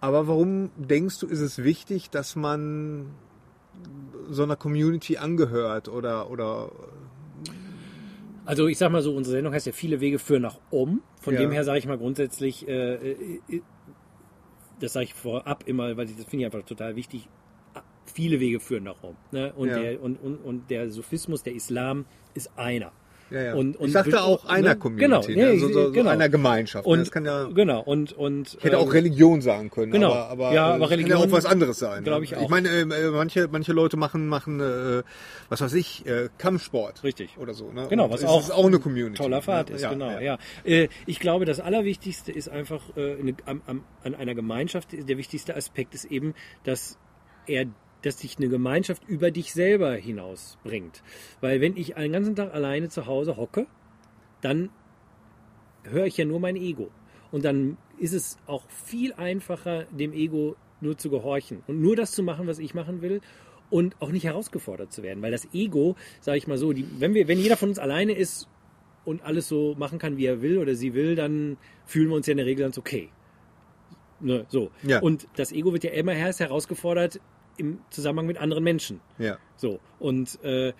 aber 0.00 0.26
warum 0.26 0.70
denkst 0.76 1.20
du, 1.20 1.26
ist 1.26 1.40
es 1.40 1.62
wichtig, 1.62 2.10
dass 2.10 2.36
man 2.36 3.06
so 4.28 4.42
einer 4.42 4.56
Community 4.56 5.16
angehört 5.16 5.88
oder, 5.88 6.28
oder 6.30 6.70
Also 8.44 8.66
ich 8.66 8.78
sag 8.78 8.90
mal 8.90 9.02
so, 9.02 9.14
unsere 9.14 9.36
Sendung 9.36 9.52
heißt 9.54 9.66
ja 9.66 9.72
viele 9.72 10.00
Wege 10.00 10.18
führen 10.18 10.42
nach 10.42 10.58
Om. 10.70 11.00
Von 11.20 11.34
Ja. 11.34 11.40
dem 11.40 11.52
her 11.52 11.64
sage 11.64 11.78
ich 11.78 11.86
mal 11.86 11.98
grundsätzlich, 11.98 12.66
äh, 12.66 13.12
äh, 13.12 13.62
das 14.80 14.94
sage 14.94 15.04
ich 15.04 15.14
vorab 15.14 15.64
immer, 15.68 15.96
weil 15.96 16.08
ich, 16.10 16.16
das 16.16 16.24
finde 16.26 16.44
ich 16.46 16.46
einfach 16.52 16.66
total 16.66 16.96
wichtig. 16.96 17.28
Viele 18.12 18.40
Wege 18.40 18.58
führen 18.58 18.84
nach 18.84 19.02
Om. 19.02 19.16
Ne? 19.30 19.52
Und, 19.54 19.68
Ja. 19.68 19.78
der, 19.78 20.02
und, 20.02 20.16
und, 20.20 20.36
und 20.38 20.70
der 20.70 20.90
Sufismus, 20.90 21.42
der 21.44 21.54
Islam 21.54 22.04
ist 22.34 22.50
einer. 22.58 22.92
Ja, 23.32 23.42
ja. 23.42 23.54
Und- 23.54 23.76
und- 23.76 23.86
ich 23.86 23.92
sagte 23.92 24.22
auch 24.22 24.44
ne? 24.44 24.50
einer 24.50 24.74
Genau, 24.74 25.20
Community, 25.20 25.34
nee, 25.36 25.42
ne? 25.54 25.58
so, 25.58 25.68
so, 25.68 25.84
so 25.86 25.92
genau. 25.92 26.10
einer 26.10 26.28
Gemeinschaft. 26.28 26.86
ne? 26.86 26.92
Und 26.92 26.98
das 27.00 27.10
kann 27.10 27.24
ja, 27.24 27.44
genau 27.44 27.80
und 27.80 28.12
und 28.12 28.54
Ich 28.58 28.64
hätte 28.64 28.78
auch 28.78 28.84
ähm, 28.86 28.90
Religion 28.90 29.40
sagen 29.40 29.70
können, 29.70 29.92
genau. 29.92 30.12
aber, 30.12 30.28
aber, 30.28 30.52
Ja, 30.54 30.66
aber 30.74 30.84
es 30.84 30.90
kann 30.90 30.98
ja 31.00 31.06
Religion 31.06 31.28
auch 31.28 31.32
was 31.32 31.46
anderes 31.46 31.78
sein. 31.78 32.04
ne? 32.04 32.24
ich 32.24 32.36
auch. 32.36 32.42
Ich 32.42 32.48
meine, 32.48 32.68
äh, 32.68 32.84
manche, 33.10 33.48
manche 33.50 33.72
Leute 33.72 33.96
machen, 33.96 34.28
machen 34.28 34.60
äh, 34.60 35.02
was 35.48 35.60
weiß 35.60 35.74
ich, 35.74 36.06
äh, 36.06 36.28
Kampfsport. 36.38 37.02
Richtig. 37.04 37.36
Oder 37.38 37.54
so. 37.54 37.70
Ne? 37.72 37.86
Genau, 37.88 38.04
Und 38.04 38.12
was 38.12 38.24
auch, 38.24 38.40
ist 38.40 38.50
auch 38.50 38.66
eine 38.66 38.78
Community. 38.78 39.22
toller 39.22 39.40
ne? 39.70 39.76
ist, 39.76 39.88
genau. 39.88 40.18
Ja. 40.20 40.38
Äh, 40.64 40.88
Ich 41.06 41.18
glaube, 41.20 41.44
das 41.44 41.60
Allerwichtigste 41.60 42.32
ist 42.32 42.48
einfach, 42.48 42.82
äh, 42.96 43.16
eine, 43.18 43.34
am, 43.46 43.62
am, 43.66 43.84
an 44.04 44.14
einer 44.14 44.34
Gemeinschaft, 44.34 44.88
der 44.92 45.16
wichtigste 45.18 45.56
Aspekt 45.56 45.94
ist 45.94 46.04
eben, 46.04 46.34
dass 46.64 46.98
er 47.46 47.66
dass 48.02 48.16
dich 48.16 48.38
eine 48.38 48.48
Gemeinschaft 48.48 49.08
über 49.08 49.30
dich 49.30 49.52
selber 49.52 49.94
hinausbringt. 49.94 51.02
Weil 51.40 51.60
wenn 51.60 51.76
ich 51.76 51.96
einen 51.96 52.12
ganzen 52.12 52.36
Tag 52.36 52.52
alleine 52.52 52.88
zu 52.88 53.06
Hause 53.06 53.36
hocke, 53.36 53.66
dann 54.40 54.70
höre 55.84 56.06
ich 56.06 56.16
ja 56.16 56.24
nur 56.24 56.40
mein 56.40 56.56
Ego. 56.56 56.90
Und 57.30 57.44
dann 57.44 57.78
ist 57.98 58.12
es 58.12 58.38
auch 58.46 58.68
viel 58.68 59.12
einfacher, 59.14 59.84
dem 59.84 60.12
Ego 60.12 60.56
nur 60.80 60.98
zu 60.98 61.10
gehorchen 61.10 61.62
und 61.66 61.80
nur 61.80 61.96
das 61.96 62.12
zu 62.12 62.22
machen, 62.22 62.46
was 62.46 62.58
ich 62.58 62.74
machen 62.74 63.00
will 63.02 63.20
und 63.70 63.96
auch 64.00 64.10
nicht 64.10 64.24
herausgefordert 64.24 64.92
zu 64.92 65.02
werden. 65.02 65.22
Weil 65.22 65.30
das 65.30 65.48
Ego, 65.54 65.96
sage 66.20 66.38
ich 66.38 66.46
mal 66.46 66.58
so, 66.58 66.72
die, 66.72 66.86
wenn, 66.98 67.14
wir, 67.14 67.28
wenn 67.28 67.38
jeder 67.38 67.56
von 67.56 67.70
uns 67.70 67.78
alleine 67.78 68.12
ist 68.12 68.48
und 69.04 69.22
alles 69.22 69.48
so 69.48 69.74
machen 69.78 69.98
kann, 69.98 70.16
wie 70.16 70.26
er 70.26 70.42
will 70.42 70.58
oder 70.58 70.74
sie 70.74 70.94
will, 70.94 71.14
dann 71.14 71.56
fühlen 71.86 72.08
wir 72.08 72.16
uns 72.16 72.26
ja 72.26 72.32
in 72.32 72.38
der 72.38 72.46
Regel 72.46 72.64
ganz 72.64 72.76
okay. 72.76 73.08
Ne, 74.20 74.44
so. 74.48 74.70
Ja. 74.82 75.00
Und 75.00 75.26
das 75.36 75.52
Ego 75.52 75.72
wird 75.72 75.84
ja 75.84 75.90
immer 75.90 76.12
erst 76.12 76.40
herausgefordert 76.40 77.20
im 77.56 77.78
Zusammenhang 77.90 78.26
mit 78.26 78.38
anderen 78.38 78.64
Menschen. 78.64 79.00
Ja. 79.18 79.38
So, 79.56 79.80
und 79.98 80.42
äh, 80.44 80.72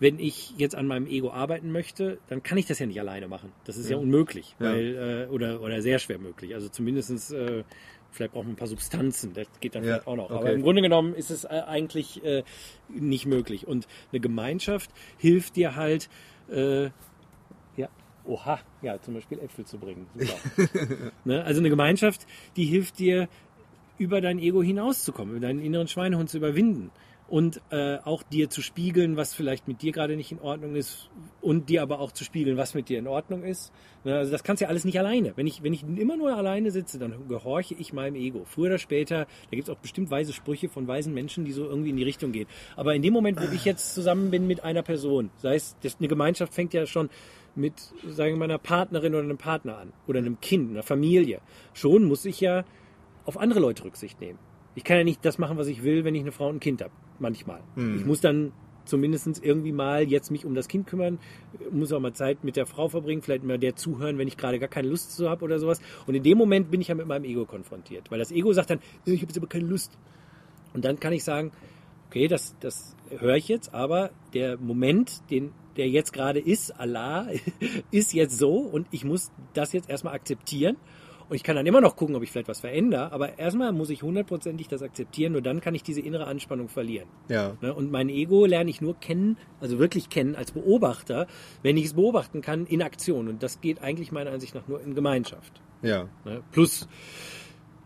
wenn 0.00 0.18
ich 0.18 0.54
jetzt 0.56 0.74
an 0.74 0.86
meinem 0.86 1.06
Ego 1.06 1.30
arbeiten 1.30 1.70
möchte, 1.70 2.18
dann 2.28 2.42
kann 2.42 2.58
ich 2.58 2.66
das 2.66 2.78
ja 2.80 2.86
nicht 2.86 2.98
alleine 2.98 3.28
machen. 3.28 3.52
Das 3.64 3.76
ist 3.76 3.88
ja, 3.88 3.96
unmöglich, 3.96 4.56
Ja. 4.58 4.72
weil 4.72 5.28
äh, 5.30 5.32
oder 5.32 5.60
oder 5.62 5.80
sehr 5.80 5.98
schwer 6.00 6.18
möglich. 6.18 6.54
Also 6.54 6.68
zumindestens 6.68 7.30
äh, 7.30 7.62
vielleicht 8.10 8.32
braucht 8.32 8.44
man 8.44 8.54
ein 8.54 8.56
paar 8.56 8.66
Substanzen. 8.68 9.32
Das 9.32 9.46
geht 9.60 9.74
dann 9.74 9.84
Ja, 9.84 9.94
vielleicht 9.94 10.06
auch 10.08 10.16
noch. 10.16 10.30
Aber 10.30 10.40
okay. 10.40 10.54
im 10.54 10.62
Grunde 10.62 10.82
genommen 10.82 11.14
ist 11.14 11.30
es 11.30 11.44
äh, 11.44 11.62
eigentlich 11.66 12.22
äh, 12.24 12.42
nicht 12.88 13.26
möglich. 13.26 13.66
Und 13.66 13.86
eine 14.10 14.20
Gemeinschaft 14.20 14.90
hilft 15.18 15.56
dir 15.56 15.76
halt, 15.76 16.08
äh, 16.50 16.86
ja, 17.76 17.88
oha, 18.24 18.58
ja, 18.82 19.00
zum 19.00 19.14
Beispiel 19.14 19.38
Äpfel 19.38 19.64
zu 19.64 19.78
bringen. 19.78 20.06
Super. 20.16 21.12
ne? 21.24 21.44
Also 21.44 21.60
eine 21.60 21.70
Gemeinschaft, 21.70 22.26
die 22.56 22.64
hilft 22.64 22.98
dir 22.98 23.28
über 23.98 24.20
dein 24.20 24.38
Ego 24.38 24.62
hinauszukommen, 24.62 25.36
über 25.36 25.46
deinen 25.46 25.60
inneren 25.60 25.88
Schweinehund 25.88 26.30
zu 26.30 26.38
überwinden 26.38 26.90
und 27.32 27.62
äh, 27.70 27.96
auch 28.04 28.22
dir 28.22 28.50
zu 28.50 28.60
spiegeln, 28.60 29.16
was 29.16 29.32
vielleicht 29.32 29.66
mit 29.66 29.80
dir 29.80 29.90
gerade 29.90 30.16
nicht 30.16 30.32
in 30.32 30.40
Ordnung 30.40 30.74
ist 30.74 31.08
und 31.40 31.70
dir 31.70 31.80
aber 31.80 31.98
auch 31.98 32.12
zu 32.12 32.24
spiegeln, 32.24 32.58
was 32.58 32.74
mit 32.74 32.90
dir 32.90 32.98
in 32.98 33.06
Ordnung 33.06 33.42
ist. 33.42 33.72
Ne, 34.04 34.18
Also 34.18 34.30
das 34.32 34.44
kannst 34.44 34.60
du 34.60 34.64
ja 34.64 34.68
alles 34.68 34.84
nicht 34.84 34.98
alleine. 34.98 35.32
Wenn 35.34 35.46
ich, 35.46 35.62
wenn 35.62 35.72
ich 35.72 35.82
immer 35.82 36.18
nur 36.18 36.36
alleine 36.36 36.70
sitze, 36.70 36.98
dann 36.98 37.28
gehorche 37.28 37.74
ich 37.74 37.94
meinem 37.94 38.16
Ego. 38.16 38.42
Früher 38.44 38.66
oder 38.66 38.78
später, 38.78 39.24
da 39.50 39.56
gibt 39.56 39.66
es 39.66 39.70
auch 39.74 39.78
bestimmt 39.78 40.10
weise 40.10 40.34
Sprüche 40.34 40.68
von 40.68 40.86
weisen 40.86 41.14
Menschen, 41.14 41.46
die 41.46 41.52
so 41.52 41.64
irgendwie 41.64 41.88
in 41.88 41.96
die 41.96 42.02
Richtung 42.02 42.32
gehen. 42.32 42.48
Aber 42.76 42.94
in 42.94 43.00
dem 43.00 43.14
Moment, 43.14 43.40
wo 43.40 43.50
ich 43.50 43.64
jetzt 43.64 43.94
zusammen 43.94 44.30
bin 44.30 44.46
mit 44.46 44.62
einer 44.62 44.82
Person, 44.82 45.30
sei 45.38 45.54
es, 45.54 45.74
das, 45.82 45.96
eine 46.00 46.08
Gemeinschaft 46.08 46.52
fängt 46.52 46.74
ja 46.74 46.84
schon 46.84 47.08
mit, 47.54 47.80
sagen 48.10 48.34
wir 48.34 48.40
mal, 48.40 48.44
einer 48.44 48.58
Partnerin 48.58 49.14
oder 49.14 49.24
einem 49.24 49.38
Partner 49.38 49.78
an 49.78 49.94
oder 50.06 50.18
einem 50.18 50.38
Kind, 50.40 50.70
einer 50.70 50.82
Familie. 50.82 51.40
Schon 51.72 52.04
muss 52.04 52.26
ich 52.26 52.42
ja 52.42 52.64
auf 53.24 53.38
andere 53.38 53.60
Leute 53.60 53.84
Rücksicht 53.84 54.20
nehmen. 54.20 54.38
Ich 54.74 54.84
kann 54.84 54.96
ja 54.96 55.04
nicht 55.04 55.24
das 55.24 55.38
machen, 55.38 55.58
was 55.58 55.66
ich 55.66 55.82
will, 55.82 56.04
wenn 56.04 56.14
ich 56.14 56.22
eine 56.22 56.32
Frau 56.32 56.48
und 56.48 56.56
ein 56.56 56.60
Kind 56.60 56.82
habe. 56.82 56.92
Manchmal. 57.18 57.60
Ich 57.98 58.06
muss 58.06 58.20
dann 58.20 58.52
zumindest 58.84 59.44
irgendwie 59.44 59.70
mal 59.72 60.02
jetzt 60.08 60.30
mich 60.30 60.44
um 60.44 60.54
das 60.54 60.66
Kind 60.66 60.86
kümmern, 60.86 61.18
muss 61.70 61.92
auch 61.92 62.00
mal 62.00 62.14
Zeit 62.14 62.42
mit 62.42 62.56
der 62.56 62.66
Frau 62.66 62.88
verbringen, 62.88 63.22
vielleicht 63.22 63.44
mal 63.44 63.58
der 63.58 63.76
zuhören, 63.76 64.18
wenn 64.18 64.26
ich 64.26 64.36
gerade 64.36 64.58
gar 64.58 64.68
keine 64.68 64.88
Lust 64.88 65.14
zu 65.14 65.28
habe 65.30 65.44
oder 65.44 65.58
sowas. 65.58 65.80
Und 66.06 66.14
in 66.14 66.22
dem 66.22 66.36
Moment 66.38 66.70
bin 66.70 66.80
ich 66.80 66.88
ja 66.88 66.94
mit 66.94 67.06
meinem 67.06 67.24
Ego 67.24 67.44
konfrontiert, 67.44 68.10
weil 68.10 68.18
das 68.18 68.32
Ego 68.32 68.52
sagt 68.52 68.70
dann, 68.70 68.78
"Äh, 69.06 69.12
ich 69.12 69.20
habe 69.22 69.28
jetzt 69.28 69.36
aber 69.38 69.46
keine 69.46 69.66
Lust. 69.66 69.96
Und 70.74 70.84
dann 70.84 70.98
kann 70.98 71.12
ich 71.12 71.22
sagen, 71.22 71.52
okay, 72.08 72.26
das, 72.28 72.56
das 72.60 72.96
höre 73.08 73.36
ich 73.36 73.48
jetzt, 73.48 73.72
aber 73.72 74.10
der 74.34 74.58
Moment, 74.58 75.30
den, 75.30 75.52
der 75.76 75.88
jetzt 75.88 76.12
gerade 76.12 76.40
ist, 76.40 76.72
Allah, 76.78 77.28
ist 77.90 78.12
jetzt 78.14 78.36
so 78.38 78.56
und 78.56 78.86
ich 78.90 79.04
muss 79.04 79.30
das 79.54 79.72
jetzt 79.72 79.88
erstmal 79.88 80.14
akzeptieren. 80.14 80.76
Und 81.28 81.36
ich 81.36 81.42
kann 81.42 81.56
dann 81.56 81.66
immer 81.66 81.80
noch 81.80 81.96
gucken, 81.96 82.14
ob 82.14 82.22
ich 82.22 82.30
vielleicht 82.30 82.48
was 82.48 82.60
verändere, 82.60 83.12
aber 83.12 83.38
erstmal 83.38 83.72
muss 83.72 83.90
ich 83.90 84.02
hundertprozentig 84.02 84.68
das 84.68 84.82
akzeptieren, 84.82 85.32
nur 85.32 85.42
dann 85.42 85.60
kann 85.60 85.74
ich 85.74 85.82
diese 85.82 86.00
innere 86.00 86.26
Anspannung 86.26 86.68
verlieren. 86.68 87.08
Ja. 87.28 87.56
Ne? 87.60 87.72
Und 87.74 87.90
mein 87.90 88.08
Ego 88.08 88.46
lerne 88.46 88.70
ich 88.70 88.80
nur 88.80 88.94
kennen, 88.94 89.36
also 89.60 89.78
wirklich 89.78 90.08
kennen 90.08 90.34
als 90.34 90.52
Beobachter, 90.52 91.26
wenn 91.62 91.76
ich 91.76 91.86
es 91.86 91.94
beobachten 91.94 92.40
kann 92.40 92.66
in 92.66 92.82
Aktion. 92.82 93.28
Und 93.28 93.42
das 93.42 93.60
geht 93.60 93.82
eigentlich 93.82 94.12
meiner 94.12 94.30
Ansicht 94.30 94.54
nach 94.54 94.66
nur 94.68 94.80
in 94.80 94.94
Gemeinschaft. 94.94 95.60
Ja. 95.82 96.08
Ne? 96.24 96.42
Plus 96.52 96.88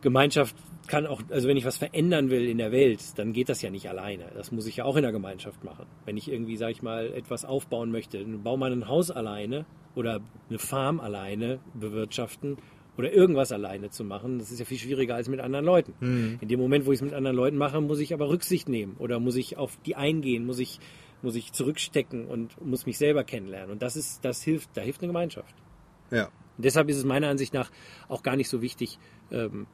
Gemeinschaft 0.00 0.56
kann 0.86 1.06
auch, 1.06 1.20
also 1.30 1.48
wenn 1.48 1.56
ich 1.56 1.64
was 1.64 1.78
verändern 1.78 2.30
will 2.30 2.48
in 2.48 2.58
der 2.58 2.72
Welt, 2.72 3.00
dann 3.16 3.32
geht 3.32 3.48
das 3.48 3.62
ja 3.62 3.70
nicht 3.70 3.88
alleine. 3.88 4.30
Das 4.34 4.52
muss 4.52 4.66
ich 4.66 4.76
ja 4.76 4.84
auch 4.84 4.96
in 4.96 5.02
der 5.02 5.12
Gemeinschaft 5.12 5.64
machen. 5.64 5.86
Wenn 6.04 6.16
ich 6.16 6.30
irgendwie, 6.30 6.56
sag 6.56 6.70
ich 6.70 6.82
mal, 6.82 7.12
etwas 7.12 7.44
aufbauen 7.44 7.90
möchte, 7.90 8.18
dann 8.18 8.42
baue 8.42 8.58
mal 8.58 8.72
ein 8.72 8.88
Haus 8.88 9.10
alleine 9.10 9.66
oder 9.94 10.20
eine 10.48 10.58
Farm 10.58 11.00
alleine 11.00 11.58
bewirtschaften 11.74 12.58
oder 12.96 13.12
irgendwas 13.12 13.52
alleine 13.52 13.90
zu 13.90 14.04
machen, 14.04 14.38
das 14.38 14.50
ist 14.50 14.58
ja 14.58 14.64
viel 14.64 14.78
schwieriger 14.78 15.14
als 15.14 15.28
mit 15.28 15.40
anderen 15.40 15.64
Leuten. 15.64 15.94
In 16.40 16.48
dem 16.48 16.60
Moment, 16.60 16.86
wo 16.86 16.92
ich 16.92 16.98
es 16.98 17.02
mit 17.02 17.14
anderen 17.14 17.36
Leuten 17.36 17.56
mache, 17.56 17.80
muss 17.80 17.98
ich 18.00 18.14
aber 18.14 18.28
Rücksicht 18.28 18.68
nehmen 18.68 18.96
oder 18.98 19.20
muss 19.20 19.36
ich 19.36 19.56
auf 19.56 19.78
die 19.84 19.96
eingehen, 19.96 20.46
muss 20.46 20.58
ich, 20.58 20.78
muss 21.22 21.36
ich 21.36 21.52
zurückstecken 21.52 22.26
und 22.26 22.60
muss 22.64 22.86
mich 22.86 22.98
selber 22.98 23.24
kennenlernen. 23.24 23.70
Und 23.70 23.82
das 23.82 23.96
ist, 23.96 24.24
das 24.24 24.42
hilft, 24.42 24.70
da 24.74 24.80
hilft 24.80 25.02
eine 25.02 25.08
Gemeinschaft. 25.08 25.54
Ja. 26.10 26.26
Und 26.56 26.64
deshalb 26.64 26.88
ist 26.88 26.96
es 26.96 27.04
meiner 27.04 27.28
Ansicht 27.28 27.52
nach 27.52 27.70
auch 28.08 28.22
gar 28.22 28.36
nicht 28.36 28.48
so 28.48 28.62
wichtig, 28.62 28.98
ähm, 29.30 29.66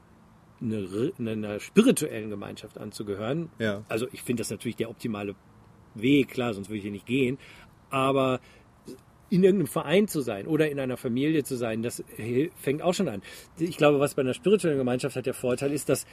eine, 0.61 1.13
einer 1.19 1.61
spirituellen 1.61 2.31
Gemeinschaft 2.31 2.79
anzugehören. 2.79 3.51
Ja. 3.59 3.85
Also 3.89 4.07
ich 4.13 4.23
finde 4.23 4.43
das 4.43 4.51
natürlich 4.51 4.77
der 4.77 4.91
optimale 4.91 5.35
Weg, 5.95 6.29
klar, 6.29 6.55
sonst 6.55 6.69
würde 6.69 6.79
ich 6.79 6.83
hier 6.83 6.93
nicht 6.93 7.07
gehen. 7.07 7.39
Aber 7.91 8.41
in 9.33 9.43
irgendeinem 9.45 9.67
Verein 9.67 10.09
zu 10.09 10.21
sein 10.21 10.47
oder 10.47 10.71
in 10.71 10.79
einer 10.79 10.99
Familie 10.99 11.43
zu 11.43 11.57
sein, 11.57 11.83
das 11.83 12.05
fängt 12.57 12.83
auch 12.83 12.93
schon 12.93 13.09
an. 13.09 13.23
Ich 13.59 13.79
glaube, 13.79 13.99
was 13.99 14.15
bei 14.15 14.21
einer 14.21 14.35
spirituellen 14.35 14.77
Gemeinschaft 14.77 15.17
hat 15.17 15.25
der 15.25 15.33
Vorteil 15.33 15.73
ist, 15.73 15.89
dass 15.89 16.07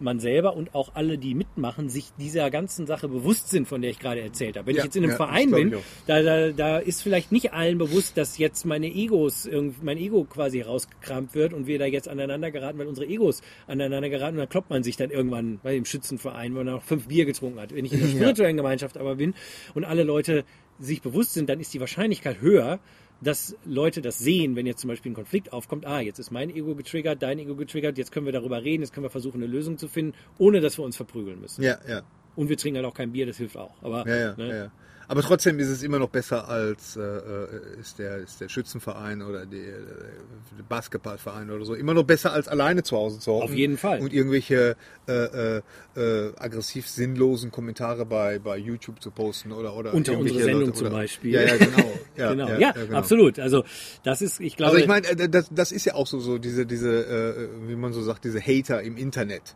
man 0.00 0.20
selber 0.20 0.56
und 0.56 0.74
auch 0.74 0.94
alle, 0.94 1.18
die 1.18 1.34
mitmachen, 1.34 1.88
sich 1.88 2.12
dieser 2.18 2.50
ganzen 2.50 2.86
Sache 2.86 3.08
bewusst 3.08 3.48
sind, 3.48 3.66
von 3.66 3.82
der 3.82 3.90
ich 3.90 3.98
gerade 3.98 4.20
erzählt 4.20 4.56
habe. 4.56 4.68
Wenn 4.68 4.76
Ja, 4.76 4.82
ich 4.82 4.84
jetzt 4.86 4.96
in 4.96 5.02
einem 5.02 5.10
ja, 5.10 5.16
Verein 5.16 5.50
bin, 5.50 5.74
da, 6.06 6.22
da, 6.22 6.52
da 6.52 6.78
ist 6.78 7.02
vielleicht 7.02 7.32
nicht 7.32 7.52
allen 7.52 7.78
bewusst, 7.78 8.16
dass 8.16 8.38
jetzt 8.38 8.64
meine 8.64 8.86
Egos, 8.86 9.48
mein 9.82 9.98
Ego 9.98 10.24
quasi 10.24 10.60
rausgekramt 10.60 11.34
wird 11.34 11.52
und 11.52 11.66
wir 11.66 11.78
da 11.78 11.86
jetzt 11.86 12.08
aneinander 12.08 12.50
geraten, 12.50 12.78
weil 12.78 12.86
unsere 12.86 13.06
Egos 13.06 13.42
aneinander 13.66 14.08
geraten 14.08 14.34
und 14.34 14.38
dann 14.38 14.48
kloppt 14.48 14.70
man 14.70 14.82
sich 14.82 14.96
dann 14.96 15.10
irgendwann 15.10 15.58
bei 15.62 15.74
dem 15.74 15.84
Schützenverein, 15.84 16.52
wo 16.52 16.58
man 16.58 16.66
noch 16.66 16.82
fünf 16.82 17.08
Bier 17.08 17.24
getrunken 17.24 17.60
hat. 17.60 17.74
Wenn 17.74 17.84
ich 17.84 17.92
in 17.92 18.00
der 18.00 18.08
spirituellen 18.16 18.56
Gemeinschaft 18.56 18.96
aber 18.96 19.16
bin 19.16 19.34
und 19.74 19.84
alle 19.84 20.04
Leute 20.04 20.44
sich 20.78 21.02
bewusst 21.02 21.34
sind, 21.34 21.48
dann 21.48 21.60
ist 21.60 21.72
die 21.74 21.80
Wahrscheinlichkeit 21.80 22.40
höher, 22.40 22.78
dass 23.20 23.56
Leute 23.64 24.00
das 24.00 24.18
sehen, 24.18 24.54
wenn 24.54 24.66
jetzt 24.66 24.80
zum 24.80 24.88
Beispiel 24.88 25.10
ein 25.10 25.14
Konflikt 25.14 25.52
aufkommt, 25.52 25.86
ah, 25.86 26.00
jetzt 26.00 26.18
ist 26.18 26.30
mein 26.30 26.50
Ego 26.50 26.74
getriggert, 26.74 27.22
dein 27.22 27.38
Ego 27.38 27.56
getriggert, 27.56 27.98
jetzt 27.98 28.12
können 28.12 28.26
wir 28.26 28.32
darüber 28.32 28.62
reden, 28.62 28.82
jetzt 28.82 28.92
können 28.92 29.04
wir 29.04 29.10
versuchen, 29.10 29.42
eine 29.42 29.50
Lösung 29.50 29.76
zu 29.76 29.88
finden, 29.88 30.14
ohne 30.38 30.60
dass 30.60 30.78
wir 30.78 30.84
uns 30.84 30.96
verprügeln 30.96 31.40
müssen. 31.40 31.62
Ja, 31.62 31.78
ja. 31.88 32.02
Und 32.36 32.48
wir 32.48 32.56
trinken 32.56 32.76
halt 32.76 32.86
auch 32.86 32.94
kein 32.94 33.10
Bier, 33.10 33.26
das 33.26 33.36
hilft 33.36 33.56
auch. 33.56 33.74
Aber 33.82 34.06
Ja, 34.06 34.16
ja, 34.16 34.36
ne? 34.36 34.48
ja, 34.48 34.56
ja. 34.56 34.72
Aber 35.10 35.22
trotzdem 35.22 35.58
ist 35.58 35.68
es 35.68 35.82
immer 35.82 35.98
noch 35.98 36.10
besser 36.10 36.48
als 36.48 36.96
äh, 36.96 37.00
äh, 37.00 37.80
ist, 37.80 37.98
der, 37.98 38.18
ist 38.18 38.42
der 38.42 38.50
Schützenverein 38.50 39.22
oder 39.22 39.46
die, 39.46 39.56
äh, 39.56 39.72
der 40.58 40.64
Basketballverein 40.68 41.50
oder 41.50 41.64
so. 41.64 41.74
Immer 41.74 41.94
noch 41.94 42.02
besser 42.02 42.34
als 42.34 42.46
alleine 42.46 42.82
zu 42.82 42.94
Hause 42.94 43.18
zu 43.18 43.32
hocken. 43.32 43.44
Auf 43.44 43.54
jeden 43.54 43.78
Fall. 43.78 44.00
Und 44.00 44.12
irgendwelche 44.12 44.76
äh, 45.08 45.12
äh, 45.12 45.62
äh, 45.96 46.32
aggressiv 46.36 46.86
sinnlosen 46.86 47.50
Kommentare 47.50 48.04
bei, 48.04 48.38
bei 48.38 48.58
YouTube 48.58 49.00
zu 49.00 49.10
posten 49.10 49.50
oder 49.50 49.74
oder 49.74 49.94
unter 49.94 50.18
unsere 50.18 50.40
Sendung 50.40 50.60
Leute, 50.66 50.72
zum 50.74 50.86
oder, 50.88 50.96
Beispiel. 50.96 51.32
Ja, 51.32 51.42
ja, 51.42 51.56
genau. 51.56 51.78
Ja, 52.18 52.30
genau. 52.30 52.48
ja, 52.48 52.58
Ja, 52.58 52.72
genau. 52.72 52.98
absolut. 52.98 53.38
Also 53.38 53.64
das 54.02 54.22
ist, 54.22 54.40
ich 54.40 54.56
glaube, 54.56 54.72
Also 54.72 54.82
ich 54.82 54.88
meine, 54.88 55.28
das, 55.28 55.48
das 55.52 55.70
ist 55.70 55.86
ja 55.86 55.94
auch 55.94 56.06
so, 56.06 56.18
so 56.18 56.38
diese, 56.38 56.66
diese, 56.66 56.90
äh, 56.90 57.68
wie 57.68 57.76
man 57.76 57.92
so 57.92 58.02
sagt, 58.02 58.24
diese 58.24 58.40
Hater 58.40 58.82
im 58.82 58.96
Internet, 58.96 59.54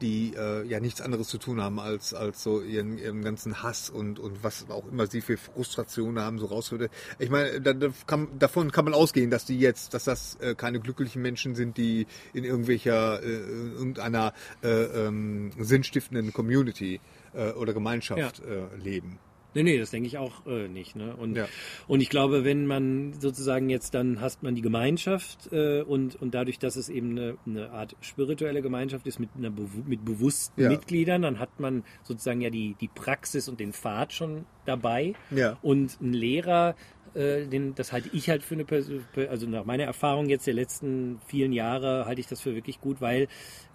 die 0.00 0.32
ja 0.32 0.80
nichts 0.80 1.00
anderes 1.00 1.28
zu 1.28 1.38
tun 1.38 1.62
haben, 1.62 1.78
als, 1.78 2.12
als 2.14 2.42
so 2.42 2.60
ihren, 2.60 2.98
ihren 2.98 3.22
ganzen 3.22 3.62
Hass 3.62 3.90
und, 3.90 4.18
und 4.18 4.42
was 4.42 4.68
auch 4.70 4.89
sie 5.10 5.20
für 5.20 5.36
Frustration 5.36 6.18
haben, 6.18 6.38
so 6.38 6.46
rausholte. 6.46 6.90
Ich 7.18 7.30
meine, 7.30 7.60
da, 7.60 7.74
kann, 8.06 8.28
davon 8.38 8.70
kann 8.70 8.84
man 8.84 8.94
ausgehen, 8.94 9.30
dass 9.30 9.44
die 9.44 9.58
jetzt, 9.58 9.94
dass 9.94 10.04
das 10.04 10.36
äh, 10.36 10.54
keine 10.54 10.80
glücklichen 10.80 11.22
Menschen 11.22 11.54
sind, 11.54 11.76
die 11.76 12.06
in 12.32 12.44
irgendwelcher, 12.44 13.22
äh, 13.22 13.26
irgendeiner 13.26 14.32
äh, 14.62 14.68
ähm, 14.68 15.52
sinnstiftenden 15.58 16.32
Community 16.32 17.00
äh, 17.34 17.50
oder 17.52 17.72
Gemeinschaft 17.72 18.40
äh, 18.40 18.76
leben. 18.82 19.18
Nee, 19.54 19.62
nee, 19.64 19.78
das 19.78 19.90
denke 19.90 20.06
ich 20.06 20.16
auch 20.18 20.46
äh, 20.46 20.68
nicht. 20.68 20.94
Ne? 20.96 21.14
Und, 21.16 21.36
Ja. 21.36 21.46
und 21.88 22.00
ich 22.00 22.08
glaube, 22.08 22.44
wenn 22.44 22.66
man 22.66 23.12
sozusagen 23.14 23.68
jetzt 23.68 23.94
dann 23.94 24.20
hast 24.20 24.42
man 24.42 24.54
die 24.54 24.62
Gemeinschaft 24.62 25.52
äh, 25.52 25.82
und, 25.82 26.14
und 26.16 26.34
dadurch, 26.34 26.58
dass 26.58 26.76
es 26.76 26.88
eben 26.88 27.10
eine, 27.10 27.36
eine 27.46 27.70
Art 27.70 27.96
spirituelle 28.00 28.62
Gemeinschaft 28.62 29.06
ist 29.06 29.18
mit, 29.18 29.30
einer 29.36 29.50
mit 29.86 30.04
bewussten 30.04 30.62
Ja. 30.62 30.68
Mitgliedern, 30.68 31.22
dann 31.22 31.38
hat 31.38 31.58
man 31.58 31.82
sozusagen 32.02 32.40
ja 32.40 32.50
die, 32.50 32.76
die 32.80 32.88
Praxis 32.88 33.48
und 33.48 33.58
den 33.60 33.72
Pfad 33.72 34.12
schon 34.12 34.46
dabei. 34.66 35.14
Ja. 35.30 35.58
Und 35.62 36.00
ein 36.00 36.12
Lehrer, 36.12 36.76
äh, 37.14 37.46
den, 37.46 37.74
das 37.74 37.92
halte 37.92 38.08
ich 38.12 38.30
halt 38.30 38.44
für 38.44 38.54
eine, 38.54 39.28
also 39.28 39.48
nach 39.48 39.64
meiner 39.64 39.84
Erfahrung 39.84 40.28
jetzt 40.28 40.46
der 40.46 40.54
letzten 40.54 41.18
vielen 41.26 41.52
Jahre 41.52 42.04
halte 42.06 42.20
ich 42.20 42.28
das 42.28 42.40
für 42.40 42.54
wirklich 42.54 42.80
gut, 42.80 43.00
weil 43.00 43.26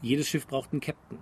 jedes 0.01 0.27
Schiff 0.29 0.47
braucht 0.47 0.71
einen 0.71 0.79
Captain. 0.79 1.19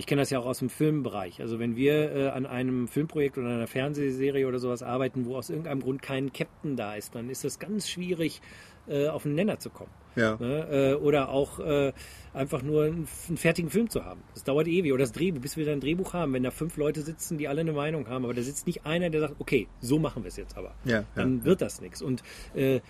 Ich 0.00 0.06
kenne 0.06 0.22
das 0.22 0.30
ja 0.30 0.38
auch 0.38 0.46
aus 0.46 0.60
dem 0.60 0.70
Filmbereich. 0.70 1.42
Also 1.42 1.58
wenn 1.58 1.76
wir 1.76 2.10
äh, 2.10 2.28
an 2.28 2.46
einem 2.46 2.88
Filmprojekt 2.88 3.36
oder 3.36 3.48
einer 3.48 3.66
Fernsehserie 3.66 4.48
oder 4.48 4.58
sowas 4.58 4.82
arbeiten, 4.82 5.26
wo 5.26 5.36
aus 5.36 5.50
irgendeinem 5.50 5.82
Grund 5.82 6.00
kein 6.00 6.32
Captain 6.32 6.74
da 6.74 6.94
ist, 6.94 7.14
dann 7.14 7.28
ist 7.28 7.44
das 7.44 7.58
ganz 7.58 7.86
schwierig, 7.86 8.40
äh, 8.88 9.08
auf 9.08 9.26
einen 9.26 9.34
Nenner 9.34 9.58
zu 9.58 9.68
kommen. 9.68 9.90
Ja. 10.16 10.38
Ne? 10.40 10.94
Äh, 10.94 10.94
oder 10.94 11.28
auch 11.28 11.60
äh, 11.60 11.92
einfach 12.32 12.62
nur 12.62 12.84
einen, 12.84 13.08
einen 13.28 13.36
fertigen 13.36 13.68
Film 13.68 13.90
zu 13.90 14.02
haben. 14.02 14.22
Das 14.32 14.42
dauert 14.42 14.68
ewig. 14.68 14.90
Oder 14.90 15.02
das 15.02 15.12
Drehbuch, 15.12 15.42
bis 15.42 15.58
wir 15.58 15.66
dann 15.66 15.74
ein 15.74 15.80
Drehbuch 15.80 16.14
haben, 16.14 16.32
wenn 16.32 16.44
da 16.44 16.50
fünf 16.50 16.78
Leute 16.78 17.02
sitzen, 17.02 17.36
die 17.36 17.46
alle 17.46 17.60
eine 17.60 17.74
Meinung 17.74 18.08
haben, 18.08 18.24
aber 18.24 18.32
da 18.32 18.40
sitzt 18.40 18.66
nicht 18.66 18.86
einer, 18.86 19.10
der 19.10 19.20
sagt, 19.20 19.34
okay, 19.38 19.68
so 19.82 19.98
machen 19.98 20.24
wir 20.24 20.28
es 20.28 20.36
jetzt 20.38 20.56
aber. 20.56 20.72
Ja, 20.86 21.04
dann 21.14 21.40
ja, 21.40 21.44
wird 21.44 21.60
das 21.60 21.82
nichts. 21.82 22.00
Und 22.00 22.22
äh, 22.54 22.80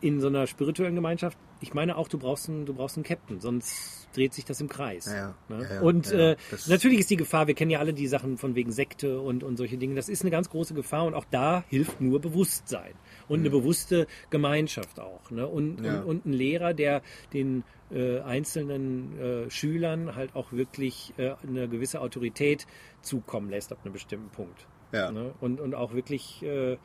in 0.00 0.20
so 0.20 0.26
einer 0.28 0.46
spirituellen 0.46 0.94
Gemeinschaft, 0.94 1.38
ich 1.60 1.72
meine 1.72 1.96
auch, 1.96 2.08
du 2.08 2.18
brauchst 2.18 2.48
einen, 2.48 2.66
du 2.66 2.74
brauchst 2.74 2.96
einen 2.96 3.04
Captain, 3.04 3.40
sonst 3.40 4.08
dreht 4.14 4.34
sich 4.34 4.44
das 4.44 4.60
im 4.60 4.68
Kreis. 4.68 5.06
Ja, 5.06 5.34
ne? 5.48 5.62
ja, 5.62 5.74
ja, 5.76 5.80
und 5.80 6.10
ja, 6.10 6.32
äh, 6.32 6.36
natürlich 6.66 7.00
ist 7.00 7.10
die 7.10 7.16
Gefahr, 7.16 7.46
wir 7.46 7.54
kennen 7.54 7.70
ja 7.70 7.78
alle 7.78 7.94
die 7.94 8.06
Sachen 8.06 8.36
von 8.36 8.54
wegen 8.54 8.70
Sekte 8.70 9.20
und, 9.20 9.42
und 9.42 9.56
solche 9.56 9.78
Dinge, 9.78 9.94
das 9.94 10.08
ist 10.08 10.22
eine 10.22 10.30
ganz 10.30 10.50
große 10.50 10.74
Gefahr 10.74 11.04
und 11.04 11.14
auch 11.14 11.24
da 11.30 11.64
hilft 11.68 12.00
nur 12.00 12.20
Bewusstsein 12.20 12.92
und 13.28 13.40
eine 13.40 13.50
bewusste 13.50 14.06
Gemeinschaft 14.30 15.00
auch. 15.00 15.30
Ne? 15.30 15.46
Und, 15.46 15.80
Mhm. 15.80 15.84
Ja. 15.84 16.00
und, 16.00 16.06
und 16.06 16.26
ein 16.26 16.32
Lehrer, 16.32 16.74
der 16.74 17.02
den 17.32 17.64
äh, 17.90 18.20
einzelnen 18.20 19.18
äh, 19.18 19.50
Schülern 19.50 20.14
halt 20.14 20.34
auch 20.34 20.52
wirklich 20.52 21.14
äh, 21.16 21.34
eine 21.46 21.68
gewisse 21.68 22.00
Autorität 22.00 22.66
zukommen 23.00 23.48
lässt 23.50 23.72
ab 23.72 23.78
einem 23.84 23.92
bestimmten 23.92 24.28
Punkt. 24.30 24.66
Ja. 24.92 25.10
Ne? 25.10 25.32
Und, 25.40 25.60
und 25.60 25.74
auch 25.74 25.94
wirklich, 25.94 26.42
äh, 26.42 26.76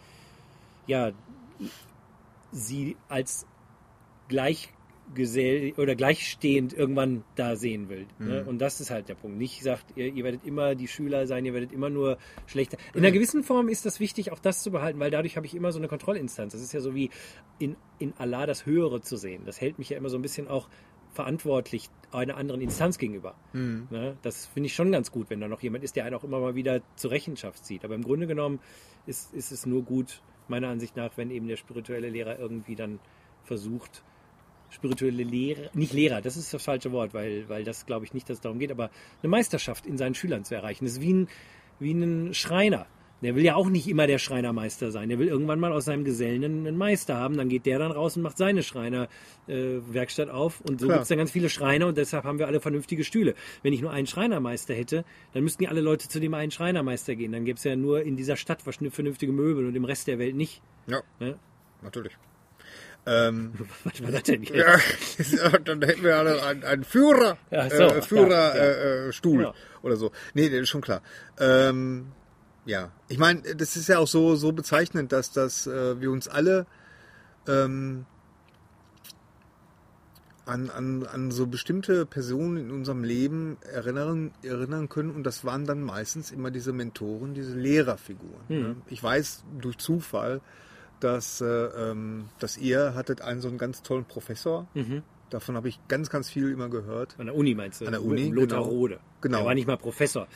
ja, 0.87 1.11
sie 2.51 2.97
als 3.07 3.45
gleichgesell 4.27 5.73
oder 5.77 5.95
gleichstehend 5.95 6.73
irgendwann 6.73 7.23
da 7.35 7.55
sehen 7.55 7.89
will. 7.89 8.07
Ne? 8.19 8.45
Und 8.45 8.59
das 8.59 8.79
ist 8.79 8.91
halt 8.91 9.09
der 9.09 9.15
Punkt. 9.15 9.37
Nicht 9.37 9.61
sagt, 9.63 9.85
ihr, 9.97 10.13
ihr 10.13 10.23
werdet 10.23 10.45
immer 10.45 10.75
die 10.75 10.87
Schüler 10.87 11.27
sein, 11.27 11.45
ihr 11.45 11.53
werdet 11.53 11.71
immer 11.71 11.89
nur 11.89 12.17
schlechter. 12.45 12.77
In 12.93 12.99
einer 12.99 13.11
gewissen 13.11 13.43
Form 13.43 13.69
ist 13.69 13.85
das 13.85 13.99
wichtig, 13.99 14.31
auch 14.31 14.39
das 14.39 14.61
zu 14.63 14.71
behalten, 14.71 14.99
weil 14.99 15.11
dadurch 15.11 15.35
habe 15.35 15.45
ich 15.45 15.55
immer 15.55 15.71
so 15.71 15.79
eine 15.79 15.87
Kontrollinstanz. 15.87 16.53
Das 16.53 16.61
ist 16.61 16.73
ja 16.73 16.79
so 16.79 16.95
wie 16.95 17.09
in, 17.57 17.75
in 17.97 18.13
Allah 18.17 18.45
das 18.45 18.65
Höhere 18.65 19.01
zu 19.01 19.17
sehen. 19.17 19.43
Das 19.45 19.59
hält 19.59 19.79
mich 19.79 19.89
ja 19.89 19.97
immer 19.97 20.09
so 20.09 20.17
ein 20.17 20.21
bisschen 20.21 20.47
auch 20.47 20.69
verantwortlich 21.11 21.89
einer 22.11 22.37
anderen 22.37 22.61
Instanz 22.61 22.97
gegenüber. 22.97 23.35
Ne? 23.89 24.17
Das 24.21 24.45
finde 24.45 24.67
ich 24.67 24.75
schon 24.75 24.91
ganz 24.91 25.11
gut, 25.11 25.29
wenn 25.29 25.39
da 25.39 25.47
noch 25.47 25.61
jemand 25.61 25.83
ist, 25.83 25.95
der 25.95 26.05
einen 26.05 26.15
auch 26.15 26.23
immer 26.23 26.39
mal 26.39 26.55
wieder 26.55 26.81
zur 26.95 27.11
Rechenschaft 27.11 27.65
zieht. 27.65 27.83
Aber 27.83 27.95
im 27.95 28.03
Grunde 28.03 28.27
genommen 28.27 28.59
ist, 29.05 29.33
ist 29.33 29.51
es 29.51 29.65
nur 29.65 29.83
gut, 29.83 30.21
meiner 30.49 30.69
Ansicht 30.69 30.95
nach, 30.95 31.11
wenn 31.15 31.31
eben 31.31 31.47
der 31.47 31.57
spirituelle 31.57 32.09
Lehrer 32.09 32.39
irgendwie 32.39 32.75
dann 32.75 32.99
versucht, 33.43 34.03
spirituelle 34.69 35.23
Lehrer, 35.23 35.69
nicht 35.73 35.93
Lehrer, 35.93 36.21
das 36.21 36.37
ist 36.37 36.53
das 36.53 36.63
falsche 36.63 36.91
Wort, 36.91 37.13
weil, 37.13 37.47
weil 37.49 37.63
das 37.63 37.85
glaube 37.85 38.05
ich 38.05 38.13
nicht, 38.13 38.29
dass 38.29 38.37
es 38.37 38.41
darum 38.41 38.59
geht, 38.59 38.71
aber 38.71 38.91
eine 39.21 39.29
Meisterschaft 39.29 39.85
in 39.85 39.97
seinen 39.97 40.15
Schülern 40.15 40.43
zu 40.43 40.55
erreichen. 40.55 40.85
Das 40.85 40.93
ist 40.93 41.01
wie 41.01 41.13
ein, 41.13 41.27
wie 41.79 41.93
ein 41.93 42.33
Schreiner. 42.33 42.85
Der 43.21 43.35
will 43.35 43.43
ja 43.43 43.55
auch 43.55 43.69
nicht 43.69 43.87
immer 43.87 44.07
der 44.07 44.17
Schreinermeister 44.17 44.91
sein. 44.91 45.09
Der 45.09 45.19
will 45.19 45.27
irgendwann 45.27 45.59
mal 45.59 45.73
aus 45.73 45.85
seinem 45.85 46.05
Gesellen 46.05 46.43
einen, 46.43 46.77
Meister 46.77 47.15
haben. 47.17 47.35
Dann 47.37 47.49
geht 47.49 47.65
der 47.65 47.79
dann 47.79 47.91
raus 47.91 48.15
und 48.15 48.23
macht 48.23 48.37
seine 48.37 48.63
Schreinerwerkstatt 48.63 50.29
auf. 50.29 50.61
Und 50.61 50.79
so 50.79 50.87
gibt 50.87 51.01
es 51.01 51.07
dann 51.09 51.17
ganz 51.17 51.31
viele 51.31 51.49
Schreiner 51.49 51.87
und 51.87 51.97
deshalb 51.97 52.23
haben 52.23 52.39
wir 52.39 52.47
alle 52.47 52.59
vernünftige 52.61 53.03
Stühle. 53.03 53.35
Wenn 53.61 53.73
ich 53.73 53.81
nur 53.81 53.91
einen 53.91 54.07
Schreinermeister 54.07 54.73
hätte, 54.73 55.03
dann 55.33 55.43
müssten 55.43 55.63
ja 55.63 55.69
alle 55.69 55.81
Leute 55.81 56.07
zu 56.07 56.19
dem 56.19 56.33
einen 56.33 56.51
Schreinermeister 56.51 57.15
gehen. 57.15 57.31
Dann 57.31 57.45
gäbe 57.45 57.57
es 57.57 57.63
ja 57.63 57.75
nur 57.75 58.03
in 58.03 58.15
dieser 58.15 58.35
Stadt 58.37 58.61
vernünftige 58.61 59.31
Möbel 59.31 59.65
und 59.67 59.75
im 59.75 59.85
Rest 59.85 60.07
der 60.07 60.19
Welt 60.19 60.35
nicht. 60.35 60.61
Ja, 60.87 61.01
Ne? 61.19 61.37
natürlich. 61.81 62.17
Ähm, 63.05 63.53
Was 63.83 64.03
war 64.03 64.11
das 64.11 64.23
denn 64.23 64.43
jetzt? 64.43 64.55
Ja, 64.55 65.57
dann 65.65 65.81
hätten 65.81 66.03
wir 66.03 66.17
alle 66.17 66.43
einen, 66.43 66.63
einen 66.63 66.83
Führer, 66.83 67.37
Ja, 67.51 67.69
so, 67.69 67.83
äh, 67.83 68.01
Führer, 68.01 68.55
ja, 68.55 68.55
ja. 68.55 68.63
Äh, 68.63 69.07
äh, 69.07 69.11
Genau. 69.21 69.53
oder 69.81 69.95
so. 69.95 70.11
Nee, 70.33 70.49
nee, 70.49 70.59
ist 70.59 70.69
schon 70.69 70.81
klar. 70.81 71.01
Ähm, 71.39 72.07
ja, 72.69 72.91
ich 73.07 73.17
meine, 73.17 73.41
das 73.41 73.75
ist 73.75 73.89
ja 73.89 73.97
auch 73.97 74.07
so, 74.07 74.35
so 74.35 74.51
bezeichnend, 74.51 75.11
dass, 75.11 75.31
dass 75.31 75.65
äh, 75.65 75.99
wir 75.99 76.11
uns 76.11 76.27
alle 76.27 76.67
ähm, 77.47 78.05
an, 80.45 80.69
an, 80.69 81.03
an 81.03 81.31
so 81.31 81.47
bestimmte 81.47 82.05
Personen 82.05 82.57
in 82.57 82.71
unserem 82.71 83.03
Leben 83.03 83.57
erinnern, 83.73 84.31
erinnern 84.43 84.87
können 84.87 85.09
und 85.09 85.23
das 85.23 85.43
waren 85.45 85.65
dann 85.65 85.81
meistens 85.81 86.31
immer 86.31 86.51
diese 86.51 86.71
Mentoren, 86.71 87.33
diese 87.33 87.57
Lehrerfiguren. 87.57 88.45
Ne? 88.61 88.75
Ich 88.87 89.01
weiß 89.01 89.45
durch 89.59 89.79
Zufall, 89.79 90.39
dass, 90.99 91.41
äh, 91.41 91.45
ähm, 91.45 92.29
dass 92.37 92.55
ihr 92.57 92.93
hattet 92.93 93.21
einen 93.21 93.41
so 93.41 93.47
einen 93.47 93.57
ganz 93.57 93.81
tollen 93.81 94.05
Professor. 94.05 94.67
Davon 95.31 95.55
habe 95.55 95.69
ich 95.69 95.79
ganz, 95.87 96.09
ganz 96.09 96.29
viel 96.29 96.51
immer 96.51 96.69
gehört. 96.69 97.15
An 97.17 97.27
der 97.27 97.35
Uni 97.35 97.55
meinst 97.55 97.81
du? 97.81 97.85
An 97.85 97.91
der 97.93 98.03
Uni, 98.03 98.29
Lothar 98.29 98.59
genau. 98.59 98.69
Rode. 98.69 98.99
Genau. 99.21 99.37
Der 99.37 99.45
war 99.45 99.53
nicht 99.53 99.67
mal 99.67 99.77
Professor. 99.77 100.27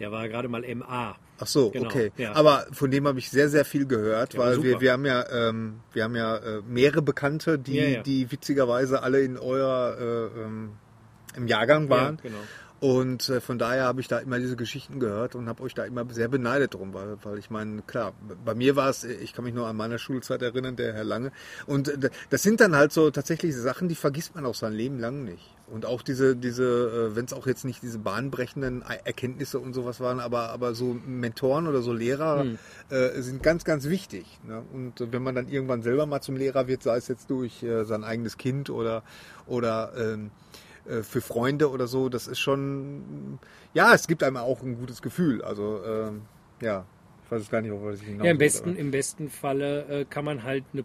Der 0.00 0.10
war 0.10 0.28
gerade 0.28 0.48
mal 0.48 0.62
MA. 0.74 1.16
Ach 1.38 1.46
so, 1.46 1.70
Genau, 1.70 1.86
okay. 1.86 2.10
ja. 2.16 2.34
Aber 2.34 2.66
von 2.72 2.90
dem 2.90 3.06
habe 3.06 3.18
ich 3.18 3.30
sehr, 3.30 3.48
sehr 3.48 3.64
viel 3.64 3.86
gehört, 3.86 4.36
war 4.36 4.46
weil 4.46 4.62
wir, 4.62 4.70
super. 4.72 4.80
wir 4.80 4.92
haben 4.92 5.06
ja, 5.06 5.24
ähm, 5.30 5.80
wir 5.92 6.04
haben 6.04 6.16
ja 6.16 6.36
äh, 6.36 6.62
mehrere 6.66 7.02
Bekannte, 7.02 7.58
die, 7.58 7.76
Ja, 7.76 7.84
ja. 7.84 8.02
die 8.02 8.30
witzigerweise 8.32 9.02
alle 9.02 9.20
in 9.20 9.38
euer 9.38 9.96
äh, 9.98 10.40
ähm, 10.40 10.72
im 11.36 11.46
Jahrgang 11.46 11.88
waren. 11.88 12.16
Ja, 12.16 12.30
genau. 12.30 12.38
Und 12.80 13.28
äh, 13.28 13.42
von 13.42 13.58
daher 13.58 13.84
habe 13.84 14.00
ich 14.00 14.08
da 14.08 14.18
immer 14.18 14.38
diese 14.38 14.56
Geschichten 14.56 15.00
gehört 15.00 15.34
und 15.34 15.48
habe 15.48 15.62
euch 15.62 15.74
da 15.74 15.84
immer 15.84 16.06
sehr 16.10 16.28
beneidet 16.28 16.72
drum, 16.72 16.94
weil, 16.94 17.18
weil 17.22 17.38
ich 17.38 17.50
meine, 17.50 17.82
klar, 17.82 18.14
bei 18.42 18.54
mir 18.54 18.74
war 18.74 18.88
es, 18.88 19.04
ich 19.04 19.34
kann 19.34 19.44
mich 19.44 19.52
nur 19.52 19.66
an 19.66 19.76
meiner 19.76 19.98
Schulzeit 19.98 20.40
erinnern, 20.40 20.76
der 20.76 20.94
Herr 20.94 21.04
Lange. 21.04 21.30
Und 21.66 21.88
äh, 21.88 22.10
das 22.30 22.42
sind 22.42 22.60
dann 22.60 22.74
halt 22.74 22.92
so 22.92 23.10
tatsächlich 23.10 23.54
Sachen, 23.54 23.88
die 23.88 23.94
vergisst 23.94 24.34
man 24.34 24.46
auch 24.46 24.54
sein 24.54 24.72
Leben 24.72 24.98
lang 24.98 25.24
nicht. 25.24 25.54
Und 25.70 25.86
auch 25.86 26.02
diese, 26.02 26.34
diese, 26.36 27.10
äh, 27.12 27.16
wenn 27.16 27.24
es 27.24 27.32
auch 27.32 27.46
jetzt 27.46 27.64
nicht 27.64 27.82
diese 27.82 27.98
bahnbrechenden 27.98 28.82
Erkenntnisse 28.82 29.58
und 29.60 29.72
sowas 29.72 30.00
waren, 30.00 30.18
aber, 30.18 30.50
aber 30.50 30.74
so 30.74 30.96
Mentoren 31.06 31.68
oder 31.68 31.80
so 31.80 31.92
Lehrer 31.92 32.42
Hm. 32.42 32.58
äh, 32.90 33.20
sind 33.22 33.42
ganz, 33.42 33.64
ganz 33.64 33.88
wichtig. 33.88 34.26
Ne? 34.46 34.62
Und 34.72 35.12
wenn 35.12 35.22
man 35.22 35.34
dann 35.34 35.48
irgendwann 35.48 35.82
selber 35.82 36.06
mal 36.06 36.20
zum 36.20 36.36
Lehrer 36.36 36.66
wird, 36.66 36.82
sei 36.82 36.96
es 36.96 37.08
jetzt 37.08 37.30
durch 37.30 37.62
äh, 37.62 37.84
sein 37.84 38.02
eigenes 38.04 38.36
Kind 38.36 38.68
oder, 38.70 39.02
oder 39.46 39.92
ähm, 39.96 40.30
äh, 40.86 41.02
für 41.02 41.20
Freunde 41.20 41.70
oder 41.70 41.86
so, 41.86 42.08
das 42.08 42.26
ist 42.26 42.40
schon, 42.40 43.38
ja, 43.74 43.94
es 43.94 44.06
gibt 44.08 44.22
einem 44.22 44.38
auch 44.38 44.62
ein 44.62 44.76
gutes 44.76 45.02
Gefühl. 45.02 45.42
Also, 45.42 45.80
ähm, 45.84 46.22
ja, 46.60 46.84
ich 47.24 47.30
weiß 47.30 47.42
es 47.42 47.50
gar 47.50 47.60
nicht, 47.60 47.70
ob 47.70 47.92
ich 47.92 48.02
hinaus 48.02 48.24
Ja, 48.24 48.32
im 48.32 48.38
will, 48.38 48.46
besten, 48.46 48.76
im 48.76 48.90
besten 48.90 49.28
Falle 49.28 49.84
äh, 50.00 50.04
kann 50.04 50.24
man 50.24 50.42
halt 50.42 50.64
eine, 50.72 50.84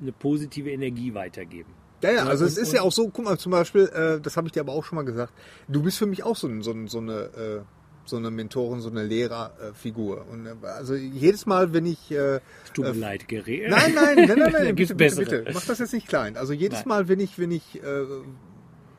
eine 0.00 0.12
positive 0.12 0.70
Energie 0.70 1.12
weitergeben. 1.14 1.81
Ja, 2.02 2.10
ja, 2.10 2.24
also 2.26 2.44
und- 2.44 2.50
es 2.50 2.58
ist 2.58 2.72
ja 2.72 2.82
auch 2.82 2.92
so, 2.92 3.08
guck 3.08 3.24
mal, 3.24 3.38
zum 3.38 3.52
Beispiel, 3.52 3.84
äh, 3.88 4.20
das 4.20 4.36
habe 4.36 4.46
ich 4.48 4.52
dir 4.52 4.60
aber 4.60 4.72
auch 4.72 4.84
schon 4.84 4.96
mal 4.96 5.04
gesagt, 5.04 5.32
du 5.68 5.82
bist 5.82 5.98
für 5.98 6.06
mich 6.06 6.22
auch 6.24 6.36
so, 6.36 6.48
so, 6.62 6.74
so 6.86 6.98
eine 6.98 7.12
äh, 7.12 7.60
so 8.04 8.16
eine 8.16 8.30
Mentorin, 8.30 8.80
so 8.80 8.90
eine 8.90 9.04
Lehrerfigur. 9.04 10.26
Und 10.30 10.46
äh, 10.46 10.54
also 10.66 10.94
jedes 10.94 11.46
Mal, 11.46 11.72
wenn 11.72 11.86
ich 11.86 12.10
äh, 12.10 12.40
tut 12.74 12.84
mir 12.86 12.90
äh, 12.92 12.96
leid, 12.96 13.28
Gerät. 13.28 13.70
Nein, 13.70 13.94
nein, 13.94 14.16
nein, 14.26 14.38
nein, 14.38 14.52
nein, 14.52 14.74
gibt's 14.76 14.94
bitte, 14.94 15.16
bitte, 15.16 15.38
bitte. 15.42 15.50
Mach 15.54 15.64
das 15.64 15.78
jetzt 15.78 15.92
nicht 15.92 16.08
klein. 16.08 16.36
Also 16.36 16.52
jedes 16.52 16.80
Nein. 16.80 16.88
Mal, 16.88 17.08
wenn 17.08 17.20
ich, 17.20 17.38
wenn 17.38 17.50
ich 17.50 17.82
äh, 17.82 18.04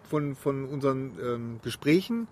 von, 0.09 0.35
von 0.35 0.65
unseren 0.65 1.11
ähm, 1.21 1.59
Gesprächen 1.63 2.27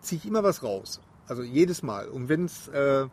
ziehe 0.00 0.18
ich 0.22 0.26
immer 0.26 0.42
was 0.42 0.62
raus. 0.62 1.00
Also 1.26 1.42
jedes 1.42 1.82
Mal. 1.82 2.08
Und 2.08 2.28
wenn 2.28 2.46
es 2.46 2.68
äh, 2.68 3.06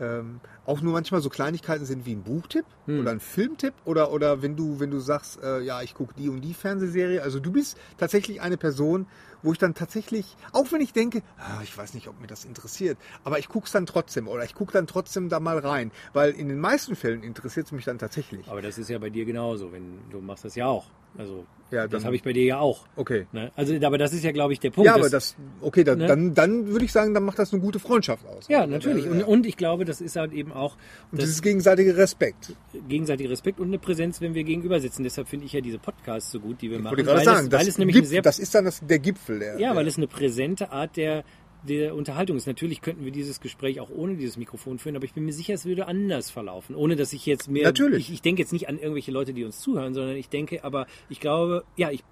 ähm, 0.00 0.40
auch 0.66 0.80
nur 0.80 0.92
manchmal 0.92 1.20
so 1.20 1.28
Kleinigkeiten 1.30 1.84
sind 1.84 2.04
wie 2.06 2.12
ein 2.14 2.22
Buchtipp 2.22 2.64
Hm. 2.86 3.00
oder 3.00 3.10
ein 3.10 3.20
Filmtipp 3.20 3.74
oder 3.84 4.12
oder 4.12 4.42
wenn 4.42 4.54
du 4.56 4.78
wenn 4.78 4.90
du 4.90 5.00
sagst 5.00 5.42
äh, 5.42 5.60
ja 5.60 5.82
ich 5.82 5.94
gucke 5.94 6.14
die 6.14 6.28
und 6.28 6.40
die 6.40 6.54
Fernsehserie 6.54 7.22
also 7.22 7.40
du 7.40 7.50
bist 7.50 7.76
tatsächlich 7.98 8.40
eine 8.40 8.56
Person 8.56 9.06
wo 9.42 9.52
ich 9.52 9.58
dann 9.58 9.74
tatsächlich 9.74 10.36
auch 10.52 10.70
wenn 10.72 10.80
ich 10.80 10.92
denke 10.92 11.22
ah, 11.38 11.60
ich 11.62 11.76
weiß 11.76 11.94
nicht 11.94 12.08
ob 12.08 12.20
mir 12.20 12.26
das 12.28 12.44
interessiert 12.44 12.98
aber 13.24 13.38
ich 13.38 13.48
gucke 13.48 13.66
es 13.66 13.72
dann 13.72 13.86
trotzdem 13.86 14.28
oder 14.28 14.44
ich 14.44 14.54
gucke 14.54 14.72
dann 14.72 14.86
trotzdem 14.86 15.28
da 15.28 15.40
mal 15.40 15.58
rein 15.58 15.90
weil 16.12 16.30
in 16.32 16.48
den 16.48 16.60
meisten 16.60 16.94
Fällen 16.94 17.22
interessiert 17.22 17.66
es 17.66 17.72
mich 17.72 17.84
dann 17.84 17.98
tatsächlich 17.98 18.46
Aber 18.48 18.62
das 18.62 18.78
ist 18.78 18.88
ja 18.90 18.98
bei 18.98 19.10
dir 19.10 19.24
genauso, 19.24 19.72
wenn 19.72 19.98
du 20.10 20.20
machst 20.20 20.44
das 20.44 20.54
ja 20.54 20.66
auch. 20.66 20.86
Also 21.18 21.46
Ja, 21.70 21.86
das 21.88 22.04
habe 22.04 22.14
ich 22.16 22.22
bei 22.22 22.32
dir 22.32 22.44
ja 22.44 22.58
auch. 22.58 22.86
okay 22.96 23.26
Ne? 23.32 23.50
Also, 23.56 23.74
aber 23.82 23.98
das 23.98 24.12
ist 24.12 24.24
ja, 24.24 24.32
glaube 24.32 24.52
ich, 24.52 24.60
der 24.60 24.70
Punkt. 24.70 24.86
ja 24.86 24.94
aber 24.94 25.10
das 25.10 25.36
okay 25.60 25.84
dann 25.84 25.98
ne? 25.98 26.06
dann, 26.06 26.34
dann 26.34 26.66
würde 26.68 26.84
ich 26.84 26.92
sagen 26.92 27.14
dann 27.14 27.24
macht 27.24 27.38
das 27.38 27.52
eine 27.52 27.62
gute 27.62 27.78
Freundschaft 27.78 28.26
aus 28.26 28.48
ja, 28.48 28.66
natürlich. 28.66 29.08
Und, 29.08 29.22
und, 29.22 29.46
ich 29.46 29.56
glaube, 29.56 29.84
das 29.84 30.00
ist 30.00 30.16
halt 30.16 30.32
eben 30.32 30.52
auch 30.52 30.76
und 31.10 31.20
das 31.20 31.26
dieses 31.26 31.42
gegenseitige 31.42 31.96
Respekt 31.96 32.54
gegenseitige 32.88 33.30
Respekt 33.30 33.60
und 33.60 33.68
eine 33.68 33.78
Präsenz, 33.78 34.20
wenn 34.20 34.34
wir 34.34 34.44
gegenüber 34.44 34.80
sitzen. 34.80 35.02
Deshalb 35.02 35.28
finde 35.28 35.46
ich 35.46 35.52
ja 35.52 35.60
diese 35.60 35.78
Podcasts 35.78 36.30
so 36.30 36.40
gut, 36.40 36.62
die 36.62 36.70
wir 36.70 36.78
machen. 36.78 36.90
wollte 36.90 37.02
ich 37.02 37.06
gerade 37.06 37.18
weil, 37.18 37.24
sagen 37.24 37.44
es, 37.44 37.48
das, 37.50 37.60
weil 37.60 37.68
es 37.68 37.78
nämlich 37.78 37.96
Gipfel, 37.96 38.10
sehr 38.10 38.22
das 38.22 38.38
ist 38.38 38.54
dann 38.54 38.64
das, 38.64 38.80
der 38.86 38.98
Gipfel 38.98 39.38
der 39.38 39.60
Ja, 39.60 39.74
weil 39.74 39.86
es 39.86 39.96
eine 39.96 40.06
präsente 40.06 40.72
Art 40.72 40.96
der, 40.96 41.24
der 41.62 41.94
Unterhaltung 41.94 42.36
ist. 42.36 42.46
Natürlich 42.46 42.80
könnten 42.80 43.04
wir 43.04 43.12
dieses 43.12 43.40
Gespräch 43.40 43.80
auch 43.80 43.90
ohne 43.90 44.16
dieses 44.16 44.36
Mikrofon 44.36 44.78
führen, 44.78 44.96
aber 44.96 45.04
ich 45.04 45.14
bin 45.14 45.24
mir 45.24 45.32
sicher, 45.32 45.54
es 45.54 45.64
würde 45.64 45.86
anders 45.88 46.30
verlaufen. 46.30 46.74
Ohne 46.76 46.96
dass 46.96 47.12
ich 47.12 47.26
jetzt 47.26 47.48
mehr. 47.48 47.64
Natürlich. 47.64 48.08
Ich, 48.08 48.14
ich 48.14 48.22
denke 48.22 48.42
jetzt 48.42 48.52
nicht 48.52 48.68
an 48.68 48.78
irgendwelche 48.78 49.10
Leute, 49.10 49.32
die 49.32 49.44
uns 49.44 49.60
zuhören, 49.60 49.94
sondern 49.94 50.16
ich 50.16 50.28
denke, 50.28 50.64
aber 50.64 50.86
ich 51.08 51.20
glaube, 51.20 51.64
ja, 51.76 51.90
ich 51.90 52.04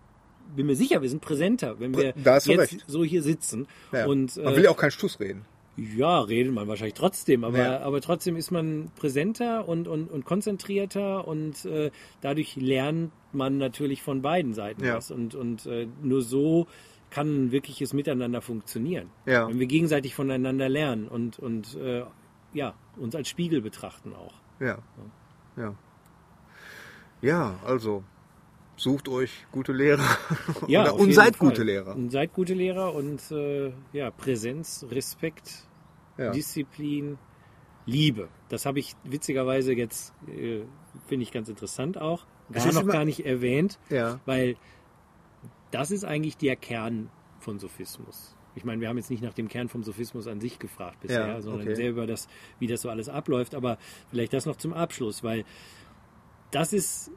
bin 0.55 0.67
mir 0.67 0.77
sicher, 0.77 1.03
wir 1.03 1.09
sind 1.09 1.21
präsenter, 1.21 1.81
wenn 1.81 1.97
wir 1.97 2.15
jetzt 2.17 2.49
recht. 2.49 2.85
so 2.87 3.05
hier 3.05 3.23
sitzen. 3.23 3.67
ja. 3.93 4.07
Und, 4.07 4.37
man 4.37 4.53
äh, 4.53 4.57
will 4.57 4.65
ja 4.65 4.71
auch 4.71 4.77
keinen 4.77 4.91
Stuss 4.91 5.21
reden 5.21 5.45
ja, 5.77 6.21
redet 6.21 6.53
man 6.53 6.69
wahrscheinlich 6.69 6.95
trotzdem, 6.95 7.45
aber, 7.45 7.59
Ja. 7.59 7.81
aber 7.81 8.01
trotzdem 8.01 8.37
ist 8.37 8.51
man 8.51 8.91
präsenter 8.97 9.69
und, 9.69 9.89
und, 9.89 10.11
und 10.11 10.25
konzentrierter 10.25 11.27
und 11.27 11.65
äh, 11.65 11.91
dadurch 12.21 12.57
lernt 12.57 13.11
man 13.33 13.59
natürlich 13.59 14.03
von 14.03 14.23
beiden 14.23 14.55
Seiten 14.55 14.85
Ja. 14.85 14.97
was. 14.97 15.11
Und, 15.11 15.35
und 15.35 15.67
äh, 15.67 15.89
nur 16.03 16.23
so 16.23 16.67
kann 17.15 17.47
ein 17.47 17.53
wirkliches 17.53 17.93
Miteinander 17.93 18.41
funktionieren. 18.43 19.09
Ja. 19.25 19.47
Wenn 19.49 19.61
wir 19.61 19.69
gegenseitig 19.69 20.17
voneinander 20.17 20.69
lernen 20.69 21.07
und, 21.07 21.39
und 21.39 21.77
äh, 21.77 22.03
ja, 22.53 22.75
uns 22.97 23.15
als 23.15 23.29
Spiegel 23.29 23.61
betrachten 23.63 24.13
auch. 24.15 24.35
Ja. 24.59 24.79
Ja. 25.57 25.75
Ja, 27.23 27.55
also 27.65 28.03
sucht 28.77 29.09
euch 29.09 29.47
gute 29.53 29.73
Lehrer. 29.73 30.03
Ja, 30.67 30.91
und 30.91 31.13
seid 31.13 31.37
Fall. 31.37 31.49
gute 31.51 31.63
Lehrer. 31.63 31.95
Und 31.95 32.11
seid 32.11 32.33
gute 32.33 32.55
Lehrer 32.55 32.95
und 32.95 33.31
äh, 33.31 33.73
ja, 33.93 34.11
Präsenz, 34.11 34.85
Respekt, 34.91 35.69
Ja. 36.19 36.33
Disziplin, 36.33 37.17
Liebe. 37.87 38.29
Das 38.49 38.67
habe 38.67 38.79
ich 38.81 38.97
witzigerweise 39.05 39.73
jetzt, 39.75 40.13
äh, 40.27 40.63
finde 41.07 41.23
ich 41.23 41.31
ganz 41.33 41.49
interessant 41.49 42.01
auch, 42.01 42.27
gar 42.53 42.67
noch 42.73 42.83
immer- 42.83 42.93
gar 42.93 43.05
nicht 43.05 43.25
erwähnt, 43.25 43.79
Ja. 43.91 44.19
weil 44.27 44.57
das 45.75 45.91
ist 45.91 46.05
eigentlich 46.05 46.37
der 46.37 46.57
Kern 46.57 47.11
von 47.41 47.59
Sophismus. 47.59 48.37
Ich 48.55 48.65
meine, 48.65 48.81
wir 48.81 48.89
haben 48.89 48.97
jetzt 48.97 49.11
nicht 49.11 49.23
nach 49.23 49.35
dem 49.35 49.49
Kern 49.49 49.69
vom 49.69 49.83
Sophismus 49.83 50.29
an 50.29 50.41
sich 50.41 50.61
gefragt 50.61 51.01
bisher, 51.01 51.27
Ja, 51.27 51.41
sondern 51.41 51.63
okay. 51.63 51.75
sehr 51.75 51.91
über 51.91 52.07
das, 52.07 52.29
wie 52.61 52.69
das 52.69 52.83
so 52.83 52.89
alles 52.89 53.09
abläuft, 53.09 53.57
aber 53.57 53.79
vielleicht 54.09 54.33
das 54.33 54.47
noch 54.47 54.57
zum 54.57 54.73
Abschluss, 54.73 55.25
weil 55.25 55.45
das 56.53 56.73
ist 56.73 57.11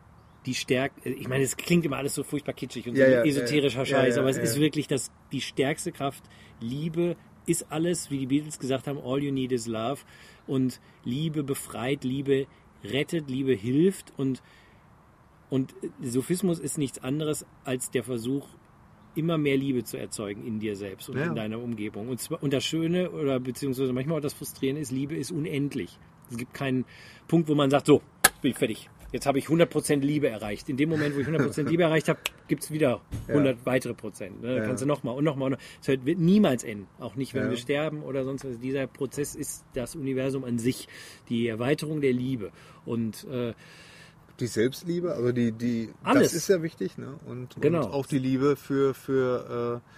die 0.48 0.56
Stärke, 0.56 1.08
ich 1.08 1.28
meine, 1.28 1.44
es 1.44 1.56
klingt 1.56 1.86
immer 1.86 1.98
alles 1.98 2.16
so 2.16 2.24
furchtbar 2.24 2.54
kitschig 2.54 2.88
und 2.88 2.96
so 2.96 3.02
Ja, 3.02 3.10
ja, 3.10 3.24
esoterischer 3.24 3.86
Scheiß, 3.86 4.18
aber 4.18 4.30
es 4.30 4.38
ist 4.38 4.60
wirklich 4.60 4.88
das, 4.88 5.12
die 5.32 5.42
stärkste 5.42 5.92
Kraft. 5.92 6.24
Liebe 6.60 7.16
ist 7.46 7.72
alles, 7.72 8.10
wie 8.10 8.18
die 8.18 8.28
Beatles 8.28 8.58
gesagt 8.58 8.88
haben, 8.88 8.98
all 8.98 9.22
you 9.22 9.32
need 9.32 9.52
is 9.52 9.68
love. 9.68 10.02
Und 10.48 10.82
Liebe 11.04 11.44
befreit, 11.44 12.04
Liebe 12.04 12.48
rettet, 12.84 13.30
Liebe 13.30 13.54
hilft. 13.54 14.14
Und, 14.18 14.42
und 15.50 15.74
Sophismus 16.02 16.60
ist 16.60 16.78
nichts 16.78 17.00
anderes 17.04 17.46
als 17.64 17.90
der 17.92 18.04
Versuch, 18.04 18.48
immer 19.16 19.38
mehr 19.38 19.58
Liebe 19.58 19.84
zu 19.84 19.98
erzeugen 19.98 20.46
in 20.46 20.60
dir 20.60 20.76
selbst 20.76 21.10
und 21.10 21.18
Ja. 21.18 21.26
in 21.26 21.36
deiner 21.36 21.60
Umgebung. 21.60 22.08
Und, 22.10 22.20
zwar, 22.20 22.42
und 22.44 22.54
das 22.54 22.64
Schöne 22.64 23.10
oder 23.12 23.40
beziehungsweise 23.40 23.92
manchmal 23.94 24.18
auch 24.18 24.22
das 24.22 24.34
Frustrierende 24.34 24.82
ist, 24.82 24.92
Liebe 24.92 25.16
ist 25.16 25.32
unendlich. 25.32 25.98
Es 26.30 26.38
gibt 26.38 26.54
keinen 26.54 26.86
Punkt, 27.28 27.48
wo 27.50 27.56
man 27.56 27.70
sagt, 27.72 27.88
so, 27.88 28.02
bin 28.42 28.52
ich 28.52 28.58
fertig. 28.58 28.90
Jetzt 29.14 29.26
habe 29.26 29.40
ich 29.40 29.48
100% 29.48 30.02
Liebe 30.02 30.28
erreicht. 30.28 30.68
In 30.70 30.76
dem 30.76 30.90
Moment, 30.90 31.16
wo 31.16 31.20
ich 31.22 31.28
100% 31.28 31.70
Liebe 31.70 31.84
erreicht 31.84 32.10
habe, 32.10 32.20
gibt 32.50 32.64
es 32.64 32.72
wieder 32.72 33.00
100 33.30 33.66
weitere 33.66 33.94
Prozent. 33.94 34.42
Ne? 34.42 34.50
Da 34.50 34.56
Ja. 34.58 34.66
kannst 34.66 34.84
du 34.84 34.86
nochmal 34.86 35.16
und 35.16 35.24
nochmal. 35.24 35.58
Es 35.82 35.88
hört- 35.88 36.06
wird 36.06 36.20
niemals 36.20 36.66
enden. 36.66 36.88
Auch 37.00 37.16
nicht, 37.16 37.34
wenn 37.34 37.46
Ja. 37.46 37.50
wir 37.50 37.58
sterben 37.58 38.04
oder 38.04 38.26
sonst 38.26 38.44
was. 38.44 38.60
Dieser 38.60 38.86
Prozess 38.86 39.34
ist 39.34 39.66
das 39.74 39.96
Universum 39.96 40.44
an 40.44 40.60
sich. 40.60 40.90
Die 41.30 41.48
Erweiterung 41.48 42.02
der 42.02 42.12
Liebe. 42.12 42.52
Und 42.86 43.24
äh, 43.32 43.54
Die 44.40 44.48
Selbstliebe, 44.48 45.14
also 45.14 45.32
die, 45.32 45.52
die, 45.52 45.94
Alles. 46.04 46.32
das 46.32 46.34
ist 46.34 46.48
ja 46.48 46.62
wichtig, 46.62 46.98
ne? 46.98 47.16
Und, 47.26 47.56
Genau. 47.60 47.86
und 47.88 47.94
auch 47.94 48.06
die 48.06 48.20
Liebe 48.20 48.56
für, 48.56 48.94
für, 48.94 49.82
äh, 49.82 49.90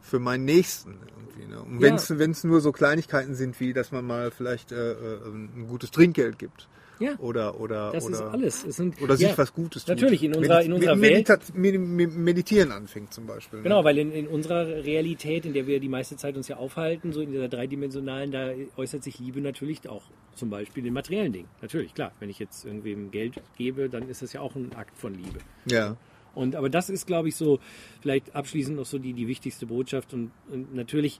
für 0.00 0.18
meinen 0.18 0.44
Nächsten 0.44 0.98
irgendwie, 1.14 1.46
ne? 1.46 1.60
Und 1.62 1.80
Ja. 1.82 1.98
wenn 2.18 2.30
es 2.30 2.44
nur 2.44 2.60
so 2.60 2.72
Kleinigkeiten 2.72 3.34
sind, 3.34 3.58
wie 3.60 3.72
dass 3.72 3.92
man 3.92 4.06
mal 4.06 4.30
vielleicht 4.30 4.72
äh, 4.72 4.92
äh, 4.92 5.26
ein 5.26 5.66
gutes 5.68 5.90
Trinkgeld 5.90 6.38
gibt. 6.38 6.68
Ja, 6.98 7.16
Oder, 7.18 7.60
oder, 7.60 7.92
das 7.92 8.04
oder, 8.04 8.14
ist 8.14 8.20
alles. 8.22 8.64
Es 8.64 8.76
sind, 8.76 9.00
Oder 9.02 9.16
sich 9.16 9.28
ja, 9.28 9.38
was 9.38 9.52
Gutes 9.52 9.84
tut. 9.84 9.94
Natürlich, 9.96 10.22
in 10.24 10.34
unserer- 10.34 10.62
in 10.62 10.72
unserer 10.72 10.96
Medita 10.96 11.38
Medi- 11.54 11.78
Meditieren 11.78 12.72
anfängt 12.72 13.12
zum 13.12 13.26
Beispiel. 13.26 13.58
ne? 13.58 13.62
Genau, 13.64 13.84
weil 13.84 13.98
in, 13.98 14.12
in 14.12 14.26
unserer 14.28 14.66
Realität, 14.66 15.44
in 15.46 15.52
der 15.52 15.66
wir 15.66 15.80
die 15.80 15.88
meiste 15.88 16.16
Zeit 16.16 16.36
uns 16.36 16.48
ja 16.48 16.56
aufhalten, 16.56 17.12
so 17.12 17.20
in 17.20 17.32
dieser 17.32 17.48
dreidimensionalen, 17.48 18.30
da 18.30 18.50
äußert 18.76 19.02
sich 19.02 19.18
Liebe 19.18 19.40
natürlich 19.40 19.88
auch 19.88 20.02
zum 20.34 20.50
Beispiel 20.50 20.84
in 20.86 20.92
materiellen 20.92 21.32
Dingen. 21.32 21.48
Natürlich, 21.62 21.94
klar. 21.94 22.12
Wenn 22.20 22.30
ich 22.30 22.38
jetzt 22.38 22.64
irgendwem 22.64 23.10
Geld 23.10 23.40
gebe, 23.56 23.88
dann 23.88 24.08
ist 24.08 24.22
das 24.22 24.32
ja 24.32 24.40
auch 24.40 24.54
ein 24.54 24.72
Akt 24.74 24.96
von 24.98 25.14
Liebe. 25.14 25.38
Ja. 25.70 25.96
Und 26.34 26.54
aber 26.54 26.68
das 26.68 26.90
ist, 26.90 27.06
glaube 27.06 27.28
ich, 27.28 27.36
so 27.36 27.58
vielleicht 28.02 28.34
abschließend 28.34 28.76
noch 28.76 28.84
so 28.84 28.98
die, 28.98 29.14
die 29.14 29.26
wichtigste 29.26 29.64
Botschaft. 29.64 30.12
Und, 30.12 30.30
und 30.50 30.74
natürlich, 30.74 31.18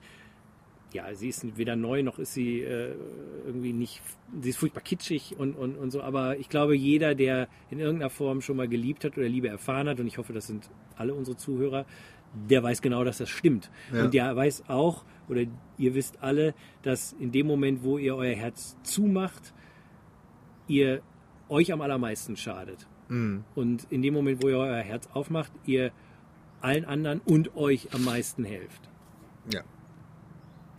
ja, 0.93 1.13
sie 1.13 1.29
ist 1.29 1.57
weder 1.57 1.75
neu 1.75 2.01
noch 2.03 2.17
ist 2.17 2.33
sie 2.33 2.61
äh, 2.61 2.95
irgendwie 3.45 3.73
nicht, 3.73 4.01
sie 4.41 4.49
ist 4.49 4.57
furchtbar 4.57 4.81
kitschig 4.81 5.35
und, 5.37 5.53
und, 5.55 5.77
und 5.77 5.91
so. 5.91 6.01
Aber 6.01 6.37
ich 6.37 6.49
glaube, 6.49 6.75
jeder, 6.75 7.13
der 7.13 7.47
in 7.69 7.79
irgendeiner 7.79 8.09
Form 8.09 8.41
schon 8.41 8.57
mal 8.57 8.67
geliebt 8.67 9.03
hat 9.03 9.17
oder 9.17 9.27
Liebe 9.27 9.49
erfahren 9.49 9.89
hat, 9.89 9.99
und 9.99 10.07
ich 10.07 10.17
hoffe, 10.17 10.33
das 10.33 10.47
sind 10.47 10.69
alle 10.95 11.13
unsere 11.13 11.35
Zuhörer, 11.35 11.85
der 12.49 12.63
weiß 12.63 12.81
genau, 12.81 13.03
dass 13.03 13.17
das 13.17 13.29
stimmt. 13.29 13.69
Ja. 13.93 14.05
Und 14.05 14.13
der 14.13 14.35
weiß 14.35 14.69
auch, 14.69 15.03
oder 15.27 15.43
ihr 15.77 15.93
wisst 15.93 16.21
alle, 16.21 16.53
dass 16.83 17.13
in 17.13 17.31
dem 17.31 17.47
Moment, 17.47 17.83
wo 17.83 17.97
ihr 17.97 18.15
euer 18.15 18.35
Herz 18.35 18.77
zumacht, 18.83 19.53
ihr 20.67 21.01
euch 21.49 21.71
am 21.71 21.81
allermeisten 21.81 22.37
schadet. 22.37 22.87
Mhm. 23.09 23.43
Und 23.55 23.87
in 23.89 24.01
dem 24.01 24.13
Moment, 24.13 24.41
wo 24.43 24.49
ihr 24.49 24.57
euer 24.57 24.81
Herz 24.81 25.09
aufmacht, 25.13 25.51
ihr 25.65 25.91
allen 26.61 26.85
anderen 26.85 27.21
und 27.21 27.55
euch 27.55 27.93
am 27.93 28.03
meisten 28.03 28.43
helft. 28.43 28.89
Ja. 29.53 29.61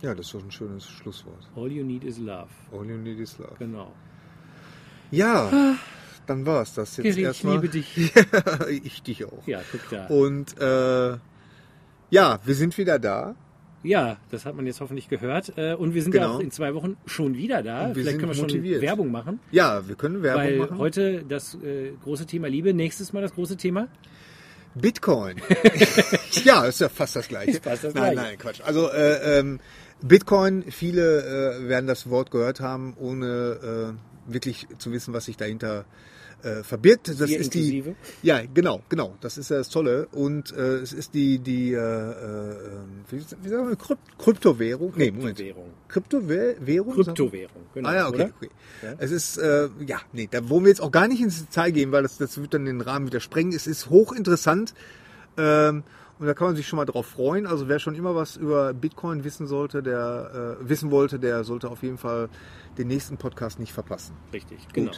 Ja, 0.01 0.15
das 0.15 0.27
ist 0.27 0.33
doch 0.35 0.43
ein 0.43 0.51
schönes 0.51 0.87
Schlusswort. 0.89 1.49
All 1.55 1.71
you 1.71 1.83
need 1.83 2.03
is 2.03 2.17
love. 2.19 2.47
All 2.71 2.85
you 2.85 2.97
need 2.97 3.19
is 3.19 3.37
love. 3.37 3.55
Genau. 3.59 3.91
Ja, 5.11 5.75
dann 6.27 6.45
war 6.45 6.61
es 6.61 6.73
das 6.73 6.95
jetzt 6.97 7.03
Gary, 7.05 7.19
ich 7.21 7.25
erstmal. 7.25 7.55
liebe 7.55 7.69
dich. 7.69 8.13
ich 8.83 9.01
dich 9.03 9.25
auch. 9.25 9.45
Ja, 9.47 9.61
guck 9.71 9.81
da. 9.89 10.05
Und 10.07 10.57
äh, 10.59 11.17
ja, 12.11 12.39
wir 12.45 12.55
sind 12.55 12.77
wieder 12.77 12.99
da. 12.99 13.35
Ja, 13.81 14.17
das 14.29 14.45
hat 14.45 14.55
man 14.55 14.65
jetzt 14.67 14.81
hoffentlich 14.81 15.07
gehört. 15.07 15.53
Äh, 15.57 15.73
Und 15.73 15.93
wir 15.93 16.03
sind 16.03 16.11
Genau. 16.11 16.25
ja 16.31 16.35
auch 16.35 16.39
in 16.41 16.51
zwei 16.51 16.73
Wochen 16.75 16.97
schon 17.05 17.35
wieder 17.35 17.63
da. 17.63 17.89
Vielleicht 17.93 18.09
sind 18.09 18.17
können 18.19 18.29
wir 18.31 18.35
schon 18.35 18.43
motiviert. 18.43 18.81
Werbung 18.81 19.09
machen. 19.11 19.39
Ja, 19.51 19.87
wir 19.87 19.95
können 19.95 20.21
Werbung 20.21 20.43
Weil 20.43 20.57
machen. 20.57 20.77
heute 20.77 21.23
das 21.27 21.55
äh, 21.63 21.91
große 22.03 22.25
Thema 22.25 22.47
Liebe, 22.49 22.73
nächstes 22.73 23.13
Mal 23.13 23.21
das 23.21 23.33
große 23.33 23.55
Thema. 23.57 23.87
Bitcoin. 24.75 25.37
ja, 26.43 26.65
ist 26.65 26.81
ja 26.81 26.89
fast 26.89 27.15
das 27.15 27.27
gleiche. 27.27 27.59
Fast 27.61 27.85
das 27.85 27.93
nein, 27.93 28.13
Gleiche. 28.13 28.29
nein, 28.31 28.37
Quatsch. 28.37 28.61
Also 28.61 28.89
äh, 28.91 29.39
ähm, 29.39 29.59
Bitcoin, 30.01 30.63
viele 30.71 31.57
äh, 31.57 31.67
werden 31.67 31.87
das 31.87 32.09
Wort 32.09 32.31
gehört 32.31 32.59
haben, 32.59 32.95
ohne 32.97 33.95
äh, 34.27 34.33
wirklich 34.33 34.67
zu 34.77 34.91
wissen, 34.91 35.13
was 35.13 35.25
sich 35.25 35.37
dahinter 35.37 35.85
äh, 36.43 36.63
verbirgt. 36.63 37.09
Das 37.09 37.19
Wir 37.19 37.39
ist 37.39 37.53
die. 37.53 37.77
inklusive. 37.77 37.95
Ja, 38.21 38.41
genau, 38.53 38.81
genau. 38.87 39.15
Das 39.21 39.37
ist 39.37 39.49
ja 39.49 39.57
das 39.57 39.69
Tolle. 39.69 40.07
Und 40.11 40.53
äh, 40.53 40.77
es 40.77 40.93
ist 40.93 41.13
die 41.13 41.39
die 41.39 41.73
äh, 41.73 41.77
äh, 41.77 42.55
wie, 43.09 43.17
wie 43.17 43.49
sagen 43.49 43.67
wir 43.67 43.75
Kryp 43.75 43.99
Kryptowährung? 44.17 44.93
Nee, 44.95 45.11
Moment. 45.11 45.37
Kryptowährung. 45.37 45.73
Kryptowährung? 45.87 46.93
Kryptowährung, 46.95 47.61
genau. 47.73 47.89
Ah 47.89 47.95
ja, 47.95 48.07
okay. 48.07 48.31
Okay. 48.37 48.49
Ja. 48.83 48.93
Es 48.99 49.11
ist, 49.11 49.37
äh, 49.37 49.69
ja, 49.85 49.99
nee, 50.13 50.29
da 50.31 50.47
wollen 50.49 50.63
wir 50.63 50.69
jetzt 50.69 50.81
auch 50.81 50.91
gar 50.91 51.07
nicht 51.07 51.21
ins 51.21 51.45
Detail 51.45 51.71
gehen, 51.71 51.91
weil 51.91 52.03
das, 52.03 52.17
das 52.17 52.39
wird 52.39 52.53
dann 52.53 52.65
den 52.65 52.81
Rahmen 52.81 53.07
wieder 53.07 53.19
sprengen. 53.19 53.51
Es 53.51 53.67
ist 53.67 53.89
hochinteressant 53.89 54.73
ähm, 55.37 55.83
und 56.19 56.27
da 56.27 56.33
kann 56.33 56.47
man 56.47 56.55
sich 56.55 56.67
schon 56.67 56.77
mal 56.77 56.85
drauf 56.85 57.07
freuen. 57.07 57.47
Also 57.47 57.67
wer 57.69 57.79
schon 57.79 57.95
immer 57.95 58.13
was 58.13 58.35
über 58.35 58.73
Bitcoin 58.73 59.23
wissen 59.23 59.47
sollte, 59.47 59.81
der 59.81 60.57
äh, 60.61 60.69
wissen 60.69 60.91
wollte, 60.91 61.17
der 61.17 61.43
sollte 61.45 61.69
auf 61.69 61.81
jeden 61.81 61.97
Fall 61.97 62.29
den 62.77 62.87
nächsten 62.87 63.17
Podcast 63.17 63.59
nicht 63.59 63.71
verpassen. 63.73 64.15
Richtig, 64.33 64.67
genau. 64.73 64.91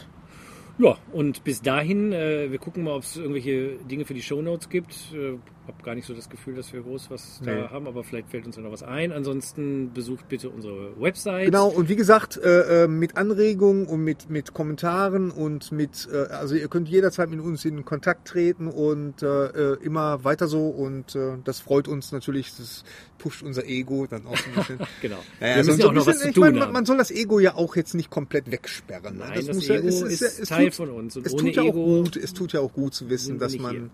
Ja, 0.78 0.96
und 1.12 1.44
bis 1.44 1.60
dahin, 1.62 2.12
äh, 2.12 2.50
wir 2.50 2.58
gucken 2.58 2.84
mal, 2.84 2.94
ob 2.94 3.02
es 3.02 3.16
irgendwelche 3.16 3.76
Dinge 3.90 4.04
für 4.04 4.14
die 4.14 4.22
Shownotes 4.22 4.68
gibt. 4.68 4.94
Äh, 5.14 5.34
hab 5.68 5.80
gar 5.84 5.94
nicht 5.94 6.06
so 6.08 6.12
das 6.14 6.28
Gefühl, 6.28 6.56
dass 6.56 6.72
wir 6.72 6.80
groß 6.80 7.08
was 7.10 7.40
Nee. 7.40 7.54
da 7.54 7.70
haben, 7.70 7.86
aber 7.86 8.02
vielleicht 8.02 8.30
fällt 8.30 8.46
uns 8.46 8.56
ja 8.56 8.62
noch 8.62 8.72
was 8.72 8.82
ein. 8.82 9.12
Ansonsten 9.12 9.92
besucht 9.92 10.28
bitte 10.28 10.50
unsere 10.50 11.00
Website. 11.00 11.44
Genau, 11.44 11.68
und 11.68 11.88
wie 11.88 11.94
gesagt, 11.94 12.36
äh, 12.36 12.84
äh, 12.84 12.88
mit 12.88 13.16
Anregungen 13.16 13.86
und 13.86 14.02
mit, 14.02 14.28
mit 14.28 14.54
Kommentaren 14.54 15.30
und 15.30 15.70
mit, 15.70 16.08
äh, 16.12 16.16
also 16.32 16.56
ihr 16.56 16.66
könnt 16.66 16.88
jederzeit 16.88 17.30
mit 17.30 17.38
uns 17.38 17.64
in 17.64 17.84
Kontakt 17.84 18.26
treten 18.26 18.66
und 18.66 19.22
äh, 19.22 19.26
äh, 19.74 19.76
immer 19.84 20.24
weiter 20.24 20.48
so 20.48 20.66
und 20.68 21.14
äh, 21.14 21.34
das 21.44 21.60
freut 21.60 21.86
uns 21.86 22.10
natürlich, 22.10 22.56
das 22.56 22.82
pusht 23.18 23.44
unser 23.44 23.64
Ego 23.64 24.06
dann 24.10 24.26
auch 24.26 24.32
ein 24.32 24.54
bisschen. 24.56 24.78
Genau. 25.00 25.18
Naja, 25.40 25.56
wir 25.58 25.64
müssen 25.64 25.78
ja 25.80 25.86
auch 25.86 25.90
ein 25.90 25.94
noch 25.94 26.06
was 26.06 26.14
bisschen- 26.16 26.22
zu 26.22 26.28
ich 26.30 26.34
tun 26.34 26.40
meine, 26.44 26.60
haben. 26.62 26.72
man 26.72 26.86
soll 26.86 26.96
das 26.96 27.12
Ego 27.12 27.38
ja 27.38 27.54
auch 27.54 27.76
jetzt 27.76 27.94
nicht 27.94 28.10
komplett 28.10 28.50
wegsperren. 28.50 29.18
ne? 29.18 29.24
Nein, 29.28 29.46
das 29.46 29.54
muss 29.54 29.68
ja- 29.68 29.76
Ego 29.76 29.86
es- 29.88 30.02
ist 30.02 30.22
es- 30.22 30.50
es 30.68 30.76
Teil 30.76 30.86
tut- 30.86 30.88
von 30.88 30.90
uns. 30.90 31.16
Und 31.16 31.26
es 31.26 31.32
ohne 31.34 31.42
tut 31.42 31.56
ja 31.56 31.62
auch 31.62 31.66
Ego 31.68 31.84
gut, 32.02 32.16
es 32.16 32.32
tut 32.32 32.52
ja 32.52 32.60
auch 32.60 32.72
gut 32.72 32.94
zu 32.94 33.08
wissen, 33.10 33.38
dass 33.38 33.58
man, 33.58 33.70
hier. 33.72 33.90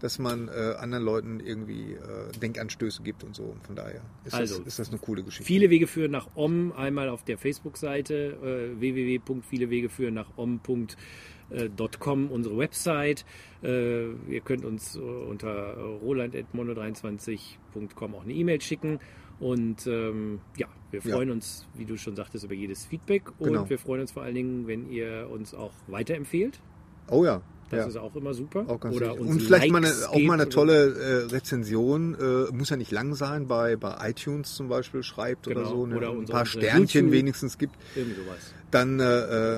dass 0.00 0.18
man 0.18 0.48
äh, 0.48 0.74
anderen 0.78 1.04
Leuten 1.04 1.40
irgendwie 1.40 1.92
äh, 1.92 2.32
Denkanstöße 2.40 3.02
gibt 3.02 3.24
und 3.24 3.34
so. 3.36 3.54
Von 3.62 3.76
daher 3.76 4.00
ist, 4.24 4.34
Also, 4.34 4.58
das, 4.58 4.66
ist 4.66 4.78
das 4.78 4.88
eine 4.90 4.98
coole 4.98 5.22
Geschichte. 5.22 5.44
Viele 5.44 5.70
Wege 5.70 5.86
führen 5.86 6.10
nach 6.12 6.28
Om, 6.34 6.72
einmal 6.72 7.08
auf 7.08 7.24
der 7.24 7.38
Facebook-Seite 7.38 8.72
äh, 8.76 8.80
www.vielewegeführen 8.80 10.14
nach 10.14 10.28
om.com, 10.36 12.30
unsere 12.30 12.58
Website. 12.58 13.24
Äh, 13.62 14.10
ihr 14.28 14.40
könnt 14.44 14.64
uns 14.64 14.96
äh, 14.96 15.00
unter 15.00 15.74
roland.mono23.com 16.02 18.14
auch 18.14 18.24
eine 18.24 18.32
E-Mail 18.32 18.60
schicken. 18.60 18.98
Und 19.42 19.86
ähm, 19.88 20.38
ja, 20.56 20.68
wir 20.92 21.00
Ja. 21.00 21.16
freuen 21.16 21.30
uns, 21.30 21.66
wie 21.74 21.84
du 21.84 21.96
schon 21.96 22.14
sagtest, 22.14 22.44
über 22.44 22.54
jedes 22.54 22.84
Feedback. 22.84 23.24
Und 23.38 23.48
Genau. 23.48 23.68
wir 23.68 23.78
freuen 23.78 24.00
uns 24.02 24.12
vor 24.12 24.22
allen 24.22 24.34
Dingen, 24.36 24.66
wenn 24.68 24.88
ihr 24.88 25.28
uns 25.30 25.52
auch 25.54 25.72
weiterempfehlt. 25.88 26.60
Oh 27.08 27.24
ja. 27.24 27.42
Das 27.70 27.80
ja. 27.80 27.86
ist 27.86 27.96
auch 27.96 28.14
immer 28.16 28.34
super. 28.34 28.66
Auch 28.68 28.78
ganz 28.78 28.94
Oder 28.94 29.18
und 29.18 29.40
vielleicht 29.40 29.70
mal 29.72 29.78
eine, 29.78 29.86
Likes 29.88 30.04
auch 30.06 30.18
mal 30.20 30.34
eine 30.34 30.48
tolle 30.50 30.92
äh, 30.94 31.24
Rezension, 31.34 32.14
äh, 32.14 32.52
muss 32.54 32.68
ja 32.68 32.76
nicht 32.76 32.90
lang 32.92 33.14
sein, 33.14 33.48
bei, 33.48 33.76
bei 33.76 33.96
iTunes 34.10 34.54
zum 34.54 34.68
Beispiel 34.68 35.02
schreibt 35.02 35.46
oder 35.48 35.62
Genau. 35.62 35.68
so, 35.70 35.86
ne, 35.86 35.96
Oder 35.96 36.10
ein 36.10 36.26
paar 36.26 36.44
Sternchen 36.44 37.06
YouTube- 37.06 37.12
wenigstens 37.12 37.56
gibt, 37.56 37.74
Oder 37.76 37.82
irgendwie 37.96 38.20
sowas. 38.22 38.54
dann 38.70 39.00
äh, 39.00 39.04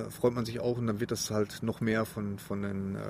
äh, 0.02 0.10
freut 0.10 0.32
man 0.32 0.44
sich 0.46 0.60
auch 0.60 0.78
und 0.78 0.86
dann 0.86 1.00
wird 1.00 1.10
das 1.10 1.30
halt 1.32 1.62
noch 1.64 1.80
mehr 1.80 2.04
von, 2.04 2.38
von 2.38 2.62
den 2.62 2.94
äh, 2.94 3.00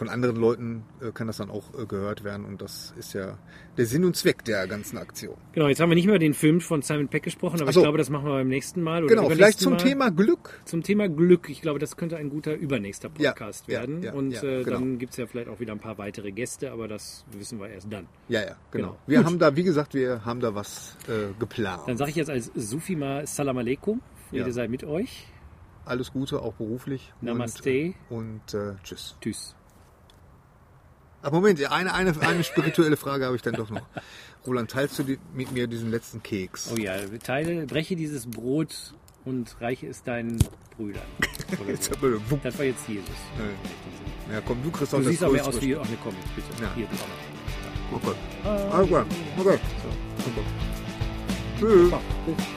von 0.00 0.08
anderen 0.08 0.36
Leuten 0.36 0.84
äh, 1.02 1.12
kann 1.12 1.26
das 1.26 1.36
dann 1.36 1.50
auch 1.50 1.74
äh, 1.78 1.84
gehört 1.84 2.24
werden 2.24 2.46
und 2.46 2.62
das 2.62 2.94
ist 2.98 3.12
ja 3.12 3.36
der 3.76 3.84
Sinn 3.84 4.02
und 4.06 4.16
Zweck 4.16 4.46
der 4.46 4.66
ganzen 4.66 4.96
Aktion. 4.96 5.36
Genau, 5.52 5.68
jetzt 5.68 5.78
haben 5.78 5.90
wir 5.90 5.94
nicht 5.94 6.06
mehr 6.06 6.18
den 6.18 6.32
Film 6.32 6.62
von 6.62 6.80
Simon 6.80 7.08
Peck 7.08 7.22
gesprochen, 7.22 7.60
aber 7.60 7.70
so. 7.70 7.80
ich 7.80 7.84
glaube, 7.84 7.98
das 7.98 8.08
machen 8.08 8.24
wir 8.24 8.32
beim 8.32 8.48
nächsten 8.48 8.80
Mal. 8.82 9.04
Oder 9.04 9.14
Genau, 9.14 9.28
vielleicht 9.28 9.60
zum 9.60 9.74
Mal. 9.74 9.78
Thema 9.78 10.10
Glück. 10.10 10.58
Zum 10.64 10.82
Thema 10.82 11.06
Glück. 11.10 11.50
Ich 11.50 11.60
glaube, 11.60 11.78
das 11.78 11.98
könnte 11.98 12.16
ein 12.16 12.30
guter 12.30 12.54
übernächster 12.54 13.10
Podcast 13.10 13.68
ja, 13.68 13.80
werden. 13.80 14.02
ja, 14.02 14.14
Und 14.14 14.30
ja, 14.30 14.42
äh, 14.42 14.64
genau. 14.64 14.78
dann 14.78 14.98
gibt 14.98 15.12
es 15.12 15.18
ja 15.18 15.26
vielleicht 15.26 15.50
auch 15.50 15.60
wieder 15.60 15.72
ein 15.72 15.80
paar 15.80 15.98
weitere 15.98 16.32
Gäste, 16.32 16.72
aber 16.72 16.88
das 16.88 17.26
wissen 17.32 17.60
wir 17.60 17.68
erst 17.68 17.92
dann. 17.92 18.06
Ja, 18.30 18.40
ja, 18.40 18.56
genau. 18.70 18.92
Genau. 18.92 18.96
Wir 19.06 19.18
Gut. 19.18 19.26
haben 19.26 19.38
da, 19.38 19.54
wie 19.54 19.64
gesagt, 19.64 19.92
wir 19.92 20.24
haben 20.24 20.40
da 20.40 20.54
was 20.54 20.96
äh, 21.08 21.38
geplant. 21.38 21.82
Dann 21.88 21.98
sage 21.98 22.08
ich 22.08 22.16
jetzt 22.16 22.30
als 22.30 22.50
Sufi 22.54 22.96
mal 22.96 23.26
Salam 23.26 23.58
Aleikum. 23.58 24.00
Friede 24.30 24.50
sei 24.50 24.66
mit 24.66 24.82
euch. 24.82 25.26
Alles 25.84 26.10
Gute, 26.10 26.40
auch 26.40 26.54
beruflich. 26.54 27.12
Namaste. 27.20 27.92
Und, 28.08 28.54
und 28.54 28.54
äh, 28.54 28.76
tschüss. 28.82 29.14
Tschüss. 29.20 29.54
Aber 31.22 31.36
Moment, 31.36 31.62
eine, 31.70 31.92
eine, 31.92 32.18
eine 32.20 32.44
spirituelle 32.44 32.96
Frage 32.96 33.26
habe 33.26 33.36
ich 33.36 33.42
dann 33.42 33.54
doch 33.54 33.70
noch. 33.70 33.82
Roland, 34.46 34.70
teilst 34.70 34.98
du 34.98 35.02
die, 35.02 35.18
mit 35.34 35.52
mir 35.52 35.66
diesen 35.66 35.90
letzten 35.90 36.22
Keks? 36.22 36.70
Oh 36.72 36.78
ja, 36.78 36.96
teile, 37.22 37.66
breche 37.66 37.94
dieses 37.94 38.26
Brot 38.26 38.94
und 39.24 39.54
reiche 39.60 39.86
es 39.86 40.02
deinen 40.02 40.38
Brüdern. 40.76 41.02
Jetzt 41.66 41.90
so. 41.92 42.40
Das 42.42 42.58
war 42.58 42.64
jetzt 42.64 42.88
Jesus. 42.88 43.04
Ja, 44.32 44.40
komm, 44.46 44.62
du 44.62 44.70
kriegst 44.70 44.94
auch 44.94 44.98
Du 44.98 45.04
das 45.04 45.10
siehst 45.12 45.22
aber 45.22 45.34
mehr 45.34 45.46
aus 45.46 45.60
wie. 45.60 45.76
Ach 45.76 45.88
ne, 45.88 45.98
komm, 46.02 46.14
bitte. 46.34 46.62
Ja. 46.62 46.72
Hier, 46.74 46.86
das 46.90 47.02
auch 47.02 47.08
noch. 47.08 48.08
Okay. 48.08 48.16
Okay. 48.82 49.04
Okay. 49.38 49.58
So. 49.82 50.24
Super. 50.24 50.42
Tschüss. 51.58 52.50